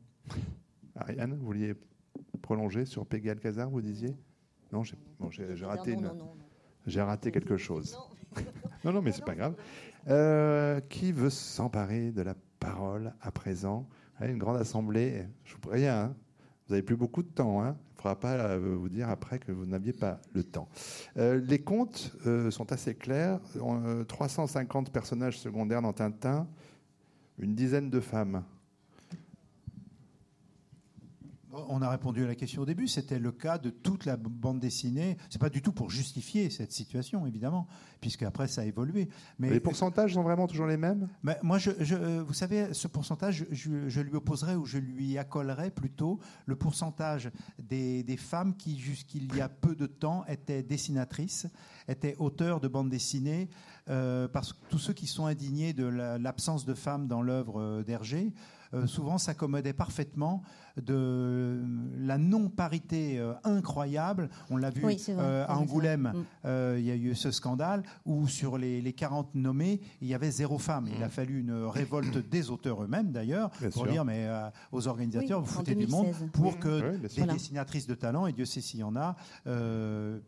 Ariane, 0.95 1.33
vous 1.33 1.45
vouliez 1.45 1.73
prolonger 2.41 2.85
sur 2.85 3.07
Peggy 3.07 3.29
Alcazar, 3.29 3.69
vous 3.69 3.81
disiez? 3.81 4.15
Non, 4.71 4.83
j'ai 4.83 5.65
raté, 5.65 5.97
j'ai 6.85 7.01
raté 7.01 7.31
quelque 7.31 7.57
chose. 7.57 7.97
Non, 8.85 8.93
non, 8.93 9.01
mais 9.01 9.11
c'est 9.11 9.25
pas 9.25 9.35
grave. 9.35 9.55
Euh, 10.07 10.79
qui 10.79 11.11
veut 11.11 11.29
s'emparer 11.29 12.11
de 12.11 12.21
la 12.21 12.33
parole 12.61 13.13
à 13.19 13.29
présent? 13.29 13.89
Une 14.21 14.37
grande 14.37 14.55
assemblée, 14.55 15.25
je 15.43 15.55
vous 15.55 15.59
préviens, 15.59 16.03
hein. 16.03 16.15
vous 16.65 16.75
n'avez 16.75 16.83
plus 16.83 16.95
beaucoup 16.95 17.21
de 17.21 17.27
temps. 17.27 17.61
Hein 17.61 17.75
ne 17.99 18.01
faudra 18.01 18.19
pas 18.19 18.33
euh, 18.35 18.75
vous 18.79 18.89
dire 18.89 19.09
après 19.09 19.39
que 19.39 19.51
vous 19.51 19.65
n'aviez 19.65 19.93
pas 19.93 20.19
le 20.33 20.43
temps. 20.43 20.69
Euh, 21.17 21.41
les 21.45 21.59
comptes 21.59 22.13
euh, 22.25 22.49
sont 22.49 22.71
assez 22.71 22.95
clairs. 22.95 23.39
350 24.07 24.91
personnages 24.91 25.39
secondaires 25.39 25.81
dans 25.81 25.93
Tintin, 25.93 26.47
une 27.37 27.55
dizaine 27.55 27.89
de 27.89 27.99
femmes. 27.99 28.43
On 31.51 31.81
a 31.81 31.89
répondu 31.89 32.23
à 32.23 32.27
la 32.27 32.35
question 32.35 32.61
au 32.61 32.65
début. 32.65 32.87
C'était 32.87 33.17
le 33.17 33.31
cas 33.31 33.57
de 33.57 33.71
toute 33.71 34.05
la 34.05 34.17
bande 34.17 34.59
dessinée. 34.59 35.17
C'est 35.31 35.41
pas 35.41 35.49
du 35.49 35.63
tout 35.63 35.71
pour 35.71 35.89
justifier 35.89 36.51
cette 36.51 36.71
situation, 36.71 37.25
évidemment, 37.25 37.67
puisque 38.01 38.21
après 38.21 38.47
ça 38.47 38.61
a 38.61 38.65
évolué. 38.65 39.09
Mais 39.39 39.49
les 39.49 39.59
pourcentages 39.59 40.13
sont 40.13 40.21
vraiment 40.21 40.45
toujours 40.45 40.67
les 40.67 40.77
mêmes? 40.77 41.09
Mais 41.23 41.39
Moi, 41.41 41.57
je, 41.57 41.71
vous 42.19 42.33
savez, 42.33 42.73
ce 42.73 42.87
pourcentage, 42.87 43.47
je, 43.49 44.01
lui 44.01 44.15
opposerais 44.15 44.55
ou 44.55 44.65
je 44.65 44.77
lui 44.77 45.17
accolerais 45.17 45.71
plutôt 45.71 46.19
le 46.45 46.55
pourcentage 46.55 47.31
des, 47.57 48.05
femmes 48.17 48.55
qui, 48.55 48.77
jusqu'il 48.77 49.35
y 49.35 49.41
a 49.41 49.49
peu 49.49 49.75
de 49.75 49.87
temps, 49.87 50.25
étaient 50.27 50.61
dessinatrices, 50.61 51.47
étaient 51.87 52.15
auteurs 52.19 52.59
de 52.59 52.67
bande 52.67 52.89
dessinée, 52.89 53.49
euh, 53.89 54.27
parce 54.27 54.53
que 54.53 54.59
tous 54.69 54.77
ceux 54.77 54.93
qui 54.93 55.07
sont 55.07 55.25
indignés 55.25 55.73
de 55.73 55.85
l'absence 55.85 56.65
de 56.65 56.75
femmes 56.75 57.07
dans 57.07 57.23
l'œuvre 57.23 57.59
euh, 57.59 57.83
d'Hergé 57.83 58.33
euh, 58.73 58.85
souvent 58.85 59.17
s'accommodaient 59.17 59.73
parfaitement 59.73 60.43
de 60.77 61.63
la 61.97 62.17
non-parité 62.17 63.19
euh, 63.19 63.33
incroyable. 63.43 64.29
On 64.49 64.57
l'a 64.57 64.69
vu 64.69 64.83
euh, 65.09 65.45
à 65.47 65.57
Angoulême, 65.57 66.13
mm. 66.43 66.77
il 66.77 66.85
y 66.85 66.91
a 66.91 66.95
eu 66.95 67.15
ce 67.15 67.31
scandale 67.31 67.83
où 68.05 68.27
sur 68.27 68.57
les, 68.57 68.93
40 68.93 69.33
nommés, 69.35 69.81
il 70.01 70.07
y 70.07 70.13
avait 70.13 70.29
zéro 70.29 70.59
femme. 70.59 70.87
Il 70.95 71.03
a 71.03 71.07
mm. 71.07 71.11
fallu 71.11 71.39
une 71.39 71.63
révolte 71.65 72.17
des 72.29 72.51
auteurs 72.51 72.83
eux-mêmes 72.83 73.11
d'ailleurs 73.11 73.49
pour 73.71 73.87
dire 73.87 74.05
mais 74.05 74.27
aux 74.71 74.87
organisateurs, 74.87 75.41
vous 75.41 75.47
foutez 75.47 75.75
du 75.75 75.87
monde 75.87 76.13
pour 76.33 76.59
que 76.59 76.97
des 76.97 77.25
dessinatrices 77.25 77.87
de 77.87 77.95
talent, 77.95 78.27
et 78.27 78.33
Dieu 78.33 78.45
sait 78.45 78.61
s'il 78.61 78.81
y 78.81 78.83
en 78.83 78.95
a, 78.95 79.15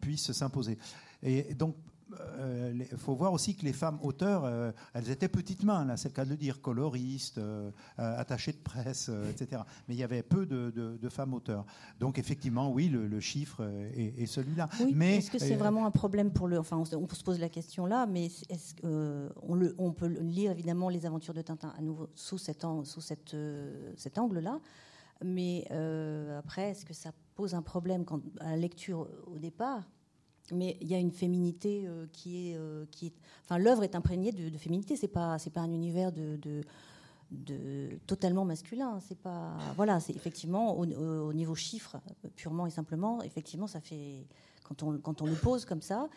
puissent 0.01 0.31
s'imposer. 0.31 0.77
Et 1.23 1.53
donc 1.53 1.75
il 2.11 2.81
euh, 2.81 2.97
faut 2.97 3.15
voir 3.15 3.33
aussi 3.33 3.55
que 3.55 3.65
les 3.65 3.73
femmes 3.73 3.99
auteurs, 4.01 4.43
euh, 4.45 4.71
elles 4.93 5.09
étaient 5.09 5.27
petites 5.27 5.63
mains, 5.63 5.85
là, 5.85 5.97
c'est 5.97 6.09
le 6.09 6.13
cas 6.13 6.25
de 6.25 6.29
le 6.29 6.37
dire, 6.37 6.61
coloristes, 6.61 7.37
euh, 7.37 7.71
attachées 7.97 8.51
de 8.51 8.57
presse, 8.57 9.09
etc. 9.29 9.61
Mais 9.87 9.95
il 9.95 9.99
y 9.99 10.03
avait 10.03 10.23
peu 10.23 10.45
de, 10.45 11.09
femmes 11.09 11.33
auteurs. 11.33 11.65
Donc 11.99 12.17
effectivement, 12.17 12.71
oui, 12.71 12.87
le, 12.87 13.19
chiffre 13.19 13.61
est, 13.95 14.25
celui-là. 14.25 14.69
mais 14.93 15.17
est-ce 15.17 15.29
que 15.31 15.39
c'est 15.39 15.55
vraiment 15.55 15.85
un 15.85 15.91
problème 15.91 16.31
pour 16.31 16.47
le 16.47 16.59
Enfin, 16.59 16.77
on, 16.77 16.85
se 16.85 17.23
pose 17.23 17.39
la 17.39 17.49
question 17.49 17.85
là, 17.85 18.05
mais 18.05 18.25
est-ce 18.25 18.75
on, 18.83 19.55
le, 19.55 19.75
on 19.77 19.91
peut 19.91 20.07
lire 20.07 20.51
évidemment 20.51 20.89
les 20.89 21.05
aventures 21.05 21.33
de 21.33 21.41
Tintin 21.41 21.73
à 21.77 21.81
nouveau 21.81 22.09
sous, 22.15 22.37
cet, 22.37 22.65
sous 22.83 23.01
cette, 23.01 23.35
cet 23.97 24.17
angle-là. 24.17 24.59
Mais 25.23 25.65
après, 26.37 26.71
est-ce 26.71 26.85
que 26.85 26.93
ça 26.93 27.11
pose 27.35 27.53
un 27.53 27.61
problème 27.61 28.05
quand, 28.05 28.21
à 28.39 28.51
la 28.51 28.57
lecture 28.57 29.07
au 29.27 29.37
départ? 29.37 29.83
Mais 30.51 30.77
il 30.81 30.87
y 30.87 30.93
a 30.93 30.97
une 30.97 31.11
féminité 31.11 31.83
euh, 31.85 32.05
qui 32.11 32.49
est, 32.49 32.57
euh, 32.57 32.85
qui 32.91 33.07
est, 33.07 33.13
enfin 33.43 33.57
l'œuvre 33.57 33.83
est 33.83 33.95
imprégnée 33.95 34.31
de, 34.31 34.57
féminité. 34.57 34.95
C'est 34.95 35.07
pas, 35.07 35.39
c'est 35.39 35.49
pas 35.49 35.61
un 35.61 35.71
univers 35.71 36.11
de, 36.11 36.37
de, 37.31 37.97
totalement 38.07 38.45
masculin. 38.45 38.99
C'est 39.07 39.17
pas, 39.17 39.57
voilà, 39.75 39.99
c'est 39.99 40.15
effectivement 40.15 40.77
au, 40.77 41.33
niveau 41.33 41.55
chiffre 41.55 41.97
purement 42.35 42.67
et 42.67 42.69
simplement, 42.69 43.21
effectivement, 43.23 43.67
ça 43.67 43.79
fait 43.79 44.27
quand 44.63 44.83
on 44.83 44.97
quand 44.97 45.21
on 45.21 45.25
le 45.25 45.35
pose 45.35 45.65
comme 45.65 45.81
ça. 45.81 46.09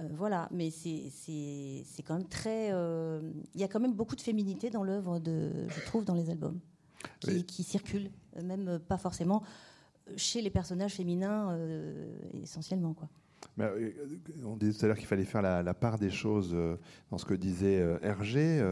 Euh, 0.00 0.08
voilà, 0.12 0.48
mais 0.50 0.70
c'est, 0.70 1.10
c'est, 1.10 1.82
c'est 1.86 2.02
quand 2.02 2.16
même 2.16 2.28
très. 2.28 2.68
Il 2.68 3.60
y 3.60 3.64
a 3.64 3.68
quand 3.68 3.80
même 3.80 3.94
beaucoup 3.94 4.16
de 4.16 4.20
féminité 4.20 4.70
dans 4.70 4.84
l'œuvre, 4.84 5.18
de, 5.18 5.50
je 5.68 5.84
trouve, 5.86 6.04
dans 6.04 6.14
les 6.14 6.30
albums, 6.30 6.60
qui, 7.20 7.44
qui 7.44 7.62
circulent, 7.62 8.10
même 8.42 8.78
pas 8.78 8.98
forcément 8.98 9.42
chez 10.16 10.42
les 10.42 10.50
personnages 10.50 10.94
féminins 10.94 11.56
essentiellement, 12.42 12.92
quoi. 12.92 13.08
Euh, 13.60 13.92
on 14.44 14.56
disait 14.56 14.78
tout 14.78 14.84
à 14.84 14.88
l'heure 14.88 14.96
qu'il 14.96 15.06
fallait 15.06 15.24
faire 15.24 15.42
la, 15.42 15.74
part 15.74 15.98
des 15.98 16.10
choses 16.10 16.52
euh, 16.54 16.76
dans 17.10 17.18
ce 17.18 17.24
que 17.24 17.34
disait 17.34 17.80
euh, 17.80 17.98
Hergé. 18.02 18.62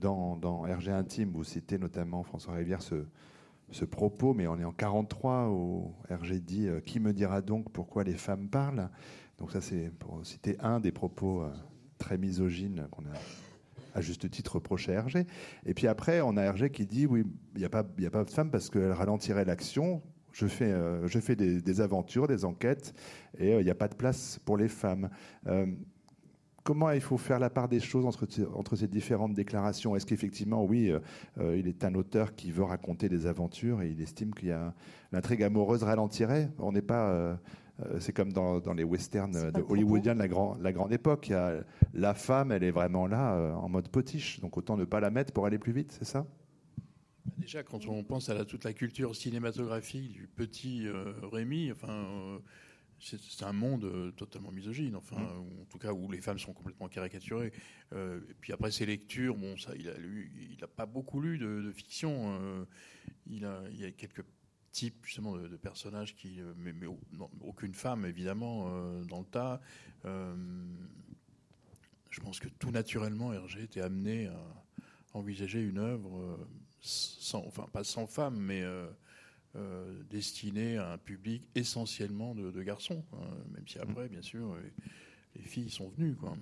Dans, 0.00 0.66
Hergé 0.66 0.90
Intime, 0.92 1.30
vous 1.32 1.44
citez 1.44 1.78
notamment 1.78 2.22
François 2.22 2.54
Rivière 2.54 2.80
ce, 2.82 3.84
propos, 3.84 4.34
mais 4.34 4.46
on 4.46 4.58
est 4.58 4.64
en 4.64 4.72
43 4.72 5.48
où 5.50 5.92
Hergé 6.08 6.40
dit 6.40 6.68
Qui 6.86 7.00
me 7.00 7.12
dira 7.12 7.42
donc 7.42 7.70
pourquoi 7.70 8.04
les 8.04 8.14
femmes 8.14 8.48
parlent? 8.48 8.88
Donc, 9.38 9.52
ça, 9.52 9.60
c'est 9.60 9.90
pour 9.98 10.24
citer 10.24 10.56
un 10.60 10.80
des 10.80 10.92
propos 10.92 11.44
très 11.98 12.18
misogynes 12.18 12.86
qu'on 12.90 13.04
a 13.04 13.16
à 13.94 14.00
juste 14.00 14.30
titre 14.30 14.56
reproché 14.56 14.92
à 14.92 15.00
Hergé. 15.00 15.26
Et 15.66 15.74
puis 15.74 15.86
après, 15.86 16.20
on 16.20 16.36
a 16.36 16.42
Hergé 16.42 16.70
qui 16.70 16.86
dit 16.86 17.06
Oui, 17.06 17.24
il 17.54 17.58
n'y 17.58 17.64
a, 17.64 17.68
pas, 17.68 17.80
a 17.80 18.10
pas 18.10 18.24
de 18.24 18.30
femmes 18.30 18.50
parce 18.50 18.70
qu'elle 18.70 18.92
ralentirait 18.92 19.44
l'action 19.44 20.02
je 20.32 20.46
fais, 20.46 20.72
euh, 20.72 21.06
je 21.06 21.18
fais 21.18 21.36
des, 21.36 21.80
aventures, 21.80 22.26
des 22.26 22.44
enquêtes, 22.44 22.94
et 23.38 23.54
euh, 23.54 23.60
il 23.60 23.64
n'y 23.64 23.70
a 23.70 23.74
pas 23.74 23.88
de 23.88 23.94
place 23.94 24.40
pour 24.44 24.56
les 24.56 24.68
femmes. 24.68 25.10
Euh, 25.46 25.66
comment 26.62 26.90
il 26.90 27.00
faut 27.00 27.16
faire 27.16 27.38
la 27.38 27.50
part 27.50 27.68
des 27.68 27.80
choses 27.80 28.06
entre, 28.06 28.26
entre 28.54 28.76
ces 28.76 28.86
différentes 28.86 29.34
déclarations? 29.34 29.96
Est-ce 29.96 30.06
qu'effectivement, 30.06 30.64
oui, 30.64 30.92
il 31.40 31.66
est 31.66 31.84
un 31.84 31.94
auteur 31.94 32.34
qui 32.34 32.52
veut 32.52 32.64
raconter 32.64 33.08
des 33.08 33.26
aventures 33.26 33.82
et 33.82 33.90
il 33.90 34.00
estime 34.00 34.34
qu'il 34.34 34.48
y 34.48 34.52
a 34.52 34.74
l'intrigue 35.10 35.42
amoureuse 35.42 35.82
ralentirait? 35.82 36.50
On 36.58 36.72
n'est 36.72 36.82
pas. 36.82 37.38
c'est 37.98 38.12
comme 38.12 38.32
dans, 38.32 38.60
les 38.74 38.84
westerns 38.84 39.50
de 39.50 39.64
hollywoodiens 39.68 40.14
de 40.14 40.20
la, 40.20 40.28
la 40.60 40.72
grande 40.72 40.92
époque. 40.92 41.32
la 41.94 42.14
femme, 42.14 42.52
elle 42.52 42.62
est 42.62 42.70
vraiment 42.70 43.06
là 43.06 43.56
en 43.56 43.68
mode 43.70 43.88
potiche. 43.88 44.38
Donc 44.40 44.58
autant 44.58 44.76
ne 44.76 44.84
pas 44.84 45.00
la 45.00 45.10
mettre 45.10 45.32
pour 45.32 45.46
aller 45.46 45.58
plus 45.58 45.72
vite, 45.72 45.96
c'est 45.98 46.04
ça? 46.04 46.26
Déjà, 47.36 47.62
quand 47.62 47.86
on 47.86 48.02
pense 48.04 48.28
à 48.28 48.44
toute 48.44 48.64
la 48.64 48.72
culture 48.72 49.14
cinématographique 49.14 50.12
du 50.12 50.26
petit 50.26 50.86
euh, 50.86 51.12
Rémi, 51.22 51.72
enfin, 51.72 51.88
euh, 51.88 52.38
c'est 52.98 53.44
un 53.44 53.52
monde 53.52 53.84
euh, 53.84 54.10
totalement 54.12 54.52
misogyne, 54.52 54.94
enfin, 54.94 55.18
mm. 55.18 55.62
en 55.62 55.64
tout 55.68 55.78
cas 55.78 55.92
où 55.92 56.10
les 56.10 56.20
femmes 56.20 56.38
sont 56.38 56.52
complètement 56.52 56.88
caricaturées. 56.88 57.52
et 57.92 58.34
puis 58.40 58.52
après 58.52 58.70
ses 58.70 58.86
lectures, 58.86 59.36
bon, 59.36 59.56
ça, 59.56 59.72
il 59.76 59.88
a 59.88 59.96
lu, 59.96 60.32
il 60.52 60.60
n'a 60.60 60.66
pas 60.66 60.86
beaucoup 60.86 61.20
lu 61.20 61.38
de, 61.38 61.70
fiction. 61.72 62.66
il 63.26 63.44
a, 63.44 63.62
il 63.72 63.80
y 63.80 63.84
a 63.84 63.90
quelques 63.90 64.24
types 64.72 65.04
justement 65.04 65.36
de, 65.36 65.56
personnages 65.56 66.14
qui, 66.14 66.40
mais, 66.56 66.72
aucune 67.40 67.74
femme 67.74 68.04
évidemment 68.04 68.68
dans 69.04 69.20
le 69.20 69.26
tas. 69.26 69.60
je 70.04 72.20
pense 72.20 72.38
que 72.38 72.48
tout 72.48 72.70
naturellement, 72.70 73.32
Hergé 73.32 73.62
était 73.62 73.80
amené 73.80 74.26
à 74.26 74.40
envisager 75.14 75.60
une 75.60 75.78
œuvre 75.78 76.38
sans, 76.80 77.44
enfin 77.46 77.66
pas 77.72 77.84
sans 77.84 78.06
femmes, 78.06 78.38
mais 78.38 78.62
euh, 78.62 78.86
euh, 79.56 80.02
destiné 80.10 80.78
à 80.78 80.92
un 80.92 80.98
public 80.98 81.42
essentiellement 81.54 82.34
de, 82.34 82.62
garçons, 82.62 83.04
même 83.52 83.66
si 83.66 83.78
après, 83.78 84.08
bien 84.08 84.22
sûr, 84.22 84.56
les, 85.34 85.42
filles 85.42 85.70
sont 85.70 85.88
venues. 85.90 86.14
Quoi. 86.14 86.36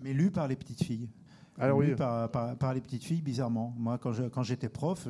Mais 0.00 0.12
lu 0.12 0.30
par 0.30 0.48
les 0.48 0.56
petites 0.56 0.82
filles. 0.84 1.08
Alors 1.58 1.78
oui. 1.78 1.94
Par, 1.94 2.30
par, 2.30 2.74
les 2.74 2.80
petites 2.80 3.04
filles, 3.04 3.22
bizarrement. 3.22 3.74
Moi, 3.78 3.98
quand 3.98 4.42
j'étais 4.42 4.68
prof, 4.68 5.08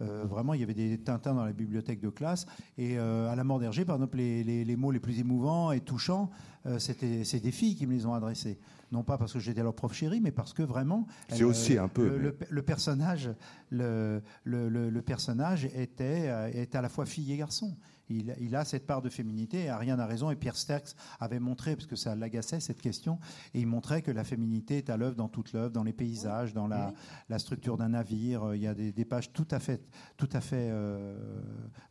euh, 0.00 0.24
vraiment, 0.24 0.54
il 0.54 0.60
y 0.60 0.62
avait 0.62 0.74
des 0.74 0.98
Tintins 0.98 1.34
dans 1.34 1.44
la 1.44 1.52
bibliothèque 1.52 2.00
de 2.00 2.08
classe. 2.08 2.46
Et 2.78 2.98
euh, 2.98 3.30
à 3.30 3.36
la 3.36 3.44
mort 3.44 3.60
d'Hergé, 3.60 3.84
par 3.84 3.96
exemple, 3.96 4.18
les, 4.18 4.76
mots 4.76 4.90
les 4.90 5.00
plus 5.00 5.18
émouvants 5.20 5.72
et 5.72 5.80
touchants, 5.80 6.30
euh, 6.66 6.78
c'était 6.78 7.24
c'est 7.24 7.40
des 7.40 7.52
filles 7.52 7.76
qui 7.76 7.86
me 7.86 7.92
les 7.92 8.06
ont 8.06 8.14
adressés. 8.14 8.58
Non 8.92 9.02
pas 9.02 9.18
parce 9.18 9.32
que 9.32 9.40
j'étais 9.40 9.62
leur 9.62 9.74
prof 9.74 9.92
chérie, 9.92 10.20
mais 10.20 10.30
parce 10.30 10.52
que 10.52 10.62
vraiment. 10.62 11.06
C'est 11.28 11.44
aussi 11.44 11.78
un 11.78 11.88
peu. 11.88 12.16
Le, 12.50 12.62
personnage, 12.62 13.30
le, 13.70 14.22
le, 14.44 15.02
personnage 15.02 15.64
était, 15.74 16.30
était 16.54 16.78
à 16.78 16.82
la 16.82 16.88
fois 16.88 17.06
fille 17.06 17.32
et 17.32 17.36
garçon 17.36 17.76
il, 18.08 18.54
a 18.54 18.64
cette 18.64 18.86
part 18.86 19.02
de 19.02 19.08
féminité 19.08 19.64
et 19.64 19.72
rien 19.72 19.96
n'a 19.96 20.06
raison. 20.06 20.30
Et 20.30 20.36
Pierre 20.36 20.56
Sterks 20.56 20.94
avait 21.20 21.40
montré, 21.40 21.74
parce 21.76 21.86
que 21.86 21.96
ça 21.96 22.14
l'agaçait 22.14 22.60
cette 22.60 22.80
question, 22.80 23.18
et 23.54 23.60
il 23.60 23.66
montrait 23.66 24.02
que 24.02 24.10
la 24.10 24.24
féminité 24.24 24.78
est 24.78 24.90
à 24.90 24.96
l'œuvre 24.96 25.16
dans 25.16 25.28
toute 25.28 25.52
l'œuvre, 25.52 25.70
dans 25.70 25.82
les 25.82 25.92
paysages, 25.92 26.52
dans 26.54 26.66
la, 26.66 26.92
structure 27.38 27.76
d'un 27.76 27.90
navire. 27.90 28.54
Il 28.54 28.62
y 28.62 28.66
a 28.66 28.74
des, 28.74 29.04
pages 29.04 29.32
tout 29.32 29.48
à 29.50 29.58
fait, 29.58 29.82
tout 30.16 30.28
à 30.32 30.40
fait 30.40 30.68
euh, 30.70 31.16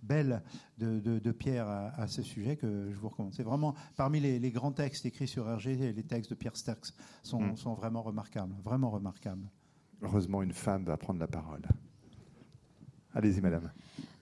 belles 0.01 0.41
de, 0.78 1.32
Pierre 1.32 1.68
à, 1.68 2.07
ce 2.07 2.22
sujet 2.22 2.57
que 2.57 2.91
je 2.91 2.97
vous 2.97 3.09
recommande. 3.09 3.34
C'est 3.34 3.43
vraiment 3.43 3.74
parmi 3.95 4.20
les, 4.20 4.51
grands 4.51 4.72
textes 4.72 5.05
écrits 5.05 5.28
sur 5.28 5.49
Hergé, 5.49 5.76
les 5.76 6.03
textes 6.03 6.30
de 6.30 6.36
Pierre 6.36 6.55
Sterks 6.55 6.93
sont, 7.24 7.41
mm. 7.41 7.57
sont 7.57 7.74
vraiment 7.74 8.03
remarquables, 8.03 8.53
vraiment 8.64 8.91
remarquables. 8.91 9.49
Heureusement, 10.01 10.43
une 10.43 10.53
femme 10.53 10.84
va 10.84 10.97
prendre 10.97 11.20
la 11.20 11.28
parole. 11.28 11.61
Allez-y, 13.14 13.41
madame. 13.41 13.72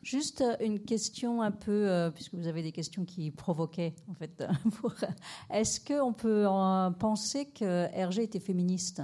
Juste 0.02 0.42
euh, 0.42 0.56
une 0.60 0.80
question 0.80 1.42
un 1.42 1.52
peu, 1.52 1.90
euh, 1.90 2.10
puisque 2.12 2.34
vous 2.34 2.48
avez 2.48 2.64
des 2.64 2.72
questions 2.72 3.06
qui 3.06 3.32
provoquaient, 3.32 3.94
en 4.10 4.14
fait. 4.14 4.44
Est-ce 5.50 5.80
qu'on 5.80 6.14
peut 6.14 6.46
penser 7.00 7.46
que 7.46 7.88
Hergé 7.94 8.24
était 8.24 8.40
féministe? 8.40 9.02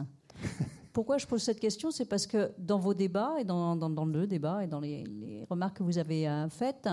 Pourquoi 0.98 1.20
je 1.20 1.28
pose 1.28 1.43
cette 1.43 1.60
question? 1.60 1.91
C'est 1.91 2.06
parce 2.06 2.26
que 2.26 2.52
dans 2.58 2.80
vos 2.80 2.95
débats, 2.95 3.36
et 3.38 3.43
dans, 3.43 3.76
le 3.76 4.26
débat, 4.26 4.64
et 4.64 4.68
dans 4.68 4.80
les, 4.80 5.45
remarques 5.48 5.78
que 5.78 5.84
vous 5.84 6.00
avez 6.00 6.28
euh, 6.28 6.50
faites, 6.50 6.89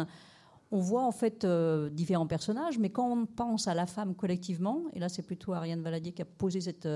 on 0.74 0.80
voit 0.80 1.04
en 1.04 1.12
fait 1.12 1.46
différents 1.92 2.26
personnages, 2.26 2.78
mais 2.78 2.90
quand 2.90 3.10
on 3.10 3.26
pense 3.26 3.68
à 3.68 3.74
la 3.74 3.86
femme 3.86 4.14
collectivement, 4.14 4.82
et 4.92 4.98
là 4.98 5.08
c'est 5.08 5.22
plutôt 5.22 5.52
Ariane 5.52 5.82
Valadier 5.82 6.12
qui 6.12 6.22
a 6.22 6.24
posé 6.24 6.60
cette, 6.60 6.88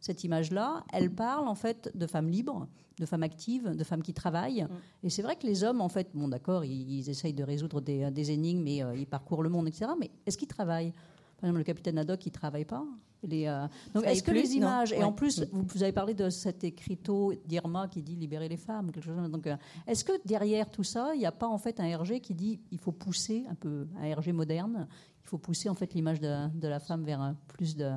cette 0.00 0.24
image-là, 0.24 0.84
elle 0.92 1.14
parle 1.14 1.46
en 1.46 1.54
fait 1.54 1.90
de 1.94 2.06
femmes 2.06 2.28
libres, 2.28 2.66
de 3.00 3.06
femmes 3.06 3.24
actives, 3.24 3.74
de 3.74 3.84
femmes 3.84 4.02
qui 4.02 4.14
travaillent. 4.14 4.62
Mm. 4.62 5.06
Et 5.06 5.10
c'est 5.10 5.22
vrai 5.22 5.34
que 5.34 5.46
les 5.46 5.64
hommes, 5.64 5.80
en 5.80 5.88
fait, 5.88 6.10
bon, 6.14 6.28
d'accord, 6.28 6.64
ils, 6.64 7.08
essayent 7.08 7.32
de 7.32 7.42
résoudre 7.42 7.80
des, 7.80 8.30
énigmes 8.30 8.66
et 8.68 8.82
euh, 8.82 8.94
ils 8.94 9.06
parcourent 9.06 9.42
le 9.42 9.48
monde, 9.48 9.66
etc. 9.66 9.90
Mais 9.98 10.10
est-ce 10.26 10.38
qu'ils 10.38 10.48
travaillent? 10.48 10.92
Par 11.38 11.48
exemple, 11.48 11.58
le 11.58 11.64
capitaine 11.64 11.98
Haddock, 11.98 12.24
il 12.26 12.30
travaille 12.30 12.66
pas. 12.66 12.84
Les, 13.22 13.46
euh, 13.46 13.66
Donc, 13.94 14.04
est-ce 14.06 14.22
que 14.22 14.30
plus, 14.30 14.42
les 14.42 14.54
images, 14.54 14.92
et 14.92 14.98
Ouais. 14.98 15.04
en 15.04 15.12
plus, 15.12 15.44
vous, 15.52 15.62
vous 15.62 15.82
avez 15.82 15.92
parlé 15.92 16.14
de 16.14 16.30
cet 16.30 16.64
écriteau 16.64 17.34
d'Irma 17.46 17.86
qui 17.88 18.00
dit 18.02 18.16
libérer 18.16 18.48
les 18.48 18.56
femmes, 18.56 18.90
quelque 18.90 19.04
chose. 19.04 19.30
Donc, 19.30 19.46
euh, 19.46 19.56
est-ce 19.86 20.04
que 20.04 20.12
derrière 20.24 20.70
tout 20.70 20.84
ça, 20.84 21.10
il 21.14 21.18
n'y 21.18 21.26
a 21.26 21.32
pas 21.32 21.46
en 21.48 21.58
fait 21.58 21.80
un 21.80 21.84
Hergé 21.84 22.20
qui 22.20 22.32
dit 22.34 22.60
il 22.70 22.78
faut 22.78 22.92
pousser 22.92 23.44
un 23.50 23.54
peu 23.54 23.86
un 24.00 24.04
Hergé 24.04 24.32
moderne, 24.32 24.88
il 25.22 25.28
faut 25.28 25.36
pousser 25.38 25.68
en 25.68 25.74
fait 25.74 25.92
l'image 25.92 26.18
de, 26.20 26.48
de 26.48 26.66
la 26.68 26.80
femme 26.80 27.04
vers 27.04 27.20
un 27.20 27.34
plus 27.48 27.76
de, 27.76 27.90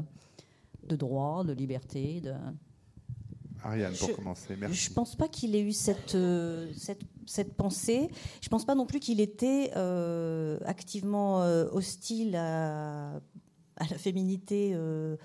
de 0.89 0.95
droit, 0.97 1.45
de 1.45 1.53
liberté, 1.53 2.19
de 2.19 2.33
Ariane, 3.63 3.93
pour 3.97 4.09
Je- 4.09 4.13
commencer. 4.15 4.55
Merci. 4.57 4.75
Je 4.75 4.93
pense 4.93 5.15
pas 5.15 5.29
qu'il 5.29 5.55
ait 5.55 5.61
eu 5.61 5.71
cette, 5.71 6.15
euh, 6.15 6.69
cette, 6.75 6.99
cette 7.25 7.53
pensée. 7.53 8.09
Je 8.41 8.49
pense 8.49 8.65
pas 8.65 8.75
non 8.75 8.85
plus 8.85 8.99
qu'il 8.99 9.21
était 9.21 9.71
euh, 9.77 10.59
activement 10.65 11.43
euh, 11.43 11.69
hostile 11.71 12.35
à, 12.35 13.21
à 13.77 13.85
la 13.89 13.97
féminité 13.97 14.71
euh, 14.73 15.15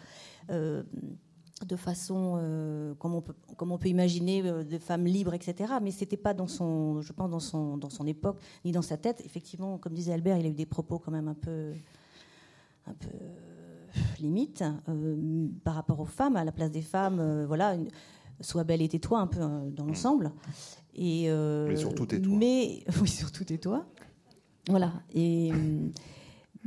euh, 0.51 0.83
de 1.67 1.77
façon 1.77 2.37
euh, 2.39 2.95
comme, 2.95 3.15
on 3.15 3.21
peut, 3.21 3.35
comme 3.57 3.73
on 3.73 3.79
peut 3.79 3.89
imaginer 3.89 4.43
euh, 4.47 4.63
des 4.65 4.79
femmes 4.79 5.05
libres, 5.07 5.35
etc. 5.35 5.73
Mais 5.83 5.91
c'était 5.91 6.17
pas 6.17 6.33
dans 6.35 6.47
son, 6.47 7.01
je 7.03 7.13
pense, 7.13 7.31
dans 7.31 7.41
son, 7.41 7.77
dans 7.77 7.91
son 7.91 8.07
époque 8.07 8.39
ni 8.65 8.73
dans 8.73 8.83
sa 8.83 8.97
tête. 8.97 9.21
Effectivement, 9.25 9.77
comme 9.79 9.93
disait 9.95 10.13
Albert, 10.13 10.39
il 10.39 10.47
a 10.47 10.49
eu 10.49 10.55
des 10.55 10.67
propos 10.67 10.99
quand 10.99 11.11
même 11.11 11.29
un 11.29 11.35
peu, 11.35 11.73
un 12.87 12.95
peu 12.95 13.09
limite 14.21 14.63
euh, 14.89 15.49
par 15.65 15.75
rapport 15.75 15.99
aux 16.01 16.05
femmes, 16.07 16.37
à 16.37 16.45
la 16.45 16.53
place 16.53 16.71
des 16.71 16.83
femmes. 16.83 17.45
voilà. 17.47 17.75
une- 17.75 17.89
Sois 18.41 18.63
belle 18.63 18.83
et 18.83 18.89
tais-toi 18.89 19.19
un 19.19 19.27
peu 19.27 19.41
euh, 19.41 19.69
dans 19.71 19.85
l'ensemble. 19.85 20.31
Et, 20.95 21.29
Mais 21.29 21.75
surtout 21.75 22.07
tais-toi. 22.07 22.37
Mais 22.37 22.85
oui, 23.03 23.09
surtout 23.09 23.43
tais-toi. 23.43 23.85
Voilà. 24.69 24.93
Et, 25.13 25.51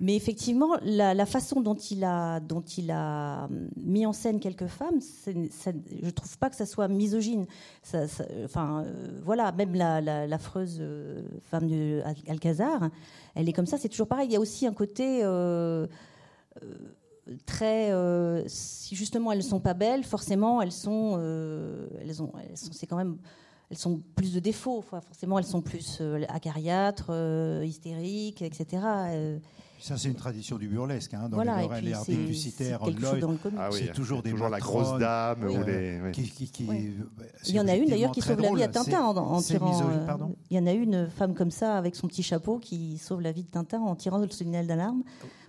mais 0.01 0.15
effectivement, 0.15 0.77
la, 0.81 1.27
façon 1.27 1.61
dont 1.61 1.75
il 1.75 2.03
a, 2.03 2.37
euh, 2.39 3.47
mis 3.77 4.05
en 4.07 4.13
scène 4.13 4.39
quelques 4.39 4.65
femmes, 4.65 4.99
je 5.27 6.09
trouve 6.09 6.37
pas 6.39 6.49
que 6.49 6.55
ça 6.55 6.65
soit 6.65 6.87
misogyne. 6.87 7.45
Enfin, 8.43 8.83
euh, 8.83 9.19
voilà, 9.23 9.51
même 9.51 9.75
la- 9.75 10.01
euh, 10.01 11.21
femme 11.43 11.67
de 11.67 12.01
Al- 12.03 12.15
Alcazar, 12.27 12.89
elle 13.35 13.47
est 13.47 13.53
comme 13.53 13.67
ça. 13.67 13.77
C'est 13.77 13.89
toujours 13.89 14.07
pareil. 14.07 14.27
Il 14.27 14.33
y 14.33 14.35
a 14.35 14.39
aussi 14.39 14.65
un 14.65 14.73
côté 14.73 15.21
euh, 15.23 15.85
très. 17.45 17.93
si 18.47 18.95
justement 18.95 19.31
elles 19.31 19.37
ne 19.37 19.43
sont 19.43 19.59
pas 19.59 19.75
belles, 19.75 20.03
forcément 20.03 20.63
elles 20.63 20.71
sont, 20.71 21.19
elles 22.01 22.23
ont, 22.23 22.31
quand 22.89 22.97
même, 22.97 23.17
elles 23.69 23.77
sont 23.77 24.01
plus 24.15 24.33
de 24.33 24.39
défauts. 24.39 24.81
Forcément 24.81 25.37
elles 25.37 25.45
sont 25.45 25.61
plus 25.61 26.01
acariâtres, 26.27 27.11
hystériques, 27.63 28.41
etc. 28.41 29.39
Ça, 29.82 29.97
c'est 29.97 30.09
une 30.09 30.15
tradition 30.15 30.57
du 30.57 30.67
burlesque. 30.67 31.13
Hein, 31.15 31.27
dans 31.27 31.38
voilà. 31.38 31.57
les 31.57 31.59
Et 31.59 31.63
Laurel 31.63 31.79
puis 31.84 31.89
et 31.89 31.93
c'est 31.93 31.97
Ardite 31.97 32.15
c'est 32.21 32.27
Lucitaire, 32.27 32.79
quelque 32.79 33.01
chose 33.01 33.09
Lloyd, 33.11 33.21
dans 33.21 33.32
le 33.32 33.38
comique. 33.38 33.59
Ah 33.61 33.69
oui, 33.71 33.77
C'est 33.77 33.84
il 33.84 33.88
y 33.88 33.89
a 33.89 33.93
toujours 33.93 34.21
des 34.21 34.32
la 34.32 34.49
matrones, 34.49 34.84
grosse 34.84 34.99
dame 34.99 35.43
ou 35.43 35.63
les. 35.65 36.01
oui. 36.01 36.11
qui, 36.11 36.29
qui- 36.29 36.49
qui- 36.51 36.67
Ouais. 36.69 36.93
euh, 36.99 37.23
Il 37.47 37.55
y 37.55 37.59
en 37.59 37.67
a 37.67 37.75
une 37.75 37.89
d'ailleurs 37.89 38.11
qui 38.11 38.21
sauve 38.21 38.39
la 38.41 38.51
vie 38.53 38.63
à. 38.63 38.67
Tintin 38.67 39.01
en, 39.03 39.41
tirant. 39.41 39.67
misogyne, 39.69 40.05
euh, 40.07 40.25
il 40.51 40.57
y 40.57 40.59
en 40.59 40.67
a 40.67 40.71
une 40.71 41.09
femme 41.09 41.34
comme 41.34 41.51
ça 41.51 41.77
avec 41.77 41.95
son 41.95 42.07
petit 42.07 42.23
chapeau 42.23 42.59
qui 42.59 42.97
sauve 42.99 43.21
la 43.21 43.32
vie 43.32 43.43
de 43.43 43.49
Tintin 43.49 43.79
en 43.82 43.95
tirant 43.95 44.19
le 44.19 44.29
signal 44.29 44.67
d'alarme 44.67 45.03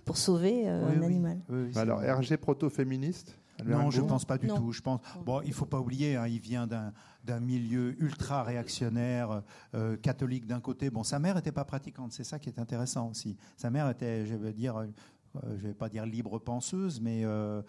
pour 0.05 0.17
sauver 0.17 0.63
euh, 0.67 0.83
Oui, 0.89 0.95
un 0.95 0.99
oui. 0.99 1.05
animal. 1.05 1.37
Oui, 1.49 1.59
oui, 1.65 1.69
c'est 1.71 1.79
Alors. 1.79 2.03
Hergé 2.03 2.35
proto-féministe 2.37 3.37
Non, 3.65 3.91
je 3.91 3.97
Hambourg 3.99 4.09
pense 4.09 4.25
pas 4.25 4.37
du 4.37 4.47
Non. 4.47 4.57
tout. 4.57 4.71
Je 4.71 4.81
pense. 4.81 5.01
Bon, 5.25 5.41
il 5.41 5.53
faut 5.53 5.65
pas 5.65 5.79
oublier, 5.79 6.15
hein, 6.15 6.27
il 6.27 6.39
vient 6.39 6.67
d'un 6.67 6.93
d'un 7.23 7.39
milieu 7.39 7.95
ultra 8.03 8.43
réactionnaire, 8.43 9.43
euh, 9.75 9.95
catholique 9.95 10.45
d'un 10.45 10.59
côté. 10.59 10.89
Bon, 10.89 11.03
sa 11.03 11.19
mère 11.19 11.35
n'était 11.35 11.53
pas 11.53 11.63
pratiquante, 11.63 12.11
c'est 12.11 12.25
ça 12.25 12.37
qui 12.37 12.49
est 12.49 12.59
intéressant 12.59 13.09
aussi. 13.09 13.37
Sa 13.55 13.69
mère 13.69 13.89
était, 13.89 14.25
je 14.25 14.35
vais 14.35 14.51
dire, 14.51 14.75
euh, 14.77 14.87
je 15.57 15.67
vais 15.67 15.73
pas 15.73 15.87
dire 15.89 16.05
libre 16.05 16.37
penseuse, 16.37 16.99
mais 16.99 17.23
euh, 17.23 17.29
euh, 17.29 17.61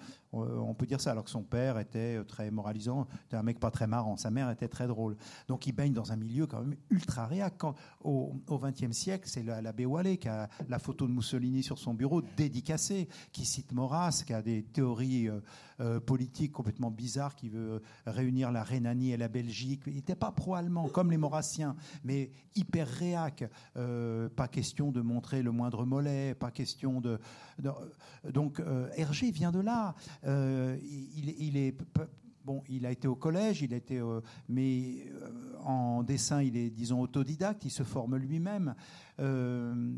on 0.43 0.75
peut 0.75 0.87
dire 0.87 1.01
ça. 1.01 1.11
Alors 1.13 1.25
que 1.25 1.31
son 1.31 1.43
père 1.43 1.79
était 1.79 2.17
euh, 2.19 2.25
très 2.25 2.51
moralisant, 2.51 3.07
c'était 3.23 3.37
un 3.37 3.43
mec 3.43 3.61
pas 3.61 3.71
très 3.71 3.87
marrant. 3.87 4.17
Sa 4.17 4.31
mère 4.31 4.51
était 4.51 4.69
très 4.69 4.87
drôle. 4.87 5.17
Donc 5.49 5.67
il 5.67 5.73
baigne 5.73 5.93
dans 5.93 6.13
un 6.13 6.17
milieu 6.17 6.47
quand 6.47 6.61
même 6.61 6.77
ultra 6.91 7.27
réac. 7.27 7.55
Au 8.03 8.35
XXe 8.51 8.93
siècle, 8.93 9.29
c'est 9.29 9.43
la- 9.43 9.63
l'abbé 9.63 9.87
Wallet 9.87 10.17
qui 10.17 10.29
a 10.29 10.49
la 10.69 10.79
photo 10.79 11.07
de 11.07 11.13
Mussolini 11.13 11.63
sur 11.63 11.79
son 11.79 11.95
bureau 11.95 12.23
dédicacée, 12.37 13.09
qui 13.33 13.45
cite 13.45 13.73
Maurras, 13.73 14.23
qui 14.27 14.33
a 14.33 14.43
des 14.43 14.63
théories 14.65 15.29
euh, 15.29 15.41
euh, 15.81 16.01
politiques 16.01 16.53
complètement 16.53 16.91
bizarres, 16.91 17.35
qui 17.35 17.49
veut 17.49 17.83
réunir 18.07 18.51
la 18.53 18.63
Rhénanie 18.63 19.13
et 19.13 19.17
la 19.17 19.29
Belgique. 19.29 19.83
Il 19.87 19.95
n'était 19.95 20.15
pas 20.15 20.31
pro-allemand 20.33 20.89
comme 20.89 21.11
les 21.11 21.17
Maurassiens, 21.17 21.77
mais 22.05 22.31
hyper 22.57 22.87
réac. 22.89 23.45
Euh, 23.77 24.29
pas 24.29 24.49
question 24.49 24.93
de 24.93 25.01
montrer 25.01 25.43
le 25.43 25.51
moindre 25.51 25.85
mollet, 25.85 26.35
pas 26.35 26.51
question 26.51 27.01
de. 27.01 27.19
donc 28.31 28.61
euh, 28.61 28.89
Hergé 28.97 29.31
vient 29.31 29.53
de 29.53 29.61
là. 29.61 29.95
Euh, 30.27 30.77
il, 31.17 31.57
est 31.57 31.75
Bon, 32.45 32.63
il 32.69 32.85
a 32.85 32.91
été 32.91 33.09
au 33.09 33.15
collège, 33.15 33.63
il 33.63 33.73
euh, 33.93 34.21
mais 34.51 35.07
euh, 35.07 35.57
en 35.65 36.03
dessin, 36.03 36.43
il 36.43 36.59
est, 36.59 36.69
disons, 36.69 37.01
autodidacte, 37.01 37.65
il 37.65 37.71
se 37.71 37.85
forme 37.85 38.17
lui-même. 38.17 38.75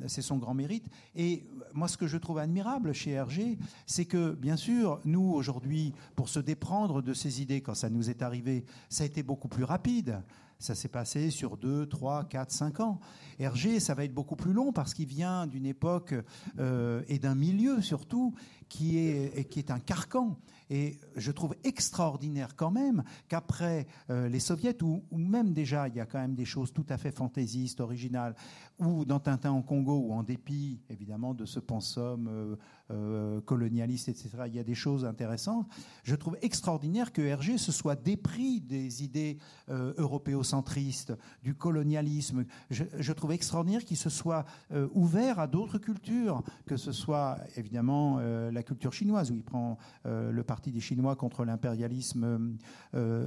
C'est 0.07 0.23
son 0.23 0.37
grand 0.37 0.55
mérite. 0.55 0.89
Et 1.17 1.45
moi, 1.73 1.89
ce 1.89 1.97
que 1.97 2.07
je 2.07 2.19
trouve 2.19 2.39
admirable 2.39 2.93
chez 2.93 3.13
Hergé, 3.13 3.59
c'est 3.85 4.05
que, 4.05 4.35
bien 4.35 4.57
sûr, 4.57 5.01
nous, 5.05 5.33
aujourd'hui, 5.33 5.93
pour 6.15 6.29
se 6.29 6.39
déprendre 6.39 7.03
de 7.03 7.15
ces 7.15 7.43
idées, 7.43 7.63
quand 7.63 7.75
ça 7.75 7.91
nous 7.91 8.11
est 8.11 8.23
arrivé, 8.23 8.65
ça 8.89 9.03
a 9.03 9.07
été 9.07 9.25
beaucoup 9.25 9.49
plus 9.49 9.65
rapide. 9.65 10.23
Ça 10.59 10.75
s'est 10.75 10.89
passé 10.89 11.31
sur 11.31 11.57
2, 11.57 11.87
3, 11.87 12.25
4, 12.25 12.51
5 12.51 12.81
ans. 12.81 13.01
Hergé, 13.39 13.81
ça 13.81 13.95
va 13.95 14.05
être 14.05 14.15
beaucoup 14.15 14.37
plus 14.37 14.53
long 14.53 14.73
parce 14.73 14.95
qu'il 14.95 15.07
vient 15.07 15.47
d'une 15.47 15.67
époque 15.67 16.15
euh, 16.59 17.03
et 17.09 17.19
d'un 17.19 17.35
milieu 17.35 17.83
surtout 17.83 18.35
qui 18.69 18.99
est, 18.99 19.49
qui 19.51 19.59
est 19.59 19.71
un 19.71 19.79
carcan. 19.79 20.39
Et 20.69 20.99
je 21.15 21.31
trouve 21.31 21.55
extraordinaire 21.63 22.57
quand 22.57 22.73
même 22.73 23.05
qu'après 23.29 23.87
euh, 24.11 24.29
les 24.29 24.41
soviets, 24.41 24.77
ou 24.83 25.03
même 25.13 25.53
déjà, 25.53 25.87
il 25.89 25.95
y 25.95 26.01
a 26.01 26.07
quand 26.07 26.19
même 26.19 26.35
des 26.35 26.45
choses 26.45 26.73
tout 26.73 26.87
à 26.89 26.99
fait 26.99 27.13
fantaisistes, 27.13 27.81
originales, 27.81 28.35
ou 28.79 29.05
dans 29.05 29.21
Tintin 29.21 29.53
en 29.53 29.63
Congo, 29.63 29.97
ou 29.97 30.13
en 30.13 30.25
dépit 30.25 30.81
évidemment 30.91 31.35
de 31.35 31.45
ce 31.45 31.61
pensum 31.61 32.27
euh, 32.29 32.57
euh, 32.91 33.41
colonialiste, 33.41 34.09
etc., 34.09 34.31
il 34.47 34.55
y 34.55 34.59
a 34.59 34.65
des 34.65 34.75
choses 34.75 35.05
intéressantes. 35.05 35.67
Je 36.05 36.15
trouve 36.15 36.37
extraordinaire 36.43 37.13
que 37.13 37.23
Hergé 37.23 37.59
se 37.59 37.73
soit 37.73 37.97
dépris 37.97 38.61
des 38.61 39.03
idées 39.03 39.39
euh, 39.69 39.93
européocentristes, 39.99 41.13
du 41.43 41.55
colonialisme. 41.55 42.45
Je, 42.71 43.13
trouve 43.13 43.33
extraordinaire 43.33 43.85
qu'il 43.85 43.97
se 43.97 44.11
soit 44.11 44.45
euh, 44.73 44.89
ouvert 44.95 45.41
à 45.41 45.47
d'autres 45.47 45.79
cultures, 45.79 46.43
que 46.67 46.77
ce 46.77 46.93
soit 46.93 47.39
évidemment 47.57 48.19
euh, 48.21 48.53
la 48.53 48.63
culture 48.63 48.93
chinoise, 48.93 49.31
où 49.31 49.35
il 49.35 49.43
prend 49.43 49.79
le 50.05 50.43
parti 50.43 50.71
des 50.71 50.81
Chinois 50.81 51.17
contre 51.17 51.45
l'impérialisme 51.45 52.57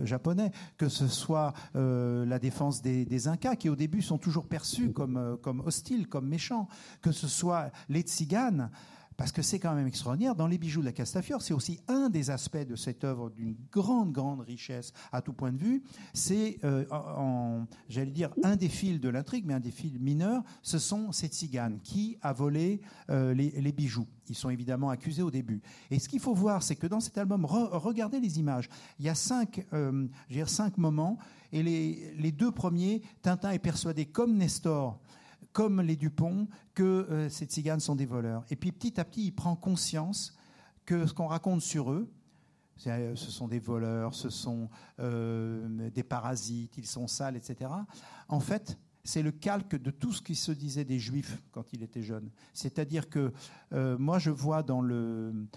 japonais, 0.03 0.51
que 0.77 0.87
ce 0.87 1.07
soit 1.07 1.53
la 1.73 2.39
défense 2.39 2.81
des, 2.81 3.05
des 3.05 3.27
Incas, 3.27 3.55
qui 3.55 3.69
au 3.69 3.75
début 3.75 4.01
sont 4.01 4.17
toujours 4.17 4.47
perçus 4.47 4.91
comme, 4.91 5.37
comme 5.41 5.59
hostiles, 5.61 6.07
comme 6.07 6.27
méchants, 6.27 6.67
que 7.01 7.11
ce 7.11 7.27
soit 7.27 7.71
les 7.89 8.01
Tziganes. 8.01 8.69
Parce 9.19 9.33
que 9.33 9.41
c'est 9.41 9.59
quand 9.59 9.75
même 9.75 9.85
extraordinaire. 9.85 10.33
Dans 10.33 10.47
Les 10.47 10.57
bijoux 10.57 10.79
de 10.79 10.85
la 10.85 10.93
Castafiore, 10.93 11.41
c'est 11.41 11.53
aussi 11.53 11.77
un 11.89 12.09
des 12.09 12.29
aspects 12.29 12.65
de 12.65 12.77
cette 12.77 13.03
œuvre 13.03 13.29
d'une 13.29 13.53
grande, 13.69 14.13
grande 14.13 14.39
richesse 14.39 14.93
à 15.11 15.21
tout 15.21 15.33
point 15.33 15.51
de 15.51 15.57
vue. 15.57 15.83
C'est, 16.13 16.57
euh, 16.63 16.85
en, 16.89 17.65
j'allais 17.89 18.11
dire, 18.11 18.29
un 18.43 18.55
des 18.55 18.69
fils 18.69 19.01
de 19.01 19.09
l'intrigue, 19.09 19.43
mais 19.45 19.53
un 19.53 19.59
des 19.59 19.71
fils 19.71 19.99
mineurs, 19.99 20.41
ce 20.61 20.79
sont 20.79 21.11
ces 21.11 21.27
tziganes 21.27 21.81
qui 21.83 22.17
a 22.21 22.31
volé 22.31 22.79
euh, 23.09 23.33
les, 23.33 23.71
bijoux. 23.73 24.07
Ils 24.29 24.35
sont 24.35 24.51
évidemment 24.51 24.89
accusés 24.89 25.21
au 25.21 25.31
début. 25.31 25.61
Et 25.91 25.99
ce 25.99 26.07
qu'il 26.07 26.21
faut 26.21 26.33
voir, 26.33 26.63
c'est 26.63 26.77
que 26.77 26.87
dans 26.87 27.01
cet 27.01 27.17
album, 27.17 27.43
re- 27.43 27.77
regardez 27.77 28.21
les 28.21 28.39
images. 28.39 28.69
Il 28.99 29.05
y 29.05 29.09
a 29.09 29.15
cinq, 29.15 29.67
euh, 29.73 30.07
cinq 30.45 30.77
moments. 30.77 31.17
Et 31.51 31.61
les 31.61 32.31
deux 32.31 32.51
premiers, 32.51 33.01
Tintin 33.21 33.51
est 33.51 33.59
persuadé, 33.59 34.05
comme 34.05 34.37
Nestor, 34.37 34.97
comme 35.51 35.81
les 35.81 35.95
Dupont, 35.95 36.47
que 36.73 36.83
euh, 36.83 37.29
ces 37.29 37.45
tziganes 37.45 37.79
sont 37.79 37.95
des 37.95 38.05
voleurs. 38.05 38.43
Et 38.49 38.55
puis 38.55 38.71
petit 38.71 38.99
à 38.99 39.05
petit, 39.05 39.27
il 39.27 39.31
prend 39.31 39.55
conscience 39.55 40.35
que 40.85 41.05
ce 41.05 41.13
qu'on 41.13 41.27
raconte 41.27 41.61
sur 41.61 41.91
eux, 41.91 42.11
euh, 42.87 43.15
ce 43.15 43.31
sont 43.31 43.47
des 43.47 43.59
voleurs, 43.59 44.13
ce 44.13 44.29
sont 44.29 44.69
euh, 44.99 45.89
des 45.89 46.03
parasites, 46.03 46.77
ils 46.77 46.87
sont 46.87 47.07
sales, 47.07 47.35
etc. 47.35 47.71
En 48.27 48.39
fait, 48.39 48.77
c'est 49.03 49.21
le 49.21 49.31
calque 49.31 49.75
de 49.75 49.91
tout 49.91 50.13
ce 50.13 50.21
qui 50.21 50.35
se 50.35 50.51
disait 50.51 50.85
des 50.85 50.99
juifs 50.99 51.41
quand 51.51 51.73
il 51.73 51.83
était 51.83 52.03
jeune. 52.03 52.29
C'est-à-dire 52.53 53.09
que 53.09 53.33
moi, 53.71 54.19
je 54.19 54.29
vois 54.29 54.61
dans 54.61 54.81
le, 54.81 55.47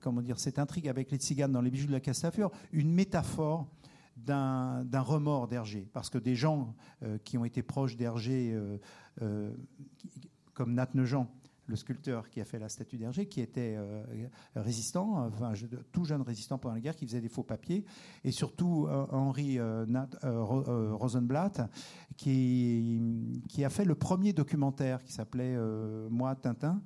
comment 0.00 0.20
dire, 0.20 0.38
cette 0.38 0.58
intrigue 0.58 0.88
avec 0.88 1.10
les 1.10 1.18
tziganes 1.18 1.52
dans 1.52 1.62
les 1.62 1.70
bijoux 1.70 1.86
de 1.86 1.92
la 1.92 2.00
Castafiore 2.00 2.50
une 2.72 2.92
métaphore 2.92 3.68
d'un 4.24 5.00
remords 5.00 5.48
d'Hergé. 5.48 5.88
Parce 5.92 6.10
que 6.10 6.18
des 6.18 6.34
gens 6.34 6.74
euh, 7.02 7.18
qui 7.18 7.38
ont 7.38 7.44
été 7.44 7.62
proches 7.62 7.96
d'Hergé, 7.96 8.52
euh, 8.52 8.78
euh, 9.22 9.52
comme 10.54 10.74
Nat 10.74 10.90
Nogent, 10.94 11.26
le 11.66 11.76
sculpteur 11.76 12.30
qui 12.30 12.40
a 12.40 12.44
fait 12.46 12.58
la 12.58 12.68
statue 12.70 12.96
d'Hergé, 12.96 13.26
qui 13.26 13.42
était 13.42 13.76
résistant, 14.56 15.30
tout 15.92 16.06
jeune 16.06 16.22
résistant 16.22 16.56
pendant 16.56 16.74
la 16.74 16.80
guerre, 16.80 16.96
qui 16.96 17.04
faisait 17.04 17.20
des 17.20 17.28
faux 17.28 17.42
papiers, 17.42 17.84
et 18.24 18.30
surtout 18.30 18.88
Henri 18.88 19.58
Rosenblatt, 20.22 21.70
qui, 22.16 23.02
qui 23.50 23.64
a 23.64 23.68
fait 23.68 23.84
le 23.84 23.94
premier 23.94 24.32
documentaire 24.32 25.04
qui 25.04 25.12
s'appelait 25.12 25.58
Moi, 26.08 26.34
Tintin, 26.36 26.80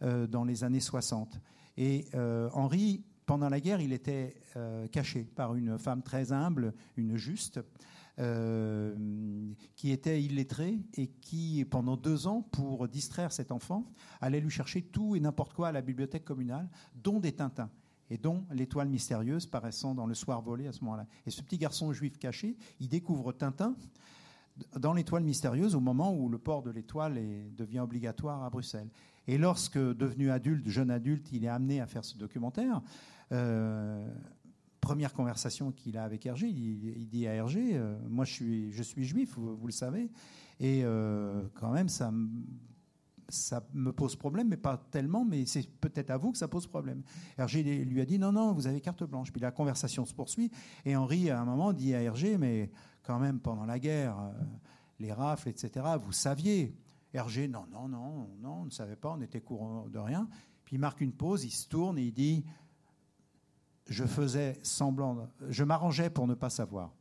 dans 0.00 0.44
les 0.44 0.62
années 0.62 0.78
60. 0.78 1.40
Et 1.76 2.06
Henri, 2.52 3.02
pendant 3.30 3.48
la 3.48 3.60
guerre, 3.60 3.80
il 3.80 3.92
était 3.92 4.34
caché 4.90 5.22
par 5.22 5.54
une 5.54 5.78
femme 5.78 6.02
très 6.02 6.32
humble, 6.32 6.74
une 6.96 7.16
juste, 7.16 7.60
qui 9.76 9.90
était 9.92 10.20
illettrée 10.20 10.80
et 10.94 11.06
qui, 11.06 11.64
pendant 11.70 11.96
deux 11.96 12.26
ans, 12.26 12.42
pour 12.42 12.88
distraire 12.88 13.30
cet 13.30 13.52
enfant, 13.52 13.86
allait 14.20 14.40
lui 14.40 14.50
chercher 14.50 14.82
tout 14.82 15.14
et 15.14 15.20
n'importe 15.20 15.54
quoi 15.54 15.68
à 15.68 15.72
la 15.72 15.80
bibliothèque 15.80 16.24
communale, 16.24 16.68
dont 16.96 17.20
des 17.20 17.30
Tintins 17.30 17.70
et 18.10 18.18
dont 18.18 18.44
l'étoile 18.50 18.88
mystérieuse 18.88 19.46
paraissant 19.46 19.94
dans 19.94 20.06
le 20.06 20.14
soir 20.14 20.42
volé 20.42 20.66
à 20.66 20.72
ce 20.72 20.82
moment-là. 20.82 21.06
Et 21.24 21.30
ce 21.30 21.40
petit 21.40 21.56
garçon 21.56 21.92
juif 21.92 22.18
caché, 22.18 22.56
il 22.80 22.88
découvre 22.88 23.30
Tintin 23.30 23.76
dans 24.76 24.92
l'étoile 24.92 25.22
mystérieuse 25.22 25.76
au 25.76 25.80
moment 25.80 26.12
où 26.12 26.28
le 26.28 26.38
port 26.38 26.64
de 26.64 26.72
l'étoile 26.72 27.14
devient 27.56 27.78
obligatoire 27.78 28.42
à 28.42 28.50
Bruxelles. 28.50 28.90
Et 29.28 29.38
lorsque, 29.38 29.78
devenu 29.78 30.32
adulte, 30.32 30.68
jeune 30.68 30.90
adulte, 30.90 31.30
il 31.30 31.44
est 31.44 31.48
amené 31.48 31.80
à 31.80 31.86
faire 31.86 32.04
ce 32.04 32.18
documentaire, 32.18 32.76
euh, 32.78 32.80
première 34.80 35.12
conversation 35.12 35.70
qu'il 35.70 35.96
a 35.96 36.04
avec 36.04 36.26
Hergé, 36.26 36.48
il, 36.48 37.08
dit 37.08 37.26
à 37.26 37.34
Hergé, 37.34 37.76
euh, 37.76 37.96
moi 38.08 38.24
je 38.24 38.32
suis, 38.82 39.04
juif, 39.04 39.36
vous, 39.36 39.66
le 39.66 39.72
savez, 39.72 40.10
et 40.58 40.82
euh, 40.84 41.42
quand 41.54 41.70
même 41.70 41.88
ça 41.88 42.10
me 43.72 43.92
pose 43.92 44.16
problème, 44.16 44.48
mais 44.48 44.56
pas 44.56 44.78
tellement, 44.90 45.24
mais 45.24 45.46
c'est 45.46 45.68
peut-être 45.80 46.10
à 46.10 46.16
vous 46.16 46.32
que 46.32 46.38
ça 46.38 46.48
pose 46.48 46.66
problème. 46.66 47.02
Hergé 47.38 47.62
lui 47.84 48.00
a 48.00 48.04
dit 48.04 48.18
non, 48.18 48.32
non, 48.32 48.52
vous 48.52 48.66
avez 48.66 48.80
carte 48.80 49.04
blanche. 49.04 49.30
Puis 49.30 49.40
la 49.40 49.52
conversation 49.52 50.04
se 50.04 50.14
poursuit, 50.14 50.50
et 50.84 50.96
Henri, 50.96 51.30
à 51.30 51.40
un 51.40 51.44
moment, 51.44 51.72
dit 51.72 51.94
à 51.94 52.02
Hergé, 52.02 52.36
mais 52.38 52.70
quand 53.04 53.20
même, 53.20 53.38
pendant 53.38 53.66
la 53.66 53.78
guerre, 53.78 54.18
euh, 54.18 54.32
les 54.98 55.12
rafles, 55.12 55.50
etc., 55.50 55.86
vous 56.02 56.12
saviez. 56.12 56.76
Hergé, 57.12 57.48
non, 57.48 57.66
non, 57.72 57.88
non, 57.88 58.28
non, 58.40 58.54
on 58.62 58.64
ne 58.64 58.70
savait 58.70 58.96
pas, 58.96 59.14
on 59.16 59.20
était 59.20 59.40
courant 59.40 59.88
de 59.88 59.98
rien. 59.98 60.28
Puis 60.64 60.76
il 60.76 60.78
marque 60.78 61.00
une 61.00 61.12
pause, 61.12 61.44
il 61.44 61.50
se 61.50 61.68
tourne 61.68 61.98
et 61.98 62.04
il 62.04 62.12
dit 62.12 62.44
je 63.90 64.04
faisais 64.04 64.58
semblant, 64.62 65.28
je 65.48 65.64
m'arrangeais 65.64 66.08
pour 66.10 66.26
ne 66.26 66.34
pas 66.34 66.48
savoir. 66.48 66.92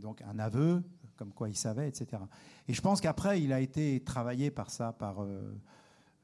Donc 0.00 0.22
un 0.22 0.38
aveu, 0.38 0.82
comme 1.16 1.32
quoi 1.32 1.48
il 1.48 1.56
savait, 1.56 1.88
etc. 1.88 2.22
Et 2.68 2.72
je 2.72 2.80
pense 2.80 3.00
qu'après, 3.00 3.40
il 3.42 3.52
a 3.52 3.60
été 3.60 4.00
travaillé 4.00 4.50
par 4.50 4.70
ça, 4.70 4.92
par, 4.92 5.22
euh, 5.22 5.54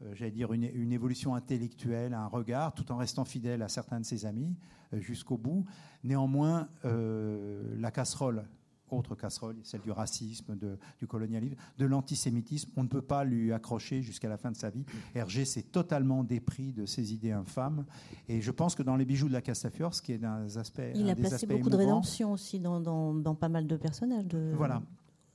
euh, 0.03 0.15
j'allais 0.15 0.31
dire, 0.31 0.53
une, 0.53 0.93
évolution 0.93 1.35
intellectuelle, 1.35 2.15
un 2.15 2.27
regard, 2.27 2.75
tout 2.75 2.91
en 2.91 2.97
restant 2.97 3.27
fidèle 3.27 3.63
à 3.63 3.69
certains 3.69 4.01
de 4.01 4.07
ses 4.07 4.25
amis 4.25 4.57
euh, 4.95 5.01
jusqu'au 5.01 5.37
bout. 5.37 5.67
Néanmoins, 6.05 6.69
la 6.83 7.91
casserole, 7.91 8.49
autre 8.93 9.15
casserole, 9.15 9.57
celle 9.63 9.81
du 9.81 9.91
racisme, 9.91 10.57
de, 10.57 10.79
du 10.99 11.07
colonialisme, 11.07 11.57
de 11.79 11.87
l'antisémitisme, 11.87 12.71
on 12.77 12.83
ne 12.83 12.89
peut 12.89 13.03
pas 13.03 13.25
lui 13.25 13.53
accrocher 13.53 14.03
jusqu'à 14.03 14.29
la 14.29 14.37
fin 14.37 14.51
de 14.51 14.57
sa 14.57 14.71
vie. 14.71 14.85
Hergé 15.15 15.45
s'est 15.45 15.63
totalement 15.63 16.25
dépris 16.25 16.73
de 16.73 16.87
ses 16.87 17.13
idées 17.13 17.33
infâmes. 17.33 17.85
Et 18.29 18.41
je 18.41 18.51
pense 18.51 18.75
que 18.75 18.83
dans 18.83 18.97
les 18.97 19.05
bijoux 19.05 19.29
de 19.29 19.33
la 19.33 19.43
Castafiore, 19.43 19.95
ce 19.95 20.03
qui 20.03 20.13
est 20.13 20.19
d'un 20.19 20.47
aspect. 20.57 20.93
Il 20.95 21.09
a 21.11 21.17
placé 21.17 21.47
beaucoup 21.47 21.71
de 21.71 21.77
rédemption 21.77 22.33
aussi 22.33 22.61
dans, 22.61 22.81
dans, 22.81 23.15
dans, 23.15 23.35
pas 23.35 23.49
mal 23.49 23.67
de 23.67 23.77
personnages. 23.77 24.27
De... 24.27 24.53
Voilà. 24.57 24.83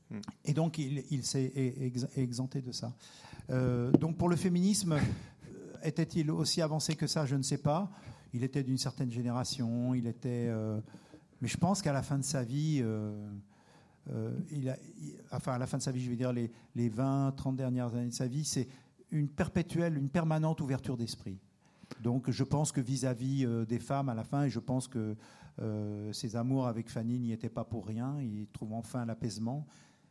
Hmm. 0.10 0.20
Et 0.46 0.54
donc, 0.54 0.78
il, 0.78 1.24
s'est 1.24 1.52
exempté 2.16 2.62
de 2.62 2.72
ça. 2.72 2.94
Euh, 3.50 3.92
donc, 3.92 4.18
pour 4.18 4.30
le 4.30 4.36
féminisme, 4.36 4.94
euh, 4.94 5.00
était-il 5.84 6.32
aussi 6.32 6.62
avancé 6.62 6.96
que 6.96 7.08
ça? 7.08 7.26
Je 7.26 7.36
ne 7.36 7.44
sais 7.44 7.58
pas. 7.58 7.90
Il 8.34 8.44
était 8.44 8.64
d'une 8.64 8.78
certaine 8.78 9.12
génération. 9.12 9.94
Il 9.94 10.08
était. 10.08 10.48
Euh, 10.50 10.80
mais 11.42 11.48
je 11.48 11.58
pense 11.58 11.82
qu'à 11.82 11.94
la 11.94 12.02
fin 12.02 12.18
de 12.18 12.24
sa 12.24 12.44
vie, 12.44 12.84
a, 14.10 14.76
enfin, 15.32 15.54
à 15.54 15.58
la 15.58 15.68
fin 15.68 15.78
de 15.78 15.84
sa 15.84 15.92
vie, 15.92 16.02
je 16.02 16.10
vais 16.10 16.16
dire 16.16 16.34
les, 16.34 16.52
les 16.76 16.90
20, 16.90 17.34
30 17.36 17.56
dernières 17.56 17.94
années 17.96 18.10
de 18.10 18.14
sa 18.14 18.28
vie, 18.28 18.44
c'est 18.44 18.68
une 19.12 19.30
perpétuelle, 19.30 19.98
une 19.98 20.10
permanente 20.10 20.62
ouverture 20.62 20.98
d'esprit. 20.98 21.40
Donc, 22.02 22.30
je 22.30 22.44
pense 22.44 22.72
que 22.72 22.82
vis-à-vis 22.82 23.48
des 23.68 23.80
femmes, 23.80 24.10
à 24.10 24.14
la 24.14 24.24
fin, 24.24 24.44
et 24.44 24.50
je 24.50 24.60
pense 24.60 24.88
que 24.88 25.16
ses 26.12 26.36
amours 26.36 26.68
avec 26.68 26.90
Fanny 26.90 27.18
n'y 27.18 27.32
étaient 27.32 27.50
pas 27.50 27.64
pour 27.64 27.88
rien. 27.88 28.20
Il 28.22 28.48
trouve 28.48 28.74
enfin 28.74 29.06
l'apaisement. 29.06 29.66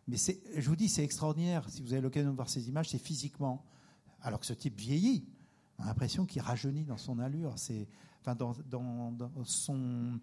Mais 0.09 0.17
je 0.17 0.69
vous 0.69 0.77
dis, 0.77 0.89
c'est 0.89 1.03
extraordinaire. 1.03 1.69
Si 1.69 1.83
vous 1.83 1.93
avez 1.93 2.03
l'occasion 2.03 2.31
de 2.31 2.37
voir 2.37 2.49
ces 2.49 2.69
images, 2.69 2.91
c'est 2.91 2.99
physiquement. 2.99 3.65
Alors 4.23 4.41
que 4.41 4.47
ce 4.47 4.53
type 4.53 4.79
vieillit. 4.79 5.27
On 5.79 5.85
a 5.85 5.87
l'impression 5.87 6.27
qu'il 6.27 6.43
rajeunit 6.43 6.85
dans 6.85 6.97
son 6.97 7.19
allure. 7.19 7.55
Enfin, 8.21 8.35
dans, 8.35 8.55
son 9.45 10.21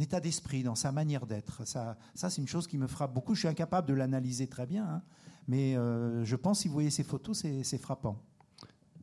état 0.00 0.20
d'esprit, 0.20 0.62
dans 0.62 0.74
sa 0.74 0.92
manière 0.92 1.26
d'être. 1.26 1.66
Ça, 1.66 1.96
ça 2.14 2.30
c'est 2.30 2.40
une 2.40 2.48
chose 2.48 2.66
qui 2.66 2.78
me 2.78 2.86
frappe 2.86 3.14
beaucoup. 3.14 3.34
Je 3.34 3.40
suis 3.40 3.48
incapable 3.48 3.88
de 3.88 3.94
l'analyser 3.94 4.46
très 4.46 4.66
bien. 4.66 4.84
Hein. 4.84 5.02
mais 5.48 5.76
euh, 5.76 6.24
je 6.24 6.36
pense, 6.36 6.60
si 6.60 6.68
vous 6.68 6.74
voyez 6.74 6.90
ces 6.90 7.04
photos, 7.04 7.44
c'est 7.62 7.78
frappant. 7.78 8.16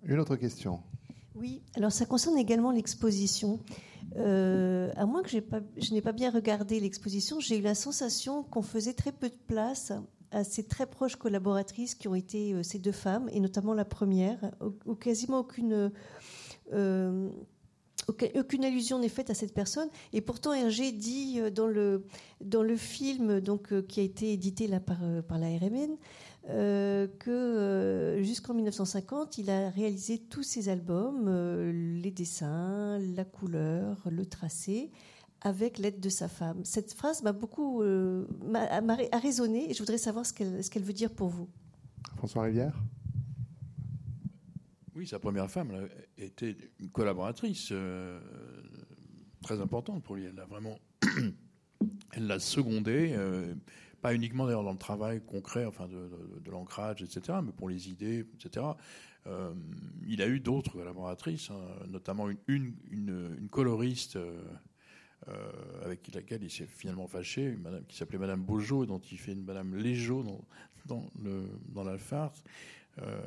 Une 0.04 0.20
autre 0.20 0.36
question. 0.36 0.82
Oui, 1.36 1.62
alors 1.76 1.92
ça 1.92 2.06
concerne 2.06 2.38
également 2.38 2.72
l'exposition. 2.72 3.60
Euh, 4.18 4.92
à 4.96 5.06
moins 5.06 5.24
que 5.24 5.40
pas, 5.40 5.60
je 5.78 5.94
n'ai 5.94 6.02
pas 6.02 6.12
bien 6.12 6.32
regardé 6.32 6.80
l'exposition, 6.80 7.40
j'ai 7.40 7.60
eu 7.60 7.62
la 7.62 7.76
sensation 7.76 8.44
qu'on 8.44 8.62
faisait 8.62 8.94
très 8.94 9.12
peu 9.12 9.30
de 9.30 9.38
place 9.48 9.94
à 10.32 10.44
ces 10.44 10.64
très 10.64 10.86
proches 10.86 11.16
collaboratrices 11.16 11.96
qui 11.96 12.08
ont 12.08 12.16
été 12.16 12.54
euh, 12.54 12.64
ces 12.64 12.80
deux 12.80 12.92
femmes, 12.92 13.30
et 13.32 13.40
notamment 13.40 13.74
la 13.74 13.86
première, 13.86 14.40
où, 14.86 14.96
quasiment 14.96 15.40
aucune, 15.40 15.92
euh, 16.74 17.30
aucune 18.10 18.66
allusion 18.66 19.00
n'est 19.00 19.10
faite 19.10 19.30
à 19.30 19.34
cette 19.34 19.54
personne. 19.54 19.90
Et 20.14 20.22
pourtant, 20.22 20.54
Hergé 20.54 20.92
dit 20.92 21.40
euh, 21.40 21.50
dans 21.50 21.68
le, 21.68 22.06
dans 22.42 22.64
le 22.64 22.76
film 22.76 23.40
donc, 23.40 23.74
qui 23.88 24.00
a 24.00 24.04
été 24.04 24.34
édité 24.34 24.68
là, 24.68 24.80
par, 24.80 25.00
par 25.28 25.38
la 25.38 25.48
RMN 25.48 25.98
que 27.20 28.18
jusqu'en 28.24 28.56
1950, 28.56 29.38
il 29.38 29.52
a 29.52 29.70
réalisé 29.70 30.18
tous 30.18 30.42
ses 30.42 30.70
albums, 30.70 31.30
les 32.02 32.10
dessins, 32.10 32.98
la 32.98 33.24
couleur, 33.24 33.98
le 34.10 34.26
tracé 34.26 34.90
avec 35.42 35.78
l'aide 35.78 36.00
de 36.00 36.10
sa 36.10 36.28
femme. 36.28 36.64
Cette 36.64 36.94
phrase 36.94 37.24
m'a 37.24 37.32
beaucoup 37.32 37.82
euh, 37.82 38.26
a, 38.54 39.18
résonné 39.18 39.70
et 39.70 39.74
je 39.74 39.80
voudrais 39.80 39.98
savoir 39.98 40.26
ce 40.26 40.34
qu'elle 40.34 40.64
ce 40.64 40.70
qu'elle 40.70 40.84
veut 40.84 40.94
dire 40.94 41.12
pour 41.12 41.30
vous. 41.30 41.48
François 42.18 42.44
Rivière? 42.44 42.78
Oui, 45.00 45.08
sa 45.08 45.18
première 45.18 45.50
femme 45.50 45.88
était 46.18 46.58
une 46.78 46.90
collaboratrice 46.90 47.70
euh, 47.72 48.20
très 49.42 49.62
importante 49.62 50.04
pour 50.04 50.18
lui. 50.18 50.26
Elle 50.26 50.36
l'a 50.36 50.44
vraiment, 50.44 50.78
elle 52.12 52.28
l'a 52.28 52.38
secondé, 52.38 53.14
euh, 53.14 53.56
pas 54.02 54.14
uniquement 54.14 54.46
d'ailleurs 54.46 54.66
dans 54.66 54.74
le 54.74 54.78
travail 54.78 55.22
concret, 55.26 55.64
enfin 55.64 55.88
de, 55.88 56.52
l'ancrage, 56.52 57.02
etc., 57.02 57.38
mais 57.42 57.54
pour 57.54 57.70
les 57.70 57.88
idées, 57.88 58.26
etc. 58.34 58.66
il 60.06 60.22
a 60.22 60.28
eu 60.28 60.42
d'autres 60.42 60.74
collaboratrices, 60.74 61.50
hein, 61.50 61.86
notamment 61.88 62.28
une, 62.48 63.48
coloriste 63.50 64.18
euh, 64.18 64.42
avec 65.82 66.14
laquelle 66.14 66.44
il 66.44 66.52
s'est 66.52 66.68
finalement 66.68 67.08
fâché, 67.08 67.58
qui 67.88 67.96
s'appelait 67.96 68.20
Madame 68.20 68.42
Beaujot, 68.44 68.86
dont 68.86 69.00
il 69.00 69.18
fait 69.18 69.32
une 69.32 69.46
Madame 69.46 69.78
Légeau 69.78 70.26
dans, 70.86 71.06
dans 71.70 71.84
la 71.86 71.98
farce. 71.98 72.44
Euh, 73.02 73.20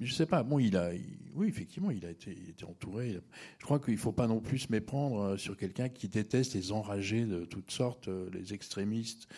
je 0.00 0.12
sais 0.12 0.26
pas. 0.26 0.42
Bon, 0.42 0.58
il 0.58 0.76
a, 0.76 0.90
oui, 1.34 1.48
effectivement, 1.48 1.90
il 1.90 2.04
a 2.04 2.10
été, 2.10 2.36
entouré. 2.66 3.20
Je 3.58 3.64
crois 3.64 3.78
qu'il 3.78 3.96
faut 3.98 4.12
pas 4.12 4.26
non 4.26 4.40
plus 4.40 4.58
se 4.58 4.72
méprendre 4.72 5.20
euh, 5.20 5.36
sur 5.36 5.56
quelqu'un 5.56 5.88
qui 5.88 6.08
déteste 6.08 6.54
les 6.54 6.72
enragés 6.72 7.24
de 7.24 7.44
toutes 7.44 7.70
sortes, 7.70 8.08
euh, 8.08 8.28
les 8.32 8.54
extrémistes 8.54 9.28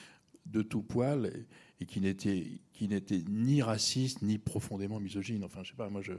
de 0.47 0.63
tout 0.63 0.83
poil, 0.83 1.47
et, 1.81 1.87
qui 1.87 2.01
n'était, 2.01 2.61
qui 2.73 2.89
n'était 2.89 3.23
ni 3.29 3.63
raciste 3.63 4.23
ni 4.23 4.39
profondément 4.39 5.01
misogyne. 5.01 5.45
Enfin, 5.45 5.63
je 5.63 5.71
sais 5.71 5.77
pas. 5.77 5.89
Moi, 5.89 6.03
je, 6.03 6.13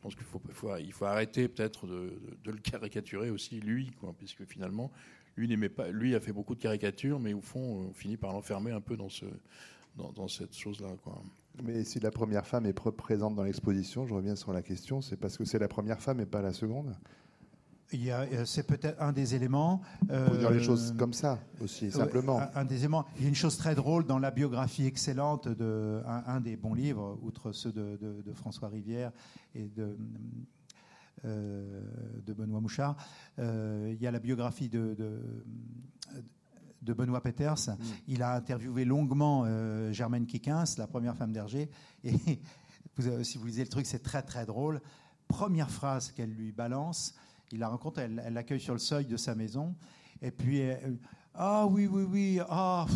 pense 0.00 0.14
qu'il 0.14 0.24
faut, 0.24 0.40
il 0.78 0.92
faut 0.92 1.04
arrêter 1.04 1.46
peut-être 1.46 1.86
de, 1.86 2.10
le 2.46 2.58
caricaturer 2.58 3.28
aussi 3.28 3.60
lui, 3.60 3.90
quoi, 4.00 4.14
puisque 4.16 4.46
finalement, 4.46 4.90
lui 5.36 5.46
n'aimait 5.46 5.68
pas, 5.68 5.90
lui 5.90 6.14
a 6.14 6.20
fait 6.20 6.32
beaucoup 6.32 6.54
de 6.54 6.60
caricatures, 6.60 7.20
mais 7.20 7.34
au 7.34 7.42
fond, 7.42 7.60
on 7.60 7.92
finit 7.92 8.16
par 8.16 8.32
l'enfermer 8.32 8.70
un 8.70 8.80
peu 8.80 8.96
dans 8.96 9.08
dans, 9.96 10.28
cette 10.28 10.56
chose-là, 10.56 10.96
quoi. 11.02 11.22
Mais 11.62 11.84
si 11.84 12.00
la 12.00 12.10
première 12.10 12.46
femme 12.46 12.66
est 12.66 12.72
présente 12.72 13.34
dans 13.34 13.44
l'exposition, 13.44 14.06
je 14.06 14.14
reviens 14.14 14.36
sur 14.36 14.52
la 14.52 14.62
question, 14.62 15.00
c'est 15.00 15.16
parce 15.16 15.36
que 15.36 15.44
c'est 15.44 15.58
la 15.58 15.68
première 15.68 16.00
femme 16.00 16.20
et 16.20 16.26
pas 16.26 16.42
la 16.42 16.52
seconde 16.52 16.94
euh, 17.94 18.44
c'est 18.44 18.62
peut-être 18.62 19.00
un 19.02 19.12
des 19.12 19.34
éléments. 19.34 19.80
Euh, 20.10 20.38
dire 20.38 20.50
les 20.50 20.62
choses 20.62 20.94
comme 20.96 21.12
ça 21.12 21.38
aussi, 21.60 21.90
simplement. 21.90 22.40
un, 22.54 22.64
des 22.64 22.78
éléments. 22.78 23.04
Il 23.16 23.22
y 23.22 23.24
a 23.26 23.28
une 23.28 23.34
chose 23.34 23.56
très 23.56 23.74
drôle 23.74 24.06
dans 24.06 24.18
la 24.18 24.30
biographie 24.30 24.86
excellente 24.86 25.48
de 25.48 26.02
un, 26.06 26.40
des 26.40 26.56
bons 26.56 26.74
livres, 26.74 27.18
outre 27.22 27.52
ceux 27.52 27.72
de, 27.72 28.32
François 28.34 28.68
Rivière 28.68 29.12
et 29.54 29.68
de, 29.68 29.96
euh, 31.24 31.82
de 32.24 32.32
Benoît 32.32 32.60
Mouchard. 32.60 32.96
il 33.38 33.98
y 34.00 34.06
a 34.06 34.10
la 34.10 34.20
biographie 34.20 34.68
de, 34.68 34.96
de 36.82 36.92
Benoît 36.92 37.20
Peters. 37.20 37.68
Mm. 37.68 37.76
Il 38.08 38.22
a 38.22 38.34
interviewé 38.34 38.84
longuement 38.84 39.44
Germaine 39.92 40.26
Kikins, 40.26 40.64
la 40.78 40.86
première 40.86 41.16
femme 41.16 41.32
d'Hergé. 41.32 41.70
Et 42.04 42.14
si 43.22 43.38
vous 43.38 43.46
lisez 43.46 43.62
le 43.62 43.68
truc, 43.68 43.86
c'est 43.86 44.02
très 44.02 44.22
très 44.22 44.46
drôle. 44.46 44.80
Première 45.28 45.70
phrase 45.70 46.10
qu'elle 46.10 46.32
lui 46.32 46.52
balance, 46.52 47.14
il 47.52 47.60
la 47.60 47.68
rencontre, 47.68 48.00
elle 48.00 48.32
l'accueille 48.32 48.60
sur 48.60 48.72
le 48.74 48.80
seuil 48.80 49.06
de 49.06 49.16
sa 49.16 49.34
maison. 49.34 49.74
Et 50.22 50.30
puis, 50.30 50.62
ah 51.34 51.66
oui, 51.66 51.86
oui, 51.86 52.02
oui, 52.02 52.40
ah, 52.48 52.86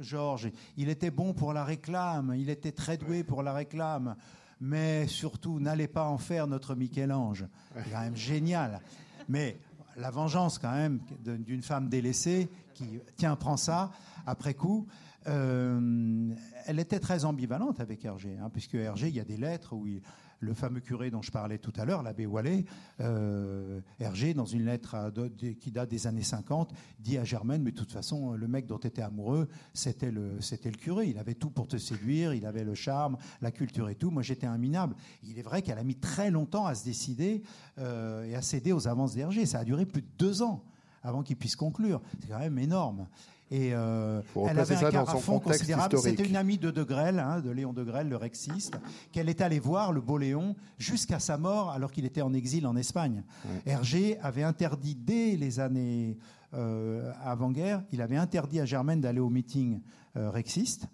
Georges, 0.00 0.50
il 0.76 0.88
était 0.88 1.10
bon 1.10 1.34
pour 1.34 1.52
la 1.52 1.64
réclame, 1.64 2.34
il 2.36 2.48
était 2.50 2.72
très 2.72 2.96
doué 2.96 3.22
pour 3.22 3.42
la 3.42 3.52
réclame. 3.52 4.16
mais 4.60 5.06
surtout, 5.06 5.60
n'allez 5.60 5.88
pas 5.88 6.04
en 6.04 6.18
faire 6.18 6.46
notre 6.46 6.74
Michel-Ange. 6.74 7.46
C'est 7.76 7.90
quand 7.90 8.00
même 8.00 8.16
génial. 8.16 8.80
Mais 9.28 9.58
la 9.96 10.10
vengeance, 10.10 10.58
quand 10.58 10.72
même, 10.72 11.00
d'une 11.20 11.62
femme 11.62 11.88
délaissée 11.88 12.48
qui, 12.74 13.00
tiens, 13.16 13.36
prends 13.36 13.56
ça, 13.56 13.90
après 14.26 14.54
coup. 14.54 14.86
Euh, 15.28 16.34
elle 16.66 16.80
était 16.80 16.98
très 16.98 17.24
ambivalente 17.24 17.80
avec 17.80 18.04
Hergé, 18.04 18.36
hein, 18.42 18.50
puisque 18.52 18.74
Hergé, 18.74 19.08
il 19.08 19.14
y 19.14 19.20
a 19.20 19.24
des 19.24 19.36
lettres 19.36 19.72
où 19.74 19.86
il, 19.86 20.02
le 20.42 20.54
fameux 20.54 20.80
curé 20.80 21.10
dont 21.10 21.22
je 21.22 21.30
parlais 21.30 21.58
tout 21.58 21.72
à 21.76 21.84
l'heure, 21.84 22.02
l'abbé 22.02 22.26
Wallet, 22.26 22.64
euh, 23.00 23.80
Hergé, 24.00 24.34
dans 24.34 24.44
une 24.44 24.64
lettre 24.64 25.12
qui 25.60 25.70
date 25.70 25.88
des 25.88 26.06
années 26.06 26.22
50, 26.22 26.72
dit 26.98 27.16
à 27.16 27.24
Germaine, 27.24 27.62
mais 27.62 27.70
de 27.70 27.76
toute 27.76 27.92
façon, 27.92 28.32
le 28.32 28.48
mec 28.48 28.66
dont 28.66 28.78
tu 28.78 28.88
étais 28.88 29.02
amoureux, 29.02 29.48
c'était 29.72 30.10
le, 30.10 30.38
le 30.38 30.70
curé. 30.72 31.06
Il 31.06 31.18
avait 31.18 31.34
tout 31.34 31.50
pour 31.50 31.68
te 31.68 31.76
séduire, 31.76 32.34
il 32.34 32.44
avait 32.44 32.64
le 32.64 32.74
charme, 32.74 33.16
la 33.40 33.52
culture 33.52 33.88
et 33.88 33.94
tout. 33.94 34.10
Moi, 34.10 34.22
j'étais 34.22 34.46
un 34.46 34.58
minable. 34.58 34.96
Il 35.22 35.38
est 35.38 35.42
vrai 35.42 35.62
qu'elle 35.62 35.78
a 35.78 35.84
mis 35.84 35.96
très 35.96 36.30
longtemps 36.30 36.66
à 36.66 36.74
se 36.74 36.84
décider 36.84 37.42
euh, 37.78 38.24
et 38.24 38.34
à 38.34 38.42
céder 38.42 38.72
aux 38.72 38.88
avances 38.88 39.14
d'Hergé. 39.14 39.46
Ça 39.46 39.60
a 39.60 39.64
duré 39.64 39.86
plus 39.86 40.02
de 40.02 40.08
deux 40.18 40.42
ans 40.42 40.64
avant 41.04 41.22
qu'il 41.22 41.36
puisse 41.36 41.56
conclure. 41.56 42.00
C'est 42.20 42.28
quand 42.28 42.38
même 42.38 42.58
énorme. 42.58 43.06
Et 43.52 43.74
euh, 43.74 44.22
elle 44.48 44.58
avait 44.58 44.96
un 44.96 45.04
fond 45.04 45.38
considérable. 45.38 45.98
C'était 45.98 46.24
une 46.24 46.36
amie 46.36 46.56
de 46.56 46.70
De 46.70 46.82
Grelle, 46.82 47.18
hein, 47.18 47.40
de 47.40 47.50
Léon 47.50 47.74
De 47.74 47.84
Grelle, 47.84 48.08
le 48.08 48.16
rexiste, 48.16 48.78
qu'elle 49.12 49.28
est 49.28 49.42
allée 49.42 49.58
voir, 49.60 49.92
le 49.92 50.00
beau 50.00 50.16
Léon, 50.16 50.56
jusqu'à 50.78 51.18
sa 51.18 51.36
mort, 51.36 51.70
alors 51.70 51.92
qu'il 51.92 52.06
était 52.06 52.22
en 52.22 52.32
exil 52.32 52.66
en 52.66 52.76
Espagne. 52.76 53.22
Hergé 53.66 54.18
avait 54.20 54.42
interdit 54.42 54.94
dès 54.94 55.36
les 55.36 55.60
années 55.60 56.16
euh, 56.54 57.12
avant-guerre, 57.22 57.82
il 57.92 58.02
avait 58.02 58.16
interdit 58.16 58.60
à 58.60 58.64
Germaine 58.64 59.00
d'aller 59.00 59.20
au 59.20 59.30
meeting 59.30 59.80
euh, 60.16 60.30
rexiste. 60.30 60.86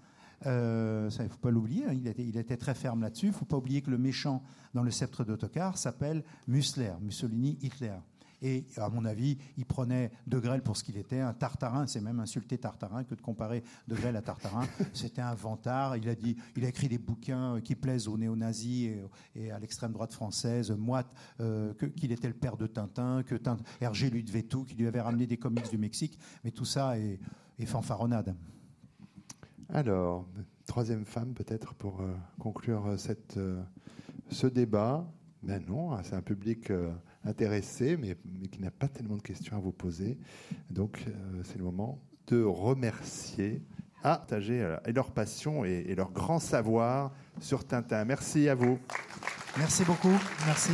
Euh, 0.47 1.11
il 1.19 1.25
ne 1.25 1.29
faut 1.29 1.39
pas 1.39 1.51
l'oublier, 1.51 1.85
hein, 1.85 1.93
il, 1.93 2.07
était, 2.07 2.25
il, 2.25 2.37
était, 2.37 2.57
très 2.57 2.75
ferme 2.75 3.03
là-dessus. 3.03 3.27
Il 3.27 3.31
ne 3.31 3.35
faut 3.35 3.45
pas 3.45 3.57
oublier 3.57 3.83
que 3.83 3.91
le 3.91 3.99
méchant 3.99 4.43
dans 4.75 4.85
le 4.85 4.91
sceptre 4.93 5.25
d'autocar 5.25 5.77
s'appelle 5.77 6.23
Mussler, 6.47 6.93
Mussolini, 7.01 7.59
Hitler. 7.61 7.95
Et 8.41 8.65
à 8.77 8.89
mon 8.89 9.05
avis, 9.05 9.37
il 9.57 9.67
prenait 9.67 10.13
De 10.27 10.39
Grelle 10.39 10.63
pour 10.63 10.77
ce 10.77 10.85
qu'il 10.85 10.97
était, 10.97 11.21
un 11.21 11.33
tartarin. 11.33 11.87
C'est 11.87 12.01
même 12.01 12.21
insulté 12.21 12.57
tartarin 12.59 13.03
que 13.05 13.15
de 13.15 13.21
comparer 13.21 13.65
De 13.89 13.97
Grelle 13.97 14.17
à 14.17 14.23
tartarin. 14.23 14.65
C'était 14.93 15.23
un 15.23 15.35
vantard. 15.35 15.97
Il 15.97 16.09
a, 16.09 16.15
dit, 16.15 16.37
il 16.57 16.65
a 16.65 16.69
écrit 16.69 16.89
des 16.89 16.99
bouquins 16.99 17.61
qui 17.61 17.75
plaisent 17.75 18.07
aux 18.07 18.17
néo-nazis 18.17 18.91
et, 19.35 19.51
à 19.51 19.59
l'extrême 19.59 19.93
droite 19.93 20.13
française, 20.13 20.71
moite, 20.71 21.13
euh, 21.41 21.75
qu'il 21.97 22.13
était 22.13 22.29
le 22.29 22.35
père 22.35 22.57
de 22.57 22.67
Tintin, 22.67 23.23
que 23.25 23.35
Hergé 23.81 24.11
lui 24.11 24.23
devait 24.23 24.43
tout, 24.43 24.65
qu'il 24.65 24.79
lui 24.79 24.87
avait 24.87 25.01
ramené 25.01 25.27
des 25.27 25.37
comics 25.37 25.69
du 25.71 25.79
Mexique. 25.79 26.19
Mais 26.45 26.51
tout 26.51 26.65
ça 26.65 26.99
est, 26.99 27.19
fanfaronnade. 27.67 28.37
Alors, 29.71 30.27
troisième 30.65 31.05
femme 31.05 31.35
peut-être 31.35 31.75
pour 31.75 32.01
euh, 32.01 32.15
conclure 32.39 32.87
euh, 32.87 32.97
cette, 32.97 33.39
ce 34.31 34.47
débat. 34.47 35.11
Ben 35.43 35.63
non, 35.67 36.01
c'est 36.03 36.15
un 36.15 36.23
public 36.23 36.71
intéressé, 37.29 37.97
mais, 37.97 38.17
qui 38.51 38.61
n'a 38.61 38.71
pas 38.71 38.89
tellement 38.89 39.17
de 39.17 39.23
questions 39.23 39.57
à 39.57 39.61
vous 39.61 39.73
poser. 39.73 40.19
Donc, 40.71 41.05
euh, 41.07 41.43
c'est 41.45 41.59
le 41.59 41.65
moment 41.65 42.01
de 42.27 42.43
remercier, 42.43 43.63
partager 44.03 44.61
euh, 44.61 44.77
leur 44.95 45.11
passion 45.11 45.65
et, 45.65 45.85
et 45.89 45.95
leur 45.95 46.11
grand 46.11 46.39
savoir 46.39 47.13
sur 47.41 47.65
Tintin. 47.67 48.05
Merci 48.05 48.49
à 48.49 48.55
vous. 48.55 48.79
Merci 49.57 49.85
beaucoup. 49.85 50.17
Merci. 50.47 50.73